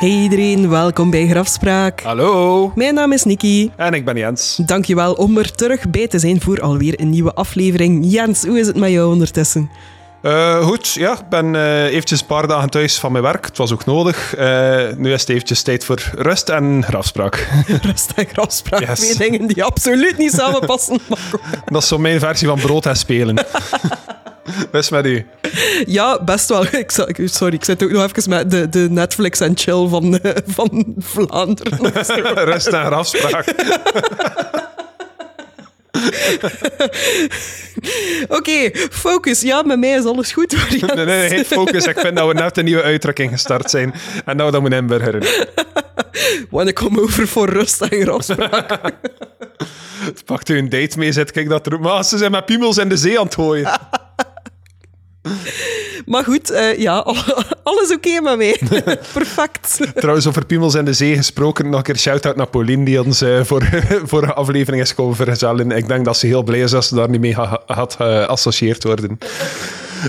Hey 0.00 0.08
iedereen, 0.08 0.68
welkom 0.68 1.10
bij 1.10 1.28
Grafspraak. 1.28 2.00
Hallo. 2.00 2.72
Mijn 2.74 2.94
naam 2.94 3.12
is 3.12 3.24
Nikki. 3.24 3.70
En 3.76 3.94
ik 3.94 4.04
ben 4.04 4.16
Jens. 4.16 4.58
Dankjewel 4.66 5.12
om 5.12 5.38
er 5.38 5.52
terug 5.52 5.90
bij 5.90 6.08
te 6.08 6.18
zijn 6.18 6.40
voor 6.40 6.60
alweer 6.60 7.00
een 7.00 7.10
nieuwe 7.10 7.34
aflevering. 7.34 8.04
Jens, 8.06 8.44
hoe 8.44 8.58
is 8.58 8.66
het 8.66 8.76
met 8.76 8.90
jou 8.90 9.12
ondertussen? 9.12 9.70
Uh, 10.22 10.66
goed, 10.66 10.92
ja, 10.92 11.12
ik 11.12 11.28
ben 11.28 11.54
uh, 11.54 11.84
eventjes 11.84 12.20
een 12.20 12.26
paar 12.26 12.46
dagen 12.46 12.70
thuis 12.70 12.98
van 12.98 13.12
mijn 13.12 13.24
werk. 13.24 13.44
Het 13.44 13.56
was 13.56 13.72
ook 13.72 13.84
nodig. 13.84 14.38
Uh, 14.38 14.86
nu 14.96 15.12
is 15.12 15.20
het 15.20 15.30
eventjes 15.30 15.62
tijd 15.62 15.84
voor 15.84 16.10
rust 16.14 16.48
en 16.48 16.84
grafspraak. 16.84 17.48
rust 17.82 18.12
en 18.14 18.26
grafspraak, 18.26 18.80
yes. 18.80 18.98
twee 18.98 19.30
dingen 19.30 19.48
die 19.48 19.64
absoluut 19.64 20.18
niet 20.18 20.32
samenpassen. 20.32 20.98
Dat 21.72 21.82
is 21.82 21.88
zo 21.88 21.98
mijn 21.98 22.20
versie 22.20 22.48
van 22.48 22.60
brood 22.60 22.86
en 22.86 22.96
spelen. 22.96 23.36
Best 24.70 24.90
met 24.90 25.06
u? 25.06 25.26
Ja, 25.86 26.24
best 26.24 26.48
wel. 26.48 26.64
Ik, 26.74 26.90
sorry, 27.24 27.54
ik 27.54 27.64
zit 27.64 27.82
ook 27.82 27.90
nog 27.90 28.04
even 28.04 28.30
met 28.30 28.50
de, 28.50 28.68
de 28.68 28.86
Netflix 28.90 29.40
en 29.40 29.52
chill 29.56 29.88
van, 29.88 30.20
van 30.46 30.94
Vlaanderen. 30.98 31.92
rust 32.52 32.66
en 32.66 32.84
grafspraak. 32.84 33.44
Oké, 38.38 38.70
focus. 38.90 39.40
Ja, 39.40 39.62
met 39.62 39.78
mij 39.78 39.90
is 39.90 40.04
alles 40.04 40.32
goed. 40.32 40.56
nee, 40.94 41.06
nee, 41.06 41.28
nee, 41.28 41.44
focus. 41.44 41.86
Ik 41.86 41.98
vind 41.98 42.16
dat 42.16 42.28
we 42.28 42.34
net 42.34 42.58
een 42.58 42.64
nieuwe 42.64 42.82
uitdrukking 42.82 43.30
gestart 43.30 43.70
zijn. 43.70 43.94
En 44.24 44.36
nou 44.36 44.50
dat 44.50 44.60
moet 44.60 44.72
inburgeren. 44.72 45.22
Wanneer 46.50 46.72
kom 46.72 46.98
over 46.98 47.28
voor 47.28 47.48
rust 47.48 47.80
en 47.80 48.00
grafspraak. 48.00 48.80
Pakt 50.24 50.48
u 50.48 50.58
een 50.58 50.68
date 50.68 50.98
mee, 50.98 51.12
zet 51.12 51.30
kijk 51.30 51.48
dat 51.48 51.66
er... 51.66 51.80
Maar 51.80 52.04
ze 52.04 52.18
zijn 52.18 52.30
met 52.30 52.46
piemels 52.46 52.78
in 52.78 52.88
de 52.88 52.96
zee 52.96 53.18
aan 53.18 53.24
het 53.24 53.34
gooien. 53.34 53.80
Maar 56.06 56.24
goed, 56.24 56.50
uh, 56.50 56.78
ja, 56.78 56.98
alles 57.62 57.92
oké 57.92 58.08
okay 58.08 58.36
met 58.36 58.36
mij. 58.36 58.60
Perfect. 59.12 59.80
Trouwens, 59.94 60.26
over 60.26 60.46
piemels 60.46 60.74
in 60.74 60.84
de 60.84 60.92
zee 60.92 61.16
gesproken, 61.16 61.68
nog 61.68 61.76
een 61.78 61.82
keer 61.82 61.96
shout-out 61.98 62.36
naar 62.36 62.46
Pauline, 62.46 62.84
die 62.84 63.02
ons 63.02 63.22
uh, 63.22 63.44
voor 63.44 63.64
vorige 64.04 64.34
aflevering 64.34 64.82
is 64.82 64.94
komen 64.94 65.16
vergezellen. 65.16 65.70
Ik 65.70 65.88
denk 65.88 66.04
dat 66.04 66.16
ze 66.16 66.26
heel 66.26 66.42
blij 66.42 66.60
is 66.60 66.70
dat 66.70 66.84
ze 66.84 66.94
daar 66.94 67.08
niet 67.08 67.20
mee 67.20 67.34
had 67.66 67.94
geassocieerd 67.94 68.84
worden. 68.84 69.18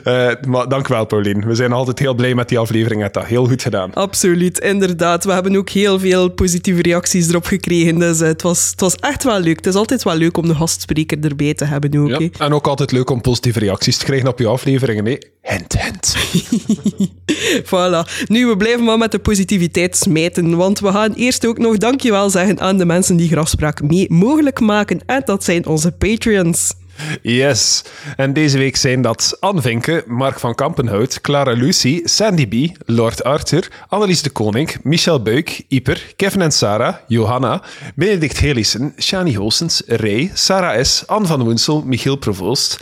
Uh, 0.04 0.32
maar 0.48 0.68
dank 0.68 0.88
wel, 0.88 1.06
Pauline. 1.06 1.46
We 1.46 1.56
zijn 1.56 1.72
altijd 1.72 2.00
heel 2.00 2.14
blij 2.14 2.36
met 2.36 2.50
die 2.50 2.60
aflevering. 2.60 3.02
Het 3.02 3.14
dat 3.14 3.26
heel 3.26 3.48
goed 3.48 3.62
gedaan. 3.62 3.94
Absoluut, 3.94 4.60
inderdaad. 4.60 5.24
We 5.24 5.32
hebben 5.32 5.56
ook 5.56 5.70
heel 5.70 6.00
veel 6.00 6.30
positieve 6.30 6.82
reacties 6.82 7.30
erop 7.30 7.46
gekregen. 7.46 8.00
Dus 8.00 8.22
uh, 8.22 8.28
het, 8.28 8.42
was, 8.42 8.70
het 8.72 8.80
was 8.80 8.96
echt 8.96 9.24
wel 9.24 9.40
leuk. 9.40 9.56
Het 9.56 9.66
is 9.66 9.76
altijd 9.76 10.04
wel 10.04 10.16
leuk 10.16 10.38
om 10.38 10.48
de 10.48 10.56
gastspreker 10.56 11.18
erbij 11.22 11.54
te 11.54 11.66
hebben 11.66 12.00
ook. 12.00 12.10
Ja, 12.10 12.30
en 12.38 12.54
ook 12.54 12.68
altijd 12.68 12.92
leuk 12.92 13.10
om 13.10 13.22
positieve 13.22 13.60
reacties 13.60 13.98
te 13.98 14.06
krijgen 14.06 14.28
op 14.28 14.40
je 14.40 14.48
afleveringen. 14.48 15.04
Nee, 15.04 15.18
hint, 15.42 15.82
hint. 15.82 16.16
voilà. 17.72 18.26
Nu, 18.28 18.48
we 18.48 18.58
blijven 18.58 18.84
maar 18.84 18.98
met 18.98 19.12
de 19.12 19.20
positiviteit 19.20 19.98
smijten. 19.98 20.58
Want 20.58 20.80
we 20.80 20.92
gaan 20.92 21.14
eerst 21.14 21.46
ook 21.46 21.58
nog 21.58 21.78
dankjewel 21.78 22.30
zeggen 22.30 22.60
aan 22.60 22.78
de 22.78 22.86
mensen 22.86 23.16
die 23.16 23.30
Grafspraak 23.30 23.82
mee 23.82 24.06
mogelijk 24.10 24.60
maken. 24.60 25.00
En 25.06 25.22
dat 25.26 25.44
zijn 25.44 25.66
onze 25.66 25.92
Patreons. 25.92 26.74
Yes. 27.22 27.84
En 28.16 28.34
deze 28.34 28.58
week 28.58 28.76
zijn 28.76 29.02
dat 29.02 29.38
Anne 29.40 29.62
Vinke, 29.62 30.04
Mark 30.08 30.40
van 30.40 30.56
Kampenhout, 30.56 31.22
Clara 31.22 31.52
Lucy, 31.52 32.02
Sandy 32.04 32.48
B, 32.48 32.78
Lord 32.86 33.24
Arthur, 33.24 33.68
Annelies 33.88 34.22
de 34.22 34.30
Koning, 34.30 34.78
Michel 34.84 35.22
Buik, 35.22 35.64
Iper, 35.68 36.14
Kevin 36.16 36.42
en 36.42 36.52
Sarah, 36.52 36.96
Johanna, 37.08 37.62
Benedict 37.96 38.40
Helissen, 38.40 38.94
Shani 38.98 39.36
Hoosens, 39.36 39.82
Ray, 39.88 40.32
Sarah 40.34 40.84
S., 40.84 41.04
Anne 41.08 41.28
van 41.28 41.44
Woensel, 41.44 41.84
Michiel 41.86 42.16
Provoost, 42.16 42.80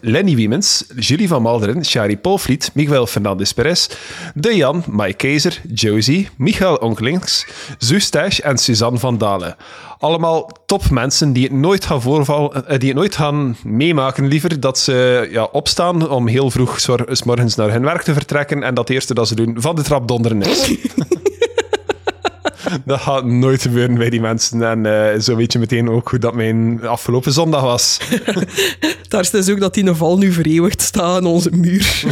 Lenny 0.00 0.34
Wiemens, 0.34 0.84
Julie 0.96 1.28
van 1.28 1.42
Malderen, 1.42 1.84
Shari 1.84 2.18
Polvliet, 2.18 2.70
Miguel 2.74 3.06
Fernandez 3.06 3.52
Perez, 3.52 3.88
De 4.34 4.56
Jan, 4.56 4.84
Mike 4.86 5.16
Keizer, 5.16 5.60
Josie, 5.74 6.28
Michael 6.36 6.76
Onkelings, 6.76 7.46
Zustash 7.78 8.38
en 8.38 8.58
Suzanne 8.58 8.98
van 8.98 9.18
Dalen. 9.18 9.56
Allemaal 9.98 10.50
topmensen 10.78 11.32
die 11.32 11.44
het 11.44 11.52
nooit 11.52 11.84
gaan 11.84 12.02
voorvallen, 12.02 12.66
eh, 12.66 12.78
die 12.78 12.88
het 12.88 12.98
nooit 12.98 13.16
gaan 13.16 13.56
meemaken. 13.64 14.26
Liever 14.26 14.60
dat 14.60 14.78
ze 14.78 15.28
ja, 15.30 15.44
opstaan 15.44 16.10
om 16.10 16.26
heel 16.26 16.50
vroeg 16.50 16.80
s 17.06 17.22
morgens 17.22 17.54
naar 17.54 17.70
hun 17.70 17.82
werk 17.82 18.02
te 18.02 18.12
vertrekken 18.12 18.62
en 18.62 18.74
dat 18.74 18.88
eerste 18.88 19.14
dat 19.14 19.28
ze 19.28 19.34
doen 19.34 19.54
van 19.58 19.76
de 19.76 19.82
trap 19.82 20.08
donderen 20.08 20.42
is. 20.42 20.70
dat 22.84 23.00
gaat 23.00 23.24
nooit 23.24 23.62
gebeuren 23.62 23.94
bij 23.94 24.10
die 24.10 24.20
mensen. 24.20 24.62
En 24.62 24.84
uh, 24.84 25.20
zo 25.20 25.36
weet 25.36 25.52
je 25.52 25.58
meteen 25.58 25.90
ook 25.90 26.08
hoe 26.08 26.18
dat 26.18 26.34
mijn 26.34 26.86
afgelopen 26.86 27.32
zondag 27.32 27.62
was. 27.62 27.98
Daar 29.08 29.28
is 29.32 29.50
ook 29.50 29.60
dat 29.60 29.74
die 29.74 29.94
val 29.94 30.18
nu 30.18 30.32
vereeuwigd 30.32 30.82
staat 30.82 31.16
aan 31.16 31.26
onze 31.26 31.50
muur. 31.50 32.04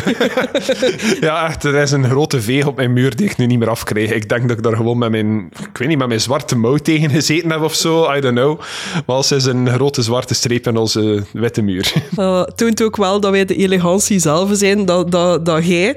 ja, 1.20 1.46
echt. 1.46 1.64
Er 1.64 1.74
is 1.74 1.90
een 1.90 2.04
grote 2.04 2.40
veeg 2.40 2.66
op 2.66 2.76
mijn 2.76 2.92
muur 2.92 3.16
die 3.16 3.26
ik 3.26 3.36
nu 3.36 3.46
niet 3.46 3.58
meer 3.58 3.70
afkrijg. 3.70 4.10
Ik 4.10 4.28
denk 4.28 4.48
dat 4.48 4.56
ik 4.56 4.62
daar 4.62 4.76
gewoon 4.76 4.98
met 4.98 5.10
mijn, 5.10 5.50
ik 5.68 5.78
weet 5.78 5.88
niet, 5.88 5.98
met 5.98 6.08
mijn 6.08 6.20
zwarte 6.20 6.56
mouw 6.56 6.76
tegen 6.76 7.10
gezeten 7.10 7.50
heb 7.50 7.60
of 7.60 7.74
zo. 7.74 8.12
I 8.14 8.20
don't 8.20 8.36
know. 8.36 8.60
Maar 9.06 9.16
als 9.16 9.32
is 9.32 9.44
een 9.44 9.68
grote 9.68 10.02
zwarte 10.02 10.34
streep 10.34 10.66
in 10.66 10.76
onze 10.76 11.24
witte 11.32 11.62
muur. 11.62 11.92
Uh, 12.18 12.42
toont 12.42 12.82
ook 12.82 12.96
wel 12.96 13.20
dat 13.20 13.30
wij 13.30 13.44
de 13.44 13.56
elegantie 13.56 14.18
zelf 14.18 14.50
zijn. 14.52 14.84
Dat, 14.84 15.10
dat, 15.10 15.46
dat 15.46 15.66
jij 15.66 15.96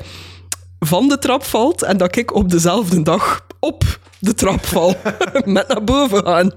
van 0.80 1.08
de 1.08 1.18
trap 1.18 1.44
valt 1.44 1.84
en 1.84 1.98
dat 1.98 2.16
ik 2.16 2.36
op 2.36 2.50
dezelfde 2.50 3.02
dag 3.02 3.46
op 3.60 3.84
de 4.24 4.34
trap 4.34 4.66
val. 4.66 4.96
Met 5.46 5.68
naar 5.68 5.84
boven 5.84 6.24
gaan. 6.24 6.52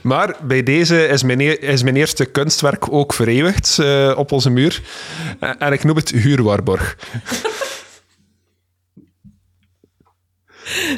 Maar 0.00 0.36
bij 0.42 0.62
deze 0.62 1.06
is 1.06 1.22
mijn, 1.22 1.40
e- 1.40 1.52
is 1.60 1.82
mijn 1.82 1.96
eerste 1.96 2.24
kunstwerk 2.24 2.92
ook 2.92 3.12
vereeuwigd 3.12 3.76
uh, 3.80 4.12
op 4.16 4.32
onze 4.32 4.50
muur. 4.50 4.82
En 5.58 5.72
ik 5.72 5.84
noem 5.84 5.96
het 5.96 6.10
Huurwaarborg. 6.10 6.96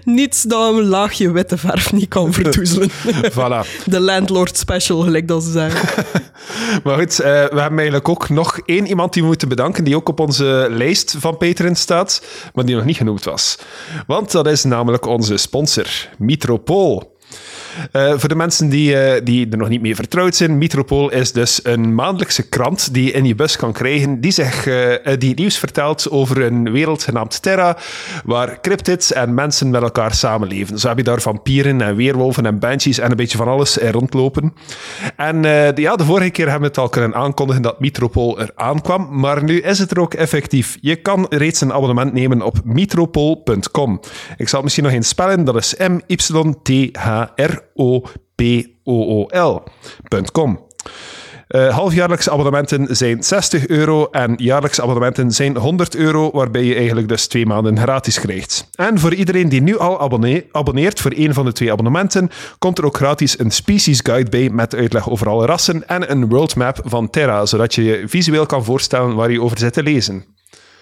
Niets 0.05 0.43
dat 0.43 0.75
een 0.75 0.85
laagje 0.85 1.31
witte 1.31 1.59
verf 1.59 1.93
niet 1.93 2.09
kan 2.09 2.33
verdoezelen. 2.33 2.91
voilà. 3.37 3.85
De 3.85 4.01
landlord 4.01 4.57
special, 4.57 5.01
gelijk 5.01 5.29
dat 5.29 5.43
ze 5.43 5.51
zeggen. 5.51 6.05
maar 6.85 6.99
goed, 6.99 7.21
uh, 7.21 7.27
we 7.27 7.61
hebben 7.61 7.79
eigenlijk 7.79 8.09
ook 8.09 8.29
nog 8.29 8.59
één 8.65 8.87
iemand 8.87 9.13
die 9.13 9.23
we 9.23 9.29
moeten 9.29 9.49
bedanken, 9.49 9.85
die 9.85 9.97
ook 9.97 10.09
op 10.09 10.21
onze 10.21 10.67
lijst 10.71 11.15
van 11.19 11.37
Patreon 11.37 11.75
staat, 11.75 12.23
maar 12.55 12.65
die 12.65 12.75
nog 12.75 12.85
niet 12.85 12.97
genoemd 12.97 13.25
was. 13.25 13.59
Want 14.07 14.31
dat 14.31 14.47
is 14.47 14.65
namelijk 14.65 15.07
onze 15.07 15.37
sponsor, 15.37 15.87
Metropool. 16.19 17.17
Uh, 17.93 18.13
voor 18.17 18.29
de 18.29 18.35
mensen 18.35 18.69
die, 18.69 18.93
uh, 18.93 19.21
die 19.25 19.49
er 19.51 19.57
nog 19.57 19.69
niet 19.69 19.81
mee 19.81 19.95
vertrouwd 19.95 20.37
zijn, 20.37 20.59
Metropool 20.59 21.11
is 21.11 21.33
dus 21.33 21.61
een 21.63 21.95
maandelijkse 21.95 22.49
krant 22.49 22.95
die 22.95 23.05
je 23.05 23.11
in 23.11 23.25
je 23.25 23.35
bus 23.35 23.57
kan 23.57 23.73
krijgen, 23.73 24.21
die, 24.21 24.31
zich, 24.31 24.67
uh, 24.67 24.95
die 25.19 25.35
nieuws 25.35 25.59
vertelt 25.59 26.11
over 26.11 26.43
een 26.43 26.73
wereld 26.73 27.03
genaamd 27.03 27.43
Terra, 27.43 27.77
waar 28.25 28.61
cryptids 28.61 29.13
en 29.13 29.35
mensen 29.35 29.71
met 29.71 29.83
elkaar 29.83 30.15
samenleven. 30.15 30.79
Zo 30.79 30.89
heb 30.89 30.97
je 30.97 31.03
daar 31.03 31.21
vampieren 31.21 31.81
en 31.81 31.97
weerwolven 31.97 32.47
en 32.47 32.59
banshees 32.59 32.99
en 32.99 33.11
een 33.11 33.17
beetje 33.17 33.39
van 33.39 33.49
alles 33.49 33.77
rondlopen. 33.77 34.55
En 35.17 35.43
de, 35.43 35.73
ja, 35.75 35.97
de 35.97 36.05
vorige 36.05 36.31
keer 36.31 36.51
hebben 36.51 36.63
we 36.63 36.69
het 36.69 36.79
al 36.79 36.89
kunnen 36.89 37.15
aankondigen 37.15 37.63
dat 37.63 37.81
Metropool 37.81 38.41
er 38.41 38.51
aankwam, 38.55 39.09
maar 39.11 39.45
nu 39.45 39.61
is 39.61 39.79
het 39.79 39.91
er 39.91 40.01
ook 40.01 40.15
effectief. 40.15 40.79
Je 40.81 40.97
kan 40.97 41.27
reeds 41.29 41.61
een 41.61 41.73
abonnement 41.73 42.13
nemen 42.13 42.43
op 42.43 42.61
metropool.com. 42.65 44.01
Ik 44.37 44.49
zal 44.49 44.55
het 44.55 44.63
misschien 44.63 44.85
nog 44.85 44.93
eens 44.93 45.09
spellen, 45.09 45.45
dat 45.45 45.57
is 45.57 45.75
M-Y-T-H-R 45.77 47.58
o-p-o-o-l.com. 47.75 48.17
Uh, 51.49 51.75
halfjaarlijkse 51.75 52.31
abonnementen 52.31 52.97
zijn 52.97 53.23
60 53.23 53.67
euro 53.67 54.09
en 54.11 54.35
jaarlijkse 54.37 54.83
abonnementen 54.83 55.33
zijn 55.33 55.57
100 55.57 55.97
euro, 55.97 56.31
waarbij 56.31 56.65
je 56.65 56.75
eigenlijk 56.75 57.09
dus 57.09 57.27
twee 57.27 57.47
maanden 57.47 57.79
gratis 57.79 58.21
krijgt. 58.21 58.69
En 58.75 58.99
voor 58.99 59.15
iedereen 59.15 59.49
die 59.49 59.63
nu 59.63 59.79
al 59.79 60.01
abonneert 60.53 61.01
voor 61.01 61.13
een 61.17 61.35
van 61.35 61.45
de 61.45 61.53
twee 61.53 61.73
abonnementen, 61.73 62.31
komt 62.59 62.79
er 62.79 62.85
ook 62.85 62.97
gratis 62.97 63.39
een 63.39 63.51
species 63.51 64.01
guide 64.03 64.31
bij 64.31 64.51
met 64.51 64.75
uitleg 64.75 65.11
over 65.11 65.29
alle 65.29 65.47
rassen 65.47 65.89
en 65.89 66.11
een 66.11 66.29
world 66.29 66.57
map 66.57 66.81
van 66.85 67.11
Terra, 67.11 67.47
zodat 67.47 67.75
je 67.75 67.85
je 67.85 68.03
visueel 68.07 68.47
kan 68.47 68.65
voorstellen 68.65 69.15
waar 69.15 69.31
je 69.31 69.43
over 69.43 69.59
zit 69.59 69.73
te 69.73 69.83
lezen. 69.83 70.25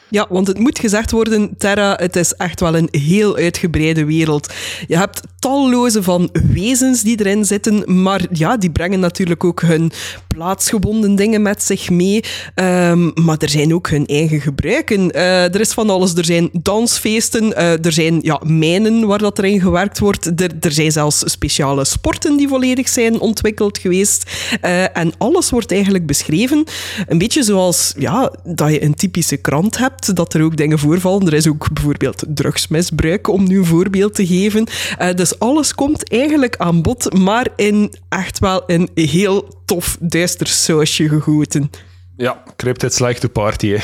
Ja, 0.09 0.27
want 0.29 0.47
het 0.47 0.59
moet 0.59 0.79
gezegd 0.79 1.11
worden, 1.11 1.55
Terra, 1.59 1.97
het 2.01 2.17
is 2.17 2.33
echt 2.33 2.61
wel 2.61 2.77
een 2.77 2.89
heel 2.91 3.37
uitgebreide 3.37 4.05
wereld. 4.05 4.53
Je 4.87 4.97
hebt 4.97 5.21
talloze 5.39 6.03
van 6.03 6.31
wezens 6.53 7.03
die 7.03 7.21
erin 7.21 7.45
zitten, 7.45 8.03
maar 8.03 8.27
ja, 8.33 8.57
die 8.57 8.71
brengen 8.71 9.01
natuurlijk 9.01 9.45
ook 9.45 9.61
hun 9.61 9.93
plaatsgebonden 10.29 11.15
dingen 11.15 11.43
met 11.43 11.63
zich 11.63 11.91
mee. 11.91 12.25
Um, 12.55 13.13
maar 13.15 13.37
er 13.39 13.49
zijn 13.49 13.75
ook 13.75 13.89
hun 13.89 14.07
eigen 14.07 14.41
gebruiken. 14.41 15.17
Uh, 15.17 15.55
er 15.55 15.61
is 15.61 15.73
van 15.73 15.91
alles. 15.91 16.15
Er 16.15 16.25
zijn 16.25 16.49
dansfeesten, 16.53 17.45
uh, 17.45 17.85
er 17.85 17.93
zijn 17.93 18.19
ja, 18.23 18.41
mijnen 18.45 19.07
waar 19.07 19.19
dat 19.19 19.39
erin 19.39 19.61
gewerkt 19.61 19.99
wordt. 19.99 20.41
Er, 20.41 20.51
er 20.61 20.73
zijn 20.73 20.93
zelfs 20.93 21.23
speciale 21.31 21.85
sporten 21.85 22.37
die 22.37 22.49
volledig 22.49 22.89
zijn 22.89 23.21
ontwikkeld 23.21 23.79
geweest. 23.79 24.31
Uh, 24.65 24.97
en 24.97 25.13
alles 25.19 25.51
wordt 25.51 25.73
eigenlijk 25.73 26.07
beschreven. 26.07 26.65
Een 27.07 27.19
beetje 27.19 27.43
zoals 27.43 27.95
ja, 27.99 28.33
dat 28.45 28.71
je 28.71 28.83
een 28.83 28.95
typische 28.95 29.37
krant 29.37 29.79
hebt, 29.79 29.96
dat 30.17 30.35
er 30.35 30.43
ook 30.43 30.57
dingen 30.57 30.79
voorvallen. 30.79 31.27
Er 31.27 31.33
is 31.33 31.49
ook 31.49 31.73
bijvoorbeeld 31.73 32.25
drugsmisbruik, 32.29 33.29
om 33.29 33.49
nu 33.49 33.59
een 33.59 33.65
voorbeeld 33.65 34.15
te 34.15 34.27
geven. 34.27 34.67
dus 35.15 35.39
alles 35.39 35.75
komt 35.75 36.11
eigenlijk 36.11 36.57
aan 36.57 36.83
bod, 36.83 37.13
maar 37.13 37.49
in 37.57 37.95
echt 38.09 38.39
wel 38.39 38.63
een 38.67 38.91
heel 38.95 39.49
tof 39.65 39.97
duister 40.01 40.47
sausje 40.47 41.09
gegoten. 41.09 41.71
Ja, 42.17 42.43
cryptids 42.57 42.99
like 42.99 43.21
to 43.21 43.29
party. 43.29 43.77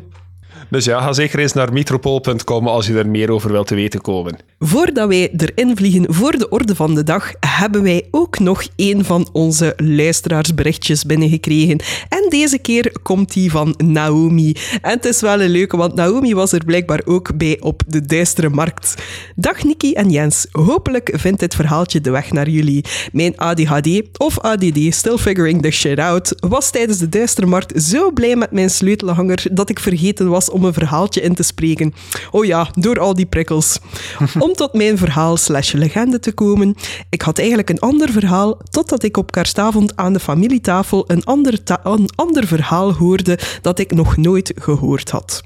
dus 0.70 0.84
ja, 0.84 1.00
ga 1.00 1.12
zeker 1.12 1.38
eens 1.38 1.52
naar 1.52 1.72
metropool.com 1.72 2.68
als 2.68 2.86
je 2.86 2.98
er 2.98 3.08
meer 3.08 3.30
over 3.30 3.52
wilt 3.52 3.66
te 3.66 3.74
weten 3.74 4.00
komen. 4.00 4.38
Voordat 4.64 5.08
wij 5.08 5.30
erin 5.36 5.76
vliegen 5.76 6.14
voor 6.14 6.38
de 6.38 6.48
orde 6.48 6.74
van 6.74 6.94
de 6.94 7.02
dag, 7.02 7.32
hebben 7.40 7.82
wij 7.82 8.08
ook 8.10 8.38
nog 8.38 8.62
een 8.76 9.04
van 9.04 9.28
onze 9.32 9.72
luisteraarsberichtjes 9.76 11.04
binnengekregen. 11.04 11.80
En 12.08 12.26
deze 12.28 12.58
keer 12.58 12.92
komt 13.02 13.32
die 13.32 13.50
van 13.50 13.74
Naomi. 13.84 14.56
En 14.82 14.90
het 14.90 15.04
is 15.04 15.20
wel 15.20 15.40
een 15.40 15.50
leuke, 15.50 15.76
want 15.76 15.94
Naomi 15.94 16.34
was 16.34 16.52
er 16.52 16.64
blijkbaar 16.64 17.00
ook 17.04 17.36
bij 17.36 17.56
op 17.60 17.82
de 17.86 18.00
Duistere 18.06 18.48
Markt. 18.48 18.94
Dag 19.36 19.64
Niki 19.64 19.92
en 19.92 20.10
Jens, 20.10 20.46
hopelijk 20.52 21.12
vindt 21.12 21.40
dit 21.40 21.54
verhaaltje 21.54 22.00
de 22.00 22.10
weg 22.10 22.32
naar 22.32 22.48
jullie. 22.48 22.84
Mijn 23.12 23.36
ADHD 23.36 24.02
of 24.16 24.38
ADD, 24.38 24.78
still 24.88 25.16
figuring 25.16 25.62
the 25.62 25.70
shit 25.70 25.98
out, 25.98 26.34
was 26.48 26.70
tijdens 26.70 26.98
de 26.98 27.08
Duistere 27.08 27.46
Markt 27.46 27.82
zo 27.82 28.10
blij 28.10 28.36
met 28.36 28.50
mijn 28.50 28.70
sleutelhanger 28.70 29.46
dat 29.52 29.70
ik 29.70 29.78
vergeten 29.78 30.28
was 30.28 30.50
om 30.50 30.64
een 30.64 30.72
verhaaltje 30.72 31.20
in 31.20 31.34
te 31.34 31.42
spreken. 31.42 31.94
Oh 32.30 32.44
ja, 32.44 32.68
door 32.72 32.98
al 32.98 33.14
die 33.14 33.26
prikkels. 33.26 33.78
Om 34.50 34.56
tot 34.56 34.74
mijn 34.74 34.98
verhaal 34.98 35.36
slash 35.36 35.72
legende 35.72 36.18
te 36.18 36.32
komen. 36.32 36.74
Ik 37.10 37.22
had 37.22 37.38
eigenlijk 37.38 37.70
een 37.70 37.78
ander 37.78 38.10
verhaal, 38.10 38.58
totdat 38.70 39.02
ik 39.02 39.16
op 39.16 39.30
kerstavond 39.30 39.96
aan 39.96 40.12
de 40.12 40.20
familietafel 40.20 41.04
een 41.06 41.24
ander, 41.24 41.60
een 41.82 42.08
ander 42.14 42.46
verhaal 42.46 42.92
hoorde 42.92 43.38
dat 43.62 43.78
ik 43.78 43.92
nog 43.92 44.16
nooit 44.16 44.52
gehoord 44.56 45.10
had. 45.10 45.42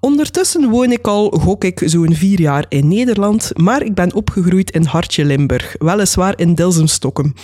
Ondertussen 0.00 0.70
woon 0.70 0.92
ik 0.92 1.06
al, 1.06 1.30
gok 1.30 1.64
ik, 1.64 1.82
zo'n 1.84 2.14
vier 2.14 2.40
jaar 2.40 2.64
in 2.68 2.88
Nederland, 2.88 3.50
maar 3.54 3.82
ik 3.82 3.94
ben 3.94 4.14
opgegroeid 4.14 4.70
in 4.70 4.84
Hartje 4.84 5.24
Limburg, 5.24 5.74
weliswaar 5.78 6.38
in 6.38 6.54
Dilsenstokken. 6.54 7.34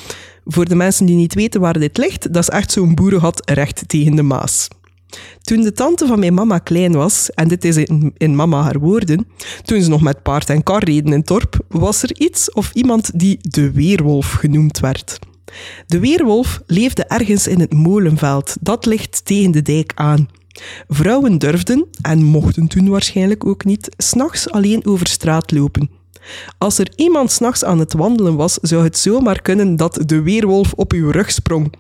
Voor 0.45 0.65
de 0.65 0.75
mensen 0.75 1.07
die 1.07 1.17
niet 1.17 1.35
weten 1.35 1.61
waar 1.61 1.79
dit 1.79 1.97
ligt, 1.97 2.33
dat 2.33 2.43
is 2.43 2.49
echt 2.49 2.73
zo'n 2.73 2.95
boerenhad 2.95 3.51
recht 3.51 3.89
tegen 3.89 4.15
de 4.15 4.23
Maas. 4.23 4.69
Toen 5.43 5.61
de 5.61 5.73
tante 5.73 6.07
van 6.07 6.19
mijn 6.19 6.35
mama 6.35 6.59
klein 6.59 6.93
was, 6.93 7.31
en 7.31 7.49
dit 7.49 7.65
is 7.65 7.77
in, 8.17 8.37
mama 8.37 8.63
haar 8.63 8.79
woorden, 8.79 9.27
toen 9.63 9.83
ze 9.83 9.89
nog 9.89 10.03
met 10.03 10.23
paard 10.23 10.51
en 10.51 10.63
kar 10.63 10.85
reden 10.85 11.13
in 11.13 11.23
Torp, 11.23 11.59
was 11.69 12.03
er 12.03 12.21
iets 12.21 12.53
of 12.53 12.71
iemand 12.73 13.19
die 13.19 13.39
de 13.41 13.71
weerwolf 13.73 14.33
genoemd 14.33 14.81
werd. 14.81 15.19
De 15.87 16.01
weerwolf 16.01 16.63
leefde 16.67 17.05
ergens 17.05 17.47
in 17.47 17.61
het 17.61 17.73
molenveld, 17.73 18.57
dat 18.61 18.87
ligt 18.87 19.25
tegen 19.25 19.51
de 19.51 19.63
dijk 19.63 19.93
aan. 19.95 20.29
Vrouwen 20.89 21.39
durfden, 21.39 21.87
en 22.03 22.25
mochten 22.25 22.67
toen 22.67 22.89
waarschijnlijk 22.89 23.47
ook 23.47 23.65
niet, 23.65 23.89
s'nachts 23.97 24.51
alleen 24.51 24.87
over 24.87 25.07
straat 25.07 25.53
lopen. 25.53 25.91
Als 26.59 26.79
er 26.79 26.93
iemand 26.97 27.31
s'nachts 27.31 27.65
aan 27.65 27.79
het 27.79 27.93
wandelen 27.93 28.37
was, 28.37 28.59
zou 28.63 28.85
het 28.85 28.99
zomaar 28.99 29.43
kunnen 29.43 29.77
dat 29.77 30.03
de 30.07 30.23
weerwolf 30.23 30.73
op 30.73 30.93
uw 30.93 31.11
rug 31.11 31.31
sprong. 31.31 31.73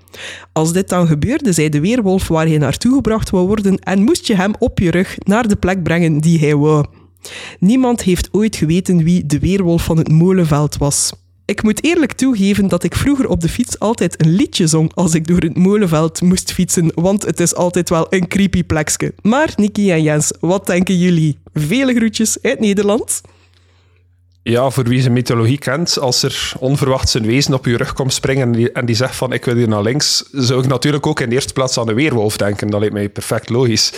Als 0.52 0.72
dit 0.72 0.88
dan 0.88 1.06
gebeurde, 1.06 1.52
zei 1.52 1.68
de 1.68 1.80
weerwolf 1.80 2.28
waar 2.28 2.48
je 2.48 2.58
naartoe 2.58 2.94
gebracht 2.94 3.30
wou 3.30 3.46
worden 3.46 3.78
en 3.78 4.02
moest 4.02 4.26
je 4.26 4.36
hem 4.36 4.52
op 4.58 4.78
je 4.78 4.90
rug 4.90 5.16
naar 5.18 5.48
de 5.48 5.56
plek 5.56 5.82
brengen 5.82 6.18
die 6.18 6.38
hij 6.38 6.56
wou. 6.56 6.84
Niemand 7.58 8.02
heeft 8.02 8.28
ooit 8.32 8.56
geweten 8.56 9.04
wie 9.04 9.26
de 9.26 9.38
weerwolf 9.38 9.84
van 9.84 9.96
het 9.96 10.10
molenveld 10.10 10.76
was. 10.76 11.12
Ik 11.44 11.62
moet 11.62 11.84
eerlijk 11.84 12.12
toegeven 12.12 12.68
dat 12.68 12.84
ik 12.84 12.94
vroeger 12.94 13.28
op 13.28 13.40
de 13.40 13.48
fiets 13.48 13.78
altijd 13.78 14.24
een 14.24 14.30
liedje 14.30 14.66
zong 14.66 14.94
als 14.94 15.14
ik 15.14 15.26
door 15.26 15.40
het 15.40 15.56
molenveld 15.56 16.20
moest 16.20 16.52
fietsen, 16.52 16.92
want 16.94 17.24
het 17.24 17.40
is 17.40 17.54
altijd 17.54 17.88
wel 17.88 18.06
een 18.10 18.28
creepy 18.28 18.64
plekje. 18.64 19.14
Maar 19.22 19.52
Niki 19.56 19.90
en 19.90 20.02
Jens, 20.02 20.32
wat 20.40 20.66
denken 20.66 20.98
jullie? 20.98 21.38
Vele 21.54 21.94
groetjes 21.94 22.42
uit 22.42 22.60
Nederland. 22.60 23.20
Ja, 24.44 24.70
voor 24.70 24.84
wie 24.84 25.00
zijn 25.00 25.12
mythologie 25.12 25.58
kent, 25.58 25.98
als 25.98 26.22
er 26.22 26.52
onverwachts 26.58 27.14
een 27.14 27.26
wezen 27.26 27.54
op 27.54 27.66
je 27.66 27.76
rug 27.76 27.92
komt 27.92 28.12
springen 28.12 28.46
en 28.46 28.52
die, 28.52 28.72
en 28.72 28.86
die 28.86 28.94
zegt 28.94 29.16
van 29.16 29.32
ik 29.32 29.44
wil 29.44 29.54
hier 29.54 29.68
naar 29.68 29.82
links, 29.82 30.24
zou 30.32 30.62
ik 30.62 30.68
natuurlijk 30.68 31.06
ook 31.06 31.20
in 31.20 31.28
de 31.28 31.34
eerste 31.34 31.52
plaats 31.52 31.78
aan 31.78 31.86
de 31.86 31.94
weerwolf 31.94 32.36
denken. 32.36 32.70
Dat 32.70 32.80
lijkt 32.80 32.94
mij 32.94 33.08
perfect 33.08 33.50
logisch. 33.50 33.92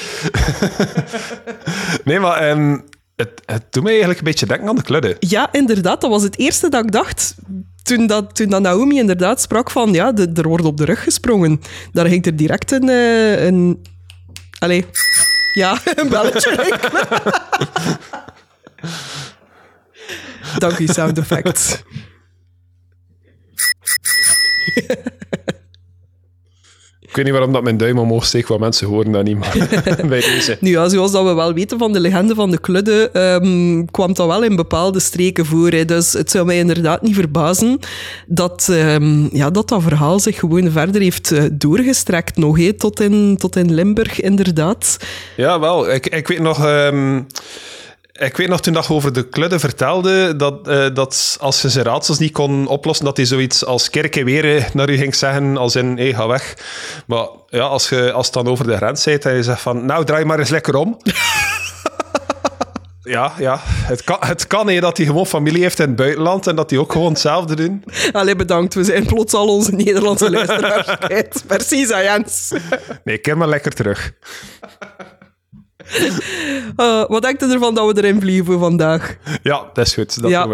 nee, 2.05 2.21
maar 2.21 2.51
um, 2.51 2.85
het, 3.17 3.43
het 3.45 3.65
doet 3.71 3.83
mij 3.83 3.93
eigenlijk 3.93 4.21
een 4.21 4.27
beetje 4.27 4.47
denken 4.47 4.69
aan 4.69 4.77
de 4.77 4.83
kludde. 4.83 5.17
Ja, 5.21 5.53
inderdaad. 5.53 6.01
Dat 6.01 6.11
was 6.11 6.23
het 6.23 6.39
eerste 6.39 6.69
dat 6.69 6.85
ik 6.85 6.93
dacht 6.93 7.35
toen, 7.83 8.07
dat, 8.07 8.35
toen 8.35 8.49
dat 8.49 8.63
Naomi 8.63 8.99
inderdaad 8.99 9.41
sprak 9.41 9.71
van 9.71 9.93
ja, 9.93 10.13
de, 10.13 10.31
er 10.35 10.49
wordt 10.49 10.65
op 10.65 10.77
de 10.77 10.85
rug 10.85 11.03
gesprongen. 11.03 11.61
Daar 11.93 12.07
ging 12.07 12.27
er 12.27 12.37
direct 12.37 12.73
een... 12.73 12.89
Uh, 12.89 13.45
een 13.45 13.87
allee, 14.59 14.85
ja, 15.55 15.79
een 15.97 16.09
belletje 16.09 16.79
Dank 20.59 20.79
u, 20.79 20.87
sound 20.87 21.19
effects. 21.19 21.83
Ik 27.15 27.21
weet 27.21 27.29
niet 27.29 27.39
waarom 27.39 27.55
dat 27.55 27.63
mijn 27.63 27.77
duim 27.77 27.99
omhoog 27.99 28.25
steekt, 28.25 28.49
wat 28.49 28.59
mensen 28.61 28.87
horen 28.87 29.13
dat 29.13 29.25
niet, 29.25 29.39
maar 29.39 29.57
bij 30.09 30.21
deze. 30.21 30.57
Nu 30.61 30.71
ja, 30.71 30.89
zoals 30.89 31.13
dat 31.13 31.25
we 31.25 31.35
wel 31.35 31.55
weten 31.55 31.79
van 31.79 31.93
de 31.93 32.01
legende 32.01 32.35
van 32.35 32.51
de 32.51 32.59
kludde, 32.59 33.11
um, 33.43 33.91
kwam 33.91 34.13
dat 34.13 34.27
wel 34.27 34.45
in 34.45 34.57
bepaalde 34.57 35.01
streken 35.01 35.47
voor. 35.47 35.71
Hè. 35.71 35.85
Dus 35.85 36.13
het 36.13 36.31
zou 36.31 36.47
mij 36.47 36.59
inderdaad 36.59 37.03
niet 37.03 37.15
verbazen 37.15 37.79
dat, 38.27 38.69
um, 38.71 39.29
ja, 39.33 39.51
dat 39.51 39.69
dat 39.69 39.83
verhaal 39.83 40.21
zich 40.21 40.39
gewoon 40.39 40.71
verder 40.71 41.01
heeft 41.01 41.31
uh, 41.33 41.43
doorgestrekt 41.53 42.37
nog, 42.37 42.59
hè, 42.59 42.73
tot, 42.73 43.01
in, 43.01 43.37
tot 43.39 43.57
in 43.57 43.75
Limburg, 43.75 44.21
inderdaad. 44.21 44.97
Ja, 45.37 45.61
wel. 45.61 45.93
Ik, 45.93 46.07
ik 46.07 46.29
weet 46.29 46.41
nog... 46.41 46.67
Um 46.67 47.27
ik 48.15 48.37
weet 48.37 48.49
nog 48.49 48.61
toen 48.61 48.73
dat 48.73 48.87
je 48.87 48.93
over 48.93 49.13
de 49.13 49.29
kludde 49.29 49.59
vertelde, 49.59 50.37
dat, 50.37 50.69
uh, 50.69 50.87
dat 50.93 51.37
als 51.41 51.63
je 51.63 51.69
zijn 51.69 51.85
raadsels 51.85 52.19
niet 52.19 52.33
kon 52.33 52.67
oplossen, 52.67 53.05
dat 53.05 53.17
hij 53.17 53.27
zoiets 53.27 53.65
als 53.65 53.91
kerken 53.91 54.25
weer 54.25 54.69
naar 54.73 54.91
u 54.91 54.97
ging 54.97 55.15
zeggen, 55.15 55.57
als 55.57 55.77
in, 55.77 55.99
hé, 55.99 56.15
ga 56.15 56.27
weg. 56.27 56.57
Maar 57.07 57.27
ja, 57.49 57.63
als, 57.63 57.89
je, 57.89 58.13
als 58.13 58.27
het 58.27 58.35
dan 58.35 58.49
over 58.49 58.67
de 58.67 58.77
grens 58.77 59.03
zit 59.03 59.25
en 59.25 59.35
je 59.35 59.43
zegt 59.43 59.61
van, 59.61 59.87
nou, 59.87 60.05
draai 60.05 60.25
maar 60.25 60.39
eens 60.39 60.49
lekker 60.49 60.75
om. 60.75 60.97
ja, 63.03 63.33
ja. 63.39 63.61
Het 63.65 64.05
kan, 64.05 64.17
het 64.21 64.47
kan 64.47 64.69
he, 64.69 64.81
dat 64.81 64.97
hij 64.97 65.07
gewoon 65.07 65.27
familie 65.27 65.63
heeft 65.63 65.79
in 65.79 65.87
het 65.87 65.97
buitenland 65.97 66.47
en 66.47 66.57
dat 66.57 66.69
die 66.69 66.81
ook 66.81 66.93
gewoon 66.93 67.13
hetzelfde 67.13 67.57
doen. 67.57 67.85
Allee, 68.13 68.37
bedankt. 68.37 68.75
We 68.75 68.85
zijn 68.85 69.07
plots 69.07 69.35
al 69.35 69.49
onze 69.49 69.73
Nederlandse 69.73 70.31
luisteraars. 70.31 71.43
Precies, 71.47 71.89
Jens. 71.89 72.53
nee, 73.05 73.19
keer 73.19 73.37
maar 73.37 73.49
lekker 73.49 73.73
terug. 73.73 74.13
Uh, 76.77 77.05
wat 77.07 77.23
denkt 77.23 77.43
u 77.43 77.53
ervan 77.53 77.75
dat 77.75 77.95
we 77.95 78.03
erin 78.03 78.21
vliegen 78.21 78.45
voor 78.45 78.59
vandaag? 78.59 79.17
Ja, 79.43 79.71
dat 79.73 79.87
is 79.87 79.95
goed. 79.95 80.23
Dat 80.23 80.31
ja, 80.31 80.49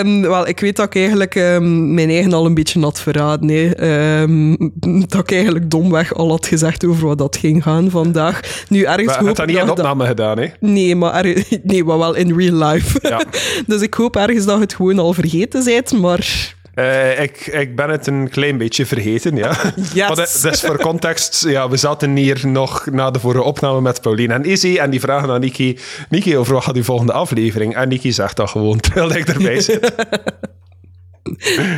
um, 0.00 0.22
wel, 0.22 0.48
ik 0.48 0.60
weet 0.60 0.76
dat 0.76 0.86
ik 0.86 0.96
eigenlijk 0.96 1.34
um, 1.34 1.94
mijn 1.94 2.08
eigen 2.08 2.32
al 2.32 2.46
een 2.46 2.54
beetje 2.54 2.80
had 2.80 3.00
verraden. 3.00 3.46
Nee. 3.46 3.84
Um, 4.20 4.72
dat 5.08 5.20
ik 5.20 5.32
eigenlijk 5.32 5.70
domweg 5.70 6.14
al 6.14 6.30
had 6.30 6.46
gezegd 6.46 6.84
over 6.84 7.06
wat 7.06 7.18
dat 7.18 7.36
ging 7.36 7.62
gaan 7.62 7.90
vandaag. 7.90 8.40
Nu, 8.68 8.82
ergens 8.82 9.06
maar, 9.06 9.18
hoop 9.18 9.28
je 9.28 9.34
dat 9.34 9.46
niet 9.46 9.56
in 9.56 9.70
opname 9.70 10.06
gedaan, 10.06 10.38
hè? 10.38 10.46
Nee, 10.60 10.96
maar, 10.96 11.24
er, 11.24 11.44
nee, 11.62 11.84
maar 11.84 11.98
wel 11.98 12.14
in 12.14 12.36
real 12.38 12.68
life. 12.68 12.98
Ja. 13.02 13.22
dus 13.66 13.80
ik 13.82 13.94
hoop 13.94 14.16
ergens 14.16 14.44
dat 14.44 14.54
je 14.54 14.60
het 14.62 14.74
gewoon 14.74 14.98
al 14.98 15.12
vergeten 15.12 15.64
bent, 15.64 15.92
maar 15.92 16.54
uh, 16.80 17.20
ik, 17.20 17.46
ik 17.46 17.76
ben 17.76 17.90
het 17.90 18.06
een 18.06 18.28
klein 18.28 18.58
beetje 18.58 18.86
vergeten, 18.86 19.36
ja. 19.36 19.48
Yes. 19.76 19.94
Maar 19.94 20.16
dat, 20.16 20.38
dat, 20.42 20.52
is 20.52 20.60
voor 20.60 20.78
context. 20.78 21.44
Ja, 21.48 21.68
we 21.68 21.76
zaten 21.76 22.16
hier 22.16 22.46
nog 22.46 22.86
na 22.86 23.10
de 23.10 23.20
vorige 23.20 23.42
opname 23.42 23.80
met 23.80 24.00
Pauline 24.00 24.34
en 24.34 24.44
Izzy 24.44 24.76
en 24.78 24.90
die 24.90 25.00
vragen 25.00 25.30
aan 25.30 25.40
Niki, 25.40 25.78
Niki, 26.08 26.36
over 26.36 26.54
wat 26.54 26.64
gaat 26.64 26.74
die 26.74 26.84
volgende 26.84 27.12
aflevering? 27.12 27.74
En 27.74 27.88
Niki 27.88 28.12
zegt 28.12 28.36
dat 28.36 28.50
gewoon, 28.50 28.80
terwijl 28.90 29.14
ik 29.14 29.28
erbij 29.28 29.60
zit. 29.70 29.94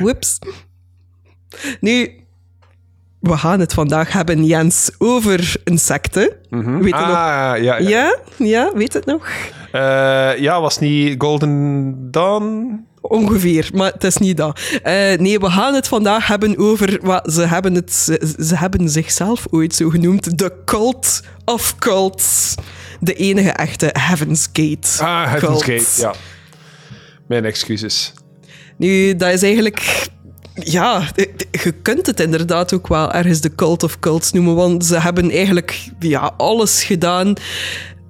Whoops. 0.01 0.39
Nu, 1.81 2.11
we 3.21 3.37
gaan 3.37 3.61
het 3.61 3.73
vandaag 3.73 4.13
hebben, 4.13 4.45
Jens, 4.45 4.91
over 4.99 5.55
insecten. 5.65 6.33
Mm 6.49 6.65
-hmm. 6.65 6.83
Weet 6.83 6.93
ah, 6.93 7.01
nog? 7.01 7.17
Ja, 7.17 7.55
ja. 7.55 7.79
ja, 7.79 8.17
ja, 8.37 8.71
weet 8.75 8.93
het 8.93 9.07
nog? 9.07 9.29
Uh, 9.73 10.39
ja, 10.39 10.61
was 10.61 10.79
niet 10.79 11.15
Golden 11.19 11.97
Dawn? 12.11 12.87
Ongeveer, 13.03 13.71
maar 13.75 13.93
het 13.93 14.05
is 14.05 14.17
niet 14.17 14.37
dat. 14.37 14.61
Uh, 14.73 14.81
nee, 15.15 15.39
we 15.39 15.51
gaan 15.51 15.75
het 15.75 15.89
vandaag 15.89 16.27
hebben 16.27 16.59
over... 16.59 16.99
Wat, 17.03 17.33
ze, 17.33 17.47
hebben 17.47 17.75
het, 17.75 17.93
ze, 17.93 18.35
ze, 18.39 18.57
hebben 18.57 18.89
zichzelf 18.89 19.47
ooit 19.51 19.75
zo 19.75 19.89
genoemd. 19.89 20.39
The 20.39 20.53
Cult 20.65 21.23
of 21.45 21.79
Cults. 21.79 22.55
De 23.01 23.15
enige 23.15 23.51
echte 23.51 23.91
Heaven's 23.93 24.49
Gate. 24.53 25.05
Ah, 25.05 25.31
Heaven's 25.31 25.63
Gate, 25.63 26.01
ja. 26.01 26.15
Mijn 27.27 27.45
excuses. 27.45 28.13
Nu, 28.77 29.17
dat 29.17 29.33
is 29.33 29.43
eigenlijk... 29.43 30.09
Ja, 30.55 31.09
je 31.51 31.73
kunt 31.83 32.07
het 32.07 32.21
inderdaad 32.21 32.75
ook 32.75 32.89
wel 32.89 33.13
ergens 33.13 33.41
de 33.41 33.55
Cult 33.55 33.83
of 33.83 33.99
Cults 33.99 34.33
noemen, 34.33 34.55
want 34.55 34.85
ze 34.85 35.01
hebben 35.01 35.31
eigenlijk 35.31 35.89
ja, 35.99 36.33
alles 36.37 36.85
gedaan 36.85 37.35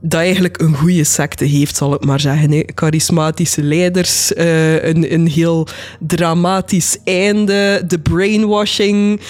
dat 0.04 0.20
eigenlijk 0.20 0.60
een 0.60 0.74
goede 0.74 1.04
secte 1.04 1.44
heeft, 1.44 1.76
zal 1.76 1.94
ik 1.94 2.04
maar 2.04 2.20
zeggen. 2.20 2.64
Charismatische 2.74 3.62
leiders, 3.62 4.32
uh, 4.32 4.84
een, 4.84 5.12
een 5.12 5.28
heel 5.28 5.66
dramatisch 5.98 6.98
einde, 7.04 7.82
de 7.86 7.98
brainwashing, 7.98 9.20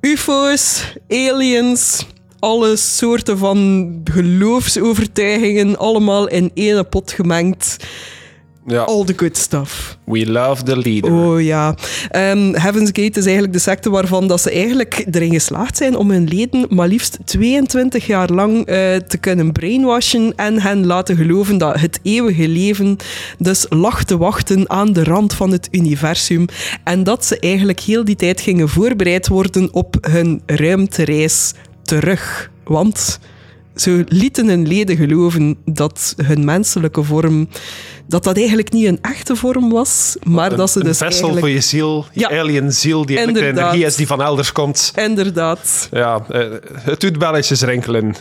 UFO's, 0.00 0.94
aliens, 1.08 2.06
alle 2.38 2.76
soorten 2.76 3.38
van 3.38 3.90
geloofsovertuigingen, 4.04 5.78
allemaal 5.78 6.28
in 6.28 6.50
één 6.54 6.88
pot 6.88 7.12
gemengd. 7.12 7.76
Ja. 8.66 8.82
All 8.82 9.04
the 9.04 9.14
good 9.16 9.36
stuff. 9.36 9.98
We 10.04 10.30
love 10.30 10.62
the 10.62 10.76
leader. 10.76 11.12
Oh 11.12 11.42
ja. 11.42 11.74
Ehm, 12.10 12.52
Heaven's 12.52 12.90
Gate 12.92 13.18
is 13.18 13.24
eigenlijk 13.24 13.52
de 13.52 13.58
secte 13.58 13.90
waarvan 13.90 14.28
dat 14.28 14.40
ze 14.40 14.50
eigenlijk 14.50 15.06
erin 15.10 15.32
geslaagd 15.32 15.76
zijn 15.76 15.96
om 15.96 16.10
hun 16.10 16.28
leden 16.28 16.66
maar 16.68 16.88
liefst 16.88 17.18
22 17.24 18.06
jaar 18.06 18.30
lang 18.30 18.58
eh, 18.58 18.96
te 18.96 19.18
kunnen 19.20 19.52
brainwashen 19.52 20.32
en 20.36 20.60
hen 20.60 20.86
laten 20.86 21.16
geloven 21.16 21.58
dat 21.58 21.80
het 21.80 22.00
eeuwige 22.02 22.48
leven 22.48 22.96
dus 23.38 23.66
lag 23.68 24.04
te 24.04 24.18
wachten 24.18 24.70
aan 24.70 24.92
de 24.92 25.04
rand 25.04 25.34
van 25.34 25.52
het 25.52 25.68
universum 25.70 26.44
en 26.84 27.04
dat 27.04 27.24
ze 27.24 27.38
eigenlijk 27.38 27.80
heel 27.80 28.04
die 28.04 28.16
tijd 28.16 28.40
gingen 28.40 28.68
voorbereid 28.68 29.28
worden 29.28 29.68
op 29.72 29.96
hun 30.00 30.42
ruimtereis 30.46 31.52
terug. 31.82 32.50
Want 32.64 33.20
ze 33.74 34.04
lieten 34.08 34.48
hun 34.48 34.68
leden 34.68 34.96
geloven 34.96 35.56
dat 35.64 36.14
hun 36.16 36.44
menselijke 36.44 37.02
vorm, 37.02 37.48
dat 38.10 38.24
dat 38.24 38.36
eigenlijk 38.36 38.72
niet 38.72 38.86
een 38.86 38.98
echte 39.02 39.36
vorm 39.36 39.70
was, 39.70 40.16
maar 40.22 40.56
dat 40.56 40.70
ze 40.70 40.78
een 40.78 40.84
dus 40.84 40.98
vessel 40.98 41.28
eigenlijk... 41.28 41.46
voor 41.46 41.54
je 41.54 41.60
ziel, 41.60 42.06
je 42.12 42.20
Ja. 42.20 42.38
alien 42.40 42.72
ziel, 42.72 43.06
die 43.06 43.16
eigenlijk 43.16 43.46
de 43.46 43.60
energie 43.60 43.84
is 43.84 43.96
die 43.96 44.06
van 44.06 44.22
elders 44.22 44.52
komt. 44.52 44.92
Inderdaad. 44.96 45.88
Ja, 45.90 46.24
eh, 46.28 46.40
het 46.72 47.00
doet 47.00 47.18
belletjes 47.18 47.62
rinkelen. 47.62 48.14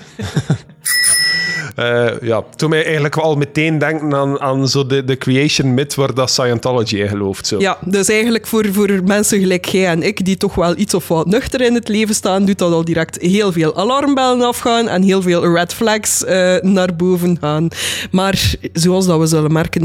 Eh 1.80 2.10
ja, 2.22 2.44
toen 2.56 2.70
mij 2.70 2.84
eigenlijk 2.84 3.18
al 3.18 3.36
meteen 3.36 3.78
denken 3.78 4.16
aan, 4.16 4.40
aan 4.40 4.68
zo 4.68 4.86
de, 4.86 5.04
de 5.04 5.18
creation 5.18 5.74
myth 5.74 5.96
waar 5.96 6.14
dat 6.14 6.30
Scientology 6.30 6.96
in 6.96 7.08
gelooft. 7.08 7.48
Zo. 7.48 7.60
Ja, 7.60 7.78
dus 7.86 8.10
eigenlijk 8.10 8.48
voor, 8.48 8.66
voor 8.72 9.02
mensen 9.06 9.40
gelijk 9.40 9.66
jij 9.66 9.88
en 9.88 10.04
ik, 10.04 10.26
die 10.26 10.38
toch 10.38 10.56
wel 10.56 10.78
iets 10.78 10.94
of 10.94 11.08
wat 11.08 11.26
nuchter 11.26 11.62
in 11.62 11.74
het 11.74 11.88
leven 11.88 12.16
staan, 12.16 12.46
doet 12.46 12.58
dat 12.58 12.72
al 12.72 12.86
direct 12.86 13.22
heel 13.22 13.52
veel 13.52 13.76
alarmbellen 13.76 14.48
afgaan 14.48 14.88
en 14.88 15.02
heel 15.02 15.22
veel 15.22 15.54
red 15.54 15.74
flags 15.74 16.26
eh, 16.26 16.56
naar 16.62 16.96
boven 16.96 17.38
gaan. 17.42 17.68
Maar 18.12 18.56
zoals 18.74 19.06
dat 19.06 19.20
we 19.20 19.26
zullen 19.26 19.52
merken, 19.52 19.79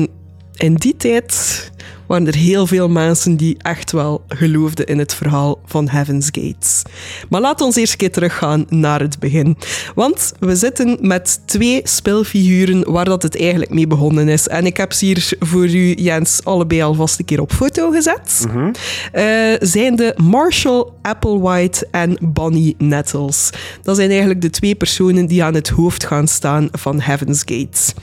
in 0.57 0.75
die 0.75 0.97
tijd 0.97 1.73
waren 2.07 2.27
er 2.27 2.35
heel 2.35 2.67
veel 2.67 2.89
mensen 2.89 3.37
die 3.37 3.57
echt 3.59 3.93
wel 3.93 4.25
geloofden 4.29 4.87
in 4.87 4.99
het 4.99 5.15
verhaal 5.15 5.61
van 5.67 5.89
Heaven's 5.89 6.27
Gates. 6.27 6.83
Maar 7.29 7.41
laat 7.41 7.61
ons 7.61 7.77
eerst 7.77 7.93
een 7.93 7.99
keer 7.99 8.13
teruggaan 8.13 8.67
naar 8.69 9.01
het 9.01 9.19
begin. 9.19 9.57
Want 9.95 10.33
we 10.39 10.57
zitten 10.57 10.99
met 11.01 11.41
twee 11.45 11.81
speelfiguren 11.85 12.93
waar 12.93 13.05
dat 13.05 13.23
het 13.23 13.41
eigenlijk 13.41 13.71
mee 13.71 13.87
begonnen 13.87 14.29
is. 14.29 14.49
En 14.49 14.67
ik 14.67 14.77
heb 14.77 14.93
ze 14.93 15.05
hier 15.05 15.37
voor 15.39 15.69
u, 15.69 15.95
Jens, 15.95 16.41
allebei 16.45 16.83
alvast 16.83 17.19
een 17.19 17.25
keer 17.25 17.41
op 17.41 17.53
foto 17.53 17.91
gezet. 17.91 18.47
Eh, 19.13 19.25
zijn 19.59 19.97
de 19.97 20.15
Marshall 20.23 20.89
Applewhite 21.03 21.87
en 21.91 22.17
Bonnie 22.21 22.75
Nettles. 22.79 23.51
Dat 23.83 23.97
zijn 23.97 24.11
eigenlijk 24.11 24.41
de 24.41 24.51
twee 24.51 24.75
personen 24.75 25.27
die 25.27 25.45
aan 25.45 25.55
het 25.55 25.69
hoofd 25.69 26.05
gaan 26.05 26.29
staan 26.29 26.69
van 26.73 27.01
Heaven's 27.01 27.43
Gates. 27.45 27.95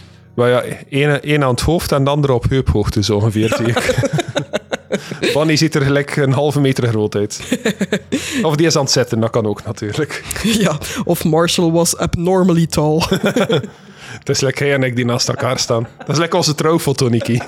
Maar 0.41 0.49
ja, 0.49 0.63
één, 0.89 1.23
één 1.23 1.43
aan 1.43 1.49
het 1.49 1.61
hoofd 1.61 1.91
en 1.91 2.03
de 2.03 2.09
andere 2.09 2.33
op 2.33 2.49
heuphoogte 2.49 3.03
zo 3.03 3.15
ongeveer, 3.15 3.61
ik. 3.65 4.09
Bonnie 5.33 5.55
ziet 5.55 5.75
er 5.75 5.81
gelijk 5.81 6.15
een 6.15 6.31
halve 6.31 6.59
meter 6.59 6.87
groot 6.87 7.15
uit. 7.15 7.59
Of 8.43 8.55
die 8.55 8.65
is 8.65 8.75
aan 8.75 8.83
het 8.83 8.91
zetten, 8.91 9.19
dat 9.19 9.29
kan 9.29 9.45
ook 9.45 9.63
natuurlijk. 9.63 10.23
ja, 10.63 10.77
of 11.03 11.23
Marshall 11.23 11.71
was 11.71 11.97
abnormally 11.97 12.67
tall. 12.67 13.01
Het 14.19 14.29
is 14.29 14.39
lekker 14.39 14.65
jij 14.65 14.75
en 14.75 14.83
ik 14.83 14.95
die 14.95 15.05
naast 15.05 15.29
elkaar 15.29 15.59
staan. 15.59 15.87
Dat 15.97 16.09
is 16.09 16.17
lekker 16.17 16.37
onze 16.37 16.55
trouwfoto, 16.55 17.09
Niki. 17.09 17.41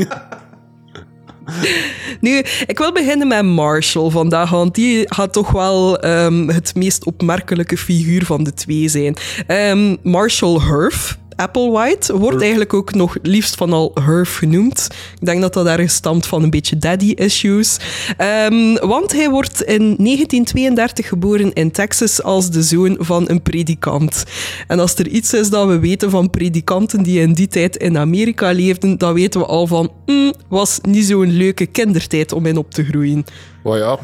Nu, 2.19 2.43
ik 2.65 2.77
wil 2.77 2.91
beginnen 2.91 3.27
met 3.27 3.43
Marshall 3.45 4.09
vandaag, 4.09 4.49
want 4.49 4.75
die 4.75 5.13
gaat 5.13 5.33
toch 5.33 5.51
wel 5.51 5.99
ehm, 5.99 6.47
het 6.47 6.75
meest 6.75 7.05
opmerkelijke 7.05 7.77
figuur 7.77 8.25
van 8.25 8.43
de 8.43 8.53
twee 8.53 8.87
zijn. 8.89 9.15
Ehm, 9.47 9.95
Marshall 10.03 10.59
Herf. 10.59 11.17
Applewhite 11.35 12.17
wordt 12.17 12.41
eigenlijk 12.41 12.73
ook 12.73 12.93
nog 12.93 13.17
liefst 13.21 13.55
van 13.55 13.73
al 13.73 13.91
Herf 13.93 14.35
genoemd. 14.35 14.87
Ik 15.19 15.25
denk 15.25 15.41
dat 15.41 15.53
dat 15.53 15.65
ergens 15.65 15.93
stamt 15.93 16.25
van 16.25 16.43
een 16.43 16.49
beetje 16.49 16.77
daddy-issues. 16.77 17.77
Ehm, 18.17 18.73
want 18.73 19.11
hij 19.11 19.29
wordt 19.29 19.63
in 19.63 19.95
1932 19.97 21.07
geboren 21.07 21.53
in 21.53 21.71
Texas 21.71 22.23
als 22.23 22.49
de 22.49 22.63
zoon 22.63 22.95
van 22.99 23.29
een 23.29 23.41
predikant. 23.41 24.23
En 24.67 24.79
als 24.79 24.95
er 24.95 25.07
iets 25.07 25.33
is 25.33 25.49
dat 25.49 25.67
we 25.67 25.79
weten 25.79 26.09
van 26.09 26.29
predikanten 26.29 27.03
die 27.03 27.19
in 27.19 27.33
die 27.33 27.47
tijd 27.47 27.75
in 27.75 27.97
Amerika 27.97 28.51
leefden, 28.51 28.97
dan 28.97 29.13
weten 29.13 29.39
we 29.39 29.45
al 29.45 29.67
van, 29.67 29.91
mm, 30.05 30.33
was 30.49 30.79
niet 30.81 31.05
zo'n 31.05 31.31
leuke 31.31 31.65
kindertijd 31.65 32.31
om 32.31 32.45
in 32.45 32.57
op 32.57 32.71
te 32.71 32.83
groeien. 32.83 33.25
Oh 33.65 33.77
ja, 33.77 33.97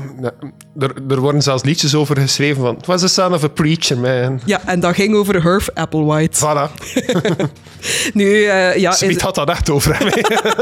er, 0.80 0.92
er 1.10 1.20
worden 1.20 1.42
zelfs 1.42 1.64
liedjes 1.64 1.96
over 1.96 2.18
geschreven 2.18 2.62
van... 2.62 2.76
It 2.78 2.86
was 2.86 3.02
the 3.02 3.08
son 3.08 3.34
of 3.34 3.44
a 3.44 3.48
preacher, 3.48 3.98
man. 3.98 4.40
Ja, 4.46 4.62
en 4.66 4.80
dat 4.80 4.96
ging 4.96 5.16
over 5.16 5.44
Herf 5.44 5.70
Applewhite. 5.74 6.38
Voilà. 6.46 6.72
Nu, 8.14 8.44
eh, 8.46 8.76
ja... 8.76 8.92
Smit 8.92 9.16
is- 9.16 9.22
had 9.22 9.36
dat 9.36 9.50
echt 9.50 9.70
over 9.70 9.98
hem. 9.98 10.08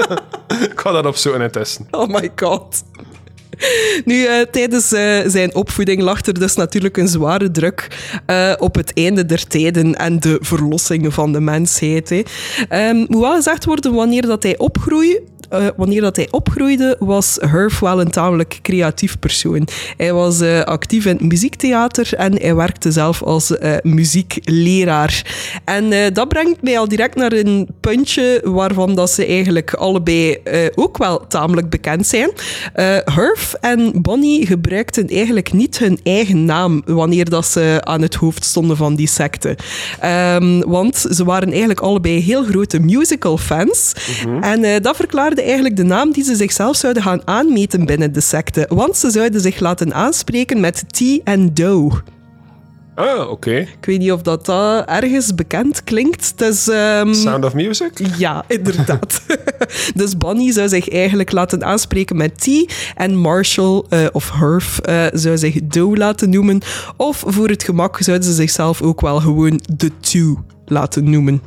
ik 0.72 0.80
ga 0.80 0.92
dat 0.92 1.06
opzoeken 1.06 1.42
en 1.42 1.52
testen. 1.52 1.88
Oh 1.92 2.08
my 2.08 2.32
god. 2.36 2.84
Nu, 4.06 4.26
eh, 4.26 4.42
tijdens 4.52 4.92
eh, 4.92 5.20
zijn 5.26 5.56
opvoeding 5.56 6.02
lag 6.02 6.26
er 6.26 6.40
dus 6.40 6.56
natuurlijk 6.56 6.98
een 6.98 7.08
zware 7.08 7.52
druk 7.52 7.88
op 8.60 8.76
het 8.76 8.92
einde 8.94 9.26
der 9.26 9.48
tijden 9.48 9.96
en 9.96 10.20
de 10.20 10.38
verlossing 10.42 11.14
van 11.14 11.32
de 11.32 11.40
mensheid. 11.40 12.10
Hè. 12.10 12.22
Ehm, 12.70 12.96
moet 12.96 13.22
wel 13.22 13.36
gezegd 13.36 13.66
worden, 13.66 13.94
wanneer 13.94 14.22
dat 14.22 14.44
hij 14.44 14.58
opgroeide, 14.58 15.22
eh, 15.50 15.68
wanneer 15.76 16.02
dat 16.02 16.16
hij 16.16 16.28
opgroeide, 16.32 16.96
was 17.00 17.38
Herf 17.40 17.80
wel 17.80 18.02
een 18.02 18.12
tamelijk 18.12 18.60
creatief 18.62 19.20
persoon. 19.20 19.68
Hij 19.98 20.14
was 20.14 20.42
eh, 20.42 20.62
actief 20.62 21.06
in 21.06 21.12
het 21.12 21.22
muziektheater 21.22 22.14
en 22.14 22.42
hij 22.42 22.56
werkte 22.56 22.92
zelf 22.92 23.24
als 23.24 23.58
eh, 23.58 23.72
muziekleraar. 23.82 25.36
En 25.66 26.14
dat 26.14 26.28
brengt 26.28 26.62
mij 26.62 26.80
al 26.80 26.88
direct 26.88 27.16
naar 27.16 27.32
een 27.32 27.68
puntje 27.80 28.42
waarvan 28.44 28.96
dat 28.96 29.10
ze 29.10 29.26
eigenlijk 29.26 29.74
allebei 29.74 30.38
ook 30.76 30.98
wel 30.98 31.28
tamelijk 31.28 31.70
bekend 31.70 32.08
zijn. 32.08 32.32
Herf 33.04 33.54
en 33.62 34.02
Bonnie 34.02 34.46
gebruikten 34.46 35.08
eigenlijk 35.08 35.54
niet 35.54 35.78
hun 35.78 36.00
eigen 36.04 36.46
naam 36.46 36.82
wanneer 36.86 37.30
dat 37.30 37.46
ze 37.46 37.78
aan 37.84 38.02
het 38.02 38.16
hoofd 38.16 38.46
stonden 38.46 38.78
van 38.78 38.96
die 38.96 39.08
secte. 39.08 39.58
Ehm, 40.00 40.60
want 40.60 41.06
ze 41.12 41.24
waren 41.24 41.50
eigenlijk 41.50 41.80
allebei 41.80 42.22
heel 42.22 42.44
grote 42.44 42.80
musical-fans. 42.80 43.94
En 44.42 44.64
eh, 44.64 44.82
dat 44.82 44.96
verklaarde 44.96 45.37
eigenlijk 45.42 45.76
de 45.76 45.84
naam 45.84 46.12
die 46.12 46.24
ze 46.24 46.36
zichzelf 46.36 46.76
zouden 46.76 47.04
gaan 47.04 47.22
aanmeten 47.26 47.86
binnen 47.86 48.14
de 48.14 48.22
secte. 48.22 48.66
Want 48.70 48.98
ze 48.98 49.10
zouden 49.10 49.42
zich 49.42 49.60
laten 49.60 49.94
aanspreken 49.94 50.60
met 50.60 50.84
T 50.88 51.02
en 51.24 51.54
Doe. 51.54 51.92
Ah, 52.98 53.30
oké. 53.30 53.56
Ik 53.56 53.86
weet 53.86 54.00
niet 54.00 54.12
of 54.12 54.22
dat, 54.22 54.46
dat 54.46 54.86
ergens 54.86 55.36
bekend 55.36 55.84
klinkt. 55.84 56.42
Is, 56.42 56.68
ehm, 56.68 57.14
Sound 57.14 57.46
of 57.46 57.54
Music? 57.54 57.92
ja, 58.18 58.44
inderdaad. 58.58 59.22
dus 59.96 60.18
Bonnie 60.18 60.54
zou 60.54 60.70
zich 60.70 60.90
eigenlijk 60.90 61.32
laten 61.32 61.64
aanspreken 61.64 62.18
met 62.18 62.40
T. 62.40 62.74
En 62.96 63.16
Marshall 63.16 63.84
eh, 63.90 64.06
of 64.12 64.32
Herf 64.32 64.80
eh, 64.80 65.06
zou 65.14 65.38
zich 65.38 65.60
Doe 65.64 65.98
laten 65.98 66.30
noemen. 66.30 66.62
Of 66.96 67.24
voor 67.28 67.50
het 67.50 67.64
gemak 67.64 67.98
zouden 68.00 68.28
ze 68.28 68.34
zichzelf 68.34 68.82
ook 68.82 69.02
wel 69.02 69.20
gewoon 69.20 69.60
The 69.78 69.92
Two 70.00 70.44
laten 70.66 71.10
noemen. 71.10 71.42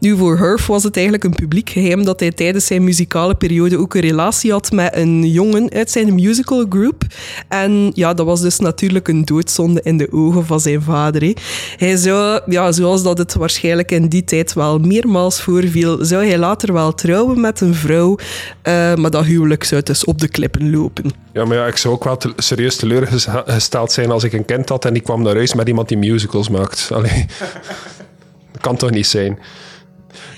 Nu, 0.00 0.16
voor 0.16 0.38
Herf 0.38 0.66
was 0.66 0.82
het 0.82 0.94
eigenlijk 0.94 1.24
een 1.24 1.34
publiek 1.34 1.70
geheim 1.70 2.04
dat 2.04 2.20
hij 2.20 2.30
tijdens 2.30 2.66
zijn 2.66 2.84
muzikale 2.84 3.34
periode 3.34 3.78
ook 3.78 3.94
een 3.94 4.00
relatie 4.00 4.52
had 4.52 4.72
met 4.72 4.96
een 4.96 5.30
jongen 5.30 5.72
uit 5.72 5.90
zijn 5.90 6.14
musical 6.14 6.66
group. 6.68 7.02
En 7.48 7.90
ja, 7.94 8.14
dat 8.14 8.26
was 8.26 8.40
dus 8.40 8.58
natuurlijk 8.58 9.08
een 9.08 9.24
doodzonde 9.24 9.80
in 9.82 9.96
de 9.96 10.12
ogen 10.12 10.46
van 10.46 10.60
zijn 10.60 10.82
vader. 10.82 11.36
Hij 11.76 11.96
zou, 11.96 12.40
ja, 12.46 12.72
zoals 12.72 13.02
dat 13.02 13.18
het 13.18 13.34
waarschijnlijk 13.34 13.90
in 13.90 14.08
die 14.08 14.24
tijd 14.24 14.52
wel 14.52 14.78
meermaals 14.78 15.42
voorviel, 15.42 16.04
zou 16.04 16.26
hij 16.26 16.38
later 16.38 16.72
wel 16.72 16.94
trouwen 16.94 17.40
met 17.40 17.60
een 17.60 17.74
vrouw, 17.74 18.18
eh, 18.62 18.94
maar 18.94 19.10
dat 19.10 19.24
huwelijk 19.24 19.64
zou 19.64 19.82
dus 19.82 20.04
op 20.04 20.18
de 20.18 20.28
klippen 20.28 20.70
lopen. 20.70 21.10
Ja, 21.32 21.44
maar 21.44 21.56
ja, 21.56 21.66
ik 21.66 21.76
zou 21.76 21.94
ook 21.94 22.04
wel 22.04 22.18
serieus 22.36 22.76
teleurgesteld 22.76 23.92
zijn 23.92 24.10
als 24.10 24.24
ik 24.24 24.32
een 24.32 24.44
kind 24.44 24.68
had 24.68 24.84
en 24.84 24.92
die 24.92 25.02
kwam 25.02 25.22
naar 25.22 25.34
huis 25.34 25.54
met 25.54 25.68
iemand 25.68 25.88
die 25.88 25.98
musicals 25.98 26.48
maakt. 26.48 26.88
Allee. 26.92 27.26
Dat 28.54 28.62
kan 28.62 28.76
toch 28.76 28.90
niet 28.90 29.06
zijn? 29.06 29.38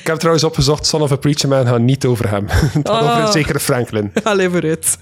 Ik 0.01 0.07
heb 0.07 0.17
trouwens 0.17 0.45
opgezocht, 0.45 0.87
Son 0.87 1.03
of 1.03 1.13
a 1.13 1.17
Preacher 1.17 1.49
Man 1.49 1.67
gaat 1.67 1.81
niet 1.81 2.05
over 2.05 2.31
hem. 2.31 2.47
Het 2.49 2.89
gaat 2.89 3.03
over 3.03 3.23
een 3.23 3.33
zekere 3.33 3.61
Franklin. 3.61 4.13
Allee, 4.23 4.51
vooruit. 4.51 4.99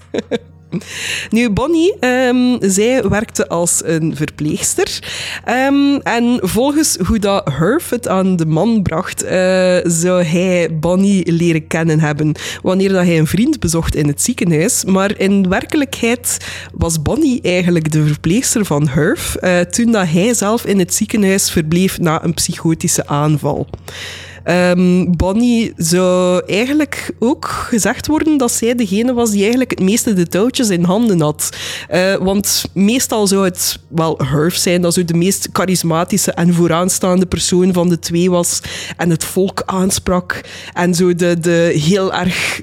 Nu, 1.29 1.49
Bonnie, 1.49 1.95
ehm, 1.99 2.57
zij 2.59 3.09
werkte 3.09 3.47
als 3.47 3.81
een 3.83 4.15
verpleegster. 4.15 4.99
Ehm, 5.43 5.95
en 6.03 6.39
volgens 6.41 6.97
hoe 7.05 7.19
dat 7.19 7.49
Herf 7.51 7.89
het 7.89 8.07
aan 8.07 8.35
de 8.35 8.45
man 8.45 8.81
bracht, 8.81 9.23
eh, 9.23 9.77
zou 9.83 10.23
hij 10.23 10.77
Bonnie 10.79 11.31
leren 11.31 11.67
kennen 11.67 11.99
hebben 11.99 12.35
wanneer 12.61 12.89
dat 12.89 13.05
hij 13.05 13.17
een 13.17 13.27
vriend 13.27 13.59
bezocht 13.59 13.95
in 13.95 14.07
het 14.07 14.21
ziekenhuis. 14.21 14.83
Maar 14.85 15.19
in 15.19 15.49
werkelijkheid 15.49 16.37
was 16.73 17.01
Bonnie 17.01 17.41
eigenlijk 17.41 17.91
de 17.91 18.05
verpleegster 18.05 18.65
van 18.65 18.87
Herf, 18.87 19.35
eh, 19.35 19.59
toen 19.59 19.91
dat 19.91 20.07
hij 20.07 20.33
zelf 20.33 20.65
in 20.65 20.79
het 20.79 20.93
ziekenhuis 20.93 21.51
verbleef 21.51 21.99
na 21.99 22.23
een 22.23 22.33
psychotische 22.33 23.07
aanval. 23.07 23.67
Ehm, 24.45 25.05
Bonnie 25.11 25.73
zou 25.77 26.41
eigenlijk 26.45 27.11
ook 27.19 27.45
gezegd 27.45 28.07
worden 28.07 28.37
dat 28.37 28.51
zij 28.51 28.75
degene 28.75 29.13
was 29.13 29.31
die 29.31 29.41
eigenlijk 29.41 29.69
het 29.69 29.79
meeste 29.79 30.13
de 30.13 30.27
touwtjes 30.27 30.69
in 30.69 30.83
handen 30.83 31.21
had. 31.21 31.49
Eh, 31.87 32.15
want 32.15 32.65
meestal 32.73 33.27
zou 33.27 33.43
het 33.43 33.79
wel 33.87 34.17
Herf 34.17 34.55
zijn, 34.55 34.81
dat 34.81 34.93
zo 34.93 35.05
de 35.05 35.13
meest 35.13 35.49
charismatische 35.51 36.31
en 36.31 36.53
vooraanstaande 36.53 37.25
persoon 37.25 37.73
van 37.73 37.89
de 37.89 37.99
twee 37.99 38.29
was 38.31 38.61
en 38.97 39.09
het 39.09 39.23
volk 39.23 39.63
aansprak 39.65 40.41
en 40.73 40.93
zo 40.93 41.15
de, 41.15 41.39
de 41.39 41.81
heel 41.85 42.13
erg 42.13 42.61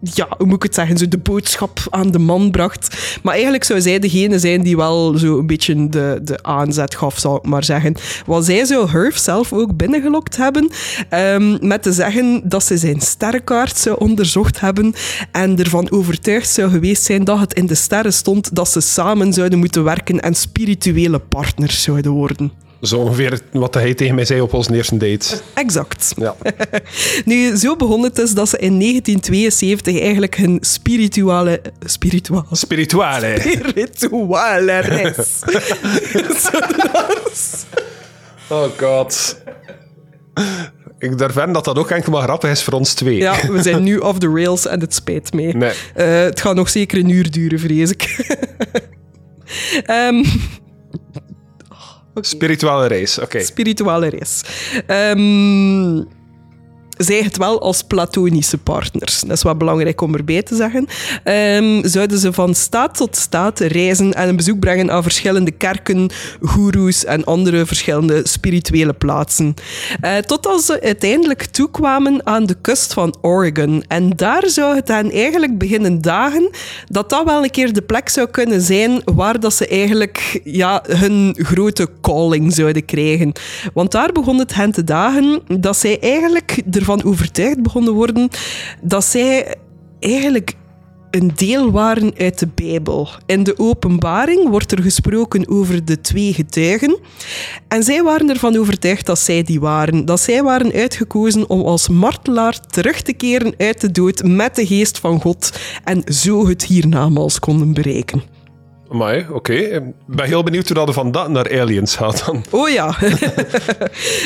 ja, 0.00 0.28
hoe 0.36 0.46
moet 0.46 0.56
ik 0.56 0.62
het 0.62 0.74
zeggen, 0.74 0.98
zo 0.98 1.08
de 1.08 1.18
boodschap 1.18 1.86
aan 1.90 2.10
de 2.10 2.18
man 2.18 2.50
bracht. 2.50 3.18
Maar 3.22 3.32
eigenlijk 3.32 3.64
zou 3.64 3.80
zij 3.80 3.98
degene 3.98 4.38
zijn 4.38 4.62
die 4.62 4.76
wel 4.76 5.18
zo 5.18 5.38
een 5.38 5.46
beetje 5.46 5.88
de, 5.88 6.20
de 6.22 6.42
aanzet 6.42 6.94
gaf, 6.94 7.18
zou 7.18 7.36
ik 7.36 7.44
maar 7.44 7.64
zeggen. 7.64 7.94
Want 8.26 8.44
zij 8.44 8.64
zou 8.64 8.90
Herf 8.90 9.18
zelf 9.18 9.52
ook 9.52 9.76
binnengelokt 9.76 10.36
hebben, 10.36 10.70
um, 11.10 11.58
met 11.60 11.82
te 11.82 11.92
zeggen 11.92 12.48
dat 12.48 12.64
ze 12.64 12.76
zijn 12.76 13.00
sterrenkaart 13.00 13.76
zou 13.76 13.98
onderzocht 13.98 14.60
hebben 14.60 14.94
en 15.32 15.58
ervan 15.58 15.90
overtuigd 15.90 16.48
zou 16.48 16.70
geweest 16.70 17.02
zijn 17.02 17.24
dat 17.24 17.38
het 17.38 17.54
in 17.54 17.66
de 17.66 17.74
sterren 17.74 18.12
stond 18.12 18.54
dat 18.54 18.68
ze 18.68 18.80
samen 18.80 19.32
zouden 19.32 19.58
moeten 19.58 19.84
werken 19.84 20.20
en 20.20 20.34
spirituele 20.34 21.18
partners 21.18 21.82
zouden 21.82 22.12
worden. 22.12 22.67
Zo 22.82 22.98
ongeveer 22.98 23.40
wat 23.52 23.74
hij 23.74 23.94
tegen 23.94 24.14
mij 24.14 24.24
zei 24.24 24.40
op 24.40 24.52
onze 24.52 24.74
eerste 24.74 24.96
date. 24.96 25.40
Exact. 25.54 26.12
Ja. 26.16 26.36
nu, 27.24 27.56
zo 27.56 27.76
begon 27.76 28.02
het 28.02 28.16
dus 28.16 28.32
dat 28.32 28.48
ze 28.48 28.58
in 28.58 28.78
1972 28.78 30.00
eigenlijk 30.00 30.36
hun 30.36 30.58
spirituele... 30.60 31.60
Spirituele... 31.84 32.44
Spirituele. 32.52 33.40
Spirituele 33.40 34.78
reis. 34.78 35.42
oh 38.48 38.66
god. 38.78 39.36
Ik 40.98 41.18
durf 41.18 41.36
aan 41.36 41.52
dat 41.52 41.64
dat 41.64 41.78
ook 41.78 41.90
enkel 41.90 42.12
maar 42.12 42.22
grappig 42.22 42.50
is 42.50 42.62
voor 42.62 42.72
ons 42.72 42.94
twee. 42.94 43.16
Ja, 43.16 43.46
we 43.50 43.62
zijn 43.62 43.82
nu 43.82 43.98
off 43.98 44.18
the 44.18 44.28
rails 44.28 44.66
en 44.66 44.80
het 44.80 44.94
spijt 44.94 45.32
mee. 45.32 45.56
Nee. 45.56 45.72
Uh, 45.96 46.20
het 46.20 46.40
gaat 46.40 46.54
nog 46.54 46.68
zeker 46.68 46.98
een 46.98 47.08
uur 47.08 47.30
duren, 47.30 47.58
vrees 47.58 47.90
ik. 47.90 48.36
um, 49.90 50.24
Okay. 52.18 52.30
Spirituele 52.30 52.88
race, 52.88 53.22
oké. 53.22 53.36
Okay. 53.36 53.44
Spirituele 53.46 54.10
race. 54.10 54.44
Um, 55.14 56.06
zij 56.98 57.22
het 57.22 57.36
wel 57.36 57.60
als 57.60 57.82
platonische 57.82 58.58
partners. 58.58 59.20
Dat 59.20 59.36
is 59.36 59.42
wat 59.42 59.58
belangrijk 59.58 60.00
om 60.00 60.14
erbij 60.14 60.42
te 60.42 60.54
zeggen. 60.54 60.86
Um, 61.24 61.88
zouden 61.88 62.18
ze 62.18 62.32
van 62.32 62.54
staat 62.54 62.96
tot 62.96 63.16
staat 63.16 63.60
reizen 63.60 64.12
en 64.12 64.28
een 64.28 64.36
bezoek 64.36 64.58
brengen 64.58 64.90
aan 64.90 65.02
verschillende 65.02 65.50
kerken, 65.50 66.10
goeroes 66.42 67.04
en 67.04 67.24
andere 67.24 67.66
verschillende 67.66 68.20
spirituele 68.24 68.92
plaatsen. 68.92 69.54
Uh, 70.04 70.16
totdat 70.16 70.62
ze 70.62 70.80
uiteindelijk 70.82 71.44
toekwamen 71.44 72.26
aan 72.26 72.46
de 72.46 72.56
kust 72.60 72.92
van 72.92 73.16
Oregon. 73.20 73.84
En 73.88 74.10
daar 74.10 74.48
zou 74.48 74.74
het 74.74 74.86
dan 74.86 75.10
eigenlijk 75.10 75.58
beginnen 75.58 76.00
dagen 76.00 76.50
dat 76.86 77.10
dat 77.10 77.24
wel 77.24 77.42
een 77.44 77.50
keer 77.50 77.72
de 77.72 77.82
plek 77.82 78.08
zou 78.08 78.28
kunnen 78.30 78.60
zijn 78.60 79.02
waar 79.04 79.40
dat 79.40 79.54
ze 79.54 79.66
eigenlijk 79.66 80.40
ja, 80.44 80.82
hun 80.86 81.36
grote 81.38 81.88
calling 82.00 82.54
zouden 82.54 82.84
krijgen. 82.84 83.32
Want 83.74 83.90
daar 83.90 84.12
begon 84.12 84.38
het 84.38 84.54
hen 84.54 84.72
te 84.72 84.84
dagen 84.84 85.40
dat 85.60 85.76
zij 85.76 86.00
eigenlijk 86.00 86.62
er 86.70 86.84
van 86.88 87.04
overtuigd 87.04 87.62
begonnen 87.62 87.92
worden 87.92 88.28
dat 88.82 89.04
zij 89.04 89.54
eigenlijk 90.00 90.54
een 91.10 91.30
deel 91.34 91.70
waren 91.70 92.12
uit 92.18 92.38
de 92.38 92.48
Bijbel. 92.54 93.08
In 93.26 93.42
de 93.42 93.58
openbaring 93.58 94.48
wordt 94.48 94.72
er 94.72 94.82
gesproken 94.82 95.48
over 95.48 95.84
de 95.84 96.00
twee 96.00 96.32
getuigen. 96.32 96.98
En 97.68 97.82
zij 97.82 98.02
waren 98.02 98.28
ervan 98.28 98.56
overtuigd 98.56 99.06
dat 99.06 99.18
zij 99.18 99.42
die 99.42 99.60
waren. 99.60 100.04
Dat 100.04 100.20
zij 100.20 100.42
waren 100.42 100.72
uitgekozen 100.72 101.48
om 101.48 101.60
als 101.60 101.88
martelaar 101.88 102.60
terug 102.60 103.02
te 103.02 103.12
keren 103.12 103.54
uit 103.58 103.80
de 103.80 103.90
dood 103.90 104.22
met 104.22 104.54
de 104.54 104.66
geest 104.66 104.98
van 104.98 105.20
God. 105.20 105.58
En 105.84 106.02
zo 106.14 106.48
het 106.48 106.64
hiernamaals 106.64 107.38
konden 107.38 107.72
bereiken. 107.72 108.37
Maar 108.90 109.26
oké. 109.32 109.52
Ik 109.52 109.82
ben 110.06 110.26
heel 110.26 110.42
benieuwd 110.42 110.68
hoe 110.68 110.76
dat 110.76 110.94
van 110.94 111.12
dat 111.12 111.28
naar 111.28 111.60
aliens 111.60 111.96
gaat 111.96 112.24
dan. 112.26 112.44
Oh 112.50 112.68
ja. 112.68 112.96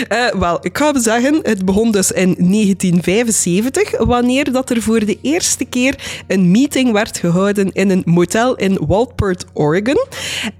uh, 0.09 0.31
Wel, 0.43 0.59
ik 0.61 0.79
ga 0.79 1.01
zeggen, 1.01 1.39
het 1.43 1.65
begon 1.65 1.93
dus 1.93 2.13
in 2.13 2.35
1975, 2.35 3.99
wanneer 3.99 4.53
dat 4.53 4.71
er 4.71 4.83
voor 4.83 5.05
de 5.05 5.19
eerste 5.23 5.65
keer 5.65 6.23
een 6.27 6.51
meeting 6.51 6.93
werd 6.93 7.19
gehouden 7.19 7.73
in 7.73 7.91
een 7.91 8.03
motel 8.05 8.57
in 8.57 8.79
Walport, 8.87 9.45
Oregon. 9.53 10.07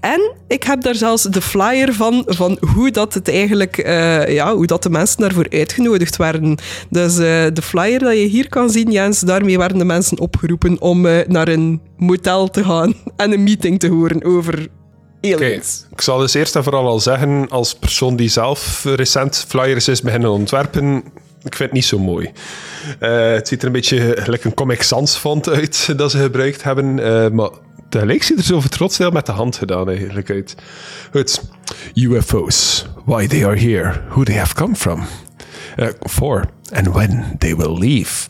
En 0.01 0.33
ik 0.53 0.63
heb 0.63 0.83
daar 0.83 0.95
zelfs 0.95 1.23
de 1.23 1.41
flyer 1.41 1.95
van, 1.95 2.23
van 2.27 2.59
hoe 2.75 2.91
dat 2.91 3.15
het 3.15 3.29
eigenlijk, 3.29 3.87
uh, 3.87 4.29
ja, 4.29 4.55
hoe 4.55 4.67
dat 4.67 4.83
de 4.83 4.91
mensen 4.91 5.21
daarvoor 5.21 5.47
uitgenodigd 5.51 6.17
werden. 6.17 6.59
Dus 6.91 7.13
uh, 7.13 7.19
de 7.53 7.63
flyer 7.63 7.99
dat 7.99 8.13
je 8.13 8.25
hier 8.25 8.49
kan 8.49 8.71
zien, 8.71 8.91
Jens, 8.91 9.21
daarmee 9.21 9.59
werden 9.59 9.79
de 9.79 9.85
mensen 9.85 10.19
opgeroepen 10.19 10.81
om 10.81 11.01
naar 11.27 11.49
een 11.49 11.81
motel 11.97 12.49
te 12.49 12.65
gaan 12.65 12.95
en 13.17 13.33
een 13.33 13.43
meeting 13.43 13.79
te 13.81 13.89
horen 13.89 14.25
over 14.25 14.69
aliens. 15.21 15.87
Ik 15.91 16.01
zal 16.01 16.19
dus 16.19 16.35
eerst 16.35 16.57
en 16.57 16.63
vooral 16.63 16.87
al 16.87 17.01
zeggen, 17.01 17.49
als 17.49 17.75
persoon 17.75 18.17
die 18.17 18.29
zelf 18.29 18.85
recent 18.85 19.45
flyers 19.49 19.89
is 19.89 20.03
beginnen 20.03 20.31
ontwerpen, 20.31 20.97
ik 21.43 21.55
vind 21.55 21.59
het 21.59 21.73
niet 21.73 21.85
zo 21.85 21.99
mooi. 21.99 22.31
Het 22.99 23.49
ziet 23.49 23.61
er 23.61 23.67
een 23.67 23.73
beetje 23.73 24.29
een 24.43 24.55
Comic 24.55 24.83
Sans 24.83 25.17
font 25.17 25.49
uit 25.49 25.89
dat 25.99 26.11
ze 26.11 26.19
gebruikt 26.19 26.63
hebben, 26.63 26.95
maar 27.35 27.51
tegelijk 27.93 28.23
ziet 28.23 28.39
er 28.39 28.45
zo 28.45 28.61
trots 28.61 28.99
heel 28.99 29.11
met 29.11 29.27
de 29.27 29.33
hand 29.33 29.57
gedaan 29.57 29.89
eigenlijk 29.89 30.31
uit. 30.31 30.55
Goed. 31.13 31.43
UFO's. 31.95 32.87
Why 33.05 33.27
they 33.27 33.47
are 33.47 33.59
here. 33.59 34.01
Who 34.09 34.23
they 34.23 34.37
have 34.37 34.55
come 34.55 34.75
from. 34.75 35.03
Uh, 35.77 35.89
for. 36.01 36.45
And 36.73 36.89
when 36.89 37.35
they 37.39 37.57
will 37.57 37.79
leave. 37.79 38.29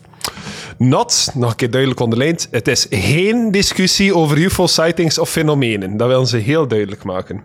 Not, 0.78 1.30
nog 1.34 1.50
een 1.50 1.56
keer 1.56 1.70
duidelijk 1.70 2.00
onderlijnd, 2.00 2.48
het 2.50 2.68
is 2.68 2.86
geen 2.90 3.50
discussie 3.50 4.14
over 4.14 4.38
UFO-sightings 4.38 5.18
of 5.18 5.30
fenomenen. 5.30 5.96
Dat 5.96 6.08
willen 6.08 6.26
ze 6.26 6.36
heel 6.36 6.68
duidelijk 6.68 7.04
maken. 7.04 7.42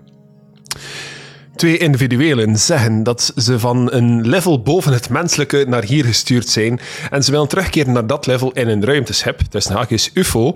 Twee 1.58 1.78
individuelen 1.78 2.58
zeggen 2.58 3.04
dat 3.04 3.34
ze 3.36 3.60
van 3.60 3.92
een 3.92 4.28
level 4.28 4.62
boven 4.62 4.94
het 4.94 5.10
menselijke 5.10 5.66
naar 5.68 5.84
hier 5.84 6.06
gestuurd 6.06 6.50
zijn 6.50 6.80
en 7.12 7.24
ze 7.24 7.32
willen 7.32 7.48
terugkeren 7.48 7.94
naar 7.94 8.08
dat 8.08 8.26
level 8.26 8.52
in 8.52 8.68
een 8.68 8.86
ruimteschip, 8.86 9.40
dus 9.50 9.68
haakjes 9.68 10.12
UFO, 10.14 10.56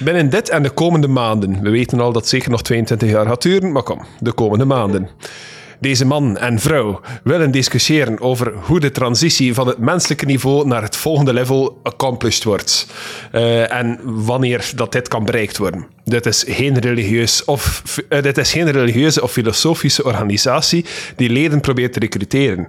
binnen 0.00 0.30
dit 0.30 0.48
en 0.48 0.62
de 0.62 0.70
komende 0.70 1.08
maanden. 1.08 1.62
We 1.62 1.70
weten 1.70 2.00
al 2.00 2.12
dat 2.12 2.22
het 2.22 2.30
zeker 2.30 2.50
nog 2.50 2.62
22 2.62 3.10
jaar 3.10 3.26
gaat 3.26 3.42
duren, 3.42 3.72
maar 3.72 3.82
kom, 3.82 4.00
de 4.20 4.32
komende 4.32 4.64
maanden. 4.64 5.08
Deze 5.82 6.04
man 6.04 6.36
en 6.36 6.58
vrouw 6.58 7.00
willen 7.24 7.50
discussiëren 7.50 8.20
over 8.20 8.52
hoe 8.54 8.80
de 8.80 8.90
transitie 8.90 9.54
van 9.54 9.66
het 9.66 9.78
menselijke 9.78 10.24
niveau 10.24 10.66
naar 10.66 10.82
het 10.82 10.96
volgende 10.96 11.32
level 11.32 11.80
accomplished 11.82 12.44
wordt. 12.44 12.86
Uh, 13.32 13.72
en 13.72 13.98
wanneer 14.02 14.70
dat 14.74 14.92
dit 14.92 15.08
kan 15.08 15.24
bereikt 15.24 15.58
worden. 15.58 15.86
Dit 16.04 16.26
is 16.26 16.44
geen, 16.48 16.78
religieus 16.78 17.44
of, 17.44 17.82
uh, 18.08 18.22
dit 18.22 18.38
is 18.38 18.52
geen 18.52 18.70
religieuze 18.70 19.22
of 19.22 19.32
filosofische 19.32 20.04
organisatie 20.04 20.84
die 21.16 21.30
leden 21.30 21.60
probeert 21.60 21.92
te 21.92 21.98
recruteren. 21.98 22.68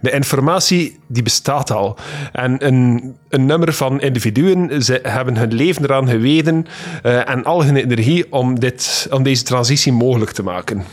De 0.00 0.10
informatie 0.10 0.98
die 1.06 1.22
bestaat 1.22 1.70
al. 1.70 1.96
En 2.32 2.66
een, 2.66 3.14
een 3.28 3.46
nummer 3.46 3.72
van 3.72 4.00
individuen 4.00 4.82
ze 4.84 5.00
hebben 5.02 5.36
hun 5.36 5.54
leven 5.54 5.84
eraan 5.84 6.08
geweten 6.08 6.66
uh, 7.02 7.28
en 7.28 7.44
al 7.44 7.64
hun 7.64 7.76
energie 7.76 8.32
om, 8.32 8.60
dit, 8.60 9.08
om 9.10 9.22
deze 9.22 9.42
transitie 9.42 9.92
mogelijk 9.92 10.30
te 10.30 10.42
maken. 10.42 10.84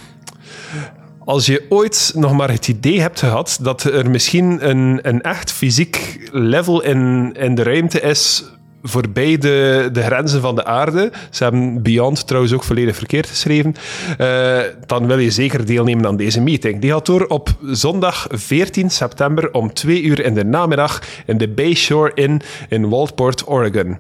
Als 1.26 1.46
je 1.46 1.66
ooit 1.70 2.12
nog 2.16 2.34
maar 2.34 2.52
het 2.52 2.68
idee 2.68 3.02
hebt 3.02 3.20
gehad 3.20 3.58
dat 3.62 3.84
er 3.84 4.10
misschien 4.10 4.70
een, 4.70 5.00
een 5.02 5.22
echt 5.22 5.52
fysiek 5.52 6.28
level 6.32 6.84
in, 6.84 7.34
in 7.40 7.56
de 7.56 7.64
ruimte 7.64 8.02
is 8.02 8.44
voorbij 8.84 9.38
de, 9.38 9.90
de 9.94 10.02
grenzen 10.02 10.42
van 10.42 10.56
de 10.56 10.66
aarde. 10.66 11.12
Ze 11.30 11.44
hebben 11.44 11.82
Beyond 11.82 12.28
trouwens 12.28 12.54
ook 12.54 12.64
volledig 12.64 12.96
verkeerd 12.96 13.28
geschreven. 13.28 13.76
Uh, 14.20 14.60
dan 14.86 15.08
wil 15.08 15.18
je 15.18 15.32
zeker 15.32 15.66
deelnemen 15.66 16.06
aan 16.06 16.18
deze 16.18 16.42
meeting. 16.42 16.82
Die 16.82 16.92
gaat 16.92 17.06
door 17.06 17.26
op 17.26 17.50
zondag 17.62 18.28
14 18.30 18.90
september 18.90 19.54
om 19.54 19.74
2 19.74 20.02
uur 20.02 20.26
in 20.26 20.34
de 20.34 20.46
namiddag 20.46 21.02
in 21.26 21.38
de 21.38 21.50
Bayshore 21.50 22.12
Inn 22.14 22.42
in 22.70 22.90
Waldport, 22.90 23.48
Oregon. 23.48 24.00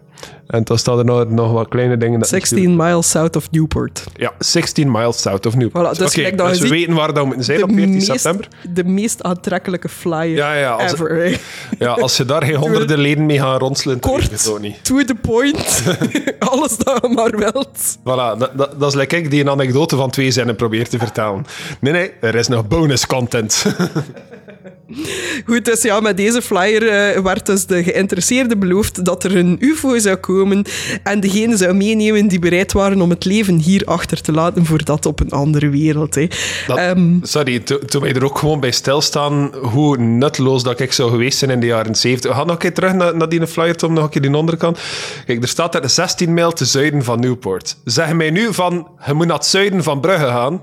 En 0.53 0.63
dan 0.63 0.77
staan 0.77 0.97
er 0.97 1.05
nog, 1.05 1.29
nog 1.29 1.51
wat 1.51 1.67
kleine 1.67 1.97
dingen. 1.97 2.25
16 2.25 2.75
miles 2.75 3.09
south 3.09 3.35
of 3.35 3.51
Newport. 3.51 4.03
Ja, 4.15 4.31
16 4.39 4.91
miles 4.91 5.21
south 5.21 5.45
of 5.45 5.55
Newport. 5.55 5.85
Voilà, 5.85 5.97
dus 5.97 6.17
okay, 6.17 6.35
dus 6.35 6.59
we 6.59 6.67
weten 6.67 6.93
waar 6.93 7.13
dat 7.13 7.25
moeten 7.25 7.43
zijn 7.43 7.63
op 7.63 7.69
14 7.69 7.89
meest, 7.89 8.05
september. 8.05 8.47
De 8.73 8.83
meest 8.83 9.23
aantrekkelijke 9.23 9.89
flyer 9.89 10.35
ja, 10.35 10.53
ja, 10.53 10.71
als, 10.71 10.93
ever. 10.93 11.39
Ja, 11.79 11.91
als 11.91 12.17
je 12.17 12.25
daar 12.25 12.43
geen 12.43 12.55
honderden 12.65 12.99
leden 12.99 13.25
mee 13.25 13.39
gaan 13.39 13.57
ronselen, 13.57 13.99
Kort, 13.99 14.43
to 14.81 15.03
the 15.03 15.15
point. 15.21 15.83
Alles 16.49 16.77
dat 16.77 16.99
je 17.01 17.07
maar 17.07 17.37
wilt. 17.37 17.97
Voilà, 17.99 18.37
dat, 18.37 18.51
dat, 18.53 18.79
dat 18.79 18.89
is 18.89 18.95
lekker 18.95 19.17
ik 19.17 19.29
die 19.29 19.41
een 19.41 19.49
anekdote 19.49 19.95
van 19.95 20.09
twee 20.09 20.31
zinnen 20.31 20.55
probeert 20.55 20.89
te 20.89 20.97
vertellen. 20.97 21.45
Nee, 21.79 21.93
nee, 21.93 22.11
er 22.21 22.35
is 22.35 22.47
nog 22.47 22.67
bonus 22.67 23.05
content. 23.05 23.65
Goed, 25.45 25.65
dus 25.65 25.81
ja, 25.81 25.99
met 25.99 26.17
deze 26.17 26.41
flyer 26.41 26.87
eh, 26.87 27.21
werd 27.21 27.45
dus 27.45 27.65
de 27.65 27.83
geïnteresseerde 27.83 28.57
beloofd 28.57 29.05
dat 29.05 29.23
er 29.23 29.35
een 29.35 29.57
UFO 29.59 29.99
zou 29.99 30.15
komen 30.15 30.65
en 31.03 31.19
degene 31.19 31.57
zou 31.57 31.73
meenemen 31.73 32.27
die 32.27 32.39
bereid 32.39 32.71
waren 32.71 33.01
om 33.01 33.09
het 33.09 33.25
leven 33.25 33.57
hier 33.57 33.85
achter 33.85 34.21
te 34.21 34.31
laten 34.31 34.65
voor 34.65 34.83
dat 34.83 35.05
op 35.05 35.19
een 35.19 35.29
andere 35.31 35.69
wereld. 35.69 36.15
Hè. 36.15 36.27
Dat- 36.67 36.77
Ehm, 36.77 37.17
sorry, 37.21 37.59
to- 37.59 37.79
toen 37.79 38.01
wij 38.01 38.13
er 38.13 38.23
ook 38.25 38.37
gewoon 38.37 38.59
bij 38.59 38.71
stilstaan 38.71 39.51
hoe 39.61 39.97
nutteloos 39.97 40.63
dat 40.63 40.79
ik 40.79 40.91
zou 40.93 41.09
geweest 41.09 41.37
zijn 41.37 41.51
in 41.51 41.59
de 41.59 41.65
jaren 41.65 41.95
70. 41.95 42.31
We 42.31 42.37
gaan 42.37 42.45
nog 42.45 42.55
een 42.55 42.61
keer 42.61 42.73
terug 42.73 42.93
naar, 42.93 43.17
naar 43.17 43.29
die 43.29 43.47
flyer, 43.47 43.75
Tom, 43.75 43.93
nog 43.93 44.03
een 44.03 44.09
keer 44.09 44.21
die 44.21 44.35
onderkant. 44.35 44.79
Kijk, 45.25 45.41
er 45.41 45.47
staat 45.47 45.75
er 45.75 45.89
16 45.89 46.33
mijl 46.33 46.51
te 46.51 46.65
zuiden 46.65 47.03
van 47.03 47.19
Newport. 47.19 47.77
Zeg 47.83 48.13
mij 48.13 48.29
nu 48.29 48.53
van, 48.53 48.87
je 49.05 49.13
moet 49.13 49.27
naar 49.27 49.35
het 49.37 49.45
zuiden 49.45 49.83
van 49.83 49.99
Brugge 49.99 50.25
gaan. 50.25 50.61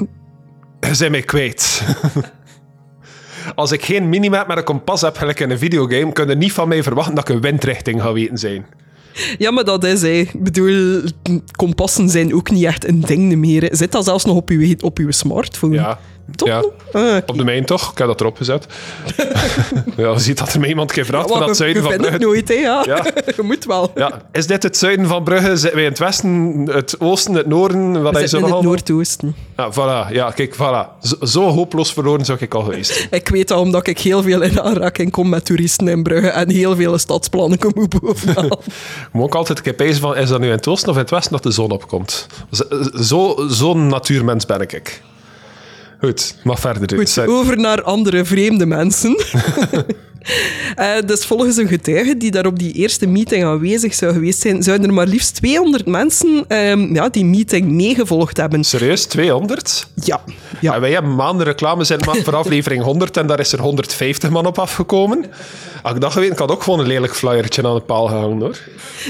je 0.88 0.94
zijn 0.94 1.10
mij 1.10 1.22
kwijt. 1.22 1.82
Als 3.54 3.72
ik 3.72 3.84
geen 3.84 4.08
minimap 4.08 4.46
met 4.46 4.56
een 4.56 4.64
kompas 4.64 5.00
heb, 5.00 5.16
gelijk 5.16 5.40
in 5.40 5.50
een 5.50 5.58
videogame, 5.58 6.12
kun 6.12 6.28
je 6.28 6.34
niet 6.34 6.52
van 6.52 6.68
mij 6.68 6.82
verwachten 6.82 7.14
dat 7.14 7.28
ik 7.28 7.34
een 7.34 7.40
windrichting 7.40 8.02
ga 8.02 8.12
weten 8.12 8.38
zijn. 8.38 8.66
ja, 9.38 9.50
maar 9.50 9.64
dat 9.64 9.84
is, 9.84 10.02
hè. 10.02 10.08
Ik 10.08 10.42
bedoel, 10.42 11.02
kompassen 11.56 12.08
zijn 12.08 12.34
ook 12.34 12.50
niet 12.50 12.64
echt 12.64 12.88
een 12.88 13.00
ding 13.00 13.36
meer. 13.36 13.62
hè. 13.62 13.76
Zit 13.76 13.92
dat 13.92 14.04
zelfs 14.04 14.24
nog 14.24 14.36
op 14.36 14.48
uw, 14.50 14.74
op 14.80 14.98
uw 14.98 15.10
smartphone? 15.10 15.74
Ja. 15.74 15.98
Toch? 16.36 16.48
Ja. 16.48 16.62
Ah, 16.92 17.16
Op 17.26 17.36
de 17.38 17.44
mijn 17.44 17.64
toch? 17.64 17.90
Ik 17.90 17.98
heb 17.98 18.06
dat 18.06 18.20
erop 18.20 18.36
gezet. 18.36 18.66
ja, 19.96 20.10
je 20.12 20.18
ziet 20.18 20.38
dat 20.38 20.52
er 20.52 20.60
mij 20.60 20.68
iemand 20.68 20.88
een 20.88 20.94
keer 20.94 21.04
vraagt 21.04 21.30
van 21.30 21.42
het 21.42 21.56
zuiden 21.56 21.82
van 21.82 21.96
Brugge. 21.96 22.18
nooit, 22.18 22.48
hè? 22.48 22.54
Ja. 22.54 22.82
Ja. 22.86 23.04
je 23.36 23.42
moet 23.42 23.64
wel. 23.64 23.90
Ja, 23.94 24.22
is 24.32 24.46
dit 24.46 24.62
het 24.62 24.76
zuiden 24.76 25.06
van 25.06 25.24
Brugge? 25.24 25.56
Zitten 25.56 25.74
wij 25.74 25.82
in 25.84 25.88
het 25.90 25.98
westen, 25.98 26.62
het 26.72 27.00
oosten, 27.00 27.34
het 27.34 27.46
noorden? 27.46 28.02
Wat 28.02 28.12
We 28.12 28.22
is 28.22 28.30
zitten 28.30 28.38
in 28.38 28.44
het 28.44 28.52
allemaal? 28.54 28.70
Noordoosten. 28.72 29.34
Ja, 29.56 29.72
voilà. 29.72 30.12
Ja, 30.12 30.30
kijk, 30.30 30.54
voilà. 30.54 31.00
Zo, 31.02 31.26
zo 31.26 31.48
hopeloos 31.48 31.92
verloren 31.92 32.24
zou 32.24 32.38
ik 32.40 32.54
al 32.54 32.62
geweest 32.62 32.92
zijn. 32.94 33.08
Ik 33.10 33.28
weet 33.28 33.48
dat 33.48 33.58
omdat 33.58 33.86
ik 33.86 33.98
heel 33.98 34.22
veel 34.22 34.40
in 34.42 34.60
aanraking 34.60 35.10
kom 35.10 35.28
met 35.28 35.44
toeristen 35.44 35.88
in 35.88 36.02
Brugge 36.02 36.28
en 36.28 36.50
heel 36.50 36.76
veel 36.76 36.98
stadsplannen 36.98 37.58
kom 37.58 37.88
bovenaan. 38.00 38.46
Ik 39.12 39.12
moet 39.12 39.24
ook 39.24 39.34
altijd 39.34 39.66
een 39.66 39.74
keer 39.76 39.94
van, 39.94 40.16
is 40.16 40.28
dat 40.28 40.40
nu 40.40 40.46
in 40.46 40.52
het 40.52 40.66
oosten 40.68 40.88
of 40.88 40.94
in 40.94 41.00
het 41.00 41.10
westen 41.10 41.32
dat 41.32 41.42
de 41.42 41.50
zon 41.50 41.70
opkomt? 41.70 42.26
Zo- 42.50 42.64
Zo- 43.02 43.44
Zo'n 43.48 43.86
natuurmens 43.86 44.46
ben 44.46 44.60
ik. 44.60 45.02
Goed, 46.02 46.34
mag 46.44 46.60
verder. 46.60 46.98
Goed, 46.98 47.08
Sorry. 47.08 47.30
over 47.30 47.58
naar 47.58 47.82
andere 47.82 48.24
vreemde 48.24 48.66
mensen. 48.66 49.16
Eh, 50.76 50.86
dus 51.06 51.24
volgens 51.24 51.56
een 51.56 51.68
getuige 51.68 52.16
die 52.16 52.30
daar 52.30 52.46
op 52.46 52.58
die 52.58 52.72
eerste 52.72 53.06
meeting 53.06 53.44
aanwezig 53.44 53.94
zou 53.94 54.12
geweest 54.12 54.40
zijn, 54.40 54.62
zouden 54.62 54.86
er 54.88 54.94
maar 54.94 55.06
liefst 55.06 55.34
200 55.34 55.86
mensen 55.86 56.44
ehm, 56.48 56.94
ja, 56.94 57.08
die 57.08 57.24
meeting 57.24 57.68
meegevolgd 57.70 58.36
hebben. 58.36 58.64
Serieus, 58.64 59.04
200? 59.04 59.86
Ja, 59.94 60.20
Ja. 60.60 60.72
ja. 60.72 60.80
wij 60.80 60.90
hebben 60.92 61.14
maanden 61.14 61.46
reclame 61.46 61.84
zijn 61.84 62.02
gemaakt 62.02 62.22
voor 62.24 62.36
aflevering 62.36 62.82
100 62.82 63.16
en 63.16 63.26
daar 63.26 63.40
is 63.40 63.52
er 63.52 63.60
150 63.60 64.30
man 64.30 64.46
op 64.46 64.58
afgekomen. 64.58 65.24
Had 65.82 65.94
ik 65.94 66.00
dat 66.00 66.12
geweten, 66.12 66.32
ik 66.32 66.38
had 66.38 66.50
ook 66.50 66.62
gewoon 66.62 66.80
een 66.80 66.86
lelijk 66.86 67.14
flyertje 67.14 67.66
aan 67.66 67.74
de 67.74 67.80
paal 67.80 68.06
gehangen 68.06 68.40
hoor. 68.40 68.58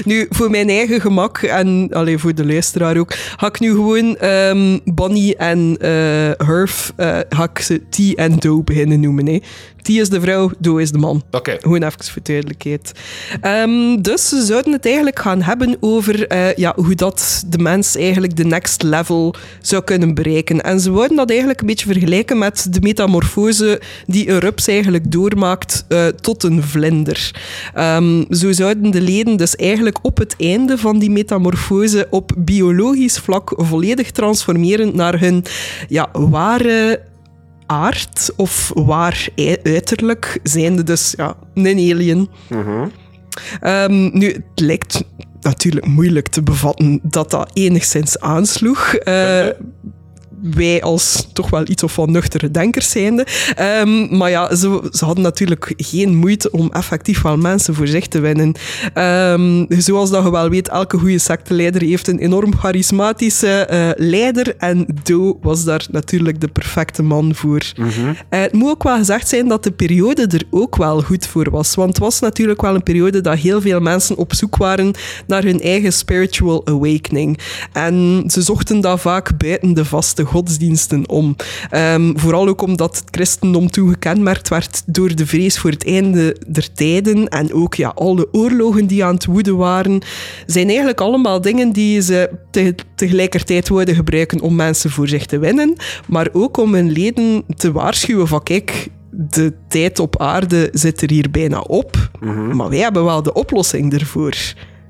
Nu, 0.05 0.27
voor 0.29 0.49
mijn 0.49 0.69
eigen 0.69 1.01
gemak 1.01 1.37
en 1.41 1.87
allee, 1.91 2.17
voor 2.17 2.35
de 2.35 2.45
luisteraar 2.45 2.97
ook, 2.97 3.13
ga 3.37 3.47
ik 3.47 3.59
nu 3.59 3.71
gewoon 3.71 4.17
ehm, 4.17 4.79
Bonnie 4.85 5.35
en 5.35 5.77
eh 5.79 6.47
Herf, 6.47 6.82
eh, 6.95 7.19
ga 7.29 7.43
ik 7.43 7.59
ze 7.59 7.81
T 7.89 8.15
en 8.15 8.35
Doe 8.35 8.63
beginnen 8.63 8.99
noemen. 8.99 9.27
Hè. 9.27 9.39
T 9.83 9.89
is 9.89 10.09
de 10.09 10.21
vrouw, 10.21 10.51
Doe 10.57 10.81
is 10.81 10.91
de 10.91 10.97
man. 10.97 11.23
Oké. 11.31 11.57
Gewoon 11.61 11.83
even 11.83 12.03
voor 12.03 12.21
duidelijkheid. 12.23 12.91
Ehm, 13.41 14.01
dus 14.01 14.29
ze 14.29 14.45
zouden 14.45 14.71
het 14.71 14.85
eigenlijk 14.85 15.19
gaan 15.19 15.41
hebben 15.41 15.77
over 15.79 16.27
eh, 16.27 16.55
ja, 16.55 16.73
hoe 16.75 16.95
dat 16.95 17.43
de 17.47 17.57
mens 17.57 17.95
eigenlijk 17.95 18.35
de 18.35 18.45
next 18.45 18.83
level 18.83 19.35
zou 19.61 19.83
kunnen 19.83 20.13
bereiken. 20.13 20.63
En 20.63 20.79
ze 20.79 20.91
wouden 20.91 21.17
dat 21.17 21.29
eigenlijk 21.29 21.61
een 21.61 21.67
beetje 21.67 21.85
vergelijken 21.85 22.37
met 22.37 22.67
de 22.69 22.81
metamorfose 22.81 23.81
die 24.05 24.29
een 24.29 24.39
rups 24.39 24.67
eigenlijk 24.67 25.11
doormaakt 25.11 25.85
eh, 25.87 26.07
tot 26.07 26.43
een 26.43 26.63
vlinder. 26.63 27.31
Ehm, 27.73 28.23
zo 28.29 28.51
zouden 28.51 28.91
de 28.91 29.01
leden 29.01 29.37
dus 29.37 29.55
eigenlijk 29.55 29.99
op 30.01 30.17
het 30.17 30.35
einde 30.37 30.77
van 30.77 30.99
die 30.99 31.11
metamorfose 31.11 32.07
op 32.09 32.31
biologisch 32.37 33.17
vlak 33.17 33.53
volledig 33.55 34.11
transformeren 34.11 34.95
naar 34.95 35.19
hun 35.19 35.43
ja, 35.87 36.09
ware 36.11 37.11
aard 37.73 38.31
of 38.35 38.71
waar 38.75 39.27
ei- 39.35 39.57
uiterlijk, 39.63 40.39
zijnde 40.43 40.83
dus 40.83 41.13
ja, 41.17 41.35
een 41.53 41.65
alien. 41.93 42.29
Ehm, 43.59 44.17
nu, 44.17 44.31
het 44.31 44.43
lijkt 44.55 45.03
natuurlijk 45.41 45.85
moeilijk 45.85 46.27
te 46.27 46.41
bevatten 46.41 46.99
dat 47.03 47.31
dat 47.31 47.49
enigszins 47.53 48.19
aansloeg. 48.19 48.93
Eh, 48.93 49.47
wij 50.43 50.81
als 50.81 51.27
toch 51.33 51.49
wel 51.49 51.63
iets 51.67 51.83
of 51.83 51.95
wat 51.95 52.09
nuchtere 52.09 52.51
denkers 52.51 52.89
zijnde. 52.89 53.25
Ehm, 53.55 54.17
maar 54.17 54.29
ja, 54.29 54.55
ze, 54.55 54.87
ze 54.91 55.05
hadden 55.05 55.23
natuurlijk 55.23 55.73
geen 55.77 56.15
moeite 56.15 56.51
om 56.51 56.71
effectief 56.71 57.21
wel 57.21 57.37
mensen 57.37 57.75
voor 57.75 57.87
zich 57.87 58.07
te 58.07 58.19
winnen. 58.19 58.53
Ehm, 58.93 59.65
zoals 59.69 60.09
dat 60.09 60.23
je 60.23 60.31
wel 60.31 60.49
weet, 60.49 60.69
elke 60.69 60.97
goede 60.97 61.19
secteleider 61.19 61.81
heeft 61.81 62.07
een 62.07 62.19
enorm 62.19 62.55
charismatische 62.55 63.65
eh, 63.65 63.89
leider. 63.95 64.55
En 64.57 64.85
Doe 65.03 65.37
was 65.41 65.63
daar 65.63 65.85
natuurlijk 65.91 66.41
de 66.41 66.47
perfecte 66.47 67.03
man 67.03 67.35
voor. 67.35 67.61
Eh, 68.29 68.41
het 68.41 68.53
moet 68.53 68.69
ook 68.69 68.83
wel 68.83 68.97
gezegd 68.97 69.27
zijn 69.27 69.47
dat 69.47 69.63
de 69.63 69.71
periode 69.71 70.27
er 70.27 70.43
ook 70.49 70.75
wel 70.75 71.01
goed 71.01 71.27
voor 71.27 71.49
was. 71.51 71.75
Want 71.75 71.89
het 71.89 71.99
was 71.99 72.19
natuurlijk 72.19 72.61
wel 72.61 72.75
een 72.75 72.83
periode 72.83 73.21
dat 73.21 73.37
heel 73.37 73.61
veel 73.61 73.79
mensen 73.79 74.17
op 74.17 74.33
zoek 74.33 74.57
waren 74.57 74.93
naar 75.27 75.43
hun 75.43 75.61
eigen 75.61 75.93
spiritual 75.93 76.67
awakening. 76.67 77.39
En 77.71 78.23
ze 78.27 78.41
zochten 78.41 78.81
dat 78.81 79.01
vaak 79.01 79.37
buiten 79.37 79.73
de 79.73 79.85
vaste 79.85 80.25
godsdiensten 80.33 81.09
om. 81.09 81.35
Ehm, 81.69 82.11
vooral 82.15 82.47
ook 82.47 82.61
omdat 82.61 82.95
het 82.95 83.07
christendom 83.11 83.69
toen 83.69 83.89
gekenmerkt 83.89 84.49
werd 84.49 84.83
door 84.85 85.15
de 85.15 85.25
vrees 85.25 85.59
voor 85.59 85.69
het 85.69 85.85
einde 85.85 86.37
der 86.47 86.73
tijden 86.73 87.27
en 87.27 87.53
ook 87.53 87.73
ja, 87.75 87.91
alle 87.95 88.27
oorlogen 88.31 88.87
die 88.87 89.03
aan 89.03 89.13
het 89.13 89.25
woeden 89.25 89.57
waren, 89.57 90.01
zijn 90.45 90.67
eigenlijk 90.67 91.01
allemaal 91.01 91.41
dingen 91.41 91.71
die 91.71 92.01
ze 92.01 92.29
te- 92.51 92.75
tegelijkertijd 92.95 93.69
wilden 93.69 93.95
gebruiken 93.95 94.41
om 94.41 94.55
mensen 94.55 94.89
voor 94.89 95.07
zich 95.07 95.25
te 95.25 95.39
winnen, 95.39 95.75
maar 96.07 96.27
ook 96.31 96.57
om 96.57 96.73
hun 96.73 96.91
leden 96.91 97.43
te 97.55 97.71
waarschuwen 97.71 98.27
van 98.27 98.43
kijk, 98.43 98.87
de 99.11 99.53
tijd 99.67 99.99
op 99.99 100.21
aarde 100.21 100.69
zit 100.71 101.01
er 101.01 101.09
hier 101.09 101.31
bijna 101.31 101.59
op, 101.59 102.09
maar 102.53 102.69
wij 102.69 102.79
hebben 102.79 103.03
wel 103.03 103.23
de 103.23 103.33
oplossing 103.33 103.93
ervoor. 103.93 104.35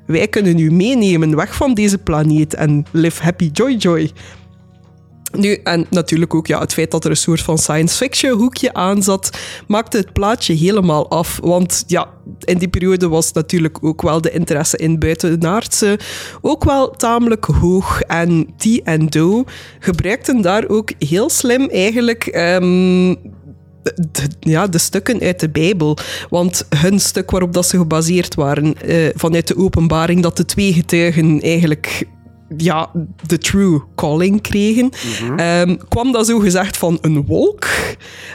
Wij 0.06 0.28
kunnen 0.28 0.60
u 0.60 0.72
meenemen 0.72 1.36
weg 1.36 1.56
van 1.56 1.74
deze 1.74 1.98
planeet 1.98 2.54
en 2.54 2.86
live 2.92 3.24
happy 3.24 3.50
joy 3.54 3.74
joy. 3.74 4.12
Nu, 5.38 5.54
en 5.64 5.86
natuurlijk 5.90 6.36
ook 6.36 6.48
ja, 6.48 6.60
het 6.60 6.74
feit 6.74 6.92
dat 6.92 7.04
er 7.04 7.10
een 7.10 7.18
soort 7.18 7.42
van 7.42 7.58
science 7.58 7.96
fiction 7.96 8.38
hoekje 8.38 8.74
aan 8.74 9.04
zat, 9.04 9.38
maakte 9.68 9.98
het 9.98 10.14
plaatje 10.14 10.54
helemaal 10.54 11.10
af. 11.10 11.40
Want 11.44 11.84
ja, 11.88 12.10
in 12.40 12.58
die 12.58 12.68
periode 12.68 13.08
was 13.08 13.32
natuurlijk 13.32 13.78
ook 13.82 14.02
wel 14.02 14.22
de 14.22 14.32
interesse 14.32 14.78
in 14.78 15.00
buitenaardse 15.00 16.00
ook 16.42 16.64
wel 16.64 16.92
tamelijk 16.92 17.46
hoog. 17.46 18.02
En 18.02 18.48
T 18.58 18.82
gebruikten 19.80 20.42
daar 20.42 20.68
ook 20.68 20.92
heel 21.00 21.30
slim 21.30 21.70
eigenlijk... 21.70 22.26
ehm, 22.26 23.16
de, 23.84 24.28
ja, 24.40 24.68
de 24.68 24.78
stukken 24.78 25.22
uit 25.22 25.40
de 25.40 25.50
Bijbel. 25.50 25.98
Want 26.30 26.66
hun 26.70 27.00
stuk 27.00 27.32
waarop 27.32 27.54
dat 27.54 27.66
ze 27.66 27.78
gebaseerd 27.78 28.36
waren, 28.36 28.82
eh, 28.82 29.10
vanuit 29.16 29.48
de 29.48 29.58
openbaring 29.58 30.22
dat 30.22 30.38
de 30.38 30.46
twee 30.46 30.74
getuigen 30.74 31.42
eigenlijk 31.42 32.08
ja, 32.58 32.92
de 33.26 33.38
true 33.38 33.82
calling 33.96 34.42
kregen, 34.42 34.90
ehm, 35.36 35.76
kwam 35.88 36.12
dat 36.12 36.26
zo 36.26 36.40
gezegd 36.40 36.78
van 36.78 36.98
een 37.02 37.26
wolk. 37.26 37.68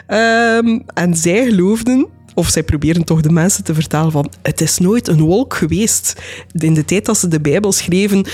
Ehm, 0.07 0.79
en 0.95 1.17
zij 1.17 1.45
geloofden, 1.45 2.09
of 2.35 2.49
zij 2.49 2.63
probeerden 2.63 3.05
toch 3.05 3.21
de 3.21 3.33
mensen 3.33 3.65
te 3.65 3.75
vertellen 3.75 4.13
van 4.13 4.31
het 4.43 4.61
is 4.61 4.79
nooit 4.79 5.09
een 5.09 5.21
wolk 5.21 5.55
geweest. 5.55 6.23
In 6.53 6.75
de 6.75 6.85
tijd 6.85 7.05
dat 7.05 7.19
ze 7.19 7.29
de 7.29 7.41
Bijbel 7.41 7.73
schreven, 7.73 8.27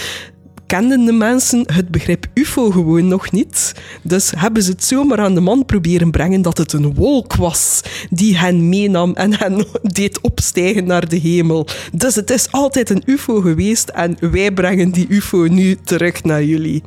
kenden 0.66 1.04
de 1.04 1.12
mensen 1.12 1.62
het 1.72 1.88
begrip 1.88 2.26
UFO 2.34 2.70
gewoon 2.70 3.08
nog 3.08 3.30
niet. 3.32 3.74
Dus 4.02 4.32
hebben 4.36 4.62
ze 4.62 4.70
het 4.70 4.84
zomaar 4.84 5.20
aan 5.20 5.34
de 5.34 5.40
man 5.40 5.64
proberen 5.64 6.10
brengen 6.10 6.42
dat 6.42 6.58
het 6.58 6.72
een 6.72 6.94
wolk 6.94 7.34
was 7.34 7.80
die 8.10 8.36
hen 8.36 8.68
meenam 8.68 9.14
en 9.14 9.38
hen 9.38 9.66
deed 9.82 10.20
opstijgen 10.20 10.86
naar 10.86 11.08
de 11.08 11.16
hemel. 11.16 11.66
Dus 11.92 12.14
het 12.14 12.30
is 12.30 12.52
altijd 12.52 12.90
een 12.90 13.02
UFO 13.06 13.40
geweest 13.40 13.88
en 13.88 14.16
wij 14.30 14.52
brengen 14.52 14.90
die 14.90 15.06
UFO 15.08 15.46
nu 15.46 15.76
terug 15.84 16.24
naar 16.24 16.44
jullie. 16.44 16.82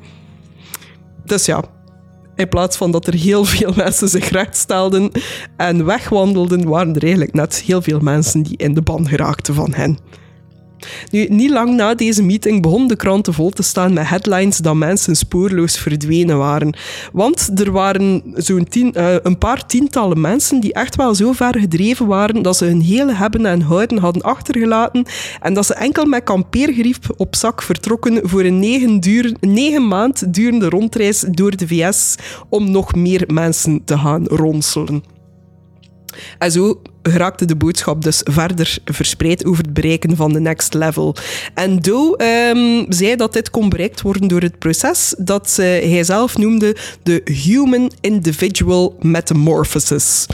Dus 1.25 1.45
ja, 1.45 1.63
in 2.35 2.49
plaats 2.49 2.77
van 2.77 2.91
dat 2.91 3.07
er 3.07 3.13
heel 3.13 3.45
veel 3.45 3.73
mensen 3.83 4.09
zich 4.09 4.29
rechtstelden 4.29 5.11
en 5.57 5.85
wegwandelden, 5.85 6.67
waren 6.69 6.95
er 6.95 7.01
eigenlijk 7.01 7.33
net 7.33 7.61
heel 7.61 7.81
veel 7.81 7.99
mensen 7.99 8.43
die 8.43 8.57
in 8.57 8.73
de 8.73 8.81
ban 8.81 9.07
geraakten 9.07 9.53
van 9.53 9.73
hen. 9.73 9.97
Nu, 11.11 11.25
niet 11.29 11.49
lang 11.49 11.75
na 11.75 11.95
deze 11.95 12.23
meeting 12.23 12.61
begonnen 12.61 12.87
de 12.87 12.95
kranten 12.95 13.33
vol 13.33 13.49
te 13.49 13.63
staan 13.63 13.93
met 13.93 14.07
headlines 14.07 14.57
dat 14.57 14.75
mensen 14.75 15.15
spoorloos 15.15 15.77
verdwenen 15.77 16.37
waren. 16.37 16.75
Want 17.13 17.59
er 17.59 17.71
waren 17.71 18.23
zo'n 18.35 18.67
eh, 18.67 19.15
een 19.23 19.37
paar 19.37 19.65
tientallen 19.65 20.21
mensen 20.21 20.59
die 20.59 20.73
echt 20.73 20.95
wel 20.95 21.15
zo 21.15 21.31
ver 21.31 21.59
gedreven 21.59 22.07
waren 22.07 22.41
dat 22.41 22.57
ze 22.57 22.65
hun 22.65 22.81
hele 22.81 23.13
hebben 23.13 23.45
en 23.45 23.61
houden 23.61 23.97
hadden 23.97 24.21
achtergelaten 24.21 25.05
en 25.41 25.53
dat 25.53 25.65
ze 25.65 25.73
enkel 25.73 26.05
met 26.05 26.23
kampeergerief 26.23 26.99
op 27.17 27.35
zak 27.35 27.61
vertrokken 27.61 28.29
voor 28.29 28.41
een 28.41 28.59
negen, 28.59 28.99
duur, 28.99 29.35
negen 29.39 29.87
maand 29.87 30.33
durende 30.33 30.69
rondreis 30.69 31.25
door 31.29 31.57
de 31.57 31.67
VS 31.67 32.15
om 32.49 32.71
nog 32.71 32.95
meer 32.95 33.23
mensen 33.27 33.81
te 33.85 33.97
gaan 33.97 34.25
ronselen. 34.25 35.16
En 36.37 36.51
zo 36.51 36.81
geraakte 37.03 37.45
de 37.45 37.55
boodschap 37.55 38.01
dus 38.03 38.21
verder 38.23 38.77
verspreid 38.85 39.45
over 39.45 39.63
het 39.63 39.73
bereiken 39.73 40.15
van 40.15 40.33
de 40.33 40.39
next 40.39 40.73
level. 40.73 41.15
En 41.53 41.79
Doe 41.79 42.17
ehm, 42.17 42.85
zei 42.89 43.15
dat 43.15 43.33
dit 43.33 43.49
kon 43.49 43.69
bereikt 43.69 44.01
worden 44.01 44.27
door 44.27 44.41
het 44.41 44.59
proces 44.59 45.15
dat 45.17 45.57
uh, 45.59 45.65
hij 45.65 46.03
zelf 46.03 46.37
noemde 46.37 46.75
de 47.03 47.21
Human 47.43 47.91
Individual 48.01 48.95
Metamorphosis. 48.99 50.25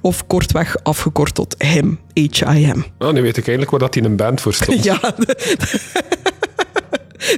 Of 0.00 0.26
kortweg 0.26 0.76
afgekort 0.82 1.34
tot 1.34 1.54
HIM, 1.58 1.98
H-I-M. 2.14 2.84
Oh, 2.98 3.12
nu 3.12 3.22
weet 3.22 3.36
ik 3.36 3.48
eigenlijk 3.48 3.70
waar 3.70 3.80
dat 3.80 3.94
hij 3.94 4.04
een 4.04 4.16
band 4.16 4.40
voor 4.40 4.54
stond. 4.54 4.84
Ja, 4.84 4.98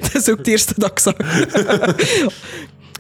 dat 0.01 0.15
is 0.15 0.29
ook 0.29 0.39
het 0.39 0.47
eerste 0.47 0.73
dat 0.77 0.91
ik 0.91 0.99
zag. 0.99 1.15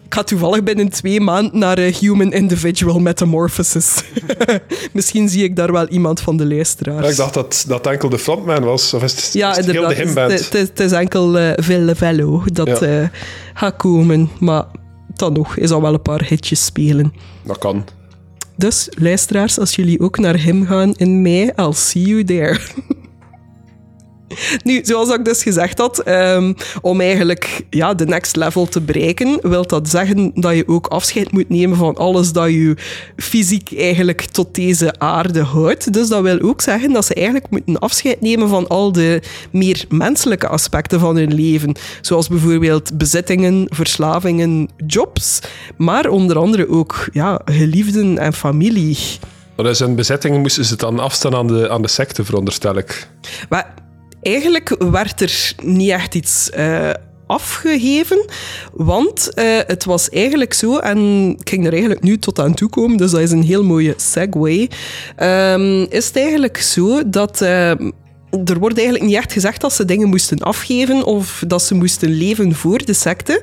Ik 0.09 0.15
ga 0.15 0.23
toevallig 0.23 0.63
binnen 0.63 0.89
twee 0.89 1.21
maanden 1.21 1.59
naar 1.59 1.79
uh, 1.79 1.95
Human 1.95 2.33
Individual 2.33 2.99
Metamorphosis. 2.99 4.03
Misschien 4.93 5.29
zie 5.29 5.45
ik 5.45 5.57
daar 5.57 5.73
wel 5.73 5.89
iemand 5.89 6.21
van 6.21 6.37
de 6.37 6.47
luisteraars. 6.47 7.05
Ja, 7.05 7.11
ik 7.11 7.17
dacht 7.17 7.35
dat 7.35 7.65
dat 7.69 7.87
enkel 7.87 8.09
de 8.09 8.19
frontman 8.19 8.65
was. 8.65 8.95
Of 8.95 9.03
is 9.03 9.13
het, 9.13 9.33
ja, 9.33 9.51
is 9.51 9.57
het 9.57 9.67
inderdaad. 9.67 9.93
heel 9.93 10.15
de 10.15 10.59
Het, 10.59 10.81
is 10.81 10.93
enkel 10.93 11.39
uh, 11.39 11.51
Ville 11.57 11.95
Vello 11.95 12.43
dat 12.53 12.81
ja. 12.81 13.01
uh, 13.01 13.09
gaat 13.55 13.77
komen. 13.77 14.31
Maar 14.41 14.65
dan 15.15 15.33
nog 15.33 15.57
is 15.57 15.71
al 15.71 15.83
wel 15.83 15.95
een 15.95 16.03
paar 16.03 16.25
hitjes 16.25 16.65
spelen. 16.65 17.13
Dat 17.43 17.59
kan. 17.59 17.85
Dus 18.57 18.89
luisteraars, 18.91 19.59
als 19.59 19.75
jullie 19.75 20.01
ook 20.01 20.19
naar 20.19 20.43
hem 20.43 20.67
gaan 20.67 20.95
in 20.95 21.23
mei, 21.23 21.51
I'll 21.57 21.73
see 21.73 22.03
you 22.03 22.25
there. 22.25 22.59
Nu, 24.65 24.81
zoals 24.83 25.11
ik 25.11 25.25
dus 25.25 25.43
gezegd 25.43 25.79
had, 25.79 26.09
um, 26.09 26.55
om 26.81 27.01
eigenlijk 27.01 27.65
ja, 27.71 27.95
de 27.95 28.07
next 28.07 28.37
level 28.37 28.67
te 28.67 28.81
bereiken, 28.81 29.39
wil 29.43 29.67
dat 29.67 29.89
zeggen 29.89 30.31
dat 30.35 30.55
je 30.55 30.69
ook 30.69 30.87
afscheid 30.87 31.33
moet 31.33 31.49
nemen 31.49 31.77
van 31.77 31.97
alles 31.97 32.33
dat 32.33 32.51
je 32.51 32.77
fysiek 33.17 33.79
eigenlijk 33.79 34.21
tot 34.21 34.55
deze 34.55 34.99
aarde 34.99 35.43
houdt. 35.43 35.93
Dus 35.93 36.09
dat 36.09 36.23
wil 36.23 36.41
ook 36.41 36.61
zeggen 36.61 36.93
dat 36.93 37.05
ze 37.05 37.15
eigenlijk 37.15 37.51
moeten 37.51 37.79
afscheid 37.79 38.21
nemen 38.21 38.49
van 38.49 38.69
al 38.69 38.93
de 38.93 39.23
meer 39.51 39.85
menselijke 39.89 40.49
aspecten 40.49 41.01
van 41.01 41.17
hun 41.17 41.35
leven. 41.35 41.75
Zoals 42.01 42.29
bijvoorbeeld 42.29 42.99
bezittingen, 42.99 43.67
verslavingen, 43.71 44.69
jobs, 44.87 45.39
maar 45.77 46.09
onder 46.09 46.39
andere 46.39 46.69
ook 46.69 47.09
ja, 47.13 47.41
geliefden 47.45 48.19
en 48.19 48.33
familie. 48.33 48.99
Dus 49.57 49.81
in 49.81 49.95
bezittingen 49.95 50.41
moesten 50.41 50.65
ze 50.65 50.77
dan 50.77 50.99
afstaan 50.99 51.35
aan 51.35 51.47
de, 51.47 51.71
aan 51.71 51.83
de 51.83 51.89
secte, 51.89 52.25
veronderstel 52.25 52.77
ik. 52.77 53.09
Maar 53.49 53.75
eigenlijk 54.29 54.77
werd 54.79 55.21
er 55.21 55.53
niet 55.63 55.91
echt 55.91 56.15
iets 56.15 56.51
uh, 56.59 56.91
afgegeven, 57.27 58.25
want 58.73 59.31
uh, 59.35 59.45
het 59.67 59.85
was 59.85 60.09
eigenlijk 60.09 60.55
zo, 60.55 60.77
en 60.77 61.31
ik 61.39 61.49
ging 61.49 61.67
er 61.67 61.73
eigenlijk 61.73 62.03
nu 62.03 62.19
tot 62.19 62.39
aan 62.39 62.55
toe 62.55 62.69
komen, 62.69 62.97
dus 62.97 63.11
dat 63.11 63.21
is 63.21 63.31
een 63.31 63.43
heel 63.43 63.65
mooie 63.65 63.95
segue, 63.97 64.69
um, 65.23 65.87
is 65.91 66.07
het 66.07 66.17
eigenlijk 66.17 66.59
zo 66.59 67.03
dat... 67.07 67.41
Uh, 67.41 67.71
er 68.45 68.59
wordt 68.59 68.77
eigenlijk 68.77 69.07
niet 69.07 69.17
echt 69.17 69.33
gezegd 69.33 69.61
dat 69.61 69.73
ze 69.73 69.85
dingen 69.85 70.09
moesten 70.09 70.39
afgeven 70.39 71.05
of 71.05 71.43
dat 71.47 71.63
ze 71.63 71.75
moesten 71.75 72.11
leven 72.11 72.55
voor 72.55 72.85
de 72.85 72.93
secte. 72.93 73.43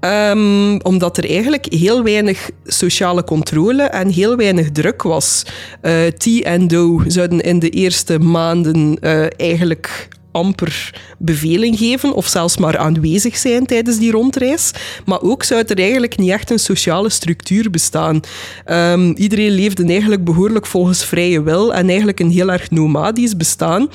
Um, 0.00 0.80
omdat 0.80 1.16
er 1.16 1.30
eigenlijk 1.30 1.72
heel 1.72 2.02
weinig 2.02 2.50
sociale 2.64 3.24
controle 3.24 3.82
en 3.82 4.08
heel 4.08 4.36
weinig 4.36 4.70
druk 4.70 5.02
was. 5.02 5.42
Uh, 5.82 6.06
T 6.06 6.42
en 6.42 6.68
Do 6.68 7.02
zouden 7.06 7.40
in 7.40 7.58
de 7.58 7.70
eerste 7.70 8.18
maanden 8.18 8.98
uh, 9.00 9.26
eigenlijk 9.36 10.08
amper 10.32 10.94
beveling 11.18 11.78
geven 11.78 12.14
of 12.14 12.26
zelfs 12.26 12.56
maar 12.56 12.78
aanwezig 12.78 13.36
zijn 13.36 13.66
tijdens 13.66 13.98
die 13.98 14.10
rondreis. 14.10 14.72
Maar 15.04 15.22
ook 15.22 15.42
zou 15.42 15.64
er 15.66 15.78
eigenlijk 15.78 16.18
niet 16.18 16.30
echt 16.30 16.50
een 16.50 16.58
sociale 16.58 17.08
structuur 17.08 17.70
bestaan. 17.70 18.20
Um, 18.66 19.12
iedereen 19.16 19.50
leefde 19.50 19.86
eigenlijk 19.86 20.24
behoorlijk 20.24 20.66
volgens 20.66 21.04
vrije 21.04 21.42
wil 21.42 21.74
en 21.74 21.88
eigenlijk 21.88 22.20
een 22.20 22.30
heel 22.30 22.52
erg 22.52 22.70
nomadisch 22.70 23.36
bestaan. 23.36 23.88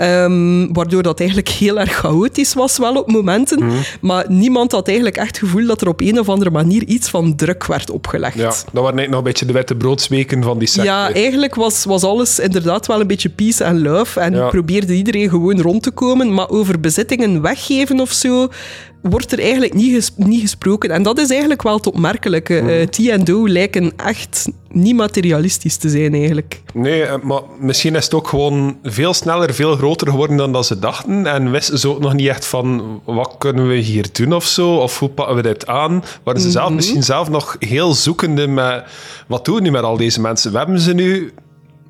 Um, 0.00 0.72
waardoor 0.72 1.02
dat 1.02 1.18
eigenlijk 1.18 1.48
heel 1.48 1.78
erg 1.80 1.92
chaotisch 1.92 2.54
was, 2.54 2.78
wel 2.78 2.94
op 2.94 3.10
momenten. 3.10 3.64
Mm. 3.64 3.72
Maar 4.00 4.24
niemand 4.28 4.72
had 4.72 4.86
eigenlijk 4.86 5.16
echt 5.16 5.26
het 5.26 5.38
gevoel 5.38 5.66
dat 5.66 5.80
er 5.80 5.88
op 5.88 6.00
een 6.00 6.18
of 6.18 6.28
andere 6.28 6.50
manier 6.50 6.84
iets 6.84 7.08
van 7.08 7.36
druk 7.36 7.66
werd 7.66 7.90
opgelegd. 7.90 8.36
Ja, 8.36 8.52
dat 8.72 8.82
waren 8.82 8.94
net 8.94 9.08
nog 9.08 9.18
een 9.18 9.24
beetje 9.24 9.46
de 9.46 9.52
witte 9.52 9.74
broodsweken 9.74 10.42
van 10.42 10.58
die 10.58 10.68
secte. 10.68 10.88
Ja, 10.90 11.12
eigenlijk 11.12 11.54
was, 11.54 11.84
was 11.84 12.02
alles 12.02 12.38
inderdaad 12.38 12.86
wel 12.86 13.00
een 13.00 13.06
beetje 13.06 13.28
peace 13.28 13.64
and 13.64 13.80
love. 13.80 14.20
En 14.20 14.34
ja. 14.34 14.48
probeerde 14.48 14.94
iedereen 14.94 15.28
gewoon 15.28 15.60
rond 15.60 15.82
te 15.82 15.90
komen. 15.90 16.34
Maar 16.34 16.48
over 16.48 16.80
bezittingen 16.80 17.42
weggeven 17.42 18.00
of 18.00 18.12
zo 18.12 18.48
wordt 19.10 19.32
er 19.32 19.38
eigenlijk 19.38 19.74
niet, 19.74 19.94
ges 19.94 20.12
niet 20.16 20.40
gesproken. 20.40 20.90
En 20.90 21.02
dat 21.02 21.18
is 21.18 21.30
eigenlijk 21.30 21.62
wel 21.62 21.76
het 21.76 21.86
opmerkelijke. 21.86 22.60
Mm. 22.62 22.68
Uh, 22.68 22.82
T 22.82 23.08
en 23.08 23.24
Do 23.24 23.48
lijken 23.48 23.92
echt 23.96 24.48
niet 24.70 24.96
materialistisch 24.96 25.76
te 25.76 25.88
zijn, 25.88 26.14
eigenlijk. 26.14 26.62
Nee, 26.74 27.04
maar 27.22 27.40
misschien 27.60 27.94
is 27.94 28.04
het 28.04 28.14
ook 28.14 28.28
gewoon 28.28 28.78
veel 28.82 29.14
sneller, 29.14 29.54
veel 29.54 29.76
groter 29.76 30.08
geworden 30.08 30.36
dan 30.36 30.52
dat 30.52 30.66
ze 30.66 30.78
dachten. 30.78 31.26
En 31.26 31.50
wisten 31.50 31.78
ze 31.78 31.88
ook 31.88 32.00
nog 32.00 32.14
niet 32.14 32.28
echt 32.28 32.46
van, 32.46 33.00
wat 33.04 33.34
kunnen 33.38 33.68
we 33.68 33.76
hier 33.76 34.06
doen 34.12 34.32
of 34.32 34.44
zo? 34.44 34.74
Of 34.74 34.98
hoe 34.98 35.08
pakken 35.08 35.36
we 35.36 35.42
dit 35.42 35.66
aan? 35.66 36.04
Waren 36.22 36.40
ze 36.40 36.50
zelf 36.50 36.62
mm 36.62 36.68
-hmm. 36.68 36.76
misschien 36.76 37.02
zelf 37.02 37.28
nog 37.28 37.56
heel 37.58 37.94
zoekende 37.94 38.46
met, 38.46 38.84
wat 39.26 39.44
doen 39.44 39.54
we 39.54 39.60
nu 39.60 39.70
met 39.70 39.82
al 39.82 39.96
deze 39.96 40.20
mensen? 40.20 40.52
We 40.52 40.58
hebben 40.58 40.80
ze 40.80 40.94
nu 40.94 41.32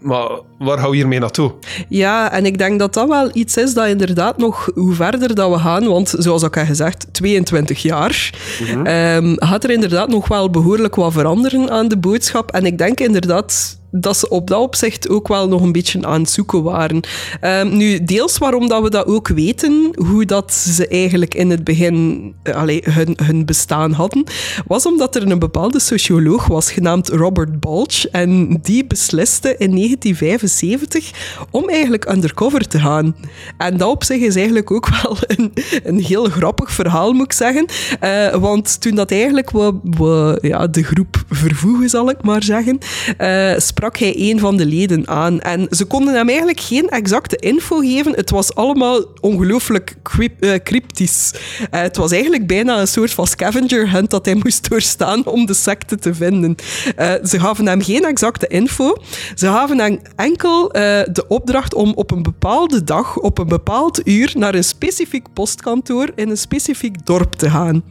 maar 0.00 0.28
waar 0.58 0.78
hou 0.78 0.90
je 0.90 0.96
hiermee 0.96 1.18
naartoe? 1.18 1.52
Ja, 1.88 2.32
en 2.32 2.46
ik 2.46 2.58
denk 2.58 2.78
dat 2.78 2.94
dat 2.94 3.08
wel 3.08 3.30
iets 3.32 3.56
is 3.56 3.74
dat 3.74 3.86
inderdaad 3.86 4.38
nog, 4.38 4.70
hoe 4.74 4.94
verder 4.94 5.34
dat 5.34 5.50
we 5.50 5.58
gaan, 5.58 5.88
want 5.88 6.14
zoals 6.18 6.42
ik 6.42 6.56
al 6.56 6.64
gezegd, 6.64 7.06
22 7.12 7.82
jaar, 7.82 8.30
mm 8.60 8.66
-hmm. 8.66 8.86
um, 8.86 9.34
gaat 9.38 9.64
er 9.64 9.70
inderdaad 9.70 10.08
nog 10.08 10.28
wel 10.28 10.50
behoorlijk 10.50 10.94
wat 10.94 11.12
veranderen 11.12 11.70
aan 11.70 11.88
de 11.88 11.98
boodschap. 11.98 12.50
En 12.50 12.66
ik 12.66 12.78
denk 12.78 13.00
inderdaad 13.00 13.78
dat 14.00 14.16
ze 14.16 14.28
op 14.28 14.48
dat 14.48 14.60
opzicht 14.60 15.08
ook 15.08 15.28
wel 15.28 15.48
nog 15.48 15.62
een 15.62 15.72
beetje 15.72 16.06
aan 16.06 16.20
het 16.20 16.30
zoeken 16.30 16.62
waren. 16.62 17.00
Um, 17.40 17.76
nu, 17.76 18.04
deels 18.04 18.38
waarom 18.38 18.68
dat 18.68 18.82
we 18.82 18.90
dat 18.90 19.06
ook 19.06 19.28
weten, 19.28 19.90
hoe 20.08 20.24
dat 20.24 20.54
ze 20.54 20.88
eigenlijk 20.88 21.34
in 21.34 21.50
het 21.50 21.64
begin 21.64 22.34
allee, 22.54 22.82
hun, 22.84 23.18
hun 23.22 23.44
bestaan 23.44 23.92
hadden, 23.92 24.24
was 24.66 24.86
omdat 24.86 25.16
er 25.16 25.30
een 25.30 25.38
bepaalde 25.38 25.80
socioloog 25.80 26.46
was 26.46 26.70
genaamd 26.70 27.08
Robert 27.08 27.60
Balch 27.60 28.06
en 28.06 28.58
die 28.62 28.86
besliste 28.86 29.48
in 29.48 29.74
1975 29.74 31.10
om 31.50 31.68
eigenlijk 31.68 32.10
undercover 32.10 32.68
te 32.68 32.78
gaan. 32.78 33.16
En 33.58 33.76
dat 33.76 33.88
op 33.88 34.04
zich 34.04 34.20
is 34.20 34.36
eigenlijk 34.36 34.70
ook 34.70 34.88
wel 35.02 35.16
een, 35.20 35.52
een 35.84 36.00
heel 36.00 36.24
grappig 36.24 36.70
verhaal, 36.70 37.12
moet 37.12 37.24
ik 37.24 37.32
zeggen. 37.32 37.66
Uh, 38.02 38.34
want 38.34 38.80
toen 38.80 38.94
dat 38.94 39.10
eigenlijk 39.10 39.50
we, 39.50 39.74
we 39.82 40.38
ja, 40.40 40.66
de 40.66 40.82
groep 40.82 41.24
vervoegen, 41.30 41.88
zal 41.88 42.10
ik 42.10 42.22
maar 42.22 42.42
zeggen, 42.42 42.78
uh, 43.20 43.58
sprak 43.58 43.85
hij 43.94 44.14
een 44.16 44.38
van 44.38 44.56
de 44.56 44.66
leden 44.66 45.08
aan. 45.08 45.40
En 45.40 45.66
ze 45.70 45.84
konden 45.84 46.14
hem 46.14 46.28
eigenlijk 46.28 46.60
geen 46.60 46.88
exacte 46.88 47.36
info 47.36 47.78
geven. 47.78 48.12
Het 48.12 48.30
was 48.30 48.54
allemaal 48.54 49.04
ongelooflijk 49.20 49.96
uh, 50.18 50.54
cryptisch. 50.64 51.32
Uh, 51.34 51.80
het 51.80 51.96
was 51.96 52.12
eigenlijk 52.12 52.46
bijna 52.46 52.80
een 52.80 52.88
soort 52.88 53.10
van 53.10 53.26
scavenger 53.26 53.90
hunt 53.90 54.10
dat 54.10 54.24
hij 54.24 54.34
moest 54.44 54.68
doorstaan 54.70 55.26
om 55.26 55.46
de 55.46 55.54
secte 55.54 55.96
te 55.96 56.14
vinden. 56.14 56.54
Uh, 56.98 57.12
ze 57.24 57.40
gaven 57.40 57.66
hem 57.66 57.82
geen 57.82 58.04
exacte 58.04 58.46
info. 58.46 58.96
Ze 59.34 59.46
gaven 59.46 59.78
hem 59.78 60.00
enkel 60.16 60.68
de 60.68 61.24
opdracht 61.28 61.74
om 61.74 61.92
op 61.94 62.10
een 62.10 62.22
bepaalde 62.22 62.84
dag, 62.84 63.16
op 63.16 63.38
een 63.38 63.48
bepaald 63.48 64.08
uur, 64.08 64.32
naar 64.34 64.54
een 64.54 64.64
specifiek 64.64 65.26
postkantoor 65.32 66.10
in 66.14 66.30
een 66.30 66.36
specifiek 66.36 67.06
dorp 67.06 67.32
te 67.32 67.50
gaan. 67.50 67.84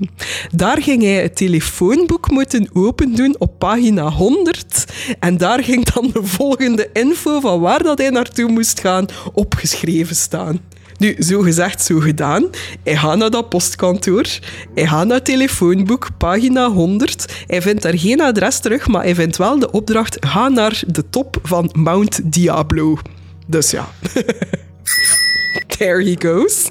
Daar 0.52 0.82
ging 0.82 1.02
hij 1.02 1.22
het 1.22 1.36
telefoonboek 1.36 2.32
moeten 2.32 2.70
open 2.74 3.16
doen 3.16 3.36
op 3.38 3.60
pagina 3.60 4.10
100. 4.10 4.86
En 5.20 5.38
daar 5.38 5.64
ging 5.64 5.75
dan 5.84 6.10
de 6.14 6.24
volgende 6.24 6.90
info 6.94 7.40
van 7.40 7.60
waar 7.60 7.84
dat 7.84 7.98
hij 7.98 8.10
naartoe 8.10 8.50
moest 8.50 8.80
gaan 8.80 9.06
opgeschreven 9.34 10.16
staan. 10.16 10.62
Nu, 10.98 11.16
zo 11.20 11.42
gezegd, 11.42 11.84
zo 11.84 12.00
gedaan. 12.00 12.50
Hij 12.84 12.98
gaat 12.98 13.18
naar 13.18 13.30
dat 13.30 13.50
postkantoor. 13.50 14.26
Hij 14.74 14.88
gaat 14.88 15.08
naar 15.08 15.22
telefoonboek, 15.22 16.08
pagina 16.18 16.70
100. 16.70 17.44
Hij 17.48 17.62
vindt 17.62 17.82
daar 17.82 17.98
geen 17.98 18.22
adres 18.22 18.60
terug, 18.60 18.88
maar 18.88 19.04
hij 19.04 19.16
vindt 19.16 19.38
wel 19.38 19.60
de 19.60 19.72
opdracht: 19.72 20.18
ga 20.20 20.50
naar 20.50 20.84
de 20.88 21.10
top 21.10 21.38
van 21.44 21.70
Mount 21.74 22.34
Diablo. 22.34 22.98
Dus 23.48 23.72
ja. 23.72 23.88
There 25.78 26.04
he 26.04 26.16
goes. 26.20 26.68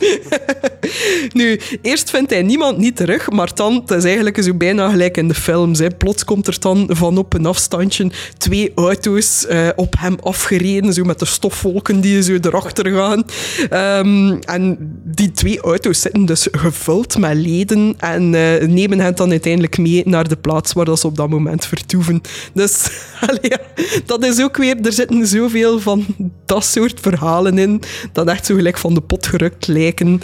nu, 1.32 1.60
eerst 1.82 2.10
vindt 2.10 2.30
hij 2.30 2.42
niemand 2.42 2.78
niet 2.78 2.96
terug, 2.96 3.30
maar 3.30 3.54
dan, 3.54 3.74
het 3.74 3.90
is 3.90 4.04
eigenlijk 4.04 4.42
zo 4.42 4.54
bijna 4.54 4.90
gelijk 4.90 5.16
in 5.16 5.28
de 5.28 5.34
films. 5.34 5.78
Hè. 5.78 5.90
Plots 5.90 6.24
komt 6.24 6.46
er 6.46 6.60
dan 6.60 6.88
van 6.92 7.18
op 7.18 7.34
een 7.34 7.46
afstandje 7.46 8.10
twee 8.38 8.72
auto's 8.74 9.46
uh, 9.50 9.68
op 9.76 9.94
hem 9.98 10.16
afgereden, 10.22 10.92
zo 10.92 11.04
met 11.04 11.18
de 11.18 11.24
stofwolken 11.24 12.00
die 12.00 12.22
zo 12.22 12.38
erachter 12.40 12.90
gaan. 12.90 13.24
Um, 14.00 14.38
en 14.38 14.76
die 15.04 15.30
twee 15.30 15.60
auto's 15.60 16.00
zitten 16.00 16.24
dus 16.24 16.48
gevuld 16.52 17.18
met 17.18 17.34
leden 17.34 17.94
en 17.98 18.32
uh, 18.32 18.60
nemen 18.60 19.00
hen 19.00 19.14
dan 19.14 19.30
uiteindelijk 19.30 19.78
mee 19.78 20.02
naar 20.04 20.28
de 20.28 20.36
plaats 20.36 20.72
waar 20.72 20.98
ze 20.98 21.06
op 21.06 21.16
dat 21.16 21.28
moment 21.28 21.66
vertoeven. 21.66 22.20
Dus, 22.52 22.88
dat 24.06 24.24
is 24.24 24.42
ook 24.42 24.56
weer, 24.56 24.76
er 24.82 24.92
zitten 24.92 25.26
zoveel 25.26 25.80
van 25.80 26.06
dat 26.46 26.64
soort 26.64 27.00
verhalen 27.00 27.58
in, 27.58 27.82
dat 28.12 28.28
echt 28.28 28.46
zo 28.46 28.54
gelijk 28.54 28.73
van 28.78 28.94
de 28.94 29.00
pot 29.00 29.26
gerukt 29.26 29.66
lijken. 29.66 30.20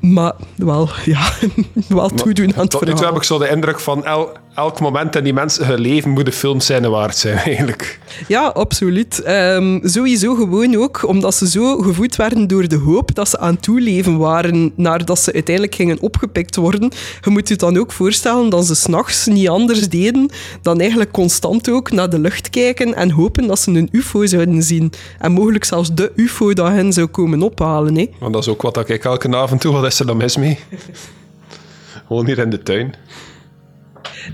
Maar 0.00 0.32
wel, 0.56 0.88
ja, 1.04 1.32
wel 1.88 2.08
toedoen 2.08 2.54
aan 2.54 2.60
het 2.60 2.70
Tot 2.70 2.84
nu 2.84 2.94
toe 2.94 3.04
heb 3.04 3.16
ik 3.16 3.22
zo 3.22 3.38
de 3.38 3.48
indruk 3.48 3.80
van 3.80 4.04
el, 4.04 4.32
elk 4.54 4.80
moment 4.80 5.16
in 5.16 5.24
die 5.24 5.32
mensen 5.32 5.66
hun 5.66 5.80
leven 5.80 6.10
moet 6.10 6.34
filmscène 6.34 6.88
waard 6.88 7.16
zijn, 7.16 7.36
eigenlijk. 7.52 7.98
Ja, 8.28 8.46
absoluut. 8.46 9.22
Ehm, 9.22 9.78
sowieso 9.82 10.34
gewoon 10.34 10.76
ook 10.76 11.08
omdat 11.08 11.34
ze 11.34 11.48
zo 11.48 11.76
gevoed 11.76 12.16
werden 12.16 12.46
door 12.46 12.68
de 12.68 12.76
hoop 12.76 13.14
dat 13.14 13.28
ze 13.28 13.38
aan 13.38 13.60
toeleven 13.60 14.18
waren 14.18 14.72
naar 14.76 15.04
dat 15.04 15.18
ze 15.18 15.32
uiteindelijk 15.32 15.74
gingen 15.74 16.00
opgepikt 16.00 16.56
worden. 16.56 16.92
Je 17.20 17.30
moet 17.30 17.48
je 17.48 17.56
dan 17.56 17.78
ook 17.78 17.92
voorstellen 17.92 18.50
dat 18.50 18.66
ze 18.66 18.74
s'nachts 18.74 19.26
niet 19.26 19.48
anders 19.48 19.88
deden 19.88 20.30
dan 20.62 20.80
eigenlijk 20.80 21.12
constant 21.12 21.70
ook 21.70 21.90
naar 21.90 22.10
de 22.10 22.18
lucht 22.18 22.50
kijken 22.50 22.94
en 22.94 23.10
hopen 23.10 23.46
dat 23.46 23.58
ze 23.58 23.70
een 23.70 23.88
ufo 23.92 24.26
zouden 24.26 24.62
zien. 24.62 24.92
En 25.18 25.32
mogelijk 25.32 25.64
zelfs 25.64 25.94
de 25.94 26.12
ufo 26.16 26.52
dat 26.52 26.68
hen 26.68 26.92
zou 26.92 27.06
komen 27.06 27.42
ophalen. 27.42 27.96
Hè. 27.96 28.10
Want 28.18 28.32
dat 28.32 28.42
is 28.42 28.48
ook 28.48 28.62
wat 28.62 28.88
ik 28.88 29.04
elke 29.04 29.36
avond 29.36 29.62
doe. 29.62 29.72
Wat 29.72 29.84
is 29.84 30.00
er 30.00 30.06
dan 30.06 30.16
mis 30.16 30.36
mee? 30.36 30.58
Gewoon 32.06 32.26
hier 32.26 32.38
in 32.38 32.50
de 32.50 32.62
tuin. 32.62 32.94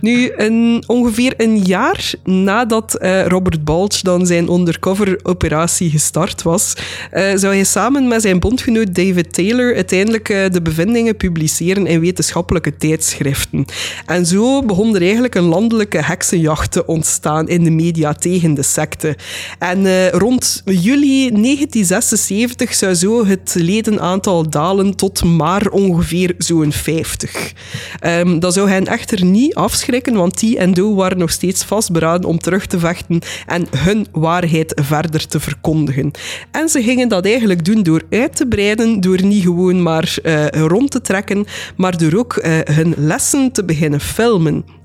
Nu, 0.00 0.33
een, 0.37 0.85
ongeveer 0.87 1.35
een 1.37 1.59
jaar 1.59 2.12
nadat 2.24 2.94
eh, 2.94 3.26
Robert 3.26 3.64
Balch 3.64 4.00
dan 4.00 4.26
zijn 4.26 4.53
undercover-operatie 4.53 5.90
gestart 5.90 6.42
was, 6.42 6.74
uh, 7.12 7.33
zou 7.35 7.55
hij 7.55 7.64
samen 7.64 8.09
met 8.09 8.22
zijn 8.22 8.38
bondgenoot 8.38 8.94
David 8.94 9.33
Taylor 9.33 9.74
uiteindelijk 9.74 10.29
uh, 10.29 10.44
de 10.50 10.62
bevindingen 10.62 11.16
publiceren 11.16 11.87
in 11.87 12.00
wetenschappelijke 12.00 12.76
tijdschriften. 12.76 13.64
En 14.07 14.26
zo 14.26 14.62
begon 14.62 14.94
er 14.94 15.03
eigenlijk 15.03 15.35
een 15.35 15.44
landelijke 15.44 16.05
heksenjacht 16.05 16.72
te 16.72 16.87
ontstaan 16.87 17.48
in 17.48 17.64
de 17.64 17.70
media 17.70 18.12
tegen 18.12 18.55
de 18.55 18.62
secte. 18.62 19.16
En 19.59 20.11
rond 20.11 20.62
juli 20.64 21.31
1976 21.31 22.74
zou 22.74 22.94
zo 22.94 23.26
het 23.26 23.55
ledenaantal 23.59 24.50
dalen 24.50 24.96
tot 24.96 25.24
maar 25.24 25.68
ongeveer 25.68 26.35
zo'n 26.38 26.72
50. 26.72 27.35
Um, 27.35 27.53
ehm, 28.00 28.38
dat 28.38 28.55
zou 28.55 28.70
hen 28.70 28.87
echter 28.87 29.24
niet 29.24 29.55
afsluiten 29.55 29.80
want 30.14 30.37
T 30.37 30.55
en 30.55 30.75
Do 30.75 30.95
waren 30.95 31.19
nog 31.19 31.31
steeds 31.31 31.64
vastberaden 31.64 32.29
om 32.29 32.38
terug 32.38 32.66
te 32.66 32.79
vechten 32.79 33.21
en 33.47 33.66
hun 33.77 34.07
waarheid 34.12 34.81
verder 34.85 35.27
te 35.27 35.40
verkondigen. 35.40 36.11
En 36.51 36.69
ze 36.69 36.83
gingen 36.83 37.09
dat 37.09 37.25
eigenlijk 37.25 37.64
doen 37.64 37.83
door 37.83 38.03
uit 38.11 38.37
te 38.37 38.47
breiden, 38.47 39.01
door 39.01 39.23
niet 39.23 39.43
gewoon 39.43 39.83
maar 39.83 40.19
uh, 40.23 40.47
rond 40.47 40.90
te 40.90 41.01
trekken, 41.01 41.47
maar 41.77 41.99
door 41.99 42.14
ook 42.14 42.37
uh, 42.37 42.59
hun 42.64 42.95
lessen 42.97 43.53
te 43.53 43.64
beginnen 43.64 44.01
filmen. 44.01 44.80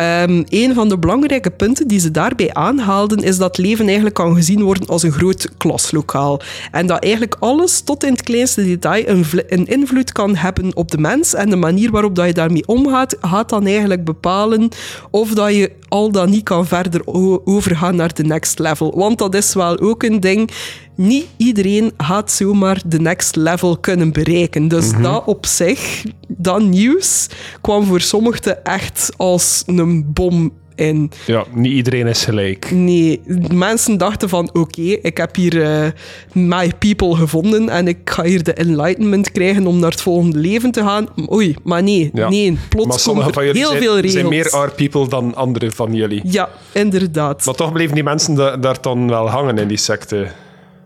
Um, 0.00 0.44
een 0.48 0.74
van 0.74 0.88
de 0.88 0.98
belangrijke 0.98 1.50
punten 1.50 1.88
die 1.88 2.00
ze 2.00 2.10
daarbij 2.10 2.54
aanhaalden 2.54 3.18
is 3.18 3.38
dat 3.38 3.58
leven 3.58 3.84
eigenlijk 3.84 4.14
kan 4.14 4.34
gezien 4.34 4.62
worden 4.62 4.88
als 4.88 5.02
een 5.02 5.12
groot 5.12 5.48
klaslokaal. 5.58 6.40
En 6.70 6.86
dat 6.86 7.02
eigenlijk 7.02 7.36
alles 7.38 7.80
tot 7.80 8.04
in 8.04 8.12
het 8.12 8.22
kleinste 8.22 8.64
detail 8.64 9.08
een, 9.08 9.24
een 9.48 9.66
invloed 9.66 10.12
kan 10.12 10.36
hebben 10.36 10.76
op 10.76 10.90
de 10.90 10.98
mens. 10.98 11.34
En 11.34 11.50
de 11.50 11.56
manier 11.56 11.90
waarop 11.90 12.14
dat 12.14 12.26
je 12.26 12.32
daarmee 12.32 12.66
omgaat, 12.66 13.16
gaat 13.20 13.48
dan 13.48 13.66
eigenlijk 13.66 14.04
bepalen 14.04 14.68
of 15.10 15.30
dat 15.30 15.54
je 15.54 15.70
al 15.88 16.10
dan 16.10 16.30
niet 16.30 16.42
kan 16.42 16.66
verder 16.66 17.00
overgaan 17.44 17.96
naar 17.96 18.14
de 18.14 18.24
next 18.24 18.58
level. 18.58 18.92
Want 18.96 19.18
dat 19.18 19.34
is 19.34 19.54
wel 19.54 19.78
ook 19.78 20.02
een 20.02 20.20
ding 20.20 20.50
niet 20.94 21.26
iedereen 21.36 21.92
gaat 21.96 22.32
zomaar 22.32 22.82
de 22.86 23.00
next 23.00 23.36
level 23.36 23.78
kunnen 23.78 24.12
bereiken. 24.12 24.68
Dus 24.68 24.90
mhm. 24.90 25.02
dat 25.02 25.24
op 25.26 25.46
zich, 25.46 26.04
dat 26.28 26.62
nieuws, 26.62 27.28
kwam 27.60 27.84
voor 27.84 28.00
sommigen 28.00 28.64
echt 28.64 29.10
als 29.16 29.62
een 29.66 30.12
bom 30.12 30.52
in. 30.74 31.10
Ja, 31.26 31.44
niet 31.52 31.72
iedereen 31.72 32.06
is 32.06 32.24
gelijk. 32.24 32.70
Nee, 32.70 33.20
mensen 33.52 33.98
dachten 33.98 34.28
van 34.28 34.50
oké, 34.52 34.80
ik 34.82 35.16
heb 35.16 35.36
hier 35.36 35.54
uh, 35.54 35.86
my 36.32 36.72
people 36.78 37.16
gevonden 37.16 37.68
en 37.68 37.88
ik 37.88 37.98
ga 38.04 38.22
hier 38.22 38.42
de 38.42 38.52
enlightenment 38.52 39.32
krijgen 39.32 39.66
om 39.66 39.78
naar 39.78 39.90
het 39.90 40.00
volgende 40.00 40.38
leven 40.38 40.70
te 40.70 40.80
gaan. 40.80 41.08
Oei, 41.32 41.54
maar 41.62 41.82
nee, 41.82 42.10
nee 42.12 42.58
plots 42.68 43.04
komen 43.04 43.24
heel 43.24 43.54
zijn, 43.66 43.82
veel 43.82 43.94
regels. 43.94 44.12
zijn 44.12 44.28
meer 44.28 44.50
our 44.50 44.70
people 44.70 45.08
dan 45.08 45.34
andere 45.34 45.70
van 45.70 45.94
jullie. 45.94 46.20
Ja, 46.24 46.48
inderdaad. 46.72 47.44
Maar 47.44 47.54
toch 47.54 47.72
bleven 47.72 47.94
die 47.94 48.04
mensen 48.04 48.34
daar 48.60 48.80
dan 48.80 49.08
wel 49.08 49.28
hangen 49.28 49.58
in 49.58 49.68
die 49.68 49.76
secte. 49.76 50.26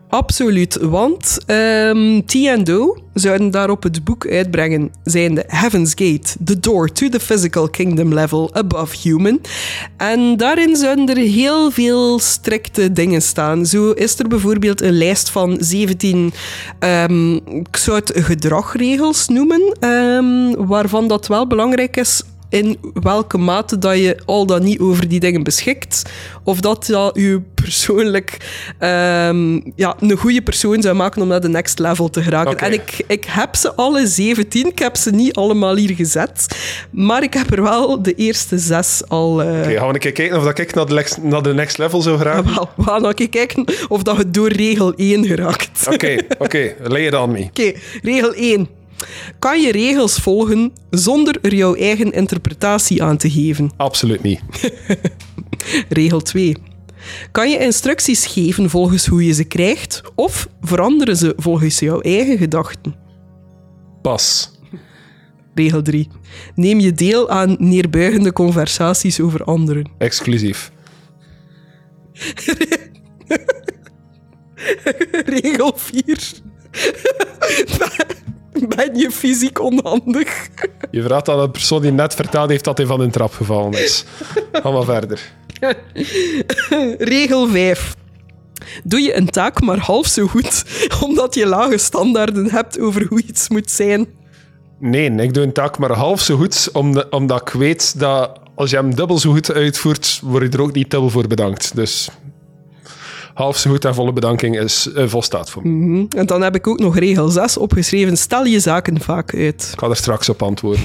Absoluut, 0.09 0.79
want 0.81 1.39
um, 1.47 2.27
T 2.27 2.35
en 2.35 2.65
Do 2.65 2.97
zouden 3.15 3.51
daarop 3.51 3.83
het 3.83 4.05
boek 4.05 4.27
uitbrengen, 4.27 4.93
zijnde 5.05 5.45
Heaven's 5.47 5.91
Gate, 5.91 6.45
The 6.45 6.61
Door 6.61 6.93
to 6.93 7.09
the 7.09 7.21
Physical 7.21 7.69
Kingdom 7.69 8.15
Level 8.15 8.55
Above 8.55 8.97
Human. 9.03 9.41
En 9.97 10.37
daarin 10.37 10.77
zouden 10.77 11.09
er 11.09 11.17
heel 11.17 11.71
veel 11.71 12.19
strikte 12.19 12.93
dingen 12.93 13.23
staan. 13.23 13.67
Zo 13.67 13.91
is 13.91 14.19
er 14.19 14.29
bijvoorbeeld 14.29 14.81
een 14.81 14.99
lijst 14.99 15.31
van 15.31 15.57
17, 15.61 16.19
um, 16.19 16.33
ehm, 16.79 17.35
ik 17.35 17.77
zou 17.77 17.99
het 17.99 18.13
gedragregels 18.15 19.29
noemen, 19.29 19.77
um, 19.89 20.67
waarvan 20.67 21.09
dat 21.09 21.27
wel 21.27 21.47
belangrijk 21.47 21.97
is 21.97 22.23
in 22.49 22.79
welke 22.93 23.39
mate 23.39 23.79
dat 23.79 23.99
je 23.99 24.19
al 24.25 24.47
dan 24.47 24.63
niet 24.63 24.79
over 24.79 25.09
die 25.09 25.21
dingen 25.21 25.43
beschikt. 25.43 26.03
Of 26.45 26.61
dat 26.61 26.87
dat 26.87 27.11
je 27.15 27.41
persoonlijk 27.55 28.37
um, 28.81 29.73
ja, 29.77 29.97
een 30.01 30.17
goede 30.17 30.43
persoon 30.43 30.83
zou 30.83 30.95
maken 30.95 31.23
om 31.23 31.29
naar 31.29 31.41
de 31.41 31.49
next 31.49 31.79
level 31.79 32.09
te 32.11 32.23
geraken. 32.23 32.53
Okay. 32.53 32.69
En 32.69 32.75
ik, 32.75 33.05
ik 33.07 33.25
heb 33.25 33.57
ze 33.57 33.75
alle 33.75 34.07
17. 34.07 34.67
Ik 34.67 34.79
heb 34.79 34.97
ze 34.97 35.11
niet 35.11 35.35
allemaal 35.35 35.77
hier 35.77 35.95
gezet. 35.95 36.47
Maar 36.91 37.23
ik 37.23 37.35
heb 37.35 37.51
er 37.53 37.63
wel 37.63 38.03
de 38.03 38.15
eerste 38.15 38.59
zes 38.59 39.03
al... 39.09 39.43
Uh... 39.43 39.49
Oké, 39.49 39.59
okay, 39.59 39.77
gaan 39.77 39.89
we 39.89 39.95
een 39.95 40.01
keer 40.01 40.13
kijken 40.13 40.37
of 40.37 40.45
dat 40.45 40.59
ik 40.59 40.75
naar 40.75 40.87
de, 40.87 41.05
naar 41.23 41.43
de 41.43 41.55
next 41.55 41.79
level 41.79 42.03
zou 42.03 42.19
geraken? 42.19 42.37
Ja, 42.59 42.71
we 42.77 42.83
gaan 42.83 43.05
een 43.05 43.15
keer 43.15 43.29
kijken 43.29 43.65
of 43.89 44.03
dat 44.03 44.17
je 44.17 44.31
door 44.31 44.53
regel 44.53 44.93
1 44.95 45.27
geraakt. 45.27 45.87
Oké, 45.93 46.17
oké. 46.29 46.45
Okay, 46.45 46.75
lay 46.83 47.07
it 47.07 47.15
on 47.15 47.31
me. 47.31 47.45
Oké, 47.45 47.73
regel 48.03 48.35
1. 48.35 48.78
Kan 49.39 49.61
je 49.61 49.73
regels 49.73 50.17
volgen 50.17 50.73
zonder 50.91 51.39
er 51.43 51.55
jouw 51.55 51.75
eigen 51.75 52.13
interpretatie 52.13 53.03
aan 53.03 53.17
te 53.17 53.31
geven? 53.31 53.71
Absoluut 53.77 54.23
niet. 54.23 54.41
Regel 55.89 56.21
2. 56.21 56.57
Kan 57.33 57.51
je 57.51 57.59
instructies 57.59 58.27
geven 58.27 58.71
volgens 58.71 59.07
hoe 59.07 59.25
je 59.25 59.33
ze 59.33 59.45
krijgt 59.45 60.03
of 60.15 60.49
veranderen 60.61 61.17
ze 61.17 61.33
volgens 61.37 61.79
jouw 61.79 62.01
eigen 62.01 62.39
gedachten? 62.39 62.95
Pas. 64.03 64.51
Regel 65.55 65.83
3. 65.83 66.09
Neem 66.55 66.81
je 66.81 66.93
deel 66.93 67.31
aan 67.31 67.57
neerbuigende 67.59 68.33
conversaties 68.33 69.21
over 69.21 69.45
anderen? 69.45 69.91
Exclusief. 69.99 70.73
Regel 75.41 75.73
4. 75.77 76.33
ben 78.77 78.95
je 78.95 79.11
fysiek 79.11 79.61
onhandig. 79.61 80.49
Je 80.91 81.03
vraagt 81.03 81.29
aan 81.29 81.39
een 81.39 81.51
persoon 81.51 81.83
die 81.83 81.93
net 81.93 82.15
verteld 82.15 82.51
heeft 82.51 82.65
dat 82.65 82.79
hij 82.79 82.87
van 82.87 83.01
een 83.01 83.11
trap 83.11 83.33
gevallen 83.33 83.73
is. 83.73 84.05
Ga 84.53 84.71
maar 84.71 84.85
verder. 84.85 85.33
Regel 87.15 87.49
5. 87.49 87.95
Doe 88.85 89.01
je 89.01 89.17
een 89.17 89.31
taak 89.31 89.61
maar 89.61 89.79
half 89.79 90.07
zo 90.07 90.27
goed, 90.27 90.65
omdat 91.05 91.35
je 91.35 91.47
lage 91.47 91.79
standaarden 91.79 92.51
hebt 92.51 92.81
over 92.81 93.07
hoe 93.09 93.23
iets 93.23 93.49
moet 93.49 93.71
zijn? 93.71 94.07
Nee, 94.81 95.11
ik 95.11 95.35
doe 95.35 95.43
een 95.43 95.53
taak 95.53 95.79
maar 95.79 95.93
half 95.93 96.21
zo 96.21 96.37
goed, 96.37 96.71
omdat 97.11 97.41
ik 97.41 97.49
weet 97.49 97.99
dat 97.99 98.41
als 98.55 98.71
je 98.71 98.77
hem 98.77 98.95
dubbel 98.95 99.19
zo 99.19 99.31
goed 99.33 99.53
uitvoert, 99.53 100.21
word 100.23 100.43
je 100.43 100.59
er 100.59 100.63
ook 100.63 100.73
niet 100.73 100.91
dubbel 100.91 101.11
voor 101.11 101.27
bedankt. 101.27 101.75
Dus 101.75 102.09
half 103.39 103.59
zo 103.59 103.71
goed 103.71 103.85
en 103.85 103.95
volle 103.95 104.13
bedanking 104.13 104.59
is, 104.59 104.89
uh, 104.97 105.05
volstaat 105.07 105.51
voor 105.51 105.63
me. 105.63 105.69
Mm 105.69 106.07
En 106.17 106.27
dan 106.27 106.43
heb 106.43 106.55
ik 106.55 106.67
ook 106.67 106.79
nog 106.79 106.99
regel 106.99 107.29
6 107.29 107.57
opgeschreven. 107.57 108.17
Stel 108.17 108.45
je 108.45 108.61
zaken 108.61 109.01
vaak 109.01 109.35
uit. 109.35 109.71
Ik 109.73 109.79
ga 109.79 109.89
er 109.89 109.97
straks 109.97 110.29
op 110.29 110.43
antwoorden. 110.43 110.83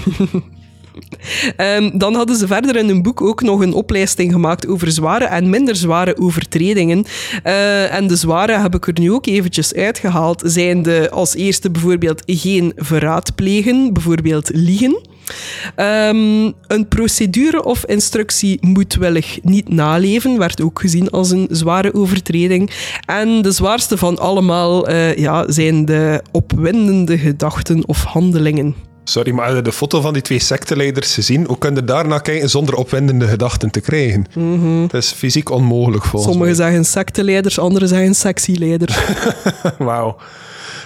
um, 1.58 1.92
dan 2.04 2.16
hadden 2.16 2.36
ze 2.36 2.48
verder 2.48 2.76
in 2.76 2.88
hun 2.88 3.02
boek 3.02 3.22
ook 3.22 3.42
nog 3.42 3.62
een 3.62 3.74
oplijsting 3.74 4.32
gemaakt 4.32 4.68
over 4.68 4.92
zware 4.92 5.26
en 5.26 5.50
minder 5.50 5.76
zware 5.76 6.18
overtredingen. 6.18 7.06
Uh, 7.46 7.94
en 7.94 8.08
de 8.08 8.16
zware 8.16 8.58
heb 8.58 8.76
ik 8.76 8.88
er 8.88 9.00
nu 9.00 9.12
ook 9.12 9.26
eventjes 9.26 9.74
uitgehaald. 9.74 10.42
Zijn 10.46 10.84
de 10.84 11.10
als 11.12 11.36
eerste 11.36 11.72
bijvoorbeeld 11.72 12.24
geen 12.26 12.72
verraad 12.76 13.36
plegen, 13.36 13.94
bijvoorbeeld 13.94 14.50
liegen. 14.54 15.12
Um, 15.76 16.54
een 16.68 16.88
procedure 16.88 17.64
of 17.64 17.86
instructie 17.86 18.58
moedwillig 18.62 19.40
niet 19.42 19.70
naleven, 19.70 20.38
werd 20.38 20.62
ook 20.62 20.80
gezien 20.80 21.10
als 21.10 21.32
een 21.32 21.48
zware 21.52 21.94
overtreding. 21.94 22.72
En 23.06 23.42
de 23.42 23.52
zwaarste 23.52 23.98
van 23.98 24.18
allemaal 24.20 24.90
uh, 24.90 25.16
ja, 25.18 25.52
zijn 25.52 25.86
de 25.86 26.22
opwindende 26.32 27.18
gedachten 27.18 27.88
of 27.88 28.04
handelingen. 28.04 28.76
Sorry, 29.04 29.32
maar 29.32 29.64
de 29.64 29.72
foto 29.72 30.02
van 30.02 30.14
die 30.14 30.22
twee 30.22 30.40
secteleiders 30.40 31.14
gezien? 31.14 31.46
Hoe 31.46 31.58
kun 31.58 31.76
je 31.76 31.84
daarna 31.84 32.18
kijken 32.18 32.50
zonder 32.50 32.76
opwindende 32.76 33.28
gedachten 33.28 33.72
te 33.72 33.80
krijgen? 33.80 34.26
Mm 34.36 34.60
-hmm. 34.60 34.82
Het 34.84 34.94
is 34.94 35.12
fysiek 35.12 35.50
onmogelijk 35.50 36.04
volgens 36.04 36.32
Sommigen 36.32 36.56
zeggen 36.56 36.86
secteleiders, 36.86 37.60
anderen 37.60 37.88
zeggen 37.88 38.16
sexy-leiders. 38.16 38.98
Wauw. 39.78 40.18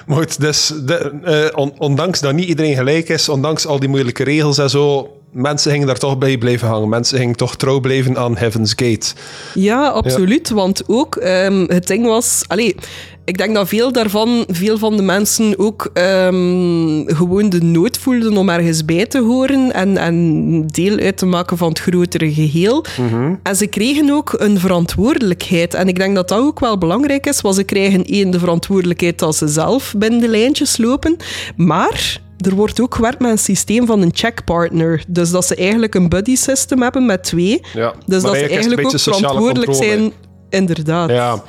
Maar 0.07 0.17
goed, 0.17 0.39
dus 0.39 0.73
de, 0.85 1.51
uh, 1.55 1.65
ondanks 1.77 2.19
dat 2.19 2.33
niet 2.33 2.47
iedereen 2.47 2.75
gelijk 2.75 3.09
is, 3.09 3.29
ondanks 3.29 3.65
al 3.65 3.79
die 3.79 3.89
moeilijke 3.89 4.23
regels 4.23 4.57
en 4.57 4.69
zo, 4.69 5.17
mensen 5.31 5.71
gingen 5.71 5.87
daar 5.87 5.97
toch 5.97 6.17
bij 6.17 6.37
blijven 6.37 6.67
hangen. 6.67 6.89
Mensen 6.89 7.17
gingen 7.17 7.35
toch 7.35 7.55
trouw 7.55 7.79
blijven 7.79 8.17
aan 8.17 8.37
Heaven's 8.37 8.73
Gate. 8.75 9.13
Ja, 9.53 9.87
absoluut. 9.87 10.49
Want 10.49 10.83
ook 10.87 11.15
um, 11.15 11.65
het 11.69 11.87
ding 11.87 12.05
was... 12.05 12.43
Allee, 12.47 12.75
ik 13.27 13.37
denk 13.37 13.53
dat 13.53 13.67
veel 13.67 13.91
daarvan, 13.91 14.45
veel 14.47 14.77
van 14.77 14.97
de 14.97 15.03
mensen 15.03 15.59
ook 15.59 15.89
ehm, 15.93 17.03
gewoon 17.05 17.49
de 17.49 17.61
nood 17.61 17.97
voelden 17.97 18.37
om 18.37 18.49
ergens 18.49 18.85
bij 18.85 19.05
te 19.05 19.19
horen 19.19 19.73
en, 19.73 19.97
en 19.97 20.67
deel 20.67 20.97
uit 20.97 21.17
te 21.17 21.25
maken 21.25 21.57
van 21.57 21.69
het 21.69 21.79
grotere 21.79 22.33
geheel. 22.33 22.85
En 23.43 23.55
ze 23.55 23.67
kregen 23.67 24.09
ook 24.09 24.33
een 24.37 24.59
verantwoordelijkheid. 24.59 25.73
En 25.73 25.87
ik 25.87 25.95
denk 25.95 26.15
dat 26.15 26.27
dat 26.27 26.39
ook 26.39 26.59
wel 26.59 26.77
belangrijk 26.77 27.25
is, 27.25 27.41
want 27.41 27.55
ze 27.55 27.63
krijgen 27.63 28.03
één, 28.05 28.31
de 28.31 28.39
verantwoordelijkheid 28.39 29.19
dat 29.19 29.35
ze 29.35 29.47
zelf 29.47 29.93
binnen 29.97 30.19
de 30.19 30.27
lijntjes 30.27 30.77
lopen, 30.77 31.17
maar 31.55 32.21
er 32.37 32.55
wordt 32.55 32.81
ook 32.81 32.95
gewerkt 32.95 33.19
met 33.19 33.31
een 33.31 33.37
systeem 33.37 33.85
van 33.85 34.01
een 34.01 34.11
checkpartner. 34.13 35.03
Dus 35.07 35.31
dat 35.31 35.45
ze 35.45 35.55
eigenlijk 35.55 35.95
een 35.95 36.09
buddy 36.09 36.35
system 36.35 36.81
hebben 36.81 37.05
met 37.05 37.23
twee. 37.23 37.61
Ja, 37.73 37.93
Dus 38.05 38.21
dat 38.21 38.35
ze 38.35 38.47
eigenlijk 38.47 38.85
ook 38.85 38.99
verantwoordelijk 38.99 39.71
controle. 39.71 39.97
zijn. 39.97 40.11
Inderdaad. 40.49 41.09
Ja. 41.09 41.43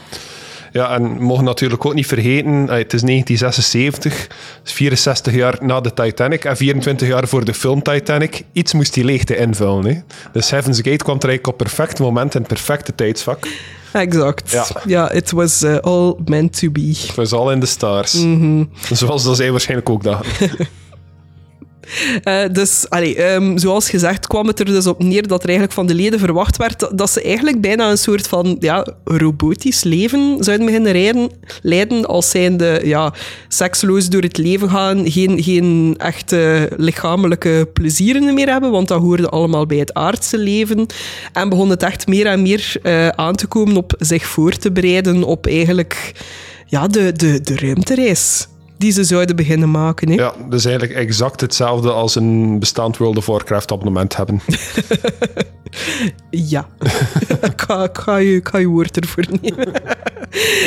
Ja, 0.79 0.95
en 0.95 1.15
we 1.17 1.25
mogen 1.25 1.45
natuurlijk 1.45 1.87
ook 1.87 1.95
niet 1.95 2.07
vergeten, 2.07 2.69
eh, 2.69 2.77
het 2.77 2.93
is 2.93 3.03
1976, 3.03 4.29
dus 4.63 4.73
64 4.73 5.35
jaar 5.35 5.59
na 5.61 5.81
de 5.81 5.95
Titanic 5.95 6.45
en 6.45 6.57
24 6.57 7.09
jaar 7.09 7.29
voor 7.29 7.45
de 7.45 7.55
film 7.55 7.83
Titanic. 7.83 8.43
Iets 8.53 8.73
moest 8.73 8.95
die 8.95 9.05
leegte 9.05 9.37
invullen. 9.37 9.85
Hè. 9.85 10.01
Dus 10.33 10.51
Heaven's 10.51 10.77
Gate 10.77 11.05
kwam 11.05 11.17
er 11.19 11.29
eigenlijk 11.29 11.47
op 11.47 11.57
perfect 11.57 11.99
moment 11.99 12.35
in 12.35 12.41
het 12.41 12.49
perfecte 12.49 12.95
tijdsvak. 12.95 13.49
Exact. 13.93 14.51
Ja. 14.51 14.67
Ja, 14.87 15.13
it 15.13 15.31
was 15.31 15.63
uh, 15.63 15.77
all 15.77 16.15
meant 16.25 16.59
to 16.59 16.71
be. 16.71 16.97
Het 17.07 17.15
was 17.15 17.33
al 17.33 17.53
in 17.53 17.61
de 17.61 17.67
stars. 17.67 18.13
Mhm. 18.13 18.65
Zoals 18.93 19.25
dat 19.25 19.37
zij 19.37 19.51
waarschijnlijk 19.51 19.91
ook 19.91 20.03
dachten. 20.03 20.51
Eh, 22.23 22.43
dus, 22.53 22.89
ehm, 22.89 23.59
zoals 23.59 23.91
gezegd, 23.91 24.27
kwam 24.27 24.47
het 24.47 24.59
er 24.59 24.65
dus 24.65 24.87
op 24.87 25.03
neer 25.03 25.27
dat 25.27 25.43
er 25.43 25.49
eigenlijk 25.49 25.79
van 25.79 25.87
de 25.87 25.95
leden 25.95 26.19
verwacht 26.19 26.57
werd 26.57 26.89
dat, 26.99 27.11
ze 27.11 27.23
eigenlijk 27.23 27.61
bijna 27.61 27.91
een 27.91 27.99
soort 27.99 28.29
van 28.29 28.57
ja, 28.61 28.87
robotisch 29.05 29.83
leven 29.83 30.37
zouden 30.41 30.67
beginnen 30.67 31.31
leiden 31.63 32.07
als 32.07 32.31
zijnde 32.31 32.81
ja, 32.85 33.15
seksloos 33.49 34.09
door 34.09 34.23
het 34.23 34.37
leven 34.37 34.71
gaan, 34.71 35.11
geen, 35.11 35.43
geen 35.43 35.95
echte 35.97 36.71
lichamelijke 36.77 37.69
plezieren 37.73 38.35
meer 38.35 38.49
hebben, 38.49 38.71
want 38.71 38.89
dat 38.89 39.01
hoorde 39.01 39.29
allemaal 39.29 39.67
bij 39.67 39.79
het 39.79 39.95
aardse 39.95 40.39
leven. 40.39 40.87
En 41.33 41.49
begon 41.49 41.71
het 41.71 41.83
echt 41.83 42.07
meer 42.07 42.27
en 42.27 42.43
meer 42.43 42.73
eh, 42.83 43.09
aan 43.09 43.35
te 43.35 43.47
komen 43.47 43.77
op 43.77 43.95
zich 43.99 44.27
voor 44.27 44.53
te 44.53 44.73
bereiden 44.73 45.25
op 45.25 45.47
eigenlijk 45.47 46.13
ja, 46.67 46.87
de, 46.87 47.13
de, 47.13 47.41
de 47.41 47.57
ruimtereis 47.57 48.49
die 48.79 48.93
ze 48.93 49.05
zouden 49.05 49.37
beginnen 49.37 49.71
maken. 49.71 50.09
Hè. 50.09 50.15
Ja, 50.15 50.33
dus 50.49 50.65
eigenlijk 50.65 50.99
exact 50.99 51.41
hetzelfde 51.41 51.91
als 51.93 52.15
een 52.15 52.59
bestaand 52.59 52.97
World 52.97 53.17
of 53.17 53.27
Warcraft 53.27 53.73
abonnement 53.73 54.17
hebben. 54.17 54.41
Ja, 56.31 56.69
ik, 57.53 57.61
ga, 57.61 57.85
ik, 57.85 57.99
ga 57.99 58.17
je, 58.17 58.35
ik 58.35 58.49
ga 58.49 58.59
je 58.59 58.67
woord 58.67 58.97
ervoor 59.01 59.25
nemen. 59.41 59.73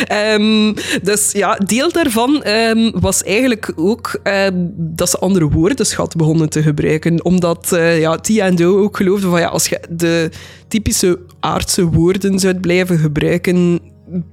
Ehm, 0.06 0.74
dus 1.04 1.32
ja, 1.32 1.56
deel 1.56 1.92
daarvan 1.92 2.44
ehm, 2.44 2.92
was 3.00 3.24
eigenlijk 3.24 3.74
ook 3.76 4.20
ehm, 4.24 4.68
dat 4.76 5.10
ze 5.10 5.18
andere 5.18 5.50
woordenschat 5.50 6.16
begonnen 6.16 6.50
te 6.50 6.62
gebruiken. 6.62 7.26
Omdat 7.26 7.72
eh 7.72 8.00
ja, 8.00 8.52
Do 8.52 8.80
ook 8.80 8.98
geloofden 8.98 9.30
van 9.30 9.40
ja, 9.40 9.48
als 9.48 9.68
je 9.68 9.82
de 9.90 10.30
typische 10.68 11.20
aardse 11.40 11.86
woorden 11.86 12.40
zou 12.40 12.56
blijven 12.56 12.98
gebruiken, 12.98 13.80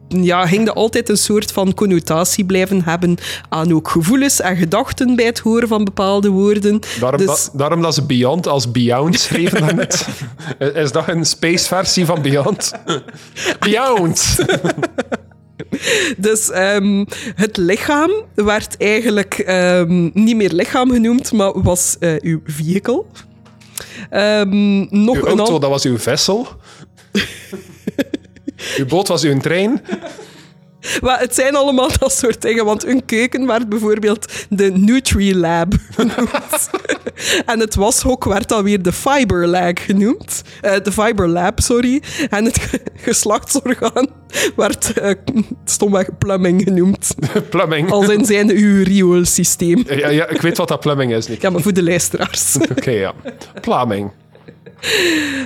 ja, 0.08 0.46
ging 0.46 0.66
er 0.68 0.72
altijd 0.74 1.08
een 1.08 1.16
soort 1.16 1.52
van 1.52 1.74
connotatie 1.74 2.44
blijven 2.44 2.82
hebben 2.84 3.16
aan 3.48 3.72
ook 3.72 3.88
gevoelens 3.88 4.40
en 4.40 4.56
gedachten 4.56 5.16
bij 5.16 5.24
het 5.24 5.38
horen 5.38 5.68
van 5.68 5.84
bepaalde 5.84 6.28
woorden. 6.28 6.80
Daarom, 7.00 7.18
Dus- 7.18 7.26
dat, 7.26 7.50
daarom 7.54 7.82
dat 7.82 7.94
ze 7.94 8.06
Beyond 8.06 8.46
als 8.46 8.70
Beyond 8.70 9.20
schreven 9.20 9.60
daarnet. 9.60 10.06
Is 10.74 10.92
dat 10.92 11.08
een 11.08 11.24
space-versie 11.26 12.04
van 12.06 12.22
Beyond? 12.22 12.72
Beyond! 13.60 14.36
Dus 16.16 16.50
ehm, 16.50 17.04
het 17.34 17.56
lichaam 17.56 18.10
werd 18.34 18.76
eigenlijk 18.76 19.34
ehm, 19.38 20.10
niet 20.14 20.36
meer 20.36 20.52
lichaam 20.52 20.90
genoemd, 20.90 21.32
maar 21.32 21.62
was 21.62 21.96
eh, 22.00 22.14
uw 22.20 22.40
vehicle. 22.44 23.04
Ehm, 24.10 24.78
nog 25.04 25.16
Uw 25.16 25.26
een 25.26 25.40
al- 25.40 25.60
dat 25.60 25.70
was 25.70 25.84
uw 25.84 25.98
vessel. 25.98 26.46
uw 28.76 28.86
boot 28.86 29.09
was 29.09 29.22
uw 29.24 29.38
trein. 29.38 29.82
Maar 31.00 31.20
het 31.20 31.34
zijn 31.34 31.56
allemaal 31.56 31.88
dat 31.98 32.12
soort 32.12 32.42
dingen, 32.42 32.64
want 32.64 32.84
een 32.86 33.04
keuken 33.04 33.46
werd 33.46 33.68
bijvoorbeeld 33.68 34.32
de 34.48 34.70
Nutri-Lab 34.70 35.74
genoemd. 35.94 36.70
en 37.50 37.61
het 37.61 37.74
washok 37.74 38.24
werd 38.24 38.48
dan 38.48 38.62
weer 38.64 38.82
de 38.82 38.92
Fiber 38.92 39.46
Lab 39.46 39.78
genoemd. 39.78 40.42
Eh, 40.61 40.72
de 40.82 40.92
Fiber 40.92 41.28
Lab, 41.28 41.61
sorry. 41.61 42.02
En 42.30 42.44
het 42.44 42.59
ge- 42.59 42.80
geslachtsorgaan 42.94 44.06
werd 44.56 44.92
uh, 45.02 45.11
stomweg 45.64 46.18
plumbing 46.18 46.62
genoemd. 46.62 47.14
Plumbing. 47.50 47.90
Als 47.90 48.09
in 48.09 48.24
zijn 48.24 48.50
uw 48.50 48.82
rioolsysteem. 48.84 49.84
Ja, 49.88 50.09
ja, 50.09 50.28
ik 50.28 50.40
weet 50.40 50.56
wat 50.56 50.68
dat 50.68 50.80
plumbing 50.80 51.12
is, 51.12 51.26
Nick. 51.26 51.42
Ja, 51.42 51.50
maar 51.50 51.62
voor 51.62 51.72
de 51.72 51.82
luisteraars. 51.82 52.56
Oké, 52.76 52.90
ja. 52.90 53.14
Plumbing. 53.61 54.11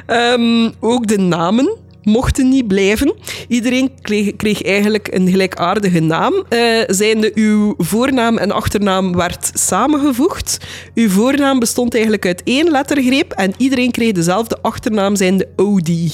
Ehm, 0.06 0.70
ook 0.80 1.06
de 1.06 1.18
namen 1.18 1.76
mochten 2.02 2.48
niet 2.48 2.66
blijven. 2.68 3.14
Iedereen 3.48 3.90
kreeg, 4.00 4.36
kreeg 4.36 4.62
eigenlijk 4.62 5.08
een 5.10 5.28
gelijkaardige 5.28 6.00
naam. 6.00 6.44
Eh 6.48 6.60
zijnde 6.86 7.30
uw 7.34 7.74
voornaam 7.78 8.38
en 8.38 8.50
achternaam 8.50 9.16
werd 9.16 9.50
samengevoegd. 9.54 10.58
Uw 10.94 11.08
voornaam 11.08 11.58
bestond 11.58 11.92
eigenlijk 11.94 12.26
uit 12.26 12.42
één 12.44 12.70
lettergreep 12.70 13.32
en 13.32 13.52
iedereen 13.56 13.90
kreeg 13.90 14.12
dezelfde 14.12 14.58
achternaam, 14.62 15.16
zijnde 15.16 15.48
Odie. 15.56 16.12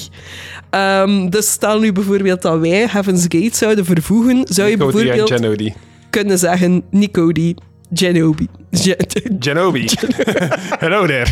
Ehm, 0.71 1.29
dus 1.29 1.51
stel 1.51 1.79
nu 1.81 1.93
bijvoorbeeld 1.93 2.43
dat 2.43 2.61
wij 2.61 2.87
Heaven's 2.91 3.23
Gate 3.29 3.57
zouden 3.57 3.85
vervoegen, 3.85 4.41
zou 4.45 4.69
je 4.69 4.77
bijvoorbeeld 4.77 5.29
kunnen 6.11 6.39
zeggen 6.39 6.83
Nicody, 6.91 7.55
Genobi. 7.93 8.49
Gen- 8.71 8.97
Genobi. 9.41 9.89
Hello 10.83 11.07
there. 11.07 11.27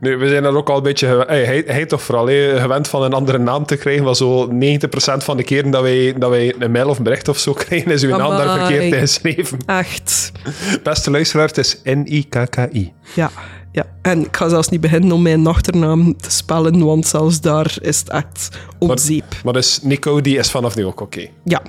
Nu, 0.00 0.16
we 0.16 0.28
zijn 0.28 0.42
dan 0.42 0.56
ook 0.56 0.68
al 0.70 0.76
een 0.76 0.82
beetje... 0.82 1.06
gew- 1.06 1.28
Hey, 1.28 1.44
hij, 1.44 1.62
hij 1.66 1.86
toch 1.86 2.02
vooral 2.02 2.26
gewend 2.60 2.88
van 2.88 3.02
een 3.02 3.12
andere 3.12 3.38
naam 3.38 3.66
te 3.66 3.76
krijgen, 3.76 4.04
maar 4.04 4.16
zo 4.16 4.48
90% 4.48 4.52
van 5.16 5.36
de 5.36 5.42
keren 5.42 5.70
dat 5.70 5.82
wij, 5.82 6.14
dat 6.18 6.30
wij 6.30 6.54
een 6.58 6.70
mail 6.70 6.88
of 6.88 6.98
een 6.98 7.04
bericht 7.04 7.28
of 7.28 7.38
zo 7.38 7.52
krijgen, 7.52 7.90
is 7.92 8.02
uw 8.02 8.16
naam 8.16 8.30
daar 8.30 8.58
verkeerd 8.58 8.82
ingeschreven. 8.92 9.58
Echt. 9.66 10.32
Beste 10.82 11.10
luisteraar, 11.10 11.46
het 11.46 11.58
is 11.58 11.80
N-I-K-K-I. 11.84 12.92
Ja, 13.14 13.30
ja. 13.72 13.84
En 14.02 14.20
ik 14.24 14.36
ga 14.36 14.48
zelfs 14.48 14.68
niet 14.68 14.80
beginnen 14.80 15.12
om 15.12 15.22
mijn 15.22 15.46
achternaam 15.46 16.16
te 16.16 16.30
spellen, 16.30 16.84
want 16.84 17.06
zelfs 17.06 17.40
daar 17.40 17.76
is 17.80 17.98
het 17.98 18.08
echt 18.10 18.48
om 18.78 18.98
zeep. 18.98 19.24
Maar 19.44 19.52
dus 19.52 19.80
Nico, 19.82 20.20
die 20.20 20.38
is 20.38 20.50
vanaf 20.50 20.76
nu 20.76 20.84
ook 20.86 21.00
oké. 21.00 21.26
Ja. 21.44 21.62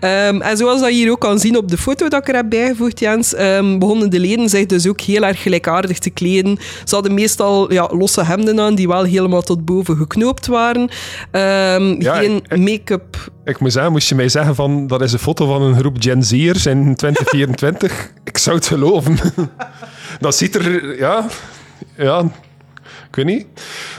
Ehm, 0.00 0.40
en 0.40 0.56
zoals 0.56 0.80
dat 0.80 0.88
je 0.88 0.94
hier 0.94 1.10
ook 1.10 1.20
kan 1.20 1.38
zien 1.38 1.56
op 1.56 1.68
de 1.68 1.78
foto 1.78 2.08
dat 2.08 2.20
ik 2.20 2.28
er 2.28 2.34
heb 2.34 2.50
bijgevoegd, 2.50 2.98
Jens, 3.00 3.34
ehm, 3.34 3.78
begonnen 3.78 4.10
de 4.10 4.20
leden 4.20 4.48
zich 4.48 4.66
dus 4.66 4.86
ook 4.88 5.00
heel 5.00 5.22
erg 5.22 5.42
gelijkaardig 5.42 5.98
te 5.98 6.10
kleden. 6.10 6.58
Ze 6.84 6.94
hadden 6.94 7.14
meestal 7.14 7.72
ja, 7.72 7.90
losse 7.92 8.24
hemden 8.24 8.60
aan, 8.60 8.74
die 8.74 8.88
wel 8.88 9.02
helemaal 9.04 9.42
tot 9.42 9.64
boven 9.64 9.96
geknoopt 9.96 10.46
waren. 10.46 10.88
Ehm, 11.30 12.02
Ja, 12.02 12.14
geen 12.14 12.42
make-up. 12.48 13.30
Ik 13.44 13.58
moet 13.60 13.72
zeggen, 13.72 13.92
moest 13.92 14.08
je 14.08 14.14
mij 14.14 14.28
zeggen 14.28 14.54
van 14.54 14.86
dat 14.86 15.02
is 15.02 15.12
een 15.12 15.18
foto 15.18 15.46
van 15.46 15.62
een 15.62 15.78
groep 15.78 15.96
Gen 15.98 16.22
Z'ers 16.22 16.66
in 16.66 16.94
2024, 16.96 18.12
ik 18.24 18.38
zou 18.38 18.56
het 18.56 18.66
geloven. 18.66 19.18
dat 20.20 20.36
ziet 20.36 20.54
er, 20.54 20.98
ja, 20.98 21.26
ja, 21.96 22.22
ik 23.16 23.24
weet 23.24 23.34
niet, 23.36 23.46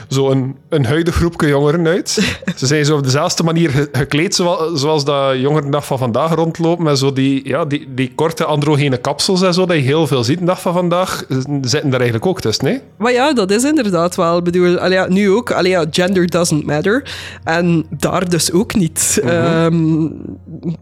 zo'n 0.08 0.56
een 0.68 0.84
huidige 0.84 1.18
groepje 1.18 1.48
jongeren 1.48 1.86
uit. 1.86 2.08
Ze 2.56 2.66
zijn 2.66 2.84
zo 2.84 2.96
op 2.96 3.02
dezelfde 3.04 3.42
manier 3.42 3.70
ge- 3.70 3.88
gekleed 3.92 4.34
zoals, 4.34 4.80
zoals 4.80 5.04
dat 5.04 5.38
jongeren 5.40 5.70
dag 5.70 5.86
van 5.86 5.98
vandaag 5.98 6.34
rondlopen, 6.34 6.84
met 6.84 6.98
zo 6.98 7.12
die, 7.12 7.48
ja, 7.48 7.64
die, 7.64 7.88
die 7.94 8.12
korte 8.14 8.44
androgene 8.44 8.96
kapsels 8.96 9.42
en 9.42 9.54
zo, 9.54 9.66
dat 9.66 9.76
je 9.76 9.82
heel 9.82 10.06
veel 10.06 10.24
ziet 10.24 10.38
de 10.38 10.44
dag 10.44 10.60
van 10.60 10.72
vandaag, 10.72 11.24
zitten 11.62 11.90
daar 11.90 12.00
eigenlijk 12.00 12.26
ook 12.26 12.40
tussen, 12.40 12.66
hè? 12.66 12.76
Maar 12.96 13.12
ja, 13.12 13.32
dat 13.32 13.50
is 13.50 13.64
inderdaad 13.64 14.14
wel. 14.16 14.38
Ik 14.38 14.44
bedoel, 14.44 14.78
allee, 14.78 15.00
nu 15.08 15.30
ook. 15.30 15.50
Allee, 15.50 15.70
ja, 15.70 15.84
gender 15.90 16.26
doesn't 16.26 16.66
matter. 16.66 17.10
En 17.44 17.86
daar 17.90 18.28
dus 18.28 18.52
ook 18.52 18.74
niet. 18.74 19.20
Ehm, 19.24 20.06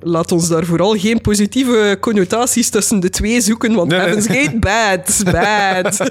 laat 0.01 0.32
ons 0.32 0.49
daar 0.49 0.64
vooral 0.64 0.95
geen 0.99 1.20
positieve 1.20 1.97
connotaties 2.01 2.68
tussen 2.70 3.01
de 3.01 3.11
twee 3.11 3.41
zoeken, 3.41 3.74
want 3.74 3.91
Nee, 3.91 3.99
nee. 4.01 4.09
Heaven's 4.09 4.39
Gate, 4.45 4.59
bad, 4.59 5.22
bad. 5.32 6.11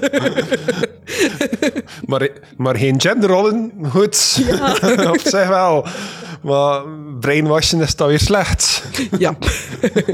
Maar, 2.18 2.28
maar 2.56 2.76
geen 2.76 3.00
genderrollen, 3.00 3.72
goed. 3.90 4.42
Op 5.12 5.20
zich 5.24 5.48
wel. 5.48 5.86
Maar 6.42 6.82
brainwashen 7.20 7.80
is 7.80 7.96
dan 7.96 8.08
weer 8.08 8.20
slecht. 8.20 8.82
ja. 9.18 9.36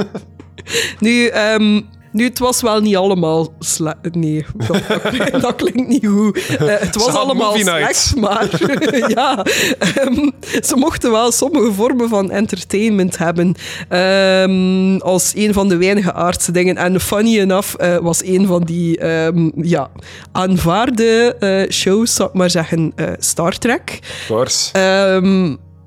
nu, 0.99 1.27
ehm, 1.27 1.81
nu, 2.13 2.25
het 2.25 2.39
was 2.39 2.61
wel 2.61 2.81
niet 2.81 2.97
allemaal 2.97 3.55
slecht. 3.59 4.15
Nee, 4.15 4.45
dat, 4.57 4.83
dat, 4.89 5.41
dat 5.43 5.57
klinkt 5.57 5.89
niet 5.89 6.07
goed. 6.07 6.47
Eh, 6.47 6.79
het 6.79 6.95
was 6.95 7.15
allemaal 7.15 7.57
slecht, 7.57 8.17
maar 8.17 8.49
ja, 9.17 9.45
ehm, 9.79 10.31
ze 10.63 10.77
mochten 10.77 11.11
wel 11.11 11.33
sommige 11.33 11.73
vormen 11.73 12.09
van 12.09 12.31
entertainment 12.31 13.19
hebben. 13.19 13.55
ehm, 13.89 14.97
als 14.97 15.33
een 15.35 15.53
van 15.53 15.69
de 15.69 15.77
weinige 15.77 16.13
aardse 16.13 16.53
dingen. 16.53 16.77
En 16.77 17.01
funny 17.01 17.39
enough 17.39 17.75
eh, 17.75 17.97
was 17.97 18.25
een 18.25 18.47
van 18.47 18.63
die 18.63 18.99
ehm, 18.99 19.51
ja, 19.57 19.91
aanvaarde 20.33 21.37
eh, 21.39 21.71
shows, 21.71 22.15
zou 22.15 22.29
ik 22.29 22.35
maar 22.35 22.51
zeggen, 22.51 22.95
Star 23.19 23.59
Trek. 23.59 23.99
Of 24.29 24.71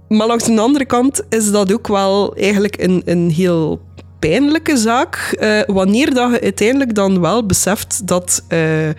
maar 0.08 0.28
langs 0.28 0.46
de 0.56 0.62
andere 0.62 0.86
kant 0.86 1.22
is 1.30 1.52
dat 1.52 1.74
ook 1.74 1.88
wel 1.88 2.36
eigenlijk 2.36 2.82
een, 2.82 3.02
een 3.06 3.30
heel 3.30 3.82
pijnlijke 4.30 4.78
zaak. 4.78 5.36
eh, 5.40 5.62
wanneer 5.66 6.14
dat 6.14 6.32
je 6.32 6.42
uiteindelijk 6.42 6.96
dan 6.96 7.22
wel 7.22 7.46
beseft 7.46 8.08
dat 8.08 8.44
eh, 8.48 8.90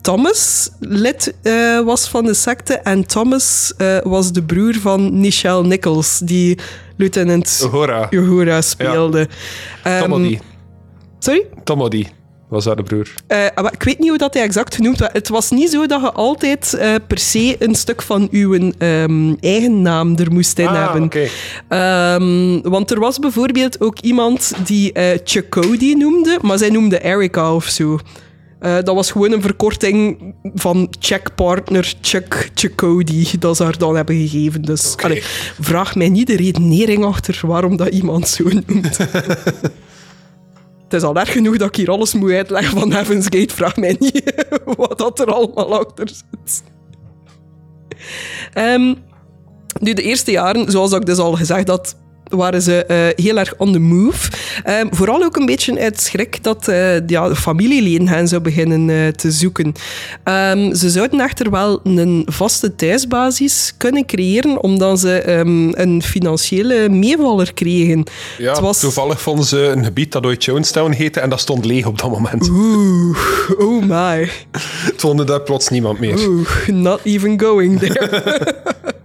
Thomas 0.00 0.70
lid 0.80 1.34
eh, 1.42 1.80
was 1.80 2.08
van 2.08 2.24
de 2.24 2.34
secte. 2.34 2.74
En 2.74 3.06
Thomas 3.06 3.74
was 4.02 4.32
de 4.32 4.42
broer 4.42 4.74
van 4.74 5.20
Nichelle 5.20 5.66
Nichols, 5.66 6.18
die 6.18 6.58
Lieutenant 6.96 7.58
Uhura. 8.10 8.60
Speelde. 8.60 9.28
Ehm, 9.82 10.00
Tomodi. 10.02 10.40
sorry? 11.18 11.46
Tomodi 11.64 12.08
was 12.48 12.64
haar 12.64 12.76
de 12.76 12.82
broer. 12.82 13.14
Eh, 13.26 13.38
maar 13.54 13.72
ik 13.72 13.82
weet 13.82 13.98
niet 13.98 14.08
hoe 14.08 14.18
dat 14.18 14.34
hij 14.34 14.42
exact 14.42 14.74
genoemd 14.74 14.98
werd. 14.98 15.12
Het 15.12 15.28
was 15.28 15.50
niet 15.50 15.70
zo 15.70 15.86
dat 15.86 16.00
je 16.00 16.12
altijd 16.12 16.74
eh, 16.74 16.94
per 17.06 17.18
se 17.18 17.56
een 17.58 17.74
stuk 17.74 18.02
van 18.02 18.28
uw 18.30 18.54
ehm, 18.54 19.34
eigen 19.40 19.82
naam 19.82 20.16
er 20.16 20.32
moest 20.32 20.58
in 20.58 20.66
ah, 20.66 20.92
hebben. 20.92 21.10
Ehm, 21.68 22.70
want 22.70 22.90
er 22.90 23.00
was 23.00 23.18
bijvoorbeeld 23.18 23.80
ook 23.80 23.98
iemand 24.00 24.52
die 24.64 24.92
eh 24.92 25.18
Chakody 25.24 25.92
noemde, 25.92 26.38
maar 26.42 26.58
zij 26.58 26.70
noemde 26.70 27.02
Erica 27.02 27.54
of 27.54 27.64
zo. 27.64 27.98
Dat 28.60 28.94
was 28.94 29.10
gewoon 29.10 29.32
een 29.32 29.42
verkorting 29.42 30.34
van 30.54 30.88
checkpartner 30.98 31.94
Chuck 32.00 32.50
Chakody 32.54 33.38
dat 33.38 33.56
ze 33.56 33.62
haar 33.62 33.78
dan 33.78 33.96
hebben 33.96 34.16
gegeven. 34.28 34.62
Dus 34.62 34.96
allee, 34.96 35.22
vraag 35.60 35.94
mij 35.94 36.08
niet 36.08 36.26
de 36.26 36.36
redenering 36.36 37.04
achter 37.04 37.40
waarom 37.42 37.76
dat 37.76 37.88
iemand 37.88 38.28
zo 38.28 38.44
noemt. 38.66 38.98
Het 40.94 41.02
is 41.02 41.08
al 41.08 41.16
erg 41.16 41.32
genoeg 41.32 41.56
dat 41.56 41.68
ik 41.68 41.76
hier 41.76 41.90
alles 41.90 42.14
moet 42.14 42.30
uitleggen 42.30 42.78
van 42.78 42.92
Heaven's 42.92 43.24
Gate. 43.24 43.54
Vraag 43.54 43.76
mij 43.76 43.96
niet 43.98 44.46
wat 44.76 44.98
dat 44.98 45.20
er 45.20 45.32
allemaal 45.32 45.78
achter 45.78 46.08
zit. 46.08 46.62
Ehm, 48.52 48.94
nu, 49.80 49.92
de 49.92 50.02
eerste 50.02 50.30
jaren, 50.30 50.70
zoals 50.70 50.92
ik 50.92 51.06
dus 51.06 51.18
al 51.18 51.32
gezegd 51.32 51.68
had, 51.68 51.96
waren 52.28 52.62
ze 52.62 52.84
eh, 52.84 53.24
heel 53.24 53.38
erg 53.38 53.54
on 53.56 53.72
the 53.72 53.78
move. 53.78 54.30
Ehm, 54.64 54.86
vooral 54.90 55.22
ook 55.24 55.36
een 55.36 55.46
beetje 55.46 55.78
uit 55.80 56.00
schrik 56.00 56.42
dat 56.42 56.68
eh 56.68 57.06
ja, 57.06 57.28
de 57.28 57.36
familieleden 57.36 58.08
hen 58.08 58.28
zou 58.28 58.42
beginnen 58.42 58.90
eh, 58.90 59.08
te 59.08 59.30
zoeken. 59.30 59.72
Ehm, 60.24 60.74
ze 60.74 60.90
zouden 60.90 61.20
echter 61.20 61.50
wel 61.50 61.80
een 61.84 62.22
vaste 62.30 62.74
thuisbasis 62.74 63.74
kunnen 63.76 64.06
creëren, 64.06 64.62
omdat 64.62 65.00
ze 65.00 65.18
ehm, 65.18 65.68
een 65.72 66.02
financiële 66.02 66.88
meevaller 66.88 67.54
kregen. 67.54 68.04
Ja, 68.38 68.50
Het 68.50 68.60
was- 68.60 68.80
toevallig 68.80 69.20
vonden 69.20 69.44
ze 69.44 69.58
een 69.58 69.84
gebied 69.84 70.12
dat 70.12 70.26
ooit 70.26 70.44
Jonestown 70.44 70.92
heette 70.92 71.20
en 71.20 71.30
dat 71.30 71.40
stond 71.40 71.64
leeg 71.64 71.86
op 71.86 71.98
dat 71.98 72.10
moment. 72.10 72.48
Oeh, 72.50 73.18
oh 73.58 73.82
my. 73.82 74.28
Het 74.92 75.02
woonde 75.02 75.24
daar 75.24 75.40
plots 75.42 75.68
niemand 75.68 75.98
meer. 76.00 76.28
Oeh, 76.28 76.66
not 76.66 77.00
even 77.04 77.40
going 77.40 77.78
there. 77.78 78.22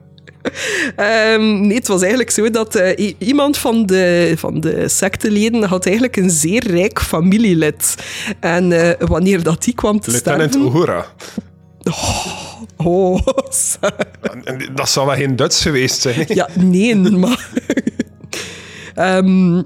Ehm, 0.96 1.62
nee, 1.62 1.78
het 1.78 1.88
was 1.88 2.00
eigenlijk 2.00 2.32
zo 2.32 2.50
dat 2.50 2.76
eh, 2.76 3.14
iemand 3.18 3.58
van 3.58 3.86
de, 3.86 4.34
van 4.38 4.60
de 4.60 4.88
secteleden 4.88 5.64
had 5.64 5.86
eigenlijk 5.86 6.18
een 6.18 6.30
zeer 6.30 6.68
rijk 6.68 7.02
familielid. 7.02 7.96
En 8.40 8.72
eh, 8.72 9.08
wanneer 9.08 9.44
dat 9.44 9.64
die 9.64 9.74
kwam 9.74 10.00
te 10.00 10.12
Lieutenant 10.12 10.54
sterven... 10.54 10.68
Uhura. 10.68 11.06
Oh, 12.78 13.20
en 14.44 14.70
Dat 14.76 14.90
zou 14.90 15.06
wel 15.06 15.16
geen 15.16 15.36
Duits 15.36 15.62
geweest 15.62 16.02
zijn. 16.02 16.26
ja, 16.28 16.50
nee, 16.56 16.96
maar... 16.96 17.50
Ehm, 18.96 19.62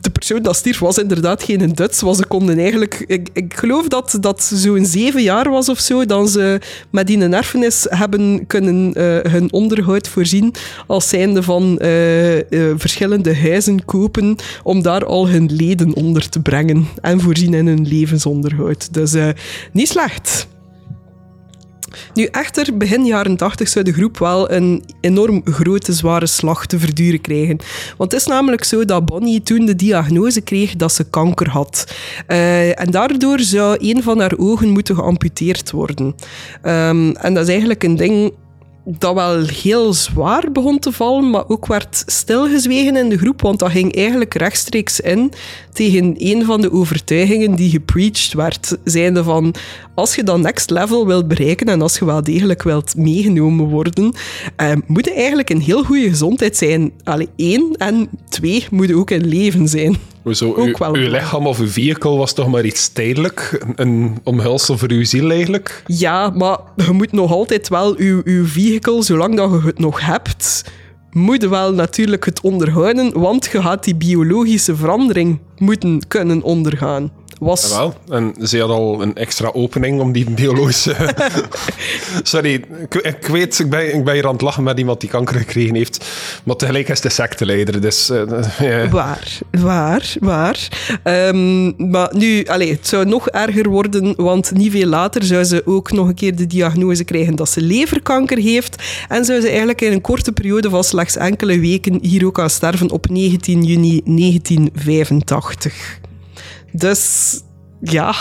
de 0.00 0.10
persoon 0.12 0.42
dat 0.42 0.56
stierf 0.56 0.78
was 0.78 0.98
inderdaad 0.98 1.42
geen 1.42 1.74
Duits. 1.74 2.00
Was 2.00 2.16
ze 2.16 2.26
konden 2.26 2.58
eigenlijk... 2.58 3.04
Ik, 3.06 3.28
ik 3.32 3.54
geloof 3.54 3.88
dat 3.88 4.16
dat 4.20 4.42
zo'n 4.42 4.84
zeven 4.84 5.22
jaar 5.22 5.50
was 5.50 5.68
of 5.68 5.78
zo, 5.78 6.04
dat 6.04 6.30
ze 6.30 6.60
met 6.90 7.06
die 7.06 7.18
een 7.20 7.34
erfenis 7.34 7.86
hebben 7.88 8.46
kunnen 8.46 8.94
eh, 8.94 9.32
hun 9.32 9.52
onderhoud 9.52 10.08
voorzien 10.08 10.54
als 10.86 11.08
zijnde 11.08 11.42
van 11.42 11.78
eh, 11.78 12.38
eh, 12.38 12.74
verschillende 12.76 13.36
huizen 13.36 13.84
kopen 13.84 14.36
om 14.62 14.82
daar 14.82 15.04
al 15.04 15.28
hun 15.28 15.52
leden 15.52 15.94
onder 15.94 16.28
te 16.28 16.40
brengen 16.40 16.88
en 17.00 17.20
voorzien 17.20 17.54
in 17.54 17.66
hun 17.66 17.88
levensonderhoud. 17.88 18.94
Dus 18.94 19.14
niet 19.72 19.88
slecht. 19.88 20.48
Nu, 22.14 22.24
echter, 22.24 22.76
begin 22.76 23.04
jaren 23.04 23.36
80 23.36 23.68
zou 23.68 23.84
de 23.84 23.92
groep 23.92 24.18
wel 24.18 24.50
een 24.50 24.84
enorm 25.00 25.42
grote, 25.44 25.92
zware 25.92 26.26
slag 26.26 26.66
te 26.66 26.78
verduren 26.78 27.20
krijgen. 27.20 27.58
Want 27.96 28.12
het 28.12 28.20
is 28.20 28.26
namelijk 28.26 28.64
zo 28.64 28.84
dat 28.84 29.06
Bonnie 29.06 29.42
toen 29.42 29.66
de 29.66 29.76
diagnose 29.76 30.40
kreeg 30.40 30.76
dat 30.76 30.92
ze 30.92 31.10
kanker 31.10 31.48
had. 31.48 31.94
Eh, 32.26 32.80
en 32.80 32.90
daardoor 32.90 33.40
zou 33.40 33.76
een 33.80 34.02
van 34.02 34.20
haar 34.20 34.34
ogen 34.36 34.68
moeten 34.68 34.94
geamputeerd 34.94 35.70
worden. 35.70 36.14
Ehm, 36.62 37.10
en 37.10 37.34
dat 37.34 37.42
is 37.42 37.48
eigenlijk 37.48 37.82
een 37.82 37.96
ding 37.96 38.32
dat 38.98 39.14
wel 39.14 39.44
heel 39.44 39.92
zwaar 39.92 40.52
begon 40.52 40.78
te 40.78 40.92
vallen, 40.92 41.30
maar 41.30 41.48
ook 41.48 41.66
werd 41.66 42.02
stilgezwegen 42.06 42.96
in 42.96 43.08
de 43.08 43.18
groep, 43.18 43.40
want 43.40 43.58
dat 43.58 43.70
ging 43.70 43.94
eigenlijk 43.94 44.34
rechtstreeks 44.34 45.00
in 45.00 45.32
tegen 45.72 46.14
een 46.16 46.44
van 46.44 46.60
de 46.60 46.72
overtuigingen 46.72 47.54
die 47.54 47.70
gepreached 47.70 48.32
werd. 48.32 48.78
Zijnde 48.84 49.24
van, 49.24 49.54
als 49.98 50.14
je 50.14 50.22
dat 50.22 50.38
next 50.38 50.70
level 50.70 51.06
wilt 51.06 51.28
bereiken 51.28 51.66
en 51.66 51.82
als 51.82 51.98
je 51.98 52.04
wel 52.04 52.22
degelijk 52.22 52.62
wilt 52.62 52.96
meegenomen 52.96 53.66
worden, 53.66 54.14
eh, 54.56 54.72
moet 54.86 55.04
je 55.04 55.12
eigenlijk 55.12 55.50
een 55.50 55.60
heel 55.60 55.84
goede 55.84 56.08
gezondheid 56.08 56.56
zijn. 56.56 56.92
Allee, 57.04 57.28
één, 57.36 57.72
en 57.76 58.08
twee, 58.28 58.66
moet 58.70 58.88
je 58.88 58.96
ook 58.96 59.10
in 59.10 59.26
leven 59.26 59.68
zijn. 59.68 59.96
Ook 60.24 60.58
Uw, 60.60 60.92
uw 60.92 61.10
lichaam 61.10 61.46
of 61.46 61.58
uw 61.58 61.68
vehicle 61.68 62.16
was 62.16 62.32
toch 62.32 62.48
maar 62.48 62.64
iets 62.64 62.88
tijdelijk? 62.88 63.64
Een, 63.66 63.72
een 63.76 64.18
omhulsel 64.24 64.78
voor 64.78 64.90
uw 64.90 65.04
ziel 65.04 65.30
eigenlijk? 65.30 65.82
Ja, 65.86 66.30
maar 66.30 66.58
je 66.76 66.92
moet 66.92 67.12
nog 67.12 67.32
altijd 67.32 67.68
wel 67.68 68.02
je, 68.02 68.20
je 68.24 68.44
vehicle, 68.44 69.02
zolang 69.02 69.36
dat 69.36 69.50
je 69.50 69.66
het 69.66 69.78
nog 69.78 70.00
hebt, 70.00 70.64
moet 71.10 71.42
je 71.42 71.48
wel 71.48 71.72
natuurlijk 71.72 72.24
het 72.24 72.40
onderhouden, 72.40 73.20
want 73.20 73.48
je 73.52 73.62
gaat 73.62 73.84
die 73.84 73.96
biologische 73.96 74.76
verandering 74.76 75.38
moeten 75.56 76.00
kunnen 76.08 76.42
ondergaan. 76.42 77.10
Was... 77.38 77.76
Wel, 77.76 77.94
en 78.08 78.34
ze 78.42 78.60
had 78.60 78.70
al 78.70 79.02
een 79.02 79.14
extra 79.14 79.50
opening 79.52 80.00
om 80.00 80.12
die 80.12 80.30
biologische... 80.30 80.96
Sorry, 82.22 82.52
ik, 82.52 82.94
ik 82.94 83.26
weet, 83.26 83.58
ik 83.58 83.70
ben, 83.70 83.94
ik 83.94 84.04
ben 84.04 84.14
hier 84.14 84.26
aan 84.26 84.32
het 84.32 84.40
lachen 84.40 84.62
met 84.62 84.78
iemand 84.78 85.00
die 85.00 85.08
kanker 85.08 85.36
gekregen 85.36 85.74
heeft, 85.74 86.04
maar 86.44 86.56
tegelijk 86.56 86.88
is 86.88 87.00
de 87.00 87.08
secteleider, 87.08 87.80
dus... 87.80 88.10
eh, 88.10 88.58
ja. 88.58 88.88
Waar, 88.88 89.38
waar, 89.50 90.14
waar. 90.20 90.68
Ehm, 91.02 91.90
maar 91.90 92.10
nu, 92.16 92.44
allez, 92.44 92.70
het 92.70 92.88
zou 92.88 93.06
nog 93.06 93.28
erger 93.28 93.68
worden, 93.68 94.14
want 94.16 94.52
niet 94.52 94.72
veel 94.72 94.86
later 94.86 95.24
zou 95.24 95.44
ze 95.44 95.62
ook 95.64 95.92
nog 95.92 96.08
een 96.08 96.14
keer 96.14 96.36
de 96.36 96.46
diagnose 96.46 97.04
krijgen 97.04 97.36
dat 97.36 97.48
ze 97.48 97.60
leverkanker 97.60 98.38
heeft. 98.38 98.82
En 99.08 99.24
zou 99.24 99.40
ze 99.40 99.48
eigenlijk 99.48 99.80
in 99.80 99.92
een 99.92 100.00
korte 100.00 100.32
periode 100.32 100.70
van 100.70 100.84
slechts 100.84 101.16
enkele 101.16 101.60
weken 101.60 101.98
hier 102.02 102.26
ook 102.26 102.40
aan 102.40 102.50
sterven 102.50 102.90
op 102.90 103.08
19 103.08 103.62
juni 103.62 104.00
1985. 104.04 105.98
Dus 106.78 107.42
ja. 107.80 108.14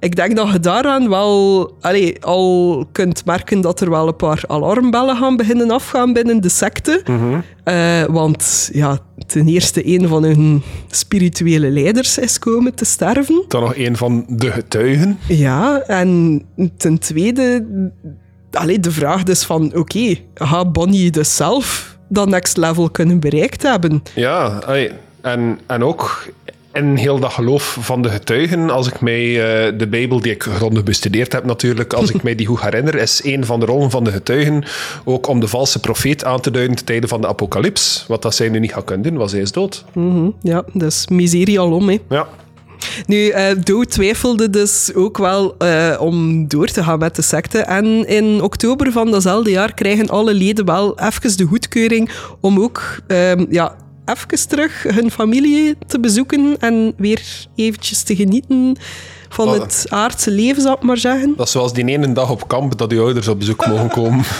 Ik 0.00 0.16
denk 0.16 0.36
dat 0.36 0.52
je 0.52 0.60
daaraan 0.60 1.08
wel 1.08 1.76
allee, 1.80 2.24
al 2.24 2.86
kunt 2.92 3.24
merken 3.24 3.60
dat 3.60 3.80
er 3.80 3.90
wel 3.90 4.08
een 4.08 4.16
paar 4.16 4.42
alarmbellen 4.46 5.16
gaan 5.16 5.36
beginnen 5.36 5.70
afgaan 5.70 6.12
binnen 6.12 6.40
de 6.40 6.48
secte. 6.48 7.02
Eh, 7.64 8.04
want 8.04 8.70
ja, 8.72 8.98
ten 9.26 9.48
eerste 9.48 9.88
een 9.88 10.08
van 10.08 10.22
hun 10.22 10.62
spirituele 10.90 11.70
leiders 11.70 12.18
is 12.18 12.38
komen 12.38 12.74
te 12.74 12.84
sterven. 12.84 13.44
Dan 13.48 13.60
nog 13.60 13.76
een 13.76 13.96
van 13.96 14.24
de 14.28 14.50
getuigen. 14.50 15.18
Ja, 15.28 15.80
en 15.80 16.42
ten 16.76 16.98
tweede, 16.98 17.66
allee, 18.50 18.80
de 18.80 18.90
vraag 18.90 19.22
dus 19.22 19.44
van, 19.44 19.76
oké, 19.76 20.16
gaat 20.34 20.72
Bonnie 20.72 21.10
dus 21.10 21.36
zelf 21.36 21.98
dat 22.08 22.28
next 22.28 22.56
level 22.56 22.90
kunnen 22.90 23.20
bereikt 23.20 23.62
hebben? 23.62 24.02
Ja, 24.14 24.62
ai, 24.66 24.90
en, 25.20 25.58
en 25.66 25.84
ook 25.84 26.28
in 26.74 26.96
heel 26.96 27.18
dat 27.18 27.32
geloof 27.32 27.76
van 27.80 28.02
de 28.02 28.08
getuigen, 28.08 28.70
als 28.70 28.86
ik 28.86 29.00
mij 29.00 29.22
eh, 29.22 29.78
de 29.78 29.86
Bijbel, 29.86 30.20
die 30.20 30.32
ik 30.32 30.42
grondig 30.42 30.82
bestudeerd 30.82 31.32
heb 31.32 31.44
natuurlijk, 31.44 31.92
als 31.92 32.10
ik 32.10 32.22
mij 32.24 32.34
die 32.34 32.46
goed 32.46 32.62
herinner, 32.62 32.94
is 32.94 33.20
een 33.24 33.44
van 33.44 33.60
de 33.60 33.66
rollen 33.66 33.90
van 33.90 34.04
de 34.04 34.10
getuigen 34.10 34.64
ook 35.04 35.26
om 35.26 35.40
de 35.40 35.48
valse 35.48 35.80
profeet 35.80 36.24
aan 36.24 36.40
te 36.40 36.50
duiden 36.50 36.76
ten 36.76 36.84
tijde 36.84 37.08
van 37.08 37.20
de 37.20 37.26
apocalyps. 37.26 38.04
Wat 38.08 38.22
dat 38.22 38.34
zij 38.34 38.48
nu 38.48 38.58
niet 38.58 38.72
gaat 38.72 38.84
kunnen 38.84 39.06
doen, 39.10 39.18
was 39.18 39.32
hij 39.32 39.40
is 39.40 39.52
dood. 39.52 39.84
Mhm, 39.92 40.30
ja, 40.40 40.64
dat 40.72 40.88
is 40.88 41.06
miserie 41.08 41.60
alom, 41.60 41.88
hè. 41.88 41.98
Ja. 42.08 42.26
Nu, 43.06 43.28
eh 43.28 43.56
Doe 43.64 43.86
twijfelde 43.86 44.50
dus 44.50 44.90
ook 44.94 45.18
wel 45.18 45.54
eh, 45.58 45.96
om 45.98 46.48
door 46.48 46.66
te 46.66 46.82
gaan 46.82 46.98
met 46.98 47.16
de 47.16 47.22
secte. 47.22 47.58
En 47.58 48.08
in 48.08 48.42
oktober 48.42 48.92
van 48.92 49.10
datzelfde 49.10 49.50
jaar 49.50 49.74
krijgen 49.74 50.08
alle 50.08 50.34
leden 50.34 50.64
wel 50.64 50.98
even 50.98 51.36
de 51.36 51.44
goedkeuring 51.44 52.10
om 52.40 52.60
ook 52.60 52.98
ehm, 53.06 53.44
ja, 53.50 53.76
even 54.04 54.48
terug 54.48 54.82
hun 54.82 55.10
familie 55.10 55.76
te 55.86 56.00
bezoeken 56.00 56.56
en 56.60 56.92
weer 56.96 57.22
eventjes 57.54 58.02
te 58.02 58.16
genieten 58.16 58.76
van 59.28 59.48
Oh. 59.48 59.60
het 59.60 59.86
aardse 59.88 60.30
leven, 60.30 60.72
ik 60.72 60.82
maar 60.82 60.96
zeggen. 60.98 61.34
Dat 61.36 61.46
is 61.46 61.52
zoals 61.52 61.72
die 61.72 61.84
ene 61.84 62.12
dag 62.12 62.30
op 62.30 62.48
kamp 62.48 62.78
dat 62.78 62.92
uw 62.92 63.02
ouders 63.02 63.28
op 63.28 63.38
bezoek 63.38 63.66
mogen 63.66 63.88
komen. 63.88 64.24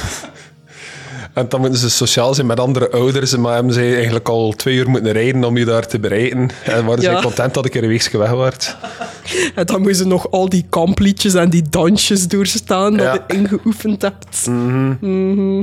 En 1.34 1.48
dan 1.48 1.60
moeten 1.60 1.78
ze 1.78 1.90
sociaal 1.90 2.34
zijn 2.34 2.46
met 2.46 2.60
andere 2.60 2.90
ouders, 2.90 3.36
maar 3.36 3.54
hebben 3.54 3.72
zij 3.72 3.94
eigenlijk 3.94 4.28
al 4.28 4.52
twee 4.52 4.76
uur 4.76 4.90
moeten 4.90 5.12
rijden 5.12 5.44
om 5.44 5.56
je 5.56 5.64
daar 5.64 5.86
te 5.86 5.98
bereiken. 5.98 6.50
En 6.64 6.84
waren 6.84 7.02
Ja. 7.02 7.16
ze 7.16 7.22
content 7.22 7.54
dat 7.54 7.66
ik 7.66 7.74
er 7.74 7.82
een 7.82 7.88
weekje 7.88 8.18
weg 8.18 8.30
was. 8.30 8.76
En 9.54 9.66
dan 9.66 9.76
moeten 9.80 9.96
ze 9.96 10.06
nog 10.06 10.30
al 10.30 10.48
die 10.48 10.66
kampliedjes 10.68 11.34
en 11.34 11.50
die 11.50 11.64
dansjes 11.70 12.28
doorstaan 12.28 12.96
dat 12.96 13.12
je 13.26 13.34
ingeoefend 13.36 14.02
hebt. 14.02 14.46
Mhm. 14.46 15.62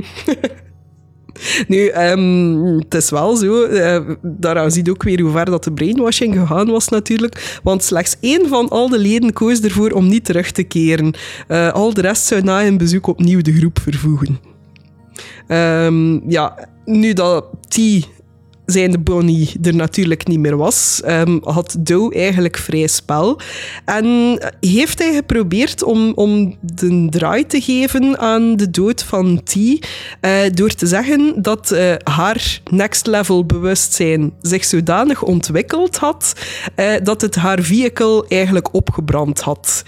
Nu, 1.68 1.86
ehm, 1.86 2.78
het 2.78 2.94
is 2.94 3.10
wel 3.10 3.36
zo, 3.36 3.62
eh, 3.62 4.00
daaraan 4.22 4.70
zie 4.70 4.84
je 4.84 4.90
ook 4.90 5.02
weer 5.02 5.20
hoe 5.20 5.30
ver 5.30 5.44
dat 5.44 5.64
de 5.64 5.72
brainwashing 5.72 6.34
gegaan 6.34 6.70
was 6.70 6.88
natuurlijk, 6.88 7.60
want 7.62 7.82
slechts 7.82 8.16
één 8.20 8.48
van 8.48 8.68
al 8.68 8.88
de 8.88 8.98
leden 8.98 9.32
koos 9.32 9.60
ervoor 9.60 9.90
om 9.90 10.08
niet 10.08 10.24
terug 10.24 10.50
te 10.50 10.62
keren. 10.62 11.14
Eh, 11.48 11.72
al 11.72 11.94
de 11.94 12.00
rest 12.00 12.26
zou 12.26 12.42
na 12.42 12.66
een 12.66 12.78
bezoek 12.78 13.06
opnieuw 13.06 13.40
de 13.40 13.52
groep 13.52 13.78
vervoegen. 13.82 14.38
Ehm, 15.46 16.30
ja, 16.30 16.68
nu 16.84 17.12
dat 17.12 17.44
T 17.68 17.78
zijnde 18.66 18.98
Bonnie 18.98 19.52
er 19.62 19.74
natuurlijk 19.74 20.26
niet 20.26 20.38
meer 20.38 20.56
was, 20.56 21.00
ehm, 21.04 21.38
had 21.42 21.76
Doe 21.78 22.14
eigenlijk 22.14 22.56
vrij 22.56 22.86
spel. 22.86 23.40
En 23.84 24.38
heeft 24.60 24.98
hij 24.98 25.14
geprobeerd 25.14 25.82
om, 25.82 26.12
om 26.14 26.56
de 26.60 27.06
draai 27.10 27.46
te 27.46 27.60
geven 27.60 28.18
aan 28.18 28.56
de 28.56 28.70
dood 28.70 29.02
van 29.02 29.42
T, 29.44 29.54
eh, 30.20 30.40
door 30.54 30.70
te 30.70 30.86
zeggen 30.86 31.42
dat 31.42 31.70
eh, 31.70 31.94
haar 32.04 32.60
next 32.70 33.06
level 33.06 33.46
bewustzijn 33.46 34.32
zich 34.40 34.64
zodanig 34.64 35.22
ontwikkeld 35.22 35.96
had, 35.96 36.32
eh, 36.74 36.94
dat 37.02 37.20
het 37.20 37.34
haar 37.34 37.62
vehicle 37.62 38.24
eigenlijk 38.28 38.74
opgebrand 38.74 39.40
had. 39.40 39.82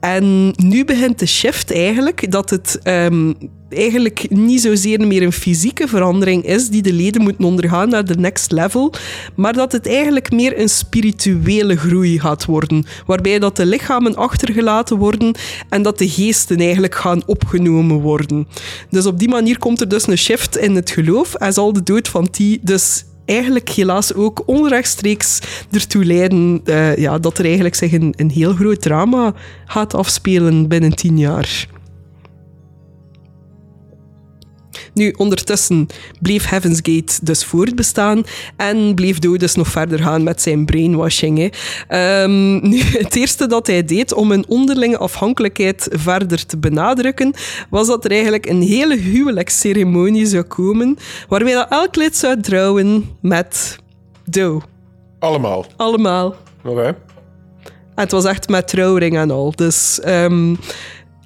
En 0.00 0.52
nu 0.56 0.84
begint 0.84 1.18
de 1.18 1.26
shift 1.26 1.72
eigenlijk 1.72 2.30
dat 2.30 2.50
het 2.50 2.78
ehm, 2.82 3.32
eigenlijk 3.68 4.30
niet 4.30 4.60
zozeer 4.60 5.06
meer 5.06 5.22
een 5.22 5.32
fysieke 5.32 5.88
verandering 5.88 6.44
is 6.44 6.68
die 6.68 6.82
de 6.82 6.92
leden 6.92 7.22
moeten 7.22 7.44
ondergaan 7.44 7.88
naar 7.88 8.04
de 8.04 8.18
next 8.18 8.52
level, 8.52 8.92
maar 9.34 9.52
dat 9.52 9.72
het 9.72 9.86
eigenlijk 9.86 10.32
meer 10.32 10.60
een 10.60 10.68
spirituele 10.68 11.76
groei 11.76 12.20
gaat 12.20 12.44
worden, 12.44 12.86
waarbij 13.06 13.38
dat 13.38 13.56
de 13.56 13.66
lichamen 13.66 14.16
achtergelaten 14.16 14.96
worden 14.96 15.34
en 15.68 15.82
dat 15.82 15.98
de 15.98 16.08
geesten 16.08 16.58
eigenlijk 16.58 16.94
gaan 16.94 17.22
opgenomen 17.26 18.00
worden. 18.00 18.48
Dus 18.90 19.06
op 19.06 19.18
die 19.18 19.28
manier 19.28 19.58
komt 19.58 19.80
er 19.80 19.88
dus 19.88 20.06
een 20.06 20.18
shift 20.18 20.56
in 20.56 20.74
het 20.74 20.90
geloof 20.90 21.34
en 21.34 21.52
zal 21.52 21.72
de 21.72 21.82
dood 21.82 22.08
van 22.08 22.30
T 22.30 22.38
dus 22.60 23.04
eigenlijk 23.26 23.68
helaas 23.68 24.14
ook 24.14 24.42
onrechtstreeks 24.46 25.40
ertoe 25.70 26.04
leiden 26.04 26.60
eh, 26.64 26.96
ja, 26.96 27.18
dat 27.18 27.38
er 27.38 27.44
eigenlijk 27.44 27.74
zich 27.74 27.92
een, 27.92 28.14
een 28.16 28.30
heel 28.30 28.54
groot 28.54 28.82
drama 28.82 29.34
gaat 29.64 29.94
afspelen 29.94 30.68
binnen 30.68 30.96
tien 30.96 31.18
jaar. 31.18 31.66
Nu, 34.92 35.14
ondertussen 35.16 35.86
bleef 36.20 36.48
Heaven's 36.48 36.80
Gate 36.82 37.18
dus 37.22 37.44
voortbestaan 37.44 38.24
en 38.56 38.94
bleef 38.94 39.18
Doe 39.18 39.38
dus 39.38 39.54
nog 39.54 39.68
verder 39.68 39.98
gaan 39.98 40.22
met 40.22 40.42
zijn 40.42 40.64
brainwashing. 40.64 41.52
Ehm, 41.88 42.58
nu, 42.70 42.80
het 42.80 43.16
eerste 43.16 43.46
dat 43.46 43.66
hij 43.66 43.84
deed 43.84 44.12
om 44.12 44.32
een 44.32 44.44
onderlinge 44.48 44.98
afhankelijkheid 44.98 45.88
verder 45.90 46.46
te 46.46 46.56
benadrukken, 46.56 47.34
was 47.70 47.86
dat 47.86 48.04
er 48.04 48.10
eigenlijk 48.10 48.46
een 48.46 48.62
hele 48.62 48.96
huwelijksceremonie 48.96 50.26
zou 50.26 50.42
komen, 50.42 50.96
waarbij 51.28 51.52
dat 51.52 51.70
elk 51.70 51.96
lid 51.96 52.16
zou 52.16 52.40
trouwen 52.40 53.16
met 53.20 53.78
Doe. 54.24 54.62
Allemaal. 55.18 55.66
Allemaal. 55.76 56.34
Oké. 56.64 56.96
Het 57.94 58.10
was 58.10 58.24
echt 58.24 58.48
met 58.48 58.68
trouwring 58.68 59.16
en 59.16 59.30
al. 59.30 59.52
Dus 59.54 60.00
ehm, 60.00 60.54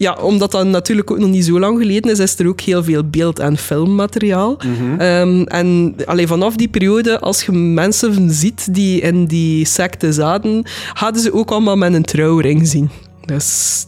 ja, 0.01 0.13
omdat 0.15 0.51
dat 0.51 0.67
natuurlijk 0.67 1.11
ook 1.11 1.19
nog 1.19 1.29
niet 1.31 1.45
zo 1.45 1.59
lang 1.59 1.79
geleden 1.79 2.11
is, 2.11 2.19
is 2.19 2.39
er 2.39 2.49
ook 2.49 2.61
heel 2.61 2.85
veel 2.85 3.05
beeld- 3.05 3.39
en 3.39 3.57
filmmateriaal. 3.57 4.57
Ehm, 4.99 5.43
en 5.43 5.95
allee, 6.05 6.27
vanaf 6.27 6.57
die 6.57 6.69
periode, 6.69 7.19
als 7.21 7.43
je 7.43 7.53
mensen 7.53 8.31
ziet 8.31 8.75
die 8.75 9.01
in 9.01 9.25
die 9.27 9.65
secte 9.65 10.13
zaten, 10.13 10.65
hadden 10.93 11.23
ze 11.23 11.33
ook 11.33 11.51
allemaal 11.51 11.77
met 11.77 11.95
een 11.95 12.03
trouwring 12.03 12.69
zien. 12.69 12.91
Dus 13.25 13.87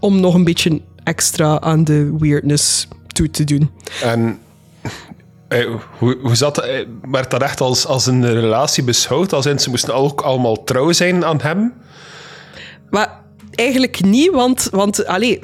om 0.00 0.20
nog 0.20 0.34
een 0.34 0.44
beetje 0.44 0.80
extra 1.04 1.60
aan 1.60 1.84
de 1.84 2.14
weirdness 2.18 2.88
toe 3.06 3.30
te 3.30 3.44
doen. 3.44 3.70
En 4.02 4.38
eh, 5.48 5.66
hoe, 5.98 6.16
hoe 6.22 6.34
zat 6.34 6.54
dat? 6.54 6.64
eh, 6.64 6.86
Werd 7.10 7.30
dat 7.30 7.42
echt 7.42 7.60
als, 7.60 7.86
als 7.86 8.06
een 8.06 8.32
relatie 8.32 8.84
beschouwd? 8.84 9.32
Als 9.32 9.46
in, 9.46 9.58
ze 9.58 9.70
moesten 9.70 9.94
ook 9.94 10.20
allemaal 10.20 10.64
trouw 10.64 10.92
zijn 10.92 11.24
aan 11.24 11.40
hem? 11.40 11.72
Maar 12.90 13.26
eigenlijk 13.58 14.04
niet, 14.04 14.30
want, 14.30 14.68
want 14.70 15.06
allee, 15.06 15.40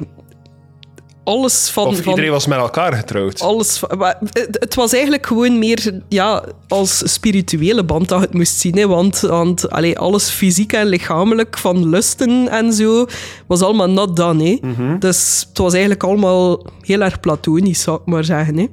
alles 1.23 1.69
van... 1.69 1.85
Of 1.87 1.97
van 1.97 2.09
iedereen 2.09 2.31
was 2.31 2.47
met 2.47 2.57
elkaar 2.57 2.93
getrouwd? 2.93 3.41
alles. 3.41 3.77
van- 3.77 3.97
maar 3.97 4.17
Het, 4.31 4.57
het 4.59 4.75
was 4.75 4.93
eigenlijk 4.93 5.25
gewoon 5.25 5.59
meer 5.59 6.01
ja, 6.09 6.43
als 6.67 7.13
spirituele 7.13 7.83
band 7.83 8.09
dat 8.09 8.21
het 8.21 8.33
moest 8.33 8.59
zien. 8.59 8.77
Hè, 8.77 8.87
want 8.87 9.19
want 9.19 9.69
allee, 9.69 9.99
alles 9.99 10.29
fysiek 10.29 10.73
en 10.73 10.85
lichamelijk, 10.87 11.57
van 11.57 11.89
lusten 11.89 12.47
en 12.49 12.73
zo, 12.73 13.05
was 13.47 13.61
allemaal 13.61 13.89
not 13.89 14.15
done. 14.15 14.43
Hè. 14.43 14.97
Dus 14.97 15.45
het 15.49 15.57
was 15.57 15.71
eigenlijk 15.71 16.03
allemaal 16.03 16.65
heel 16.81 17.01
erg 17.01 17.19
platonisch, 17.19 17.81
zou 17.81 17.99
ik 17.99 18.05
maar 18.05 18.23
zeggen. 18.23 18.69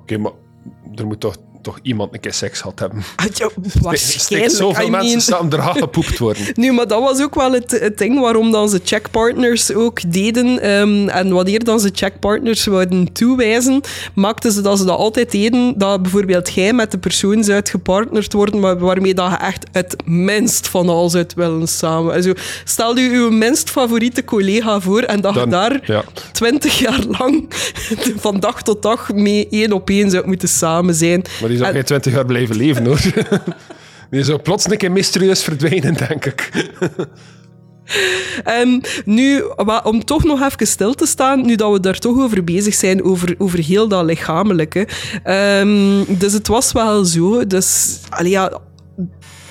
Oké, 0.00 0.18
maar 0.18 0.32
er 0.94 1.06
moet 1.06 1.20
toch, 1.20 1.36
toch 1.62 1.78
iemand 1.82 2.14
een 2.14 2.20
keer 2.20 2.32
seks 2.32 2.60
gehad 2.60 2.78
hebben. 2.78 3.02
Ah, 3.16 3.26
ja, 3.34 3.48
waarschijnlijk. 3.80 4.52
zoveel 4.52 4.86
I 4.86 4.90
mensen 4.90 5.20
samen, 5.20 5.52
er 5.52 5.62
gepoept 5.62 6.18
worden. 6.18 6.42
Nu, 6.54 6.72
maar 6.72 6.86
dat 6.86 7.00
was 7.00 7.22
ook 7.22 7.34
wel 7.34 7.52
het, 7.52 7.70
het 7.70 7.98
ding 7.98 8.20
waarom 8.20 8.50
dan 8.50 8.68
ze 8.68 8.80
checkpartners 8.84 9.72
ook 9.72 10.12
deden. 10.12 10.60
Ehm, 10.60 11.08
en 11.08 11.32
wanneer 11.32 11.64
dan 11.64 11.80
ze 11.80 11.90
checkpartners 11.94 12.64
wouden 12.64 13.12
toewijzen, 13.12 13.80
maakten 14.14 14.52
ze 14.52 14.60
dat 14.60 14.78
ze 14.78 14.84
dat 14.84 14.98
altijd 14.98 15.30
deden, 15.30 15.78
dat 15.78 16.02
bijvoorbeeld 16.02 16.54
jij 16.54 16.72
met 16.72 16.90
de 16.90 16.98
persoon 16.98 17.44
zou 17.44 17.60
gepartnerd 17.64 18.32
worden, 18.32 18.60
maar 18.60 18.78
waarmee 18.78 19.14
dat 19.14 19.30
je 19.30 19.36
echt 19.36 19.66
het 19.72 19.96
minst 20.04 20.68
van 20.68 20.88
al 20.88 21.10
zou 21.10 21.24
willen 21.36 21.68
samen. 21.68 22.12
Also, 22.14 22.32
stel 22.64 22.96
je 22.96 23.10
uw 23.10 23.30
minst 23.30 23.70
favoriete 23.70 24.24
collega 24.24 24.80
voor 24.80 25.02
en 25.02 25.20
dat 25.20 25.34
je 25.34 25.46
daar 25.46 25.80
ja. 25.84 26.04
twintig 26.32 26.78
jaar 26.78 27.04
lang 27.18 27.48
van 28.24 28.40
dag 28.40 28.62
tot 28.62 28.82
dag 28.82 29.12
mee 29.12 29.48
één 29.50 29.72
op 29.72 29.90
één 29.90 30.10
zou 30.10 30.26
moeten 30.26 30.48
samen 30.48 30.94
zijn. 30.94 31.22
Maar 31.40 31.49
die 31.50 31.58
zou 31.58 31.68
En- 31.68 31.74
geen 31.74 31.84
twintig 31.84 32.12
jaar 32.12 32.24
blijven 32.24 32.56
leven, 32.56 32.86
hoor. 32.86 33.00
Die 34.10 34.24
zou 34.24 34.38
plots 34.38 34.70
een 34.70 34.76
keer 34.76 34.92
mysterieus 34.92 35.42
verdwijnen, 35.42 35.94
denk 35.94 36.24
ik. 36.24 36.50
Ehm, 38.44 38.80
nu, 39.04 39.42
om 39.82 40.04
toch 40.04 40.24
nog 40.24 40.42
even 40.42 40.66
stil 40.66 40.94
te 40.94 41.06
staan, 41.06 41.46
nu 41.46 41.54
dat 41.54 41.72
we 41.72 41.80
daar 41.80 41.98
toch 41.98 42.18
over 42.18 42.44
bezig 42.44 42.74
zijn, 42.74 43.04
over, 43.04 43.34
over 43.38 43.58
heel 43.58 43.88
dat 43.88 44.04
lichamelijke. 44.04 44.88
Ehm, 45.22 46.04
dus 46.08 46.32
het 46.32 46.46
was 46.48 46.72
wel 46.72 47.04
zo, 47.04 47.46
dus, 47.46 47.98
allee, 48.08 48.30
ja, 48.30 48.60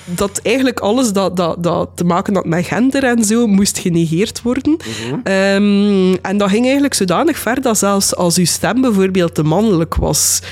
dat 0.04 0.40
eigenlijk 0.42 0.80
alles 0.80 1.12
dat, 1.12 1.36
dat, 1.36 1.62
dat 1.62 1.90
te 1.94 2.04
maken 2.04 2.34
had 2.34 2.44
met 2.46 2.66
gender 2.66 3.04
en 3.04 3.24
zo, 3.24 3.46
moest 3.46 3.78
genegeerd 3.78 4.42
worden. 4.42 4.76
Ehm, 5.24 6.14
en 6.22 6.38
dat 6.38 6.50
ging 6.50 6.64
eigenlijk 6.64 6.94
zodanig 6.94 7.38
ver 7.38 7.62
dat 7.62 7.78
zelfs 7.78 8.16
als 8.16 8.36
uw 8.36 8.44
stem 8.44 8.80
bijvoorbeeld 8.80 9.34
te 9.34 9.42
mannelijk 9.42 9.94
was... 9.94 10.42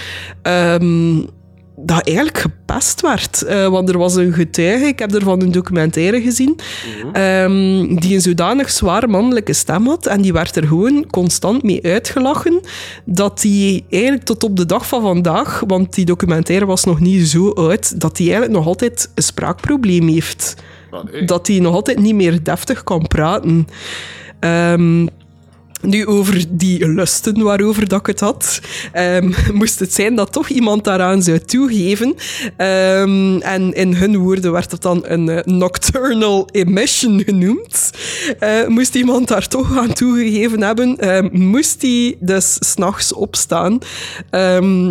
dat 1.84 2.06
eigenlijk 2.06 2.38
gepest 2.38 3.00
werd. 3.00 3.42
Eh, 3.42 3.68
want 3.68 3.88
er 3.88 3.98
was 3.98 4.14
een 4.14 4.32
getuige, 4.32 4.84
ik 4.84 4.98
heb 4.98 5.14
ervan 5.14 5.42
een 5.42 5.52
documentaire 5.52 6.20
gezien, 6.20 6.58
ehm, 7.12 7.94
die 7.94 8.14
een 8.14 8.20
zodanig 8.20 8.70
zwaar 8.70 9.10
mannelijke 9.10 9.52
stem 9.52 9.86
had. 9.86 10.06
En 10.06 10.22
die 10.22 10.32
werd 10.32 10.56
er 10.56 10.66
gewoon 10.66 11.06
constant 11.10 11.62
mee 11.62 11.84
uitgelachen. 11.84 12.60
Dat 13.04 13.40
die 13.40 13.84
eigenlijk 13.90 14.24
tot 14.24 14.44
op 14.44 14.56
de 14.56 14.66
dag 14.66 14.88
van 14.88 15.02
vandaag, 15.02 15.62
want 15.66 15.94
die 15.94 16.04
documentaire 16.04 16.66
was 16.66 16.84
nog 16.84 17.00
niet 17.00 17.28
zo 17.28 17.50
oud, 17.50 18.00
dat 18.00 18.16
die 18.16 18.26
eigenlijk 18.26 18.58
nog 18.58 18.66
altijd 18.66 19.10
een 19.14 19.22
spraakprobleem 19.22 20.08
heeft. 20.08 20.54
Dat 21.26 21.46
hij 21.46 21.58
nog 21.58 21.74
altijd 21.74 21.98
niet 21.98 22.14
meer 22.14 22.42
deftig 22.42 22.84
kan 22.84 23.06
praten. 23.06 23.66
Ehm, 24.40 25.06
nu, 25.82 26.06
over 26.06 26.44
die 26.48 26.88
lusten 26.88 27.42
waarover 27.42 27.88
dat 27.88 28.00
ik 28.00 28.06
het 28.06 28.20
had, 28.20 28.60
ehm, 28.92 29.32
moest 29.58 29.78
het 29.78 29.94
zijn 29.94 30.14
dat 30.14 30.32
toch 30.32 30.48
iemand 30.48 30.84
daaraan 30.84 31.22
zou 31.22 31.38
toegeven. 31.38 32.14
Ehm, 32.56 33.38
en 33.38 33.72
in 33.72 33.94
hun 33.94 34.16
woorden 34.16 34.52
werd 34.52 34.70
het 34.70 34.82
dan 34.82 35.04
een 35.06 35.28
eh, 35.28 35.44
nocturnal 35.44 36.48
emission 36.50 37.22
genoemd. 37.24 37.90
Eh, 38.38 38.66
moest 38.66 38.94
iemand 38.94 39.28
daar 39.28 39.48
toch 39.48 39.78
aan 39.78 39.92
toegegeven 39.92 40.62
hebben, 40.62 40.98
ehm, 40.98 41.28
moest 41.32 41.82
hij 41.82 42.16
dus 42.20 42.56
s'nachts 42.60 43.12
opstaan, 43.12 43.78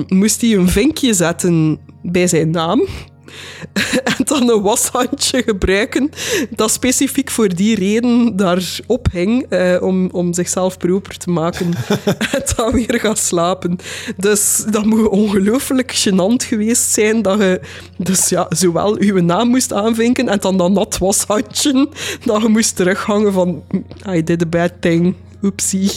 moest 0.08 0.42
hij 0.42 0.54
een 0.54 0.70
vinkje 0.70 1.14
zetten 1.14 1.80
bij 2.02 2.28
zijn 2.28 2.50
naam. 2.50 2.88
En 4.18 4.26
dan 4.26 4.50
een 4.50 4.62
washandje 4.62 5.44
gebruiken 5.44 6.10
dat 6.50 6.72
specifiek 6.72 7.32
voor 7.32 7.56
die 7.56 7.76
reden 7.76 8.36
daarop 8.36 9.08
hing, 9.12 9.46
eh, 9.50 9.78
om, 9.82 10.10
om 10.12 10.34
zichzelf 10.34 10.78
proper 10.78 11.18
te 11.18 11.30
maken 11.30 11.74
en 12.34 12.44
dan 12.56 12.72
weer 12.72 13.00
gaan 13.00 13.18
slapen. 13.18 13.78
Dus 14.18 14.66
dat 14.70 14.86
moet 14.86 15.08
ongelooflijk 15.08 15.92
gênant 15.92 16.48
geweest 16.48 16.92
zijn 16.92 17.22
dat 17.22 17.40
je 17.40 17.62
dus 17.98 18.30
ja, 18.30 18.46
zowel 18.50 19.04
je 19.04 19.14
naam 19.14 19.48
moest 19.48 19.74
aanvinken 19.74 20.30
en 20.30 20.40
dan 20.40 20.58
dat 20.58 20.72
nat 20.72 20.98
washandje 20.98 21.90
dat 22.26 22.42
je 22.42 22.48
moest 22.48 22.76
terughangen 22.76 23.34
van 23.34 23.64
I 24.10 24.24
did 24.24 24.42
a 24.42 24.46
bad 24.46 24.72
thing, 24.80 25.16
oepsie. 25.42 25.92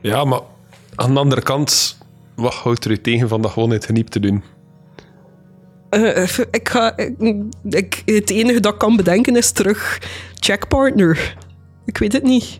Ja, 0.00 0.24
maar 0.24 0.40
Aan 0.96 1.14
de 1.14 1.20
andere 1.20 1.42
kant, 1.42 1.98
wat 2.34 2.54
houdt 2.54 2.84
er 2.84 2.90
u 2.90 3.00
tegen 3.00 3.28
van 3.28 3.42
dat 3.42 3.50
gewoon 3.50 3.70
het 3.70 3.84
geniep 3.84 4.08
te 4.08 4.20
doen? 4.20 4.42
Eh, 5.94 6.22
eh, 6.22 6.28
ik 6.50 6.68
ga, 6.68 6.96
ik, 7.70 8.02
het 8.04 8.30
enige 8.30 8.60
dat 8.60 8.72
ik 8.72 8.78
kan 8.78 8.96
bedenken 8.96 9.36
is 9.36 9.50
terug 9.50 9.98
checkpartner. 10.38 11.36
Ik 11.86 11.98
weet 11.98 12.12
het 12.12 12.22
niet. 12.22 12.58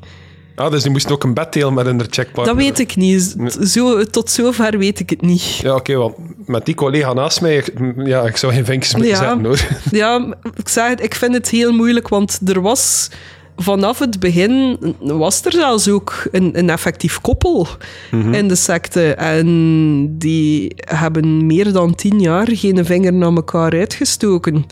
Ah, 0.57 0.71
dus 0.71 0.83
die 0.83 0.91
moest 0.93 1.11
ook 1.13 1.25
een 1.25 1.35
bed 1.35 1.53
delen 1.53 1.75
met 1.75 1.87
een 1.87 2.01
checkpartner. 2.11 2.45
Dat 2.57 2.57
weet 2.65 2.79
ik 2.79 2.97
niet. 2.97 3.37
Zo, 3.63 4.05
tot 4.05 4.31
zover 4.31 4.79
weet 4.79 5.01
ik 5.01 5.11
het 5.11 5.21
niet. 5.23 5.43
Ja, 5.43 5.75
oké, 5.75 5.95
want 5.97 6.15
met 6.47 6.67
die 6.67 6.75
collega 6.75 7.13
naast 7.13 7.41
mij, 7.41 7.57
ik- 7.57 7.73
ja, 7.97 8.23
ik 8.23 8.37
zou 8.37 8.53
geen 8.53 8.65
vinkjes 8.65 8.95
moeten 8.95 9.13
Ja. 9.13 9.19
zetten, 9.19 9.45
hoor. 9.45 9.59
Ja, 9.91 10.35
ik 10.57 10.69
zeg 10.69 10.95
ik 10.95 11.15
vind 11.15 11.35
het 11.35 11.49
heel 11.49 11.73
moeilijk, 11.73 12.09
want 12.09 12.41
er 12.45 12.61
was 12.61 13.11
vanaf 13.57 13.99
het 13.99 14.21
begin 14.21 14.79
was 15.01 15.45
er 15.45 15.53
zelfs 15.53 15.89
ook 15.89 16.29
een, 16.33 16.59
een 16.59 16.71
effectief 16.71 17.21
koppel 17.21 17.67
in 18.11 18.49
de 18.49 18.55
secte. 18.55 19.15
En 19.15 20.19
die 20.19 20.73
hebben 20.77 21.47
meer 21.47 21.73
dan 21.73 21.95
tien 21.95 22.21
jaar 22.21 22.49
geen 22.51 22.85
vinger 22.85 23.13
naar 23.13 23.35
elkaar 23.35 23.73
uitgestoken. 23.73 24.67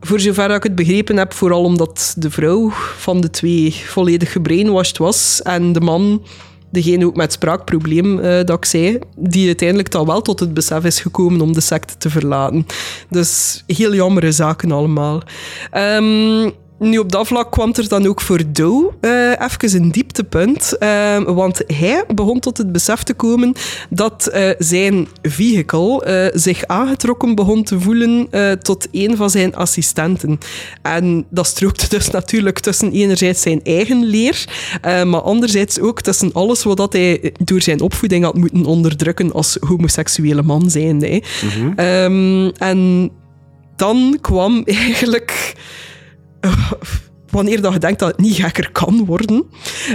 Voor 0.00 0.20
zover 0.20 0.48
dat 0.48 0.56
ik 0.56 0.62
het 0.62 0.74
begrepen 0.74 1.16
heb, 1.16 1.32
vooral 1.32 1.62
omdat 1.62 2.14
de 2.18 2.30
vrouw 2.30 2.70
van 2.96 3.20
de 3.20 3.30
twee 3.30 3.74
volledig 3.74 4.32
gebrainwashed 4.32 4.98
was 4.98 5.42
en 5.42 5.72
de 5.72 5.80
man, 5.80 6.22
degene 6.70 7.06
ook 7.06 7.16
met 7.16 7.32
spraakprobleem 7.32 8.18
eh, 8.18 8.44
dat 8.44 8.56
ik 8.56 8.64
zei, 8.64 8.98
die 9.16 9.46
uiteindelijk 9.46 9.90
dan 9.90 10.06
wel 10.06 10.22
tot 10.22 10.40
het 10.40 10.54
besef 10.54 10.84
is 10.84 11.00
gekomen 11.00 11.40
om 11.40 11.52
de 11.52 11.60
secte 11.60 11.96
te 11.98 12.10
verlaten. 12.10 12.66
Dus 13.08 13.62
heel 13.66 13.94
jammere 13.94 14.32
zaken 14.32 14.72
allemaal. 14.72 15.22
Ehm, 15.70 16.50
nu, 16.80 16.98
op 16.98 17.12
dat 17.12 17.26
vlak 17.26 17.50
kwam 17.50 17.72
er 17.74 17.88
dan 17.88 18.06
ook 18.06 18.20
voor 18.20 18.42
Doe 18.52 18.92
eh 19.00 19.30
even 19.30 19.82
een 19.82 19.92
dieptepunt. 19.92 20.78
eh, 20.78 21.22
want 21.22 21.62
hij 21.66 22.04
begon 22.14 22.40
tot 22.40 22.58
het 22.58 22.72
besef 22.72 23.02
te 23.02 23.14
komen 23.14 23.52
dat 23.90 24.26
eh, 24.26 24.50
zijn 24.58 25.08
vehicle 25.22 26.04
eh, 26.04 26.40
zich 26.40 26.66
aangetrokken 26.66 27.34
begon 27.34 27.64
te 27.64 27.80
voelen 27.80 28.28
tot 28.62 28.88
een 28.92 29.16
van 29.16 29.30
zijn 29.30 29.54
assistenten. 29.54 30.38
En 30.82 31.26
dat 31.30 31.46
strookte 31.46 31.88
dus 31.88 32.10
natuurlijk 32.10 32.58
tussen 32.58 32.92
enerzijds 32.92 33.42
zijn 33.42 33.60
eigen 33.62 34.04
leer, 34.04 34.44
maar 34.82 35.22
anderzijds 35.22 35.80
ook 35.80 36.00
tussen 36.00 36.32
alles 36.32 36.62
wat 36.62 36.76
dat 36.76 36.92
hij 36.92 37.32
door 37.44 37.62
zijn 37.62 37.80
opvoeding 37.80 38.24
had 38.24 38.36
moeten 38.36 38.64
onderdrukken 38.64 39.32
als 39.32 39.56
homoseksuele 39.60 40.42
man 40.42 40.70
zijnde. 40.70 41.22
Ehm, 41.76 42.48
en 42.48 43.10
dan 43.76 44.18
kwam 44.20 44.62
eigenlijk 44.64 45.54
wanneer 47.30 47.62
dat 47.62 47.72
je 47.72 47.78
denkt 47.78 47.98
dat 47.98 48.08
het 48.08 48.18
niet 48.18 48.34
gekker 48.34 48.72
kan 48.72 49.04
worden, 49.04 49.44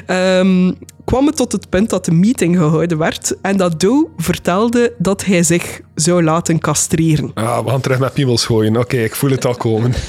ehm, 0.05 0.71
kwam 1.05 1.25
het 1.25 1.35
tot 1.35 1.51
het 1.51 1.69
punt 1.69 1.89
dat 1.89 2.05
de 2.05 2.11
meeting 2.11 2.57
gehouden 2.57 2.97
werd 2.97 3.35
en 3.41 3.57
dat 3.57 3.79
Doe 3.79 4.07
vertelde 4.17 4.93
dat 4.97 5.25
hij 5.25 5.43
zich 5.43 5.81
zou 5.95 6.23
laten 6.23 6.59
castreren. 6.59 7.31
Ah, 7.33 7.63
we 7.63 7.69
gaan 7.69 7.81
terug 7.81 7.99
met 7.99 8.13
piemels 8.13 8.45
gooien. 8.45 8.77
Oké, 8.77 8.97
ik 8.97 9.15
voel 9.15 9.29
het 9.29 9.45
al 9.45 9.55
komen. 9.55 9.93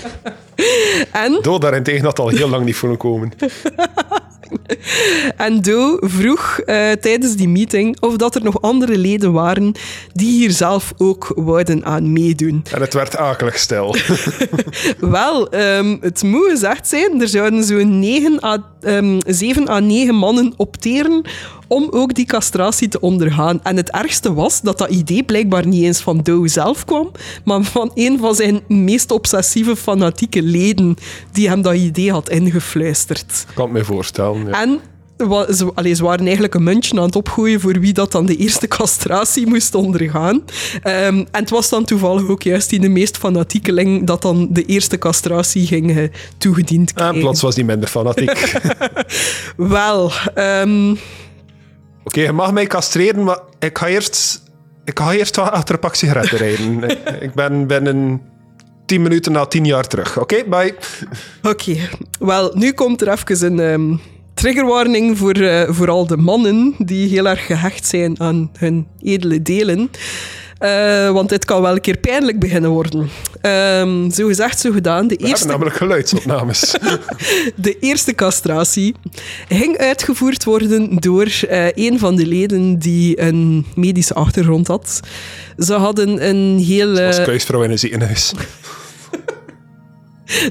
En, 1.13 1.39
Dood 1.43 1.61
daarentegen 1.61 2.05
had 2.05 2.19
al 2.19 2.29
heel 2.29 2.49
lang 2.49 2.65
niet 2.65 2.77
voelen 2.77 2.99
komen. 2.99 3.33
en 5.47 5.61
Doe 5.63 5.99
vroeg 6.01 6.59
eh, 6.59 6.91
tijdens 6.93 7.37
die 7.37 7.49
meeting 7.49 8.01
of 8.01 8.17
dat 8.17 8.35
er 8.35 8.43
nog 8.43 8.61
andere 8.61 8.99
leden 8.99 9.33
waren 9.33 9.73
die 10.13 10.31
hier 10.31 10.51
zelf 10.51 10.93
ook 10.97 11.33
wouden 11.35 11.85
aan 11.85 12.13
meedoen. 12.13 12.65
En 12.73 12.81
het 12.81 12.95
werd 12.95 13.17
akelig 13.17 13.59
stil. 13.59 13.97
Wel, 14.99 15.51
ehm, 15.51 15.97
het 16.01 16.23
moet 16.23 16.51
gezegd 16.51 16.89
zijn, 16.89 17.21
er 17.21 17.29
zouden 17.29 17.65
zo'n 17.65 17.99
9 17.99 18.45
à, 18.45 18.65
ehm, 18.81 19.19
7 19.27 19.69
à 19.69 19.79
9 19.79 20.15
mannen 20.15 20.53
opteren 20.57 21.23
om 21.67 21.89
ook 21.91 22.15
die 22.15 22.27
castratie 22.27 22.89
te 22.89 23.01
ondergaan. 23.01 23.61
En 23.63 23.77
het 23.77 23.91
ergste 23.91 24.35
was 24.35 24.61
dat 24.61 24.79
dat 24.79 24.91
idee 24.91 25.23
blijkbaar 25.23 25.67
niet 25.67 25.83
eens 25.83 26.01
van 26.01 26.21
Doe 26.23 26.49
zelf 26.49 26.85
kwam, 26.85 27.11
maar 27.45 27.63
van 27.63 27.91
een 27.95 28.19
van 28.19 28.35
zijn 28.35 28.61
meest 28.69 29.11
obsessieve 29.11 29.77
fanatieke 29.77 30.43
leden 30.43 30.97
die 31.33 31.49
hem 31.49 31.63
dat 31.63 31.75
idee 31.75 32.13
had 32.13 32.29
ingefluisterd. 32.29 33.45
Ik 33.49 33.55
kan 33.55 33.65
het 33.65 33.73
me 33.73 33.85
voorstellen. 33.85 34.47
Ja. 34.47 34.63
En 34.63 34.81
ze, 35.19 35.71
allee, 35.75 35.95
ze 35.95 36.03
waren 36.05 36.25
eigenlijk 36.25 36.55
een 36.55 36.63
muntje 36.63 36.97
aan 36.99 37.07
het 37.07 37.17
opgooien 37.17 37.61
voor 37.61 37.81
wie 37.81 37.93
dat 37.93 38.13
dan 38.13 38.27
de 38.27 38.37
eerste 38.37 38.69
castratie 38.79 39.47
moest 39.47 39.75
ondergaan. 39.75 40.43
Ehm, 40.83 41.17
en 41.17 41.27
het 41.31 41.51
was 41.51 41.69
dan 41.69 41.85
toevallig 41.85 42.29
ook 42.29 42.43
juist 42.43 42.71
die 42.71 42.81
de 42.81 42.89
meest 42.89 43.17
fanatiekeling 43.17 44.07
dat 44.07 44.23
dan 44.23 44.49
de 44.51 44.65
eerste 44.65 44.99
castratie 44.99 45.67
ging 45.67 45.97
eh, 45.97 46.09
toegediend 46.39 46.89
En 46.89 46.95
krijgen. 46.95 47.21
plots 47.21 47.43
was 47.43 47.55
die 47.55 47.65
minder 47.65 47.89
fanatiek. 47.89 48.59
Wel, 49.57 50.13
ehm, 50.35 50.95
Oké, 52.07 52.21
je 52.21 52.33
mag 52.33 52.53
mij 52.53 52.67
castreren, 52.67 53.25
maar 53.25 53.39
ik 53.59 53.79
ga 53.79 53.87
eerst, 53.87 54.43
ik 54.85 54.99
ga 54.99 55.13
eerst 55.13 55.37
wat 55.37 55.51
achter 55.51 55.75
een 55.75 55.81
pak 55.81 55.95
sigaretten 55.95 56.39
rijden. 56.39 56.83
Ik- 57.21 57.35
ben 57.35 57.67
binnen 57.67 58.23
10 58.87 59.03
minuten 59.03 59.33
na 59.33 59.45
10 59.47 59.65
jaar 59.65 59.87
terug. 59.87 60.19
Oké, 60.19 60.45
bye. 60.49 60.75
Oké, 61.43 61.77
wel, 62.19 62.51
nu 62.55 62.73
komt 62.73 63.01
er 63.01 63.09
even 63.09 63.59
een 63.59 63.61
ehm, 63.61 63.97
triggerwarning 64.35 65.19
voor 65.19 65.33
eh, 65.35 65.69
vooral 65.71 66.07
de 66.07 66.17
mannen 66.17 66.75
die 66.79 67.09
heel 67.09 67.29
erg 67.29 67.47
gehecht 67.47 67.87
zijn 67.87 68.21
aan 68.21 68.51
hun 68.59 68.87
edele 69.03 69.43
delen. 69.43 69.91
Eh, 70.59 71.11
want 71.11 71.29
dit 71.29 71.45
kan 71.45 71.63
wel 71.63 71.73
een 71.73 71.81
keer 71.81 71.97
pijnlijk 71.97 72.39
beginnen 72.39 72.71
worden. 72.71 73.11
Ehm, 73.41 74.11
zo 74.11 74.27
gezegd, 74.27 74.61
zo 74.61 74.71
gedaan. 74.73 75.09
De 75.09 75.17
We 75.17 75.27
eerste, 75.27 75.47
namelijk 75.47 75.77
geluidsopnames. 75.77 76.77
de 77.55 77.79
eerste 77.79 78.15
castratie 78.15 78.95
ging 79.49 79.79
uitgevoerd 79.79 80.45
worden 80.45 80.97
door 80.97 81.27
eh, 81.49 81.67
een 81.75 81.99
van 81.99 82.17
de 82.17 82.27
leden 82.27 82.79
die 82.79 83.21
een 83.21 83.67
medische 83.75 84.15
achtergrond 84.15 84.67
had. 84.67 85.01
Ze 85.59 85.75
hadden 85.75 86.29
een 86.29 86.59
hele... 86.59 87.07
Als 87.07 87.23
kuisvrouw 87.23 87.63
in 87.63 87.71
een 87.71 87.79
ziekenhuis. 87.79 88.33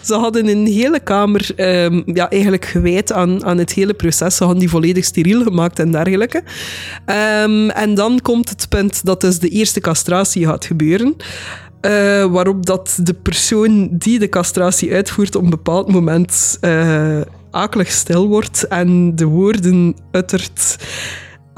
Ze 0.03 0.13
hadden 0.13 0.47
een 0.47 0.65
hele 0.67 0.99
kamer 0.99 1.51
ehm, 1.55 2.01
ja, 2.05 2.29
eigenlijk 2.29 2.65
gewijd 2.65 3.11
aan, 3.11 3.45
aan 3.45 3.57
het 3.57 3.73
hele 3.73 3.93
proces. 3.93 4.35
Ze 4.35 4.43
hadden 4.43 4.61
die 4.61 4.69
volledig 4.69 5.05
steriel 5.05 5.43
gemaakt 5.43 5.79
en 5.79 5.91
dergelijke. 5.91 6.43
Ehm, 7.05 7.69
en 7.69 7.95
dan 7.95 8.19
komt 8.21 8.49
het 8.49 8.69
punt 8.69 9.05
dat 9.05 9.21
dus 9.21 9.39
de 9.39 9.49
eerste 9.49 9.79
castratie 9.79 10.45
gaat 10.45 10.65
gebeuren. 10.65 11.15
Eh, 11.81 12.25
waarop 12.25 12.65
dat 12.65 12.99
de 13.03 13.13
persoon 13.13 13.89
die 13.91 14.19
de 14.19 14.29
castratie 14.29 14.93
uitvoert 14.93 15.35
op 15.35 15.43
een 15.43 15.49
bepaald 15.49 15.91
moment 15.91 16.57
eh, 16.61 17.21
akelig 17.51 17.91
stil 17.91 18.27
wordt 18.27 18.67
en 18.67 19.15
de 19.15 19.25
woorden 19.25 19.95
uttert 20.11 20.77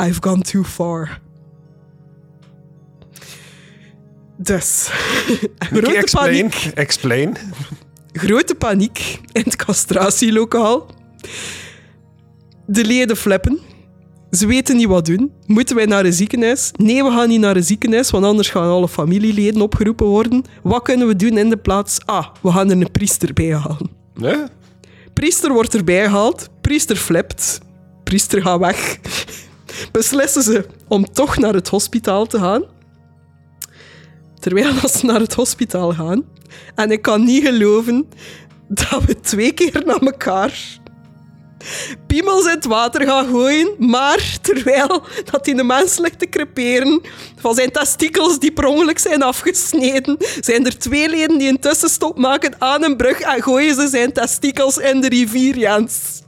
I've 0.03 0.22
gone 0.22 0.41
too 0.41 0.63
far. 0.63 1.20
Dus, 4.38 4.89
grote 5.59 5.95
explain. 5.95 6.49
paniek 6.49 6.72
Explain. 6.76 7.38
Grote 8.18 8.55
paniek 8.55 9.20
in 9.32 9.41
het 9.43 9.55
castratielokaal. 9.55 10.86
De 12.65 12.86
leden 12.86 13.18
flippen. 13.18 13.59
Ze 14.32 14.47
weten 14.47 14.76
niet 14.76 14.88
wat 14.88 15.05
doen. 15.05 15.32
Moeten 15.45 15.76
wij 15.76 15.86
naar 15.86 16.05
een 16.05 16.13
ziekenhuis? 16.13 16.72
Nee, 16.76 17.03
we 17.03 17.09
gaan 17.11 17.28
niet 17.28 17.39
naar 17.39 17.55
een 17.55 17.63
ziekenhuis, 17.63 18.09
want 18.09 18.26
anders 18.26 18.49
gaan 18.49 18.70
alle 18.70 18.88
familieleden 18.88 19.61
opgeroepen 19.61 20.05
worden. 20.05 20.43
Wat 20.63 20.82
kunnen 20.82 21.07
we 21.07 21.15
doen 21.15 21.38
in 21.38 21.49
de 21.49 21.57
plaats? 21.57 21.97
Ah, 22.05 22.28
we 22.41 22.51
gaan 22.51 22.70
er 22.72 22.82
een 22.82 22.91
priester 22.91 23.34
bij 23.34 23.53
halen. 23.53 23.89
Priester 25.13 25.53
wordt 25.53 25.76
erbij 25.76 26.03
gehaald. 26.03 26.49
Priester 26.61 26.95
flipt. 26.95 27.59
Priester 28.03 28.41
gaat 28.41 28.59
weg. 28.59 28.99
Beslissen 29.91 30.43
ze 30.43 30.65
om 30.88 31.11
toch 31.11 31.38
naar 31.38 31.53
het 31.53 31.68
hospitaal 31.68 32.26
te 32.26 32.39
gaan. 32.39 32.63
Terwijl 34.40 34.74
ze 34.90 35.06
naar 35.06 35.20
het 35.20 35.34
hospitaal 35.34 35.94
gaan. 35.94 36.26
En 36.76 36.92
ik 36.92 37.02
kan 37.02 37.24
niet 37.24 37.46
geloven 37.46 38.10
dat 38.68 39.04
we 39.06 39.20
twee 39.20 39.52
keer 39.52 39.84
naar 39.86 40.02
elkaar 40.02 40.80
piemels 42.08 42.46
in 42.46 42.50
het 42.50 42.66
water 42.66 43.06
gaan 43.06 43.28
gooien. 43.28 43.70
Maar 43.78 44.38
terwijl 44.42 45.04
dat 45.32 45.46
die 45.46 45.56
de 45.56 45.64
mens 45.64 45.98
ligt 45.98 46.20
te 46.20 46.30
creperen 46.30 47.02
van 47.36 47.56
zijn 47.56 47.72
testikels 47.72 48.40
die 48.40 48.52
per 48.52 48.66
ongeluk 48.66 49.00
zijn 49.00 49.24
afgesneden, 49.24 50.18
zijn 50.42 50.66
er 50.66 50.78
twee 50.78 51.10
leden 51.10 51.38
die 51.38 51.50
een 51.50 51.60
tussenstop 51.60 52.18
maken 52.18 52.54
aan 52.58 52.84
een 52.84 52.98
brug 52.98 53.20
en 53.20 53.44
gooien 53.44 53.76
ze 53.76 53.88
zijn 53.88 54.12
testikels 54.14 54.78
in 54.78 55.02
de 55.02 55.10
rivier, 55.10 55.58
Jens. 55.58 56.22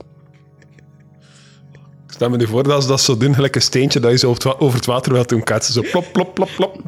Stel 2.06 2.30
me 2.30 2.36
nu 2.36 2.46
voor 2.46 2.62
dat 2.62 2.82
ze 2.82 2.88
dat 2.88 3.00
zo 3.00 3.16
doen, 3.16 3.34
een 3.38 3.60
steentje 3.60 4.00
dat 4.00 4.10
je 4.10 4.18
zo 4.18 4.36
over 4.58 4.76
het 4.76 4.86
water 4.86 5.12
wilt 5.12 5.28
doen 5.28 5.42
ketsen. 5.42 5.74
Zo 5.74 5.82
plop, 5.90 6.12
plop, 6.12 6.34
plop, 6.34 6.50
plop. 6.56 6.82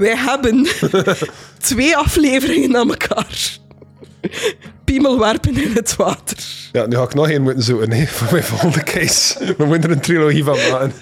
Wij 0.00 0.16
hebben 0.16 0.66
twee 1.58 1.96
afleveringen 1.96 2.76
aan 2.76 2.90
elkaar. 2.90 3.58
Piemel 4.84 5.18
werpen 5.18 5.62
in 5.62 5.72
het 5.72 5.96
water. 5.96 6.36
Ja, 6.72 6.86
nu 6.86 6.96
ga 6.96 7.02
ik 7.02 7.14
nog 7.14 7.28
één 7.28 7.42
moeten 7.42 7.62
zoeken 7.62 7.88
nee, 7.88 8.08
voor 8.08 8.28
mijn 8.32 8.44
volgende 8.44 8.82
case. 8.82 9.54
We 9.58 9.64
moeten 9.64 9.90
er 9.90 9.96
een 9.96 10.02
trilogie 10.02 10.44
van 10.44 10.56
maken. 10.70 10.92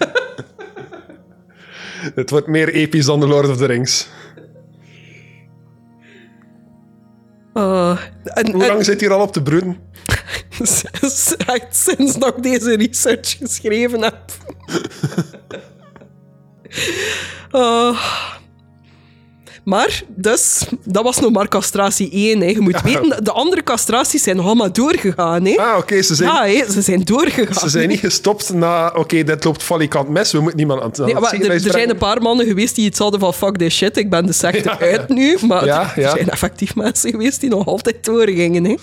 Het 2.14 2.30
wordt 2.30 2.46
meer 2.46 2.68
episch 2.74 3.04
dan 3.04 3.20
The 3.20 3.26
Lord 3.26 3.48
of 3.48 3.56
the 3.56 3.66
Rings. 3.66 4.08
En, 7.54 7.62
Hoe 8.52 8.62
en- 8.62 8.66
lang 8.66 8.84
zit 8.84 9.00
hier 9.00 9.12
al 9.12 9.20
op 9.20 9.32
te 9.32 9.42
broeden? 9.42 9.78
sinds 11.70 12.18
dat 12.18 12.36
ik 12.36 12.42
deze 12.42 12.76
research 12.76 13.36
geschreven 13.36 14.02
heb. 14.02 14.20
Oh. 17.50 17.98
Maar, 19.68 20.02
dus, 20.08 20.64
dat 20.84 21.02
was 21.02 21.20
nog 21.20 21.32
maar 21.32 21.48
castratie 21.48 22.10
1. 22.10 22.40
Hè. 22.40 22.46
Je 22.46 22.60
moet 22.60 22.82
weten, 22.82 23.24
de 23.24 23.32
andere 23.32 23.62
castraties 23.62 24.22
zijn 24.22 24.36
nog 24.36 24.46
allemaal 24.46 24.72
doorgegaan. 24.72 25.44
Hè. 25.44 25.56
Ah, 25.56 25.78
oké, 25.78 26.02
ze 26.02 26.14
zijn... 26.14 26.30
Ja, 26.32 26.46
hè, 26.46 26.72
ze 26.72 26.82
zijn 26.82 27.04
doorgegaan. 27.04 27.54
Ze 27.54 27.68
zijn 27.68 27.88
niet 27.88 27.98
gestopt 27.98 28.52
na, 28.52 28.92
oké, 28.94 29.24
dit 29.24 29.44
loopt 29.44 29.62
valikant 29.62 30.08
mis, 30.08 30.32
we 30.32 30.40
moeten 30.40 30.58
niemand 30.58 30.80
aan 30.80 30.88
het, 30.88 30.98
aan 30.98 31.04
Nee, 31.04 31.14
het 31.14 31.22
maar 31.22 31.32
er, 31.32 31.50
er 31.50 31.60
zijn 31.60 31.90
een 31.90 31.96
paar 31.96 32.22
mannen 32.22 32.46
geweest 32.46 32.74
die 32.74 32.86
iets 32.86 32.98
hadden 32.98 33.20
van 33.20 33.34
fuck 33.34 33.56
this 33.56 33.76
shit, 33.76 33.96
ik 33.96 34.10
ben 34.10 34.26
de 34.26 34.32
secte 34.32 34.68
Ja, 34.68 34.78
uit 34.78 35.08
nu. 35.08 35.38
Maar 35.46 35.64
Ja, 35.64 35.92
er 35.96 36.00
ja. 36.00 36.10
zijn 36.10 36.28
effectief 36.30 36.74
mensen 36.74 37.10
geweest 37.10 37.40
die 37.40 37.50
nog 37.50 37.66
altijd 37.66 38.04
doorgingen. 38.04 38.64
Hè. 38.64 38.74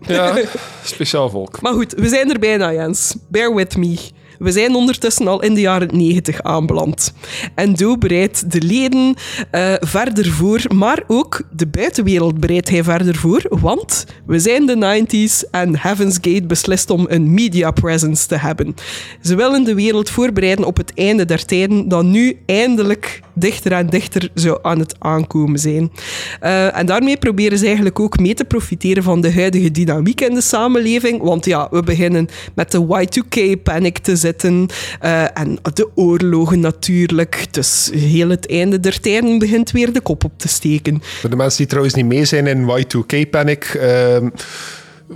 Ja, 0.00 0.38
speciaal 0.84 1.30
volk. 1.30 1.60
Maar 1.60 1.72
goed, 1.72 1.94
we 1.96 2.08
zijn 2.08 2.30
er 2.30 2.38
bijna, 2.38 2.72
Jens. 2.72 3.14
Bear 3.28 3.54
with 3.54 3.76
me. 3.76 3.96
We 4.38 4.52
zijn 4.52 4.74
ondertussen 4.74 5.28
al 5.28 5.42
in 5.42 5.54
de 5.54 5.60
jaren 5.60 5.88
90 5.92 6.42
aanbeland. 6.42 7.12
En 7.54 7.74
Doe 7.74 7.98
bereidt 7.98 8.52
de 8.52 8.62
leden 8.62 9.14
eh, 9.50 9.72
verder 9.80 10.26
voor, 10.26 10.62
maar 10.74 11.02
ook 11.06 11.42
de 11.56 11.66
buitenwereld 11.66 12.40
bereidt 12.40 12.68
hij 12.68 12.84
verder 12.84 13.16
voor, 13.16 13.42
want 13.48 14.06
we 14.26 14.38
zijn 14.38 14.66
de 14.66 15.04
90s 15.06 15.50
en 15.50 15.78
Heaven's 15.78 16.18
Gate 16.20 16.46
beslist 16.46 16.90
om 16.90 17.06
een 17.08 17.34
media 17.34 17.70
presence 17.70 18.26
te 18.26 18.36
hebben. 18.36 18.74
Ze 19.22 19.34
willen 19.34 19.64
de 19.64 19.74
wereld 19.74 20.10
voorbereiden 20.10 20.64
op 20.64 20.76
het 20.76 20.92
einde 20.94 21.24
der 21.24 21.44
tijden 21.44 21.88
dat 21.88 22.04
nu 22.04 22.38
eindelijk 22.46 23.20
dichter 23.34 23.72
en 23.72 23.86
dichter 23.86 24.30
zou 24.34 24.58
aan 24.62 24.78
het 24.78 24.94
aankomen 24.98 25.58
zijn. 25.58 25.92
Eh, 26.40 26.76
en 26.76 26.86
daarmee 26.86 27.16
proberen 27.16 27.58
ze 27.58 27.66
eigenlijk 27.66 28.00
ook 28.00 28.18
mee 28.18 28.34
te 28.34 28.44
profiteren 28.44 29.02
van 29.02 29.20
de 29.20 29.32
huidige 29.32 29.70
dynamiek 29.70 30.20
in 30.20 30.34
de 30.34 30.40
samenleving. 30.40 31.22
Want 31.22 31.44
ja, 31.44 31.68
we 31.70 31.82
beginnen 31.82 32.28
met 32.54 32.70
de 32.70 32.78
Y2K-panic 32.78 33.98
te 33.98 34.16
zitten. 34.26 34.66
eh, 35.00 35.38
en 35.38 35.58
de 35.72 35.88
oorlogen 35.94 36.60
natuurlijk. 36.60 37.46
Dus 37.50 37.90
heel 37.92 38.28
het 38.28 38.50
einde 38.50 38.80
der 38.80 39.00
tijden 39.00 39.38
begint 39.38 39.70
weer 39.70 39.92
de 39.92 40.00
kop 40.00 40.24
op 40.24 40.32
te 40.36 40.48
steken. 40.48 41.02
Voor 41.02 41.30
de 41.30 41.36
mensen 41.36 41.58
die 41.58 41.66
trouwens 41.66 41.94
niet 41.94 42.06
mee 42.06 42.24
zijn 42.24 42.46
in 42.46 42.70
Y2K-panic... 42.70 43.64
ehm, 43.64 44.28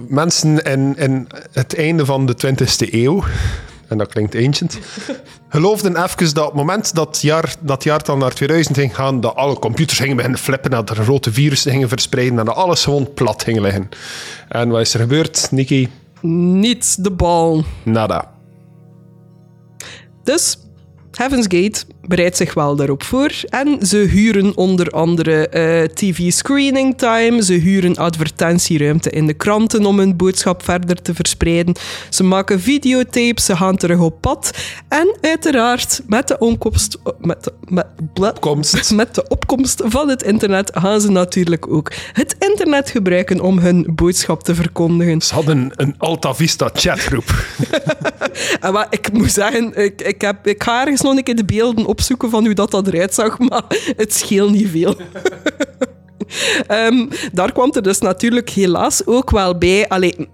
mensen 0.09 0.63
in, 0.63 0.97
in 0.97 1.27
het 1.53 1.77
einde 1.77 2.05
van 2.05 2.27
de 2.27 2.35
20e 2.47 2.93
eeuw... 2.93 3.25
En 3.91 3.99
dat 3.99 4.09
klinkt 4.09 4.35
ancient. 4.35 4.79
Geloofden 5.49 6.03
even 6.03 6.35
dat 6.35 6.45
op 6.45 6.51
het 6.51 6.55
moment 6.55 6.95
dat 6.95 7.19
jaar, 7.23 7.55
dat 7.61 7.85
jaartal 7.85 8.17
naar 8.17 8.33
2000 8.33 8.77
ging 8.77 8.95
gaan, 8.95 9.21
dat 9.21 9.35
alle 9.35 9.59
computers 9.59 9.99
gingen 9.99 10.17
beginnen 10.17 10.41
flippen, 10.41 10.71
dat 10.71 10.91
er 10.91 10.97
grote 10.97 11.33
virussen 11.33 11.73
gingen 11.73 11.89
verspreiden 11.89 12.39
en 12.39 12.45
dat 12.45 12.55
alles 12.55 12.85
gewoon 12.85 13.15
plat 13.15 13.43
ging 13.43 13.61
liggen. 13.61 13.89
En 14.49 14.69
wat 14.69 14.81
is 14.81 14.95
er 14.95 15.01
gebeurd, 15.01 15.49
Nikki? 15.51 15.89
Niet 16.21 17.05
de 17.05 17.11
bal. 17.11 17.65
Nada. 17.83 18.31
Dus 20.31 20.59
Heaven's 21.16 21.49
Gate 21.49 21.87
bereidt 22.11 22.37
zich 22.37 22.55
wel 22.55 22.77
daarop 22.77 23.03
voor. 23.03 23.31
En 23.49 23.87
ze 23.87 23.97
huren 23.97 24.57
onder 24.57 24.91
andere 24.91 25.49
eh, 25.49 25.85
TV 25.85 26.33
screening 26.33 26.99
time. 26.99 27.43
Ze 27.45 27.53
huren 27.53 27.97
advertentieruimte 27.97 29.11
in 29.11 29.27
de 29.27 29.35
kranten 29.35 29.87
om 29.87 29.99
hun 29.99 30.17
boodschap 30.17 30.65
verder 30.65 31.03
te 31.03 31.15
verspreiden. 31.15 31.75
Ze 32.09 32.23
maken 32.23 32.61
videotapes, 32.61 33.45
ze 33.45 33.57
gaan 33.57 33.77
terug 33.77 33.99
op 33.99 34.21
pad. 34.21 34.51
En 34.89 35.17
uiteraard, 35.21 36.03
met 36.07 36.29
de 36.29 36.39
opkomst, 36.39 36.99
met 37.19 37.45
de, 37.45 37.53
met, 37.69 37.87
Opkomst. 38.15 38.93
met 39.03 39.15
de 39.15 39.29
opkomst 39.29 39.83
van 39.85 40.09
het 40.09 40.23
internet 40.23 40.71
gaan 40.75 41.01
ze 41.01 41.11
natuurlijk 41.11 41.73
ook 41.73 41.93
het 42.13 42.37
internet 42.39 42.91
gebruiken 42.91 43.41
om 43.41 43.59
hun 43.59 43.87
boodschap 43.95 44.43
te 44.43 44.55
verkondigen. 44.55 45.21
Ze 45.21 45.35
hadden 45.35 45.73
een 45.77 45.95
Alta 45.99 46.35
Vista 46.35 46.71
chatgroep. 46.73 47.35
En 48.61 48.73
wat, 48.73 48.87
ik 48.91 49.13
moet 49.13 49.33
zeggen, 49.33 49.85
ik, 49.85 50.03
ik, 50.03 50.21
heb, 50.21 50.47
ik 50.47 50.63
ga 50.63 50.81
ergens 50.81 51.01
nog 51.01 51.17
een 51.17 51.23
keer 51.23 51.37
de 51.37 51.45
beelden 51.45 51.87
opzoeken 52.01 52.31
van 52.31 52.45
hoe 52.45 52.55
dat, 52.55 52.71
dat 52.71 52.87
eruit 52.87 53.15
zag, 53.15 53.39
maar 53.39 53.65
het 53.97 54.15
scheelt 54.15 54.51
niet 54.51 54.69
veel. 54.69 54.95
Ehm, 56.67 57.07
daar 57.33 57.53
kwam 57.53 57.73
er 57.73 57.83
dus 57.83 57.99
natuurlijk 57.99 58.49
helaas 58.51 59.07
ook 59.07 59.31
wel 59.31 59.59
bij. 59.59 59.89
Allee, 59.89 60.29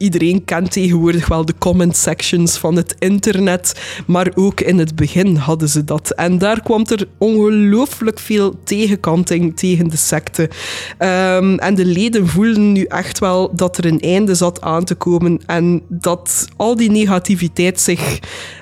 iedereen 0.00 0.44
kent 0.44 0.72
tegenwoordig 0.72 1.28
wel 1.28 1.44
de 1.44 1.54
comment 1.58 1.96
sections 1.96 2.56
van 2.56 2.76
het 2.76 2.94
internet, 2.98 3.80
maar 4.06 4.30
ook 4.34 4.60
in 4.60 4.78
het 4.78 4.94
begin 4.94 5.36
hadden 5.36 5.68
ze 5.68 5.84
dat. 5.84 6.10
En 6.10 6.38
daar 6.38 6.62
kwam 6.62 6.84
er 6.86 7.08
ongelooflijk 7.18 8.18
veel 8.18 8.54
tegenkanting 8.64 9.56
tegen 9.56 9.88
de 9.88 9.96
secte. 9.96 10.50
Ehm, 10.98 11.54
en 11.54 11.74
de 11.74 11.84
leden 11.84 12.26
voelden 12.26 12.72
nu 12.72 12.82
echt 12.82 13.18
wel 13.18 13.54
dat 13.54 13.78
er 13.78 13.84
een 13.84 14.00
einde 14.00 14.34
zat 14.34 14.60
aan 14.60 14.84
te 14.84 14.94
komen 14.94 15.40
en 15.46 15.82
dat 15.88 16.46
al 16.56 16.76
die 16.76 16.90
negativiteit 16.90 17.80
zich 17.80 18.18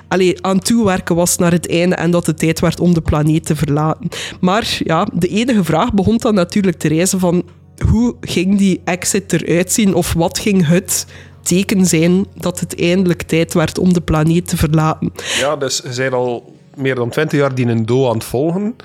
allee, 0.07 0.45
aan 0.45 0.59
toewerken 0.59 1.15
was 1.15 1.37
naar 1.37 1.51
het 1.51 1.69
einde 1.69 1.95
en 1.95 2.11
dat 2.11 2.25
het 2.25 2.37
tijd 2.37 2.59
werd 2.59 2.79
om 2.79 2.93
de 2.93 3.01
planeet 3.01 3.45
te 3.45 3.55
verlaten. 3.55 4.09
Maar 4.39 4.77
ja, 4.83 5.07
de 5.13 5.27
enige 5.27 5.63
vraag 5.63 5.93
begon 5.93 6.17
dan 6.17 6.33
natuurlijk 6.33 6.77
te 6.77 6.87
reizen 6.87 7.19
van 7.19 7.43
hoe 7.87 8.15
ging 8.21 8.57
die 8.57 8.81
exit 8.83 9.33
eruit 9.33 9.71
zien 9.71 9.93
of 9.93 10.13
wat 10.13 10.39
ging 10.39 10.67
het 10.67 11.05
teken 11.41 11.85
zijn 11.85 12.25
dat 12.35 12.59
het 12.59 12.81
eindelijk 12.81 13.21
tijd 13.21 13.53
werd 13.53 13.79
om 13.79 13.93
de 13.93 14.01
planeet 14.01 14.47
te 14.47 14.57
verlaten. 14.57 15.11
Ja, 15.39 15.55
dus 15.55 15.81
ze 15.81 15.93
zijn 15.93 16.13
al 16.13 16.55
meer 16.75 16.95
dan 16.95 17.09
20 17.09 17.39
jaar 17.39 17.55
die 17.55 17.67
een 17.67 17.85
do 17.85 18.07
aan 18.07 18.13
het 18.13 18.23
volgen. 18.23 18.75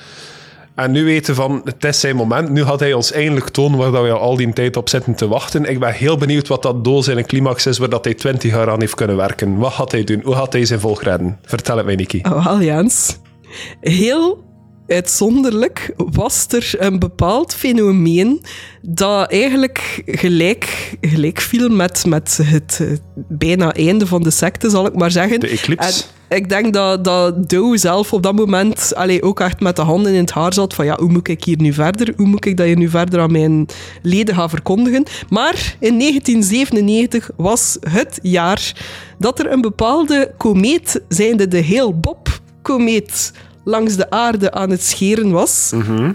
En 0.74 0.90
nu 0.90 1.04
weten 1.04 1.34
van, 1.34 1.60
het 1.64 1.84
is 1.84 2.00
zijn 2.00 2.16
moment. 2.16 2.50
Nu 2.50 2.64
gaat 2.64 2.80
hij 2.80 2.92
ons 2.92 3.12
eindelijk 3.12 3.48
tonen 3.48 3.78
waar 3.78 3.90
dat 3.90 4.02
we 4.02 4.10
al 4.10 4.36
die 4.36 4.52
tijd 4.52 4.76
op 4.76 4.88
zitten 4.88 5.14
te 5.14 5.28
wachten. 5.28 5.64
Ik 5.64 5.78
ben 5.78 5.92
heel 5.92 6.16
benieuwd 6.16 6.48
wat 6.48 6.62
dat 6.62 6.84
do 6.84 7.02
zijn 7.02 7.26
climax 7.26 7.66
is, 7.66 7.78
waar 7.78 7.88
dat 7.88 8.04
hij 8.04 8.14
20 8.14 8.50
jaar 8.50 8.70
aan 8.70 8.80
heeft 8.80 8.94
kunnen 8.94 9.16
werken. 9.16 9.56
Wat 9.56 9.72
gaat 9.72 9.92
hij 9.92 10.04
doen? 10.04 10.20
Hoe 10.24 10.34
gaat 10.34 10.52
hij 10.52 10.64
zijn 10.64 10.80
volk 10.80 11.02
redden? 11.02 11.38
Vertel 11.42 11.76
het 11.76 11.86
mij, 11.86 11.94
Niki. 11.94 12.20
Oh, 12.22 12.44
wel, 12.44 12.62
Jens. 12.62 13.18
Heel 13.80 14.44
uitzonderlijk 14.86 15.94
was 15.96 16.46
er 16.48 16.74
een 16.78 16.98
bepaald 16.98 17.54
fenomeen 17.54 18.42
dat 18.82 19.30
eigenlijk 19.30 20.02
gelijk, 20.06 20.96
gelijk 21.00 21.40
viel 21.40 21.68
met, 21.68 22.06
met 22.06 22.38
het 22.42 23.00
bijna 23.28 23.72
einde 23.72 24.06
van 24.06 24.22
de 24.22 24.30
secte, 24.30 24.70
zal 24.70 24.86
ik 24.86 24.94
maar 24.94 25.10
zeggen. 25.10 25.40
De 25.40 25.48
eclipse. 25.48 26.04
En 26.28 26.36
ik 26.36 26.48
denk 26.48 26.72
dat, 26.72 27.04
dat 27.04 27.48
Doe 27.48 27.78
zelf 27.78 28.12
op 28.12 28.22
dat 28.22 28.34
moment 28.34 28.94
allee, 28.94 29.22
ook 29.22 29.40
echt 29.40 29.60
met 29.60 29.76
de 29.76 29.82
handen 29.82 30.12
in 30.12 30.20
het 30.20 30.30
haar 30.30 30.52
zat 30.52 30.74
van 30.74 30.84
ja, 30.84 30.96
hoe 30.98 31.10
moet 31.10 31.28
ik 31.28 31.44
hier 31.44 31.60
nu 31.60 31.72
verder? 31.72 32.12
Hoe 32.16 32.26
moet 32.26 32.46
ik 32.46 32.56
dat 32.56 32.66
hier 32.66 32.76
nu 32.76 32.88
verder 32.88 33.20
aan 33.20 33.32
mijn 33.32 33.66
leden 34.02 34.34
gaan 34.34 34.50
verkondigen? 34.50 35.04
Maar 35.28 35.76
in 35.80 35.98
1997 35.98 37.30
was 37.36 37.76
het 37.80 38.18
jaar 38.22 38.72
dat 39.18 39.38
er 39.38 39.52
een 39.52 39.60
bepaalde 39.60 40.34
komeet, 40.36 41.02
zijnde 41.08 41.48
de 41.48 41.58
heel 41.58 41.98
Bob 41.98 42.40
komeet 42.62 43.32
langs 43.64 43.96
de 43.96 44.10
aarde 44.10 44.52
aan 44.52 44.70
het 44.70 44.82
scheren 44.82 45.30
was. 45.30 45.72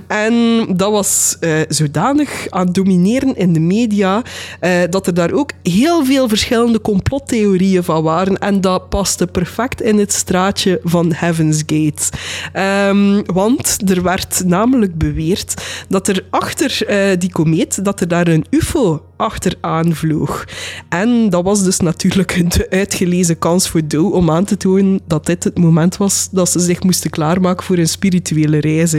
En 0.08 0.66
dat 0.76 0.92
was 0.92 1.38
eh, 1.40 1.52
zodanig 1.68 2.48
aan 2.50 2.66
het 2.66 2.76
domineren 2.76 3.36
in 3.36 3.54
de 3.54 3.60
media 3.60 4.22
eh, 4.60 4.72
dat 4.90 5.08
er 5.08 5.14
daar 5.14 5.32
ook 5.32 5.52
heel 5.64 6.06
veel 6.06 6.28
verschillende 6.28 6.82
complottheorieën 6.82 7.84
van 7.84 8.04
waren. 8.04 8.38
En 8.38 8.62
dat 8.62 8.90
paste 8.90 9.28
perfect 9.28 9.82
in 9.82 10.00
het 10.00 10.14
straatje 10.14 10.80
van 10.84 11.14
Heaven's 11.14 11.64
Gate. 11.66 12.18
Ehm, 12.54 13.22
want 13.26 13.90
er 13.90 14.04
werd 14.04 14.44
namelijk 14.46 14.98
beweerd 14.98 15.54
dat 15.88 16.08
er 16.08 16.26
achter 16.30 16.86
eh, 16.88 17.18
die 17.18 17.32
komeet, 17.32 17.86
dat 17.86 18.02
er 18.02 18.08
daar 18.08 18.28
een 18.28 18.46
ufo 18.50 19.09
achteraan 19.20 19.96
vloog. 19.96 20.46
En 20.90 21.30
dat 21.30 21.44
was 21.44 21.64
dus 21.64 21.80
natuurlijk 21.80 22.52
de 22.58 22.70
uitgelezen 22.70 23.40
kans 23.40 23.70
voor 23.70 23.88
Doe 23.88 24.14
om 24.14 24.32
aan 24.32 24.46
te 24.46 24.58
tonen 24.58 25.00
dat 25.08 25.26
dit 25.26 25.44
het 25.44 25.58
moment 25.58 25.98
was 25.98 26.30
dat 26.32 26.50
ze 26.50 26.60
zich 26.60 26.84
moesten 26.84 27.10
klaarmaken 27.10 27.66
voor 27.66 27.78
een 27.78 27.88
spirituele 27.88 28.60
reis. 28.60 28.94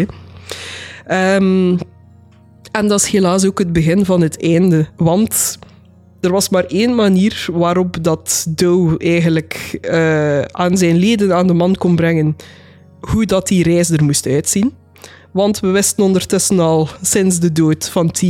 Ehm, 1.06 1.76
en 2.72 2.88
dat 2.88 3.00
is 3.00 3.06
helaas 3.06 3.44
ook 3.44 3.58
het 3.58 3.72
begin 3.72 4.04
van 4.04 4.20
het 4.20 4.42
einde. 4.42 4.86
Want 4.96 5.58
er 6.20 6.32
was 6.32 6.48
maar 6.48 6.64
één 6.64 6.94
manier 6.94 7.46
waarop 7.52 8.04
dat 8.04 8.46
Doe 8.48 8.98
eigenlijk 8.98 9.78
eh, 9.80 10.40
aan 10.40 10.76
zijn 10.76 10.96
leden 10.96 11.34
aan 11.34 11.46
de 11.46 11.54
man 11.54 11.74
kon 11.74 11.96
brengen 11.96 12.36
hoe 13.00 13.26
dat 13.26 13.48
die 13.48 13.62
reis 13.62 13.90
er 13.90 14.04
moest 14.04 14.26
uitzien. 14.26 14.72
Want 15.32 15.60
we 15.60 15.68
wisten 15.68 16.04
ondertussen 16.04 16.58
al 16.58 16.88
sinds 17.02 17.38
de 17.38 17.52
dood 17.52 17.88
van 17.88 18.10
T 18.10 18.22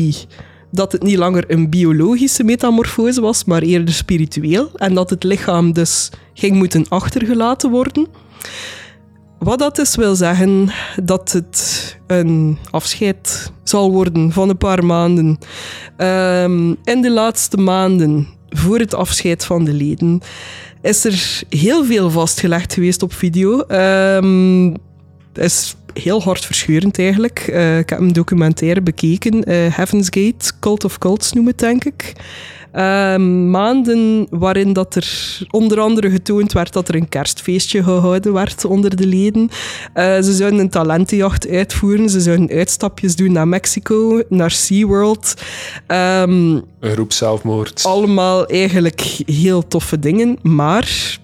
dat 0.70 0.92
het 0.92 1.02
niet 1.02 1.16
langer 1.16 1.44
een 1.46 1.70
biologische 1.70 2.44
metamorfose 2.44 3.20
was, 3.20 3.44
maar 3.44 3.62
eerder 3.62 3.94
spiritueel. 3.94 4.70
En 4.74 4.94
dat 4.94 5.10
het 5.10 5.22
lichaam 5.24 5.72
dus 5.72 6.10
ging 6.34 6.56
moeten 6.56 6.88
achtergelaten 6.88 7.70
worden. 7.70 8.06
Wat 9.38 9.58
dat 9.58 9.76
dus 9.76 9.96
wil 9.96 10.14
zeggen 10.14 10.70
dat 11.02 11.32
het 11.32 11.98
een 12.06 12.58
afscheid 12.70 13.52
zal 13.64 13.90
worden 13.90 14.32
van 14.32 14.48
een 14.48 14.58
paar 14.58 14.84
maanden. 14.84 15.38
Ehm, 15.96 16.74
in 16.84 17.02
de 17.02 17.10
laatste 17.10 17.56
maanden 17.56 18.28
voor 18.48 18.78
het 18.78 18.94
afscheid 18.94 19.44
van 19.44 19.64
de 19.64 19.72
leden 19.72 20.20
is 20.82 21.04
er 21.04 21.42
heel 21.48 21.84
veel 21.84 22.10
vastgelegd 22.10 22.72
geweest 22.72 23.02
op 23.02 23.12
video. 23.12 23.58
Het 25.32 25.44
is 25.44 25.76
heel 25.94 26.22
hartverscheurend 26.22 26.98
eigenlijk. 26.98 27.38
Eh, 27.38 27.78
ik 27.78 27.90
heb 27.90 27.98
een 27.98 28.12
documentaire 28.12 28.80
bekeken, 28.80 29.44
eh, 29.44 29.56
Heaven's 29.76 30.06
Gate, 30.10 30.52
Cult 30.60 30.84
of 30.84 30.98
Cults 30.98 31.32
noemen 31.32 31.52
het, 31.52 31.60
denk 31.60 31.84
ik. 31.84 32.14
Ehm, 32.72 33.50
maanden 33.50 34.26
waarin 34.30 34.72
dat 34.72 34.94
er 34.94 35.38
onder 35.50 35.80
andere 35.80 36.10
getoond 36.10 36.52
werd 36.52 36.72
dat 36.72 36.88
er 36.88 36.94
een 36.94 37.08
kerstfeestje 37.08 37.82
gehouden 37.82 38.32
werd 38.32 38.64
onder 38.64 38.96
de 38.96 39.06
leden. 39.06 39.48
Uh, 39.94 40.20
ze 40.20 40.32
zouden 40.32 40.60
een 40.60 40.70
talentenjacht 40.70 41.48
uitvoeren. 41.48 42.08
Ze 42.08 42.20
zouden 42.20 42.50
uitstapjes 42.50 43.16
doen 43.16 43.32
naar 43.32 43.48
Mexico, 43.48 44.22
naar 44.28 44.50
SeaWorld. 44.50 45.34
Um, 45.86 46.62
een 46.80 46.92
groep 46.92 47.12
zelfmoord. 47.12 47.82
Allemaal 47.82 48.46
eigenlijk 48.46 49.00
heel 49.26 49.68
toffe 49.68 49.98
dingen, 49.98 50.38
maar 50.42 51.18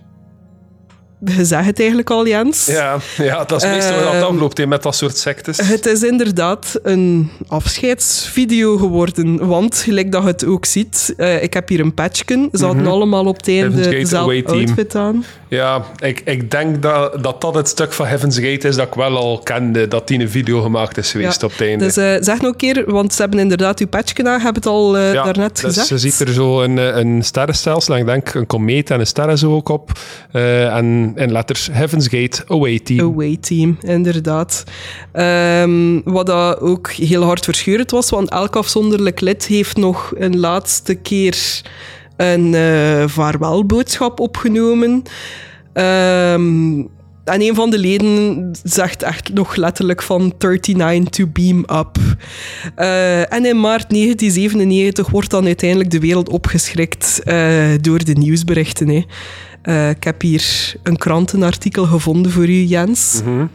je 1.18 1.44
zegt 1.44 1.66
het 1.66 1.78
eigenlijk 1.78 2.10
al, 2.10 2.26
Jens. 2.26 2.66
Ja, 2.66 2.98
ja 3.16 3.44
dat 3.44 3.62
is 3.62 3.70
meestal 3.70 3.94
wat 3.94 4.04
dat 4.04 4.14
ehm, 4.14 4.24
afloopt 4.24 4.66
met 4.66 4.82
dat 4.82 4.96
soort 4.96 5.16
sectes. 5.16 5.58
Het 5.58 5.86
is 5.86 6.02
inderdaad 6.02 6.78
een 6.82 7.30
afscheidsvideo 7.48 8.76
geworden. 8.76 9.46
Want, 9.46 9.76
gelijk 9.76 10.12
dat 10.12 10.22
je 10.22 10.28
het 10.28 10.44
ook 10.44 10.64
ziet, 10.64 11.14
uh, 11.16 11.42
ik 11.42 11.54
heb 11.54 11.68
hier 11.68 11.80
een 11.80 11.94
patchken. 11.94 12.48
Ze 12.52 12.64
hadden 12.64 12.82
mm 12.82 12.88
-hmm. 12.88 12.94
allemaal 12.94 13.26
op 13.26 13.36
het 13.36 13.48
einde 13.48 13.88
dezelfde 13.88 14.44
outfit 14.46 14.94
aan. 14.94 15.24
Ja, 15.48 15.84
ik, 15.98 16.22
ik 16.24 16.50
denk 16.50 16.82
dat, 16.82 17.22
dat 17.22 17.40
dat 17.40 17.54
het 17.54 17.68
stuk 17.68 17.92
van 17.92 18.06
Heaven's 18.06 18.36
Gate 18.36 18.68
is 18.68 18.76
dat 18.76 18.86
ik 18.86 18.94
wel 18.94 19.16
al 19.16 19.38
kende, 19.38 19.88
dat 19.88 20.08
die 20.08 20.20
een 20.20 20.30
video 20.30 20.62
gemaakt 20.62 20.96
is 20.96 21.10
geweest 21.10 21.42
op 21.42 21.50
het 21.50 21.60
einde. 21.60 21.84
Dus 21.84 21.98
uh, 21.98 22.14
zeg 22.20 22.40
nog 22.40 22.50
een 22.50 22.56
keer, 22.56 22.84
want 22.86 23.14
ze 23.14 23.20
hebben 23.20 23.40
inderdaad 23.40 23.80
uw 23.80 23.86
patchken 23.86 24.28
aan, 24.28 24.40
hebben 24.40 24.54
het 24.54 24.66
al 24.66 24.96
uh, 24.96 25.12
ja, 25.12 25.24
daarnet 25.24 25.54
dus 25.54 25.64
gezegd. 25.64 25.88
je 25.88 25.98
ziet 25.98 26.20
er 26.20 26.32
zo 26.32 26.62
een, 26.62 26.76
een 26.98 27.24
sterrenstelsel, 27.24 27.96
ik 27.96 28.06
denk 28.06 28.34
een 28.34 28.46
komeet 28.46 28.90
en 28.90 29.00
een 29.00 29.06
sterren 29.06 29.38
zo 29.38 29.54
ook 29.54 29.68
op. 29.68 29.90
en 30.32 31.05
in 31.14 31.32
letters 31.32 31.68
Heaven's 31.72 32.08
Gate 32.08 32.44
Away 32.46 32.78
Team. 32.78 33.00
Away 33.00 33.36
Team, 33.36 33.78
inderdaad. 33.80 34.64
Um, 35.12 36.02
wat 36.04 36.26
dat 36.26 36.60
ook 36.60 36.90
heel 36.90 37.22
hard 37.22 37.44
verscheurend 37.44 37.90
was, 37.90 38.10
want 38.10 38.30
elk 38.30 38.56
afzonderlijk 38.56 39.20
lid 39.20 39.46
heeft 39.46 39.76
nog 39.76 40.12
een 40.16 40.38
laatste 40.38 40.94
keer 40.94 41.62
een 42.16 42.52
uh, 42.52 43.04
vaarwelboodschap 43.06 44.20
opgenomen. 44.20 45.02
Um, 45.72 46.90
en 47.26 47.42
een 47.42 47.54
van 47.54 47.70
de 47.70 47.78
leden 47.78 48.50
zegt 48.62 49.02
echt 49.02 49.32
nog 49.32 49.56
letterlijk 49.56 50.02
van 50.02 50.34
39 50.38 51.08
to 51.08 51.26
beam 51.32 51.58
up. 51.58 51.98
Uh, 52.76 53.32
en 53.32 53.44
in 53.44 53.60
maart 53.60 53.90
1997 53.90 55.10
wordt 55.10 55.30
dan 55.30 55.46
uiteindelijk 55.46 55.90
de 55.90 56.00
wereld 56.00 56.28
opgeschrikt 56.28 57.20
uh, 57.24 57.64
door 57.80 58.04
de 58.04 58.12
nieuwsberichten. 58.12 59.04
Uh, 59.68 59.90
ik 59.90 60.04
heb 60.04 60.20
hier 60.20 60.74
een 60.82 60.96
krantenartikel 60.96 61.84
gevonden 61.84 62.32
voor 62.32 62.48
u, 62.48 62.64
Jens. 62.64 63.20
-hmm. 63.24 63.50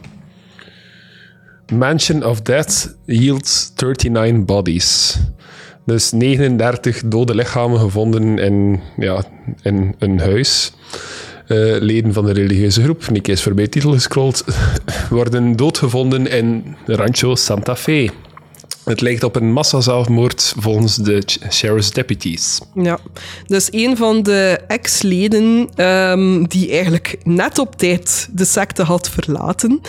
Mansion 1.72 2.24
of 2.24 2.40
Death 2.40 2.96
yields 3.04 3.72
39 3.76 4.44
bodies. 4.44 5.18
Dus 5.86 6.10
39 6.10 7.02
dode 7.04 7.34
lichamen 7.34 7.80
gevonden 7.80 8.38
in, 8.38 8.80
ja, 8.96 9.24
in 9.62 9.94
een 9.98 10.20
huis. 10.20 10.72
Uh, 11.48 11.76
leden 11.80 12.12
van 12.12 12.24
de 12.24 12.32
religieuze 12.32 12.82
groep, 12.82 13.10
Nick 13.10 13.28
is 13.28 13.42
voorbij 13.42 13.68
titel 13.68 13.92
gescrolld, 13.92 14.44
worden 15.10 15.56
doodgevonden 15.56 16.26
in 16.26 16.76
Rancho 16.86 17.34
Santa 17.34 17.76
Fe. 17.76 18.08
Het 18.84 19.00
lijkt 19.00 19.22
op 19.22 19.36
een 19.36 19.52
massazelfmoord 19.52 20.54
volgens 20.58 20.96
de 20.96 21.22
sheriff's 21.50 21.90
deputies. 21.90 22.60
Ja, 22.74 22.98
dus 23.46 23.68
een 23.70 23.96
van 23.96 24.22
de 24.22 24.60
ex-leden 24.66 25.68
um, 25.76 26.48
die 26.48 26.70
eigenlijk 26.70 27.16
net 27.24 27.58
op 27.58 27.76
tijd 27.76 28.28
de 28.32 28.44
secte 28.44 28.82
had 28.82 29.10
verlaten, 29.10 29.80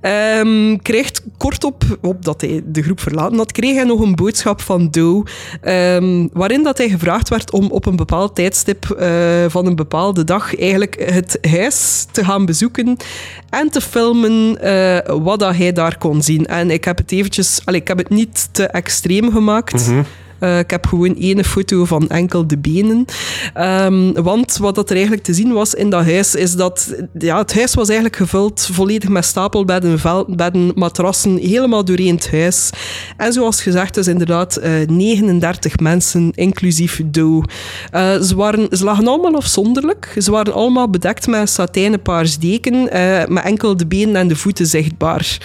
um, 0.00 0.82
krijgt 0.82 1.22
kort 1.36 1.64
op, 1.64 1.84
dat 2.20 2.40
hij 2.40 2.62
de 2.64 2.82
groep 2.82 3.00
verlaten 3.00 3.36
had, 3.36 3.52
kreeg 3.52 3.74
hij 3.74 3.84
nog 3.84 4.00
een 4.00 4.14
boodschap 4.14 4.60
van 4.60 4.90
Doe, 4.90 5.24
um, 5.62 6.28
waarin 6.32 6.62
dat 6.62 6.78
hij 6.78 6.88
gevraagd 6.88 7.28
werd 7.28 7.50
om 7.50 7.70
op 7.70 7.86
een 7.86 7.96
bepaald 7.96 8.34
tijdstip 8.34 8.96
uh, 9.00 9.44
van 9.48 9.66
een 9.66 9.76
bepaalde 9.76 10.24
dag 10.24 10.56
eigenlijk 10.56 11.10
het 11.10 11.38
huis 11.50 12.06
te 12.10 12.24
gaan 12.24 12.46
bezoeken 12.46 12.96
en 13.50 13.70
te 13.70 13.80
filmen 13.80 14.58
uh, 14.64 14.98
wat 15.22 15.38
dat 15.38 15.56
hij 15.56 15.72
daar 15.72 15.98
kon 15.98 16.22
zien. 16.22 16.46
En 16.46 16.70
ik 16.70 16.84
heb 16.84 16.98
het 16.98 17.12
eventjes, 17.12 17.60
allez, 17.64 17.80
ik 17.80 17.88
heb 17.88 17.98
het 17.98 18.08
niet 18.08 18.48
te 18.52 18.66
extreem 18.66 19.32
gemaakt. 19.32 19.86
-hmm. 19.86 20.04
Uh, 20.40 20.58
ik 20.58 20.70
heb 20.70 20.86
gewoon 20.86 21.16
één 21.16 21.44
foto 21.44 21.84
van 21.84 22.08
enkel 22.08 22.46
de 22.46 22.58
benen. 22.58 23.04
Um, 23.56 24.12
want 24.12 24.56
wat 24.56 24.74
dat 24.74 24.88
er 24.88 24.94
eigenlijk 24.94 25.24
te 25.24 25.34
zien 25.34 25.52
was 25.52 25.74
in 25.74 25.90
dat 25.90 26.04
huis, 26.04 26.34
is 26.34 26.54
dat 26.54 26.94
ja, 27.18 27.38
het 27.38 27.54
huis 27.54 27.74
was 27.74 27.88
eigenlijk 27.88 28.16
gevuld 28.16 28.68
volledig 28.72 29.08
met 29.08 29.24
stapelbedden, 29.24 30.72
matrassen, 30.74 31.36
helemaal 31.36 31.84
doorheen 31.84 32.14
het 32.14 32.30
huis. 32.30 32.70
En 33.16 33.32
zoals 33.32 33.62
gezegd 33.62 33.96
is 33.96 34.06
inderdaad 34.06 34.58
uh, 34.62 34.86
39 34.86 35.78
mensen, 35.78 36.30
inclusief 36.34 37.00
Doe. 37.06 37.44
Uh, 37.94 38.20
ze, 38.20 38.36
waren, 38.36 38.68
ze 38.70 38.84
lagen 38.84 39.06
allemaal 39.06 39.34
afzonderlijk. 39.34 40.16
Ze 40.18 40.30
waren 40.30 40.54
allemaal 40.54 40.90
bedekt 40.90 41.26
met 41.26 41.50
satijnen 41.50 42.02
paars 42.02 42.38
deken, 42.38 42.82
met 43.32 43.44
enkel 43.44 43.76
de 43.76 43.86
benen 43.86 44.16
en 44.16 44.28
de 44.28 44.36
voeten 44.36 44.66
zichtbaar. 44.66 45.38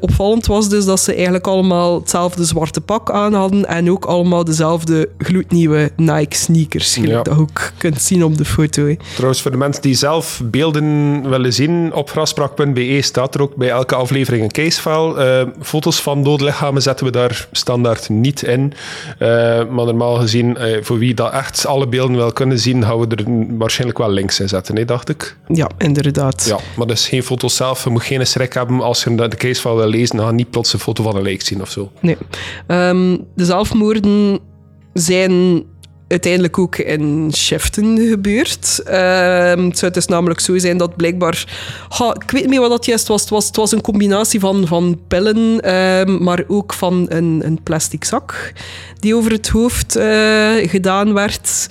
opvallend 0.00 0.46
was 0.46 0.68
dus 0.68 0.84
dat 0.84 1.00
ze 1.00 1.14
eigenlijk 1.14 1.46
allemaal 1.46 2.00
hetzelfde 2.00 2.44
zwarte 2.44 2.80
pak 2.80 3.10
aan 3.10 3.34
hadden 3.34 3.66
en 3.66 3.90
ook 3.90 4.04
allemaal 4.12 4.44
dezelfde 4.44 5.08
gloednieuwe 5.18 5.90
Nike 5.96 6.36
sneakers. 6.36 6.94
Gelijk 6.94 7.12
ja. 7.12 7.22
dat 7.22 7.38
ook 7.38 7.72
kunt 7.76 8.02
zien 8.02 8.24
op 8.24 8.38
de 8.38 8.44
foto. 8.44 8.96
Trouwens, 9.14 9.42
voor 9.42 9.50
de 9.50 9.56
mensen 9.56 9.82
die 9.82 9.94
zelf 9.94 10.40
beelden 10.44 11.28
willen 11.30 11.52
zien, 11.52 11.94
op 11.94 12.10
graspraak.be 12.10 12.98
staat 13.02 13.34
er 13.34 13.42
ook 13.42 13.56
bij 13.56 13.68
elke 13.68 13.94
aflevering 13.94 14.42
een 14.42 14.50
casefile. 14.50 15.44
Uh, 15.44 15.64
foto's 15.64 16.00
van 16.02 16.24
dode 16.24 16.44
lichamen 16.44 16.82
zetten 16.82 17.06
we 17.06 17.12
daar 17.12 17.48
standaard 17.52 18.08
niet 18.08 18.42
in. 18.42 18.72
Uh, 19.18 19.28
maar 19.68 19.84
normaal 19.84 20.14
gezien, 20.14 20.56
uh, 20.60 20.76
voor 20.82 20.98
wie 20.98 21.14
dat 21.14 21.32
echt 21.32 21.66
alle 21.66 21.86
beelden 21.86 22.16
wil 22.16 22.32
kunnen 22.32 22.58
zien, 22.58 22.84
gaan 22.84 22.98
we 22.98 23.06
er 23.06 23.24
waarschijnlijk 23.58 23.98
wel 23.98 24.10
links 24.10 24.40
in 24.40 24.48
zetten, 24.48 24.86
dacht 24.86 25.08
ik. 25.08 25.36
Ja, 25.48 25.70
inderdaad. 25.78 26.44
Ja, 26.48 26.58
maar 26.76 26.86
dus 26.86 27.08
geen 27.08 27.22
foto's 27.22 27.56
zelf. 27.56 27.84
Je 27.84 27.90
moet 27.90 28.02
geen 28.02 28.26
schrik 28.26 28.52
hebben 28.52 28.80
als 28.80 29.04
je 29.04 29.14
de 29.14 29.36
casefile 29.36 29.76
wil 29.76 29.86
lezen. 29.86 30.16
Dan 30.16 30.26
ga 30.26 30.32
niet 30.32 30.50
plots 30.50 30.72
een 30.72 30.78
foto 30.78 31.02
van 31.02 31.16
een 31.16 31.22
lijk 31.22 31.42
zien 31.42 31.60
of 31.60 31.70
zo. 31.70 31.92
Nee. 32.00 32.16
Um, 32.66 33.26
de 33.34 33.44
zelfmoord 33.44 34.01
zijn 34.92 35.64
uiteindelijk 36.08 36.58
ook 36.58 36.76
in 36.76 37.30
shiften 37.34 37.98
gebeurd. 37.98 38.82
Uh, 38.86 39.66
het 39.66 39.78
zou 39.78 39.92
dus 39.92 40.06
namelijk 40.06 40.40
zo 40.40 40.58
zijn 40.58 40.76
dat 40.76 40.96
blijkbaar... 40.96 41.44
Ik 42.22 42.30
weet 42.30 42.48
niet 42.48 42.58
wat 42.58 42.70
dat 42.70 42.86
juist 42.86 43.08
was. 43.08 43.20
Het 43.20 43.30
was, 43.30 43.46
het 43.46 43.56
was 43.56 43.72
een 43.72 43.80
combinatie 43.80 44.40
van, 44.40 44.66
van 44.66 45.00
pillen, 45.08 45.36
uh, 45.36 46.18
maar 46.18 46.44
ook 46.48 46.72
van 46.72 47.06
een, 47.08 47.40
een 47.44 47.62
plastic 47.62 48.04
zak 48.04 48.52
die 48.98 49.16
over 49.16 49.32
het 49.32 49.48
hoofd 49.48 49.96
uh, 49.96 50.68
gedaan 50.68 51.12
werd. 51.12 51.66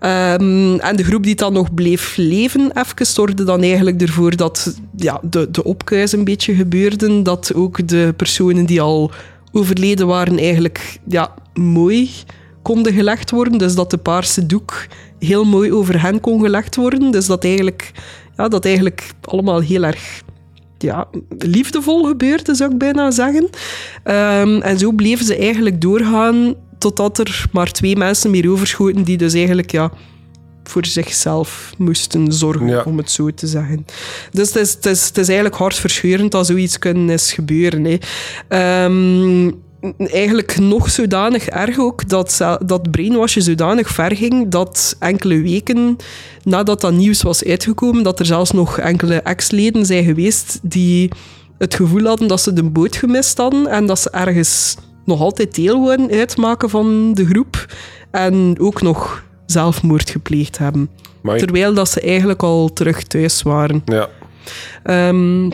Um, 0.00 0.78
en 0.78 0.96
de 0.96 1.04
groep 1.04 1.22
die 1.22 1.34
dan 1.34 1.52
nog 1.52 1.74
bleef 1.74 2.16
leven, 2.16 2.70
even, 2.74 3.06
zorgde 3.06 3.44
dan 3.44 3.62
eigenlijk 3.62 4.02
ervoor 4.02 4.36
dat 4.36 4.74
ja, 4.96 5.20
de, 5.22 5.50
de 5.50 5.64
opkuis 5.64 6.12
een 6.12 6.24
beetje 6.24 6.54
gebeurden. 6.54 7.22
Dat 7.22 7.54
ook 7.54 7.88
de 7.88 8.14
personen 8.16 8.66
die 8.66 8.80
al 8.80 9.10
overleden 9.52 10.06
waren 10.06 10.38
eigenlijk 10.38 10.98
ja, 11.08 11.34
mooi 11.54 12.10
konden 12.62 12.92
gelegd 12.92 13.30
worden. 13.30 13.58
Dus 13.58 13.74
dat 13.74 13.90
de 13.90 13.96
paarse 13.96 14.46
doek 14.46 14.86
heel 15.18 15.44
mooi 15.44 15.72
over 15.72 16.02
hen 16.02 16.20
kon 16.20 16.40
gelegd 16.40 16.76
worden. 16.76 17.10
Dus 17.10 17.26
dat 17.26 17.44
eigenlijk, 17.44 17.92
ja, 18.36 18.48
dat 18.48 18.64
eigenlijk 18.64 19.10
allemaal 19.20 19.60
heel 19.60 19.82
erg 19.82 20.22
ja, 20.78 21.08
liefdevol 21.38 22.04
gebeurde, 22.04 22.54
zou 22.54 22.72
ik 22.72 22.78
bijna 22.78 23.10
zeggen. 23.10 23.44
Um, 24.04 24.62
en 24.62 24.78
zo 24.78 24.92
bleven 24.92 25.24
ze 25.24 25.36
eigenlijk 25.36 25.80
doorgaan 25.80 26.54
totdat 26.78 27.18
er 27.18 27.44
maar 27.52 27.70
twee 27.72 27.96
mensen 27.96 28.30
meer 28.30 28.50
overschoten 28.50 29.02
die 29.02 29.16
dus 29.16 29.34
eigenlijk 29.34 29.70
ja, 29.70 29.90
voor 30.68 30.86
zichzelf 30.86 31.72
moesten 31.78 32.32
zorgen, 32.32 32.66
ja. 32.66 32.82
om 32.82 32.98
het 32.98 33.10
zo 33.10 33.30
te 33.30 33.46
zeggen. 33.46 33.86
Dus 34.30 34.48
het 34.48 34.56
is, 34.56 34.72
het 34.72 34.86
is, 34.86 35.06
het 35.06 35.18
is 35.18 35.26
eigenlijk 35.26 35.56
hartverscheurend 35.58 36.32
dat 36.32 36.46
zoiets 36.46 36.78
kunnen 36.78 37.10
is 37.10 37.32
gebeuren. 37.32 37.84
Hè. 37.84 38.84
Um, 38.84 39.66
eigenlijk 39.98 40.58
nog 40.58 40.90
zodanig 40.90 41.46
erg 41.46 41.78
ook 41.78 42.08
dat, 42.08 42.38
dat 42.66 42.90
brainwashen 42.90 43.42
zodanig 43.42 43.88
ver 43.88 44.16
ging 44.16 44.48
dat 44.48 44.96
enkele 44.98 45.42
weken 45.42 45.96
nadat 46.42 46.80
dat 46.80 46.92
nieuws 46.92 47.22
was 47.22 47.44
uitgekomen, 47.44 48.02
dat 48.02 48.18
er 48.18 48.26
zelfs 48.26 48.50
nog 48.50 48.78
enkele 48.78 49.14
ex-leden 49.14 49.86
zijn 49.86 50.04
geweest 50.04 50.58
die 50.62 51.10
het 51.58 51.74
gevoel 51.74 52.04
hadden 52.04 52.28
dat 52.28 52.40
ze 52.40 52.52
de 52.52 52.62
boot 52.62 52.96
gemist 52.96 53.38
hadden 53.38 53.66
en 53.66 53.86
dat 53.86 53.98
ze 53.98 54.10
ergens 54.10 54.76
nog 55.04 55.20
altijd 55.20 55.54
deel 55.54 55.80
worden 55.80 56.10
uitmaken 56.10 56.70
van 56.70 57.14
de 57.14 57.26
groep 57.26 57.66
en 58.10 58.56
ook 58.58 58.82
nog 58.82 59.26
zelfmoord 59.50 60.10
gepleegd 60.10 60.58
hebben. 60.58 60.90
Terwijl 61.22 61.74
dat 61.74 61.90
ze 61.90 62.00
eigenlijk 62.00 62.42
al 62.42 62.72
terug 62.72 63.02
thuis 63.02 63.42
waren. 63.42 63.82
Ja. 63.84 64.08
Um, 65.08 65.50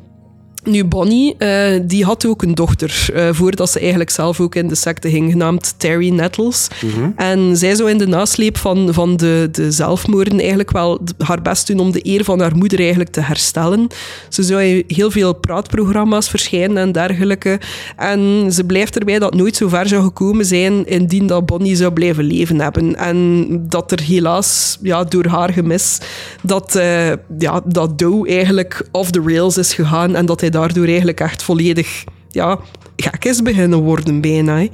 Nu, 0.64 0.84
Bonnie, 0.84 1.36
eh, 1.38 1.80
die 1.82 2.04
had 2.04 2.26
ook 2.26 2.42
een 2.42 2.54
dochter, 2.54 3.06
eh, 3.14 3.28
voordat 3.32 3.70
ze 3.70 3.78
eigenlijk 3.78 4.10
zelf 4.10 4.40
ook 4.40 4.54
in 4.54 4.68
de 4.68 4.74
secte 4.74 5.10
ging, 5.10 5.30
genaamd 5.30 5.74
Terry 5.76 6.08
Nettles. 6.08 6.68
En 7.16 7.56
zij 7.56 7.74
zou 7.74 7.90
in 7.90 7.98
de 7.98 8.06
nasleep 8.06 8.58
van, 8.58 8.88
van 8.94 9.16
de, 9.16 9.48
de 9.52 9.70
zelfmoorden 9.70 10.38
eigenlijk 10.38 10.70
wel 10.70 11.00
haar 11.18 11.42
best 11.42 11.66
doen 11.66 11.78
om 11.78 11.92
de 11.92 12.06
eer 12.06 12.24
van 12.24 12.40
haar 12.40 12.56
moeder 12.56 12.78
eigenlijk 12.78 13.10
te 13.10 13.20
herstellen. 13.20 13.86
Ze 14.28 14.42
zou 14.42 14.62
in 14.62 14.84
heel 14.86 15.10
veel 15.10 15.32
praatprogramma's 15.34 16.28
verschijnen 16.28 16.76
en 16.76 16.92
dergelijke. 16.92 17.60
En 17.96 18.48
ze 18.52 18.64
blijft 18.64 18.98
erbij 18.98 19.18
dat 19.18 19.34
nooit 19.34 19.56
zo 19.56 19.68
ver 19.68 19.88
zou 19.88 20.02
gekomen 20.02 20.44
zijn 20.44 20.86
indien 20.86 21.26
dat 21.26 21.46
Bonnie 21.46 21.76
zou 21.76 21.92
blijven 21.92 22.24
leven 22.24 22.60
hebben. 22.60 22.96
En 22.96 23.46
dat 23.68 23.92
er 23.92 24.00
helaas, 24.00 24.78
ja, 24.82 25.04
door 25.04 25.26
haar 25.26 25.52
gemis, 25.52 25.98
dat, 26.42 26.74
eh, 26.74 27.12
ja, 27.38 27.60
dat 27.64 27.98
Doe 27.98 28.28
eigenlijk 28.28 28.86
off 28.90 29.10
the 29.10 29.22
rails 29.26 29.56
is 29.56 29.74
gegaan 29.74 30.14
en 30.14 30.26
dat 30.26 30.40
hij 30.40 30.50
daardoor 30.54 30.86
eigenlijk 30.86 31.20
echt 31.20 31.42
volledig 31.42 32.04
ja, 32.30 32.58
gek 32.96 33.24
is 33.24 33.42
beginnen 33.42 33.78
worden 33.78 34.20
bijna. 34.20 34.66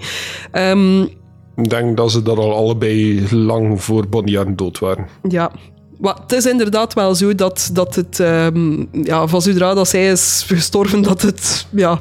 Ehm, 0.52 1.02
Ik 1.56 1.70
denk 1.70 1.96
dat 1.96 2.10
ze 2.10 2.22
dat 2.22 2.38
al 2.38 2.54
allebei 2.56 3.26
lang 3.36 3.82
voor 3.82 4.08
Bonnie 4.08 4.54
dood 4.54 4.78
waren. 4.78 5.06
ja. 5.28 5.50
Maar 6.00 6.14
het 6.22 6.32
is 6.32 6.46
inderdaad 6.46 6.94
wel 6.94 7.14
zo 7.14 7.34
dat, 7.34 7.70
dat 7.72 7.94
het, 7.94 8.20
ehm, 8.20 8.84
ja, 8.92 9.26
van 9.26 9.42
zodra 9.42 9.74
dat 9.74 9.88
zij 9.88 10.10
is 10.10 10.44
gestorven, 10.46 11.02
dat 11.02 11.22
het 11.22 11.66
ja, 11.70 11.98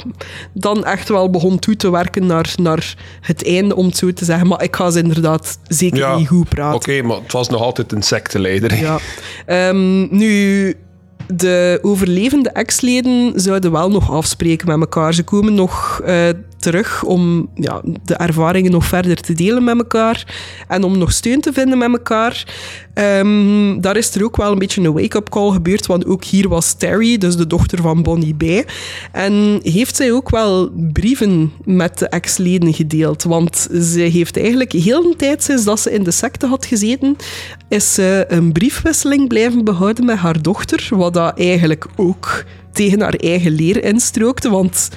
dan 0.54 0.86
echt 0.86 1.10
wel 1.10 1.30
begon 1.30 1.60
toe 1.60 1.76
te 1.76 1.92
werken 1.92 2.26
naar, 2.26 2.54
naar 2.62 2.96
het 3.22 3.46
einde, 3.46 3.76
om 3.76 3.86
het 3.86 3.98
zo 3.98 4.14
te 4.14 4.26
zeggen. 4.26 4.48
Maar 4.48 4.64
ik 4.64 4.76
ga 4.76 4.90
ze 4.90 5.00
inderdaad 5.00 5.60
zeker 5.68 6.16
niet 6.18 6.28
goed 6.28 6.50
praten. 6.50 6.76
Oké, 6.76 7.02
maar 7.02 7.18
het 7.18 7.32
was 7.32 7.50
nog 7.50 7.62
altijd 7.62 7.92
een 7.92 8.04
secteleider. 8.04 8.76
Ja. 8.76 8.98
Ehm, 9.46 10.18
nu, 10.18 10.76
de 11.28 11.80
overlevende 11.82 12.49
ex-leden 12.49 13.32
zouden 13.36 13.72
wel 13.72 13.89
nog 13.91 14.11
afspreken 14.11 14.67
met 14.67 14.80
elkaar. 14.80 15.13
Ze 15.13 15.24
komen 15.24 15.53
nog 15.53 16.01
eh, 16.05 16.30
terug 16.60 17.03
om 17.03 17.49
ja, 17.55 17.82
de 18.03 18.14
ervaringen 18.16 18.72
nog 18.72 18.86
verder 18.86 19.16
te 19.16 19.34
delen 19.34 19.64
met 19.64 19.78
elkaar 19.78 20.36
en 20.68 20.84
om 20.84 20.97
nog 20.97 21.12
steun 21.12 21.41
te 21.41 21.53
vinden 21.53 21.78
met 21.78 21.91
elkaar. 21.91 22.45
Ehm, 22.93 23.82
daar 23.82 23.97
is 23.97 24.16
er 24.16 24.24
ook 24.24 24.38
wel 24.38 24.51
een 24.51 24.60
beetje 24.60 24.82
een 24.82 24.93
wake-up 24.93 25.30
call 25.30 25.51
gebeurd, 25.51 25.86
want 25.86 26.05
ook 26.05 26.24
hier 26.24 26.49
was 26.49 26.74
Terry, 26.74 27.18
dus 27.18 27.36
de 27.36 27.47
dochter 27.47 27.82
van 27.82 28.03
Bonnie, 28.03 28.36
bij. 28.36 28.66
En 29.12 29.60
heeft 29.64 29.95
zij 29.95 30.12
ook 30.12 30.30
wel 30.30 30.72
brieven 30.93 31.51
met 31.66 31.97
de 31.97 32.07
ex-leden 32.07 32.74
gedeeld, 32.74 33.24
want 33.24 33.68
ze 33.82 33.99
heeft 33.99 34.38
eigenlijk 34.38 34.72
heel 34.72 35.05
een 35.05 35.18
tijd 35.18 35.43
sinds 35.43 35.64
dat 35.64 35.80
ze 35.80 35.91
in 35.91 36.03
de 36.03 36.12
secte 36.12 36.47
had 36.47 36.66
gezeten, 36.66 37.16
is 37.70 37.93
ze 37.93 38.26
een 38.28 38.51
briefwisseling 38.51 39.28
blijven 39.28 39.64
behouden 39.64 40.05
met 40.05 40.18
haar 40.18 40.41
dochter, 40.41 40.88
wat 40.91 41.14
dat 41.14 41.39
eigenlijk 41.39 41.86
ook 41.95 42.43
tegen 42.72 43.01
haar 43.01 43.14
eigen 43.14 43.51
leer 43.51 43.84
instrookte, 43.84 44.49
want 44.49 44.89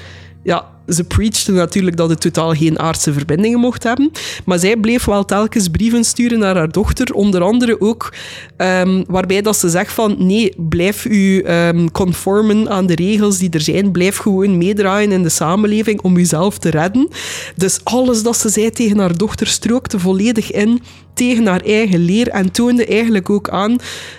ja, 0.43 0.72
ze 0.89 1.05
preachte 1.05 1.53
natuurlijk 1.53 1.97
dat 1.97 2.09
het 2.09 2.21
totaal 2.21 2.55
geen 2.55 2.79
aardse 2.79 3.13
verbindingen 3.13 3.59
mocht 3.59 3.83
hebben. 3.83 4.11
Maar 4.45 4.59
zij 4.59 4.77
bleef 4.77 5.05
wel 5.05 5.25
telkens 5.25 5.69
brieven 5.69 6.05
sturen 6.05 6.39
naar 6.39 6.57
haar 6.57 6.71
dochter. 6.71 7.15
Onder 7.15 7.43
andere 7.43 7.81
ook 7.81 8.13
ehm, 8.57 9.03
waarbij 9.07 9.43
dat 9.43 9.57
ze 9.57 9.69
zegt 9.69 9.93
van 9.93 10.15
nee, 10.19 10.55
blijf 10.57 11.05
u 11.05 11.41
ehm, 11.41 11.89
conformen 11.89 12.71
aan 12.71 12.87
de 12.87 12.95
regels 12.95 13.39
die 13.39 13.51
er 13.51 13.61
zijn. 13.61 13.93
Blijf 13.93 14.17
gewoon 14.17 14.59
meedraaien 14.59 15.13
in 15.13 15.23
de 15.23 15.29
samenleving 15.29 16.01
om 16.01 16.17
uzelf 16.17 16.59
te 16.59 16.71
redden. 16.71 17.09
Dus 17.57 17.81
alles 17.85 18.23
dat 18.23 18.37
ze 18.37 18.49
zei 18.49 18.71
tegen 18.71 18.99
haar 18.99 19.17
dochter 19.17 19.47
strookte 19.47 19.99
volledig 19.99 20.53
in 20.53 20.83
tegen 21.15 21.47
haar 21.47 21.61
eigen 21.61 21.99
leer 21.99 22.29
en 22.29 22.53
toonde 22.53 22.87
eigenlijk 22.87 23.31
ook 23.31 23.49
aan 23.49 23.77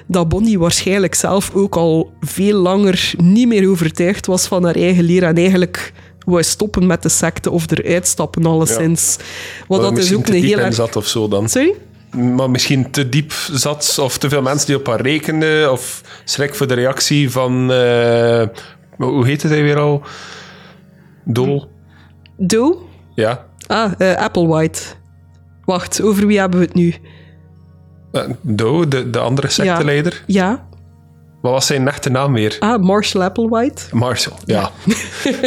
dat 0.07 0.30
Bonnie 0.30 0.59
waarschijnlijk 0.59 1.16
zelf 1.16 1.51
ook 1.53 1.76
al 1.76 2.14
veel 2.22 2.57
langer 2.57 3.14
niet 3.18 3.47
meer 3.47 3.70
overtuigd 3.70 4.26
was 4.26 4.47
van 4.47 4.64
haar 4.64 4.76
eigen 4.76 5.03
leer 5.03 5.24
en 5.24 5.36
eigenlijk 5.36 5.93
wou 6.26 6.43
stoppen 6.43 6.88
met 6.88 7.03
de 7.03 7.09
secte 7.09 7.51
of 7.51 7.71
eruit 7.71 8.07
stappen, 8.07 8.45
alleszins. 8.45 9.17
Wat 9.67 9.82
dat 9.82 9.97
is 9.97 10.13
ook 10.13 10.28
een 10.28 10.34
heel 10.43 10.59
erg... 10.59 10.74
zat 10.74 10.95
of 10.95 11.07
zo 11.07 11.28
dan. 11.28 11.49
Sorry? 11.49 11.74
Maar 12.11 12.49
misschien 12.49 12.91
te 12.91 13.09
diep 13.09 13.32
zat, 13.51 13.97
of 14.01 14.17
te 14.17 14.30
veel 14.30 14.41
mensen 14.41 14.67
die 14.67 14.76
op 14.76 14.88
haar 14.88 15.01
rekenden, 15.01 15.71
of 15.71 16.01
schrik 16.24 16.55
voor 16.55 16.67
de 16.67 16.74
reactie 16.74 17.32
van... 17.32 17.71
eh, 17.71 18.47
hoe 18.97 19.26
heette 19.26 19.47
hij 19.47 19.63
weer 19.63 19.78
al? 19.80 20.01
Dol? 21.26 21.71
Doe? 22.38 22.78
Ja. 23.15 23.45
Ah, 23.67 23.91
eh, 23.97 24.15
Applewhite. 24.17 24.82
Wacht, 25.65 26.01
over 26.01 26.28
wie 26.28 26.39
hebben 26.39 26.59
we 26.59 26.65
het 26.65 26.74
nu? 26.76 26.95
Do, 28.41 28.88
de, 28.88 29.09
de 29.09 29.19
andere 29.19 29.49
secteleider. 29.49 30.24
Ja? 30.28 30.67
Wat 31.43 31.51
was 31.51 31.65
zijn 31.65 31.87
echte 31.87 32.09
naam 32.09 32.33
weer? 32.33 32.55
Ah, 32.59 32.83
Marshall 32.83 33.23
Applewhite. 33.23 33.81
Marcel, 33.91 34.37
ja. 34.45 34.71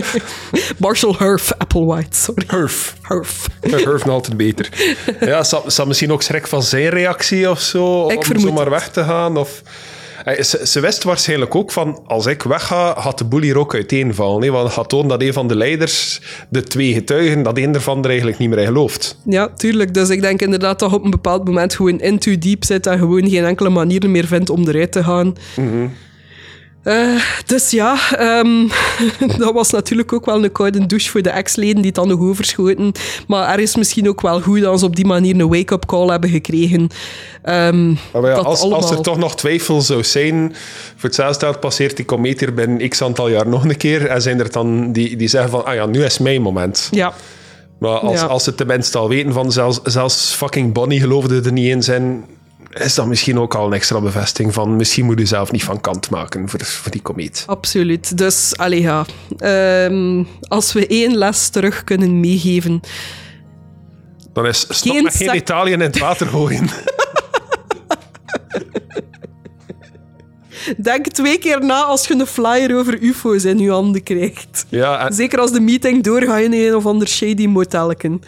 Marshall 0.78 1.14
Herf 1.18 1.52
Applewhite, 1.58 2.16
sorry. 2.16 2.44
Hurf. 2.46 2.96
Herf. 3.02 3.46
Hurf 3.60 4.04
nog 4.04 4.14
altijd 4.14 4.36
beter. 4.36 4.68
Ja, 5.20 5.44
zal 5.66 5.86
misschien 5.86 6.12
ook 6.12 6.22
schrik 6.22 6.46
van 6.46 6.62
zijn 6.62 6.88
reactie 6.88 7.50
of 7.50 7.60
zo, 7.60 8.08
Ik 8.08 8.28
om 8.34 8.40
zomaar 8.40 8.70
weg 8.70 8.88
te 8.88 9.04
gaan. 9.04 9.36
Of... 9.36 9.62
Eh, 10.26 10.42
Ze, 10.42 10.66
ze 10.66 10.80
wist 10.80 11.02
waarschijnlijk 11.04 11.54
ook 11.54 11.72
van, 11.72 12.00
als 12.06 12.26
ik 12.26 12.42
wegga, 12.42 12.94
gaat 12.98 13.18
de 13.18 13.24
boel 13.24 13.40
hier 13.40 13.58
ook 13.58 13.74
uiteenvallen. 13.74 14.42
hè. 14.42 14.50
Want 14.50 14.64
het 14.64 14.72
gaat 14.72 14.88
tonen 14.88 15.08
dat 15.08 15.22
een 15.22 15.32
van 15.32 15.48
de 15.48 15.56
leiders, 15.56 16.20
de 16.48 16.62
twee 16.62 16.92
getuigen, 16.92 17.42
dat 17.42 17.58
een 17.58 17.74
ervan 17.74 18.02
er 18.02 18.08
eigenlijk 18.08 18.38
niet 18.38 18.48
meer 18.48 18.58
in 18.58 18.66
gelooft. 18.66 19.18
Ja, 19.24 19.48
tuurlijk. 19.56 19.94
Dus 19.94 20.08
ik 20.08 20.20
denk 20.20 20.42
inderdaad 20.42 20.78
dat 20.78 20.92
op 20.92 21.04
een 21.04 21.10
bepaald 21.10 21.44
moment 21.44 21.74
gewoon 21.74 22.00
in 22.00 22.18
too 22.18 22.38
deep 22.38 22.64
zit 22.64 22.86
en 22.86 22.98
gewoon 22.98 23.28
geen 23.28 23.44
enkele 23.44 23.68
manier 23.68 24.10
meer 24.10 24.26
vindt 24.26 24.50
om 24.50 24.68
eruit 24.68 24.92
te 24.92 25.04
gaan. 25.04 25.34
Eh, 26.86 27.20
dus 27.46 27.70
ja, 27.70 27.96
ehm, 28.16 28.66
dat 29.38 29.52
was 29.52 29.70
natuurlijk 29.70 30.12
ook 30.12 30.26
wel 30.26 30.44
een 30.44 30.52
koude 30.52 30.86
douche 30.86 31.10
voor 31.10 31.22
de 31.22 31.30
ex-leden 31.30 31.76
die 31.76 31.86
het 31.86 31.94
dan 31.94 32.08
nog 32.08 32.20
overschoten. 32.20 32.92
Maar 33.26 33.52
er 33.52 33.58
is 33.58 33.76
misschien 33.76 34.08
ook 34.08 34.20
wel 34.20 34.40
goed 34.40 34.60
dat 34.60 34.78
ze 34.78 34.84
op 34.84 34.96
die 34.96 35.06
manier 35.06 35.40
een 35.40 35.48
wake-up 35.48 35.86
call 35.86 36.08
hebben 36.08 36.30
gekregen. 36.30 36.88
Ehm, 37.42 37.90
ja, 38.12 38.32
als, 38.32 38.60
als 38.60 38.90
er 38.90 39.00
toch 39.00 39.18
nog 39.18 39.36
twijfel 39.36 39.80
zou 39.80 40.04
zijn, 40.04 40.54
voor 40.96 41.08
hetzelfde 41.10 41.58
passeert 41.58 41.96
die 41.96 42.04
komeet 42.04 42.40
hier 42.40 42.54
binnen 42.54 42.88
x 42.88 43.02
aantal 43.02 43.28
jaar 43.28 43.48
nog 43.48 43.64
een 43.64 43.76
keer. 43.76 44.06
En 44.06 44.22
zijn 44.22 44.40
er 44.40 44.50
dan 44.50 44.92
die, 44.92 45.16
die 45.16 45.28
zeggen 45.28 45.50
van, 45.50 45.64
ah 45.64 45.74
ja, 45.74 45.86
nu 45.86 46.04
is 46.04 46.18
mijn 46.18 46.42
moment. 46.42 46.88
Ja, 46.90 47.12
Maar 47.78 47.98
als, 47.98 48.20
Ja. 48.20 48.26
als 48.26 48.44
ze 48.44 48.54
tenminste 48.54 48.98
al 48.98 49.08
weten 49.08 49.32
van, 49.32 49.52
zelfs, 49.52 49.80
zelfs 49.82 50.34
fucking 50.34 50.72
Bonnie 50.72 51.00
geloofde 51.00 51.40
er 51.44 51.52
niet 51.52 51.68
eens 51.68 51.88
in, 51.88 52.24
is 52.80 52.94
dat 52.94 53.06
misschien 53.06 53.38
ook 53.38 53.54
al 53.54 53.66
een 53.66 53.72
extra 53.72 54.00
bevestiging 54.00 54.54
van, 54.54 54.76
misschien 54.76 55.04
moet 55.04 55.20
u 55.20 55.26
zelf 55.26 55.52
niet 55.52 55.64
van 55.64 55.80
kant 55.80 56.10
maken 56.10 56.48
voor, 56.48 56.64
voor 56.64 56.90
die 56.90 57.02
komeet. 57.02 57.44
absoluut. 57.46 58.18
Dus, 58.18 58.56
allee 58.56 58.80
ja. 58.80 59.04
Ehm, 59.38 60.24
als 60.40 60.72
we 60.72 60.86
één 60.86 61.16
les 61.16 61.48
terug 61.48 61.84
kunnen 61.84 62.20
meegeven... 62.20 62.80
Dan 64.32 64.46
is 64.46 64.60
stop 64.60 64.92
Geen 64.92 65.02
met 65.02 65.14
geen 65.14 65.36
Italië 65.36 65.72
in 65.72 65.80
het 65.80 65.98
water 65.98 66.26
gooien. 66.26 66.68
Denk 70.82 71.06
twee 71.06 71.38
keer 71.38 71.64
na 71.64 71.82
als 71.82 72.06
je 72.06 72.14
een 72.14 72.26
flyer 72.26 72.76
over 72.76 73.02
ufo's 73.02 73.44
in 73.44 73.58
je 73.58 73.70
handen 73.70 74.02
krijgt. 74.02 74.66
ja, 74.68 75.06
en, 75.06 75.14
Zeker 75.14 75.38
als 75.38 75.52
de 75.52 75.60
meeting 75.60 76.02
doorgaat 76.02 76.40
in 76.40 76.52
een 76.52 76.74
of 76.74 76.86
ander 76.86 77.08
shady 77.08 77.46
motelken. 77.46 78.22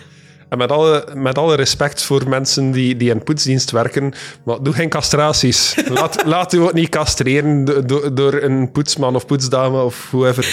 En 0.48 0.58
met, 0.58 0.72
alle, 0.72 1.04
met 1.14 1.38
alle 1.38 1.54
respect 1.54 2.02
voor 2.02 2.28
mensen 2.28 2.70
die, 2.70 2.96
die 2.96 3.10
in 3.10 3.22
poetsdienst 3.22 3.70
werken, 3.70 4.12
maar 4.42 4.62
doe 4.62 4.72
geen 4.74 4.88
castraties. 4.88 5.74
Laat, 5.88 6.24
laat 6.26 6.52
u 6.52 6.58
ook 6.58 6.72
niet 6.72 6.88
castreren 6.88 7.64
do- 7.64 7.84
do- 7.84 8.12
door 8.12 8.34
een 8.42 8.72
poetsman 8.72 9.14
of 9.14 9.26
poetsdame 9.26 9.82
of 9.82 10.06
whoever. 10.10 10.46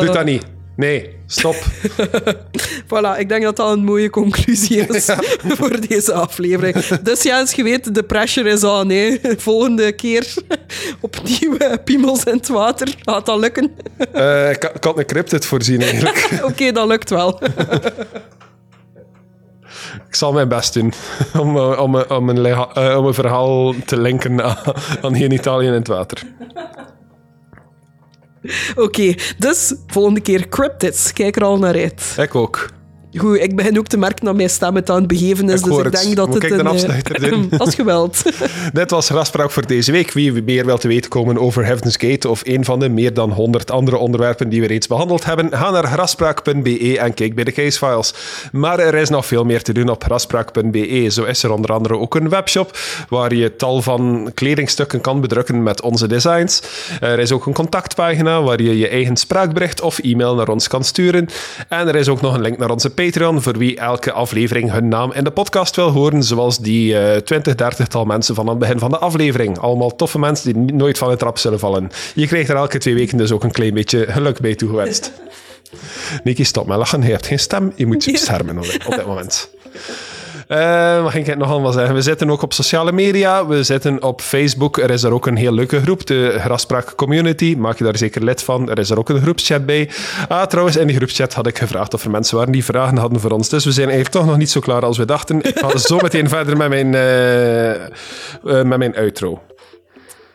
Doe 0.00 0.10
dat 0.12 0.24
niet. 0.24 0.42
Nee, 0.76 1.16
stop. 1.26 1.54
Voilà, 2.86 3.18
ik 3.18 3.28
denk 3.28 3.42
dat 3.42 3.56
dat 3.56 3.72
een 3.72 3.84
mooie 3.84 4.10
conclusie 4.10 4.86
is 4.86 5.08
voor 5.58 5.80
deze 5.88 6.12
aflevering. 6.12 6.76
Dus 7.02 7.22
Jens, 7.22 7.52
je 7.52 7.62
weet, 7.62 7.94
de 7.94 8.02
pressure 8.02 8.50
is 8.50 8.64
aan. 8.64 8.88
Hè. 8.90 9.16
Volgende 9.36 9.92
keer 9.92 10.34
opnieuw 11.00 11.56
eh, 11.56 11.72
piemels 11.84 12.24
in 12.24 12.36
het 12.36 12.48
water. 12.48 12.94
Gaat 13.02 13.26
dat 13.26 13.38
lukken? 13.38 13.64
Ik, 13.98 14.62
had- 14.62 14.74
ik 14.74 14.84
had 14.84 14.98
een 14.98 15.06
cryptid 15.06 15.46
voorzien 15.46 15.80
eigenlijk. 15.82 16.28
Oké, 16.44 16.72
dat 16.72 16.86
lukt 16.86 17.10
wel. 17.10 17.40
Ik 20.08 20.14
zal 20.14 20.32
mijn 20.32 20.48
best 20.48 20.74
doen 20.74 20.92
om, 21.40 21.56
eh, 21.56 21.78
om, 21.80 21.98
eh, 21.98 22.16
om, 22.16 22.28
een, 22.28 22.40
lega- 22.40 22.70
eh, 22.74 22.98
om 22.98 23.06
een 23.06 23.14
verhaal 23.14 23.74
te 23.86 24.00
linken 24.00 24.42
aan, 24.44 24.56
aan 25.02 25.16
geen 25.16 25.32
Italië 25.32 25.66
in 25.66 25.72
het 25.72 25.86
water. 25.88 26.22
Oké, 28.76 29.14
dus 29.38 29.74
volgende 29.86 30.20
keer 30.20 30.48
cryptids. 30.48 31.12
Kijk 31.12 31.36
er 31.36 31.44
al 31.44 31.58
naar 31.58 31.74
uit. 31.74 32.14
Ik 32.18 32.34
ook. 32.34 32.68
Goed, 33.16 33.38
ik 33.40 33.56
begin 33.56 33.78
ook 33.78 33.86
te 33.86 33.96
merken 33.96 34.24
dat 34.24 34.34
mijn 34.36 34.50
stem 34.50 34.74
het 34.76 34.90
aan 34.90 34.96
het 34.96 35.06
begeven 35.06 35.48
is. 35.48 35.60
Ik 35.60 35.64
dus 35.66 35.78
ik 35.78 35.84
het. 35.84 36.02
denk 36.02 36.16
dat 36.16 36.26
Moet 36.28 36.42
het 36.42 36.52
ik 36.52 36.58
een... 36.58 36.66
afsluiter 36.66 37.20
doen? 37.30 37.48
als 37.58 37.74
geweld. 37.74 38.22
Dit 38.72 38.90
was 38.90 39.08
Raspraak 39.08 39.50
voor 39.50 39.66
deze 39.66 39.92
week. 39.92 40.12
Wie 40.12 40.42
meer 40.42 40.66
wil 40.66 40.78
te 40.78 40.88
weten 40.88 41.10
komen 41.10 41.38
over 41.38 41.64
Heaven's 41.64 41.96
Gate 41.98 42.28
of 42.28 42.40
een 42.44 42.64
van 42.64 42.78
de 42.80 42.88
meer 42.88 43.14
dan 43.14 43.30
100 43.32 43.70
andere 43.70 43.96
onderwerpen 43.96 44.48
die 44.48 44.60
we 44.60 44.66
reeds 44.66 44.86
behandeld 44.86 45.24
hebben, 45.24 45.48
ga 45.52 45.70
naar 45.70 45.94
raspraak.be 45.94 46.98
en 46.98 47.14
kijk 47.14 47.34
bij 47.34 47.44
de 47.44 47.52
casefiles. 47.52 48.14
Maar 48.52 48.78
er 48.78 48.94
is 48.94 49.08
nog 49.08 49.26
veel 49.26 49.44
meer 49.44 49.62
te 49.62 49.72
doen 49.72 49.88
op 49.88 50.02
raspraak.be. 50.02 51.06
Zo 51.10 51.24
is 51.24 51.42
er 51.42 51.50
onder 51.52 51.72
andere 51.72 51.98
ook 51.98 52.14
een 52.14 52.28
webshop 52.28 52.78
waar 53.08 53.34
je 53.34 53.56
tal 53.56 53.82
van 53.82 54.30
kledingstukken 54.34 55.00
kan 55.00 55.20
bedrukken 55.20 55.62
met 55.62 55.80
onze 55.82 56.06
designs. 56.06 56.62
Er 57.00 57.18
is 57.18 57.32
ook 57.32 57.46
een 57.46 57.52
contactpagina 57.54 58.42
waar 58.42 58.62
je 58.62 58.78
je 58.78 58.88
eigen 58.88 59.16
spraakbericht 59.16 59.80
of 59.80 59.98
e-mail 59.98 60.34
naar 60.34 60.48
ons 60.48 60.68
kan 60.68 60.84
sturen. 60.84 61.28
En 61.68 61.88
er 61.88 61.96
is 61.96 62.08
ook 62.08 62.20
nog 62.20 62.34
een 62.34 62.40
link 62.42 62.58
naar 62.58 62.70
onze 62.70 62.90
Patreon 63.04 63.42
voor 63.42 63.58
wie 63.58 63.76
elke 63.76 64.12
aflevering 64.12 64.70
hun 64.70 64.88
naam 64.88 65.12
in 65.12 65.24
de 65.24 65.30
podcast 65.30 65.76
wil 65.76 65.90
horen, 65.90 66.22
zoals 66.22 66.58
die 66.58 66.98
eh 66.98 67.16
20, 67.16 67.54
30 67.54 67.86
tal 67.86 68.04
mensen 68.04 68.34
van 68.34 68.44
aan 68.44 68.50
het 68.50 68.58
begin 68.58 68.78
van 68.78 68.90
de 68.90 68.98
aflevering. 68.98 69.58
Allemaal 69.58 69.96
toffe 69.96 70.18
mensen 70.18 70.52
die 70.52 70.74
nooit 70.74 70.98
van 70.98 71.10
de 71.10 71.16
trap 71.16 71.38
zullen 71.38 71.58
vallen. 71.58 71.90
Je 72.14 72.26
krijgt 72.26 72.48
er 72.48 72.56
elke 72.56 72.78
twee 72.78 72.94
weken 72.94 73.16
dus 73.16 73.32
ook 73.32 73.44
een 73.44 73.52
klein 73.52 73.74
beetje 73.74 74.06
geluk 74.08 74.40
bij 74.40 74.54
toegewenst. 74.54 75.12
Nicky, 76.24 76.44
stop 76.44 76.66
met 76.66 76.76
lachen. 76.76 77.02
Je 77.02 77.10
hebt 77.10 77.26
geen 77.26 77.38
stem. 77.38 77.72
Je 77.76 77.86
moet 77.86 78.04
je 78.04 78.12
beschermen 78.12 78.58
op 78.58 78.94
dit 78.96 79.06
moment. 79.06 79.50
Eh, 80.52 81.02
wat 81.02 81.12
ging 81.12 81.26
ik 81.26 81.36
nog 81.36 81.50
allemaal 81.50 81.72
zeggen? 81.72 81.94
We 81.94 82.02
zitten 82.02 82.30
ook 82.30 82.42
op 82.42 82.52
sociale 82.52 82.92
media. 82.92 83.46
We 83.46 83.62
zitten 83.62 84.02
op 84.02 84.20
Facebook. 84.20 84.78
Er 84.78 84.90
is 84.90 85.02
er 85.02 85.12
ook 85.12 85.26
een 85.26 85.36
heel 85.36 85.52
leuke 85.52 85.80
groep, 85.80 86.06
de 86.06 86.36
Graspraak 86.38 86.94
Community. 86.96 87.54
Maak 87.58 87.78
je 87.78 87.84
daar 87.84 87.96
zeker 87.96 88.24
lid 88.24 88.42
van. 88.42 88.70
Er 88.70 88.78
is 88.78 88.90
er 88.90 88.98
ook 88.98 89.08
een 89.08 89.20
groepschat 89.20 89.66
bij. 89.66 89.90
Ah, 90.28 90.46
trouwens, 90.46 90.76
in 90.76 90.86
die 90.86 90.96
groepschat 90.96 91.34
had 91.34 91.46
ik 91.46 91.58
gevraagd 91.58 91.94
of 91.94 92.04
er 92.04 92.10
mensen 92.10 92.36
waren 92.36 92.52
die 92.52 92.64
vragen 92.64 92.96
hadden 92.96 93.20
voor 93.20 93.30
ons. 93.30 93.48
Dus 93.48 93.64
we 93.64 93.72
zijn 93.72 93.88
eigenlijk 93.88 94.16
toch 94.16 94.26
nog 94.26 94.38
niet 94.38 94.50
zo 94.50 94.60
klaar 94.60 94.84
als 94.84 94.98
we 94.98 95.04
dachten. 95.04 95.42
Ik 95.42 95.58
ga 95.58 95.78
zo 95.78 95.98
meteen 96.02 96.28
verder 96.36 96.56
met 96.56 96.68
mijn, 96.68 96.94
eh, 96.94 98.62
met 98.62 98.78
mijn 98.78 98.96
outro. 98.96 99.42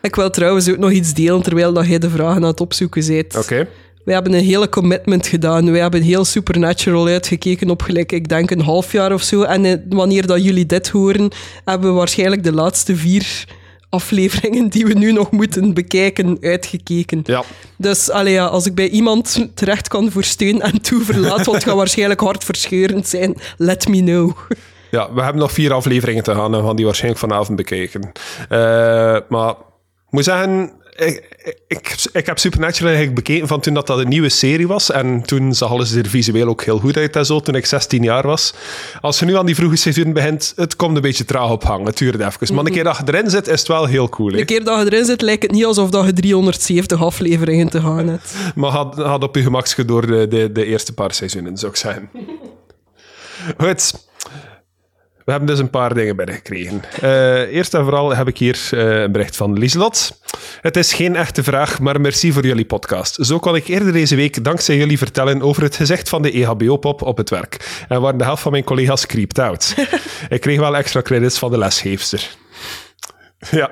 Ik 0.02 0.14
wil 0.14 0.30
trouwens 0.30 0.70
ook 0.70 0.78
nog 0.78 0.90
iets 0.90 1.14
delen 1.14 1.42
terwijl 1.42 1.72
dat 1.72 1.86
jij 1.86 1.98
de 1.98 2.10
vragen 2.10 2.42
aan 2.42 2.48
het 2.48 2.60
opzoeken 2.60 3.06
bent. 3.06 3.36
Oké? 3.36 3.66
We 4.08 4.14
hebben 4.14 4.32
een 4.32 4.44
hele 4.44 4.68
commitment 4.68 5.26
gedaan. 5.26 5.72
We 5.72 5.78
hebben 5.78 6.02
heel 6.02 6.24
Supernatural 6.24 7.06
uitgekeken 7.06 7.70
op 7.70 7.82
gelijk, 7.82 8.12
ik 8.12 8.28
denk 8.28 8.50
een 8.50 8.60
half 8.60 8.92
jaar 8.92 9.12
of 9.12 9.22
zo. 9.22 9.42
En 9.42 9.64
eh, 9.64 9.74
wanneer 9.88 10.26
dat 10.26 10.44
jullie 10.44 10.66
dit 10.66 10.88
horen, 10.88 11.30
hebben 11.64 11.90
we 11.90 11.96
waarschijnlijk 11.96 12.44
de 12.44 12.52
laatste 12.52 12.96
vier 12.96 13.44
afleveringen 13.88 14.68
die 14.68 14.86
we 14.86 14.94
nu 14.94 15.12
nog 15.12 15.30
moeten 15.30 15.74
bekijken, 15.74 16.38
uitgekeken. 16.40 17.20
Ja. 17.24 17.42
Dus 17.76 18.10
allee, 18.10 18.32
ja, 18.32 18.46
als 18.46 18.66
ik 18.66 18.74
bij 18.74 18.88
iemand 18.88 19.48
terecht 19.54 19.88
kan 19.88 20.10
voor 20.10 20.24
steun 20.24 20.60
en 20.60 20.80
toeverlaat, 20.80 21.44
want 21.44 21.56
het 21.56 21.64
gaat 21.64 21.76
waarschijnlijk 21.76 22.20
hartverscheurend 22.20 23.08
zijn, 23.08 23.36
let 23.56 23.88
me 23.88 23.98
know. 23.98 24.36
Ja, 24.90 25.12
we 25.12 25.22
hebben 25.22 25.40
nog 25.40 25.52
vier 25.52 25.72
afleveringen 25.72 26.22
te 26.22 26.34
gaan 26.34 26.54
en 26.54 26.60
we 26.60 26.66
gaan 26.66 26.76
die 26.76 26.84
waarschijnlijk 26.84 27.20
vanavond 27.20 27.56
bekijken. 27.56 28.12
Eh, 28.48 29.16
maar 29.28 29.50
ik 30.08 30.14
moet 30.14 30.24
zeggen, 30.24 30.72
ik, 30.98 31.22
ik, 31.66 31.96
ik 32.12 32.26
heb 32.26 32.38
Supernatural 32.38 32.92
eigenlijk 32.92 33.24
bekeken 33.24 33.48
van 33.48 33.60
toen 33.60 33.74
dat, 33.74 33.86
dat 33.86 33.98
een 33.98 34.08
nieuwe 34.08 34.28
serie 34.28 34.66
was. 34.66 34.90
En 34.90 35.22
toen 35.22 35.54
zag 35.54 35.70
alles 35.70 35.92
er 35.92 36.06
visueel 36.08 36.48
ook 36.48 36.64
heel 36.64 36.78
goed 36.78 36.96
uit 36.96 37.16
en 37.16 37.26
zo, 37.26 37.40
toen 37.40 37.54
ik 37.54 37.66
16 37.66 38.02
jaar 38.02 38.26
was. 38.26 38.54
Als 39.00 39.18
je 39.18 39.24
nu 39.24 39.36
aan 39.36 39.46
die 39.46 39.54
vroege 39.54 39.76
seizoen 39.76 40.12
begint, 40.12 40.52
het 40.56 40.76
komt 40.76 40.96
een 40.96 41.02
beetje 41.02 41.24
traag 41.24 41.50
op 41.50 41.64
gang. 41.64 41.86
Het 41.86 41.96
duurt 41.96 42.20
even. 42.20 42.54
Maar 42.54 42.64
een 42.64 42.72
keer 42.72 42.84
dat 42.84 42.96
je 42.96 43.02
erin 43.12 43.30
zit, 43.30 43.46
is 43.48 43.58
het 43.58 43.68
wel 43.68 43.86
heel 43.86 44.08
cool. 44.08 44.30
hè. 44.30 44.36
De 44.36 44.44
keer 44.44 44.64
dat 44.64 44.78
je 44.78 44.92
erin 44.92 45.04
zit, 45.04 45.20
lijkt 45.20 45.42
het 45.42 45.52
niet 45.52 45.64
alsof 45.64 45.90
dat 45.90 46.04
je 46.04 46.12
370 46.12 47.02
afleveringen 47.02 47.68
te 47.68 47.80
gaan 47.80 48.08
hebt. 48.08 48.34
Maar 48.54 48.70
had, 48.70 48.96
had 48.96 49.22
op 49.22 49.34
je 49.34 49.42
gemakje 49.42 49.84
door 49.84 50.06
de, 50.06 50.28
de, 50.28 50.52
de 50.52 50.64
eerste 50.64 50.94
paar 50.94 51.14
seizoenen, 51.14 51.56
zou 51.56 51.72
ik 51.72 51.78
zeggen. 51.78 52.10
Goed. 53.58 54.07
We 55.28 55.34
hebben 55.34 55.52
dus 55.52 55.62
een 55.62 55.70
paar 55.70 55.94
dingen 55.94 56.16
binnengekregen. 56.16 56.82
Eh 57.00 57.54
eerst 57.54 57.74
en 57.74 57.82
vooral 57.82 58.16
heb 58.16 58.28
ik 58.28 58.38
hier 58.38 58.68
eh, 58.70 59.00
een 59.00 59.12
bericht 59.12 59.36
van 59.36 59.58
Lieselot. 59.58 60.20
Het 60.60 60.76
is 60.76 60.92
geen 60.92 61.16
echte 61.16 61.42
vraag, 61.42 61.80
maar 61.80 62.00
merci 62.00 62.32
voor 62.32 62.46
jullie 62.46 62.64
podcast. 62.64 63.18
Zo 63.20 63.38
kon 63.38 63.56
ik 63.56 63.66
eerder 63.66 63.92
deze 63.92 64.16
week 64.16 64.44
dankzij 64.44 64.76
jullie 64.76 64.98
vertellen 64.98 65.42
over 65.42 65.62
het 65.62 65.76
gezicht 65.76 66.08
van 66.08 66.22
de 66.22 66.30
EHBO-pop 66.30 67.02
op 67.02 67.16
het 67.16 67.30
werk. 67.30 67.84
En 67.88 68.00
waar 68.00 68.18
de 68.18 68.24
helft 68.24 68.42
van 68.42 68.52
mijn 68.52 68.64
collega's 68.64 69.06
creeped 69.06 69.38
out. 69.38 69.74
ik 70.28 70.40
kreeg 70.40 70.58
wel 70.58 70.76
extra 70.76 71.02
credits 71.02 71.38
van 71.38 71.50
de 71.50 71.58
lesgeefster. 71.58 72.36
Ja. 73.50 73.70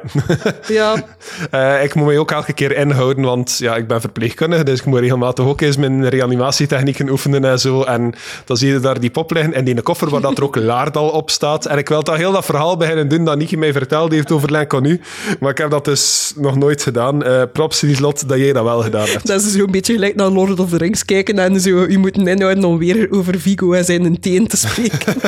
Ja, 0.69 0.95
Eh, 1.51 1.83
ik 1.83 1.95
moet 1.95 2.07
mij 2.07 2.19
ook 2.19 2.31
elke 2.31 2.53
keer 2.53 2.77
inhouden, 2.77 3.25
want 3.25 3.59
ja, 3.59 3.77
ik 3.77 3.87
ben 3.87 4.01
verpleegkundige, 4.01 4.65
dus 4.65 4.79
ik 4.79 4.85
moet 4.85 4.99
regelmatig 5.01 5.45
ook 5.45 5.61
eens 5.61 5.77
mijn 5.77 6.09
reanimatietechnieken 6.09 7.09
oefenen 7.09 7.45
en 7.45 7.59
zo. 7.59 7.83
En 7.83 8.15
dan 8.45 8.57
zie 8.57 8.73
je 8.73 8.81
daar 8.81 9.01
die 9.01 9.11
pop 9.11 9.31
liggen 9.33 9.53
in 9.53 9.65
die 9.65 9.83
koffer 9.83 10.11
waar 10.11 10.21
dat 10.21 10.39
er 10.39 10.45
ook 10.45 10.57
Laardal 10.71 11.09
op 11.09 11.31
staat. 11.31 11.67
En 11.67 11.79
ik 11.79 11.89
wil 11.89 12.03
dat 12.03 12.17
heel 12.17 12.33
dat 12.33 12.45
verhaal 12.45 12.77
beginnen 12.77 13.09
doen 13.09 13.25
dat 13.25 13.37
Niki 13.39 13.57
mij 13.57 13.73
verteld 13.73 14.13
heeft 14.13 14.33
over 14.33 14.51
Lenconu. 14.51 15.01
Maar 15.41 15.51
ik 15.51 15.59
heb 15.59 15.71
dat 15.71 15.85
dus 15.85 16.33
nog 16.37 16.57
nooit 16.57 16.83
gedaan. 16.83 17.25
Eh 17.25 17.43
props, 17.53 17.81
Lieslot, 17.81 18.29
dat 18.29 18.39
jij 18.39 18.53
dat 18.53 18.65
wel 18.65 18.83
gedaan 18.83 19.07
hebt. 19.09 19.27
dat 19.27 19.43
is 19.43 19.53
zo'n 19.53 19.71
beetje 19.71 19.93
gelijk 19.93 20.15
naar 20.15 20.29
Lord 20.29 20.61
of 20.61 20.69
the 20.71 20.77
Rings 20.77 21.05
kijken 21.05 21.39
en 21.39 21.61
zo 21.61 21.87
je 21.89 21.99
moet 21.99 22.17
inhouden 22.17 22.65
om 22.65 22.79
weer 22.79 23.09
over 23.11 23.41
Vigo 23.41 23.73
en 23.73 23.85
zijn 23.85 24.21
teen 24.21 24.47
te 24.47 24.57
spreken. 24.57 25.15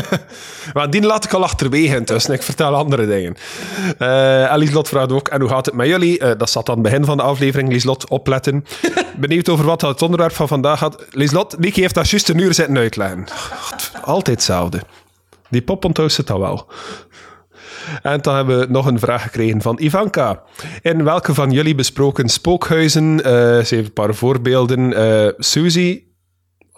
Maar 0.74 0.90
die 0.90 1.02
laat 1.02 1.24
ik 1.24 1.32
al 1.32 1.42
achterwege 1.42 1.96
intussen. 1.96 2.34
Ik 2.34 2.42
vertel 2.42 2.74
andere 2.74 3.06
dingen. 3.06 3.36
Eh 4.38 4.52
en 4.52 4.58
Lieslot 4.58 4.88
vraagt 4.88 5.12
ook, 5.12 5.28
en 5.28 5.40
hoe 5.40 5.48
gaat 5.50 5.66
het 5.66 5.74
met 5.74 5.86
jullie? 5.86 6.18
Eh, 6.18 6.38
dat 6.38 6.50
zat 6.50 6.68
aan 6.68 6.74
het 6.74 6.82
begin 6.82 7.04
van 7.04 7.16
de 7.16 7.22
aflevering. 7.22 7.68
Lieslot, 7.68 8.08
opletten. 8.08 8.64
Benieuwd 9.16 9.48
over 9.48 9.64
wat 9.64 9.80
het 9.80 10.02
onderwerp 10.02 10.32
van 10.32 10.48
vandaag 10.48 10.78
gaat. 10.78 11.06
Lieslot, 11.10 11.58
Niki 11.58 11.80
heeft 11.80 11.94
dat 11.94 12.10
juist 12.10 12.28
een 12.28 12.38
uur 12.38 12.54
zitten 12.54 12.76
uitleggen. 12.78 13.26
God, 13.30 13.90
Altijd 14.02 14.36
hetzelfde. 14.36 14.80
Die 15.50 15.62
pop 15.62 15.84
onthoudt 15.84 16.16
het 16.16 16.30
al 16.30 16.40
wel. 16.40 16.66
En 18.02 18.20
dan 18.20 18.34
hebben 18.34 18.58
we 18.58 18.66
nog 18.68 18.86
een 18.86 18.98
vraag 18.98 19.22
gekregen 19.22 19.62
van 19.62 19.78
Ivanka. 19.80 20.42
In 20.82 21.04
welke 21.04 21.34
van 21.34 21.50
jullie 21.50 21.74
besproken 21.74 22.28
spookhuizen, 22.28 23.18
ze 23.22 23.66
heeft 23.68 23.86
een 23.86 23.92
paar 23.92 24.14
voorbeelden, 24.14 24.94
Suzy, 25.38 26.02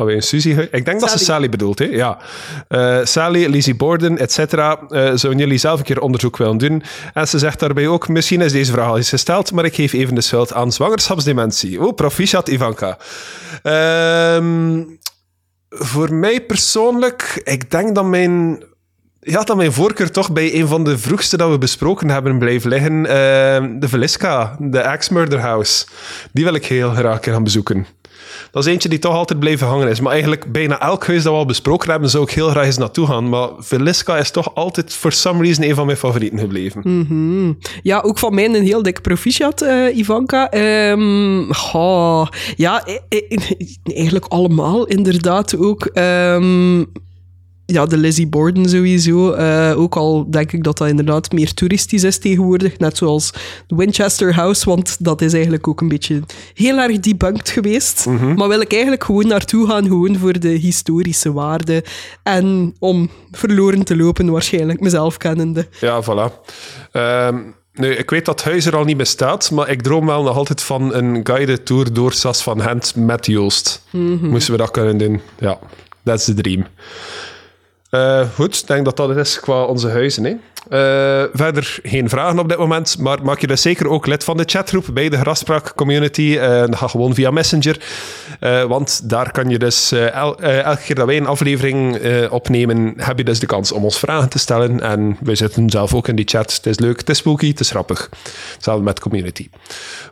Alweer 0.01 0.17
een 0.17 0.23
Suzy. 0.23 0.51
Ik 0.71 0.85
denk 0.85 1.01
dat 1.01 1.11
ze 1.11 1.19
Sally. 1.19 1.49
Bedoelt, 1.49 1.79
hè? 1.79 1.85
Ja. 1.85 2.19
Eh, 2.69 2.99
Sally, 3.03 3.47
Lizzie 3.47 3.75
Borden, 3.75 4.19
et 4.19 4.33
cetera. 4.33 4.79
eh, 4.89 5.01
zouden 5.15 5.39
jullie 5.39 5.59
zelf 5.59 5.79
een 5.79 5.85
keer 5.85 6.01
onderzoek 6.01 6.37
willen 6.37 6.59
doen? 6.59 6.83
En 7.15 7.29
ze 7.29 7.39
zegt 7.39 7.61
daarbij 7.61 7.87
ook, 7.89 8.09
misschien 8.09 8.41
is 8.41 8.53
deze 8.53 8.73
vraag 8.73 8.89
al 8.89 8.97
eens 8.97 9.09
gesteld, 9.09 9.53
maar 9.53 9.65
ik 9.65 9.75
geef 9.75 9.93
even 9.93 10.15
de 10.15 10.21
schuld 10.21 10.53
aan 10.53 10.73
zwangerschapsdementie. 10.73 11.81
Oh, 11.83 11.95
proficiat, 11.95 12.49
Ivanka. 12.49 12.99
Ehm, 13.63 14.83
voor 15.69 16.15
mij 16.15 16.41
persoonlijk, 16.41 17.41
ik 17.45 17.71
denk 17.71 17.95
dat 17.95 18.05
mijn... 18.05 18.63
Ja, 19.21 19.43
dat 19.43 19.57
mijn 19.57 19.73
voorkeur 19.73 20.11
toch 20.11 20.33
bij 20.33 20.55
een 20.55 20.67
van 20.67 20.85
de 20.85 20.99
vroegste 20.99 21.37
dat 21.37 21.51
we 21.51 21.59
besproken 21.59 22.11
hebben 22.11 22.39
blijft 22.39 22.65
liggen. 22.65 23.07
Ehm, 23.07 23.79
de 23.79 23.89
Velisca, 23.89 24.57
de 24.59 24.85
Axe 24.85 25.13
Murder 25.13 25.41
House. 25.41 25.87
Die 26.33 26.45
wil 26.45 26.55
ik 26.55 26.67
heel 26.67 26.91
graag 26.91 27.25
gaan 27.25 27.45
bezoeken. 27.45 27.87
Dat 28.51 28.67
is 28.67 28.73
eentje 28.73 28.89
die 28.89 28.99
toch 28.99 29.15
altijd 29.15 29.39
blijven 29.39 29.67
hangen 29.67 29.89
is. 29.89 30.01
Maar 30.01 30.13
eigenlijk 30.13 30.53
bijna 30.53 30.81
elk 30.81 31.07
huis 31.07 31.23
dat 31.23 31.33
we 31.33 31.39
al 31.39 31.47
besproken 31.47 31.91
hebben, 31.91 32.11
zou 32.11 32.25
ik 32.25 32.31
heel 32.31 32.49
graag 32.49 32.65
eens 32.65 32.79
naartoe 32.79 33.07
gaan. 33.07 33.29
Maar 33.29 33.49
Velisca 33.59 34.17
is 34.17 34.31
toch 34.31 34.55
altijd, 34.55 34.95
for 34.95 35.13
some 35.13 35.43
reason, 35.43 35.65
een 35.65 35.75
van 35.75 35.87
mijn 35.87 35.99
favorieten 35.99 36.39
gebleven. 36.39 36.83
Ja, 37.83 38.01
ook 38.01 38.19
van 38.19 38.35
mij 38.35 38.45
een 38.45 38.65
heel 38.65 38.83
dik 38.83 39.01
proficiat, 39.01 39.63
eh, 39.63 39.97
Ivanka. 39.97 40.51
Ehm, 40.51 41.53
ja, 42.57 42.85
eh, 42.85 42.95
eh, 43.09 43.51
eigenlijk 43.97 44.27
allemaal 44.29 44.87
inderdaad 44.87 45.57
ook. 45.57 45.87
Ehm, 45.87 46.85
ja, 47.73 47.87
de 47.87 47.97
Lizzie 47.97 48.27
Borden 48.27 48.69
sowieso. 48.69 49.33
Eh, 49.33 49.81
ook 49.81 49.97
al 49.97 50.31
denk 50.31 50.53
ik 50.53 50.65
dat 50.65 50.79
dat 50.79 50.89
inderdaad 50.89 51.33
meer 51.33 51.55
toeristisch 51.55 52.05
is 52.05 52.19
tegenwoordig. 52.19 52.79
Net 52.79 52.97
zoals 52.97 53.33
de 53.67 53.77
Winchester 53.77 54.35
House, 54.35 54.65
want 54.65 54.97
dat 55.05 55.23
is 55.23 55.33
eigenlijk 55.33 55.69
ook 55.69 55.81
een 55.81 55.89
beetje 55.89 56.21
heel 56.55 56.79
erg 56.79 57.01
debunked 57.01 57.49
geweest. 57.49 58.07
Maar 58.37 58.49
wil 58.49 58.61
ik 58.61 58.73
eigenlijk 58.73 59.05
gewoon 59.05 59.27
naartoe 59.27 59.67
gaan, 59.67 59.87
gewoon 59.87 60.19
voor 60.19 60.39
de 60.39 60.49
historische 60.49 61.33
waarde. 61.33 61.85
En 62.23 62.75
om 62.79 63.11
verloren 63.31 63.85
te 63.85 63.97
lopen, 63.97 64.31
waarschijnlijk 64.31 64.81
mezelf 64.81 65.17
kennende. 65.17 65.67
Ja, 65.81 66.03
voilà. 66.03 66.49
Ehm, 66.93 67.39
nu, 67.75 67.95
ik 67.95 68.11
weet 68.11 68.25
dat 68.25 68.43
huis 68.43 68.67
er 68.67 68.77
al 68.77 68.85
niet 68.85 68.97
bestaat, 68.97 69.51
maar 69.51 69.69
ik 69.69 69.83
droom 69.83 70.07
wel 70.07 70.23
nog 70.23 70.37
altijd 70.37 70.63
van 70.63 70.95
een 70.95 71.21
guided 71.23 71.67
tour 71.67 71.93
door 71.93 72.13
Sas 72.13 72.43
van 72.43 72.63
Gent 72.63 72.95
met 72.97 73.27
Joost. 73.27 73.83
Moesten 74.21 74.53
we 74.53 74.59
dat 74.59 74.71
kunnen 74.71 74.99
doen? 74.99 75.21
Ja, 75.39 75.59
that's 76.05 76.25
the 76.25 76.35
dream. 76.35 76.67
Eh, 77.91 78.23
goed, 78.35 78.57
ik 78.57 78.67
denk 78.67 78.85
dat 78.85 78.97
dat 78.97 79.09
het 79.09 79.19
is 79.19 79.41
qua 79.41 79.63
onze 79.63 79.89
huizen. 79.89 80.25
Hè. 80.25 80.31
Uh, 80.71 81.29
verder 81.33 81.79
geen 81.83 82.09
vragen 82.09 82.39
op 82.39 82.49
dit 82.49 82.59
moment, 82.59 82.99
maar 82.99 83.19
maak 83.23 83.41
je 83.41 83.47
dus 83.47 83.63
zeker 83.63 83.89
ook 83.89 84.07
lid 84.07 84.25
van 84.25 84.37
de 84.37 84.43
chatgroep 84.47 84.87
bij 84.93 85.09
de 85.09 85.17
Graspraak 85.17 85.75
Community. 85.75 86.23
Uh, 86.23 86.65
ga 86.71 86.89
gewoon 86.89 87.15
via 87.15 87.31
Messenger, 87.31 87.79
want 88.69 89.11
daar 89.11 89.31
kan 89.31 89.49
je 89.49 89.59
dus 89.59 89.93
el 89.93 90.41
elke 90.41 90.83
keer 90.83 90.95
dat 90.95 91.07
wij 91.07 91.17
een 91.17 91.27
aflevering 91.27 91.99
opnemen, 92.31 92.95
heb 92.97 93.19
je 93.19 93.25
dus 93.25 93.39
de 93.39 93.47
kans 93.47 93.73
om 93.73 93.85
ons 93.85 93.99
vragen 93.99 94.29
te 94.29 94.39
stellen. 94.39 94.81
En 94.81 95.17
wij 95.21 95.35
zitten 95.35 95.71
zelf 95.71 95.95
ook 95.95 96.09
in 96.09 96.17
die 96.17 96.29
chat. 96.29 96.53
Het 96.53 96.67
is 96.67 96.79
leuk, 96.79 96.99
het 96.99 97.09
is 97.09 97.19
spooky, 97.19 97.49
het 97.49 97.61
is 97.61 97.71
grappig. 97.71 98.11
Hetzelfde 98.55 98.85
met 98.85 99.01
community. 99.01 99.49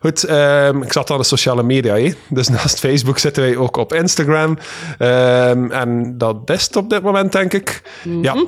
Goed, 0.00 0.24
ehm, 0.24 0.82
ik 0.82 0.92
zat 0.92 1.10
aan 1.10 1.18
de 1.18 1.24
sociale 1.24 1.62
media, 1.62 1.94
hè? 1.94 2.12
dus 2.28 2.48
naast 2.58 2.78
Facebook 2.78 3.18
zitten 3.18 3.42
wij 3.42 3.56
ook 3.56 3.76
op 3.76 3.94
Instagram. 3.94 4.58
Um, 4.98 5.72
en 5.72 6.18
dat 6.18 6.36
is 6.44 6.70
op 6.70 6.90
dit 6.90 7.02
moment, 7.02 7.32
denk 7.32 7.52
ik. 7.52 7.67
Mm 8.02 8.12
-hmm. 8.12 8.22
Ja. 8.22 8.44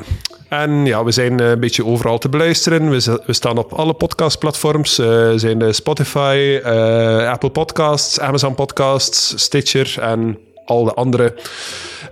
En 0.49 0.87
ja, 0.87 1.05
we 1.05 1.11
zijn 1.11 1.41
een 1.41 1.61
beetje 1.61 1.85
overal 1.85 2.19
te 2.19 2.29
beluisteren. 2.29 2.91
We, 2.91 3.21
we 3.27 3.33
staan 3.33 3.59
op 3.59 3.73
alle 3.73 3.95
podcastplatforms. 3.95 4.99
Uh, 4.99 5.33
zijn 5.37 5.59
de 5.59 5.73
Spotify, 5.73 6.61
uh, 6.65 7.31
Apple 7.31 7.51
Podcasts, 7.51 8.21
Amazon 8.21 8.55
Podcasts, 8.55 9.33
Stitcher 9.37 9.97
en 10.01 10.39
al 10.65 10.85
de 10.85 10.95
andere. 10.95 11.35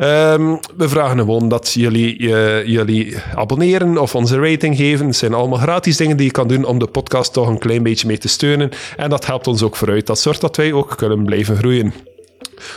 Um, 0.01 0.61
we 0.77 0.89
vragen 0.89 1.19
gewoon 1.19 1.49
dat 1.49 1.73
jullie, 1.73 2.19
uh, 2.19 2.67
jullie 2.67 3.17
abonneren 3.35 3.99
of 3.99 4.15
onze 4.15 4.41
rating 4.41 4.77
geven. 4.77 5.07
Het 5.07 5.17
zijn 5.17 5.35
allemaal 5.35 5.59
gratis 5.59 5.97
dingen 5.97 6.17
die 6.17 6.27
je 6.27 6.33
kan 6.33 6.49
doen 6.49 6.65
om 6.65 6.79
de 6.79 6.87
podcast 6.87 7.33
toch 7.33 7.49
een 7.49 7.59
klein 7.59 7.83
beetje 7.83 8.07
mee 8.07 8.19
te 8.19 8.29
steunen. 8.29 8.71
En 8.97 9.11
dat 9.11 9.27
helpt 9.27 9.47
ons 9.47 9.63
ook 9.63 9.77
vooruit. 9.77 10.07
Dat 10.07 10.19
zorgt 10.19 10.41
dat 10.41 10.57
wij 10.57 10.73
ook 10.73 10.97
kunnen 10.97 11.25
blijven 11.25 11.57
groeien. 11.57 11.93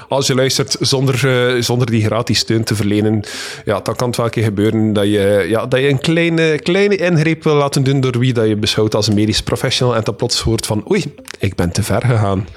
Als 0.07 0.27
je 0.27 0.35
luistert 0.35 0.75
zonder, 0.79 1.21
uh, 1.55 1.61
zonder 1.61 1.91
die 1.91 2.05
gratis 2.05 2.39
steun 2.39 2.63
te 2.63 2.75
verlenen, 2.75 3.23
ja, 3.65 3.79
dan 3.79 3.95
kan 3.95 4.07
het 4.07 4.17
wel 4.17 4.25
een 4.25 4.31
keer 4.31 4.43
gebeuren 4.43 4.93
dat 4.93 5.05
je, 5.05 5.45
ja, 5.49 5.65
dat 5.65 5.79
je 5.79 5.89
een 5.89 5.99
kleine, 5.99 6.59
kleine 6.59 6.95
ingreep 6.95 7.43
wil 7.43 7.55
laten 7.55 7.83
doen 7.83 7.99
door 7.99 8.19
wie 8.19 8.33
dat 8.33 8.47
je 8.47 8.55
beschouwt 8.55 8.95
als 8.95 9.07
een 9.07 9.13
medisch 9.13 9.43
professional 9.43 9.95
en 9.95 10.03
dan 10.03 10.15
plots 10.15 10.41
hoort 10.41 10.65
van 10.65 10.91
oei, 10.91 11.13
ik 11.39 11.55
ben 11.55 11.71
te 11.71 11.83
ver 11.83 12.01
gegaan. 12.01 12.47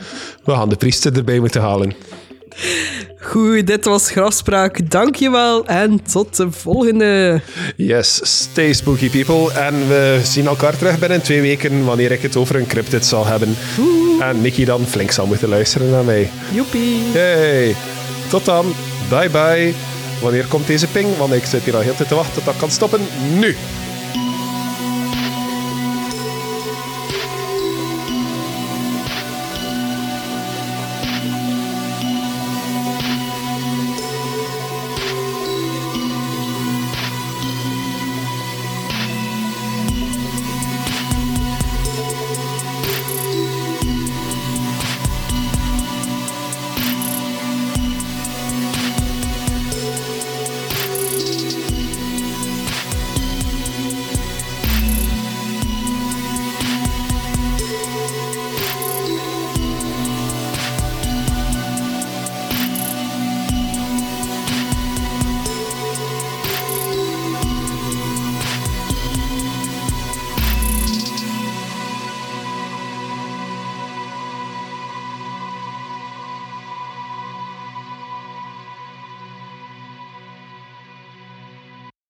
We 0.44 0.52
gaan 0.52 0.68
de 0.68 0.76
priester 0.76 1.16
erbij 1.16 1.38
moeten 1.38 1.60
halen. 1.60 1.94
Goed, 3.20 3.66
dit 3.66 3.84
was 3.84 4.10
Grafspraak. 4.10 4.90
Dankjewel 4.90 5.66
en 5.66 6.02
tot 6.12 6.36
de 6.36 6.50
volgende. 6.50 7.40
Yes, 7.76 8.20
stay 8.22 8.72
spooky 8.72 9.10
people. 9.10 9.52
En 9.60 9.88
we 9.88 10.20
zien 10.22 10.46
elkaar 10.46 10.76
terug 10.76 10.98
binnen 10.98 11.22
twee 11.22 11.40
weken 11.40 11.84
wanneer 11.84 12.10
ik 12.10 12.22
het 12.22 12.36
over 12.36 12.56
een 12.56 12.66
cryptid 12.66 13.06
zal 13.06 13.26
hebben. 13.26 13.56
En 14.20 14.40
Nicky 14.40 14.64
dan 14.64 14.86
flink 14.86 15.10
zal 15.10 15.26
moeten 15.26 15.48
luisteren 15.48 15.90
naar 15.90 16.04
mij. 16.04 16.30
Joepie. 16.52 17.02
Hey, 17.12 17.74
tot 18.28 18.44
dan. 18.44 18.74
Bye 19.08 19.30
bye. 19.30 19.74
Wanneer 20.20 20.46
komt 20.46 20.66
deze 20.66 20.86
ping? 20.86 21.16
Want 21.16 21.32
ik 21.32 21.44
zit 21.44 21.62
hier 21.62 21.76
al 21.76 21.80
heel 21.80 21.94
tijd 21.94 22.08
te 22.08 22.14
wachten 22.14 22.34
tot 22.34 22.44
dat 22.44 22.56
kan 22.56 22.70
stoppen. 22.70 23.00
Nu. 23.38 23.56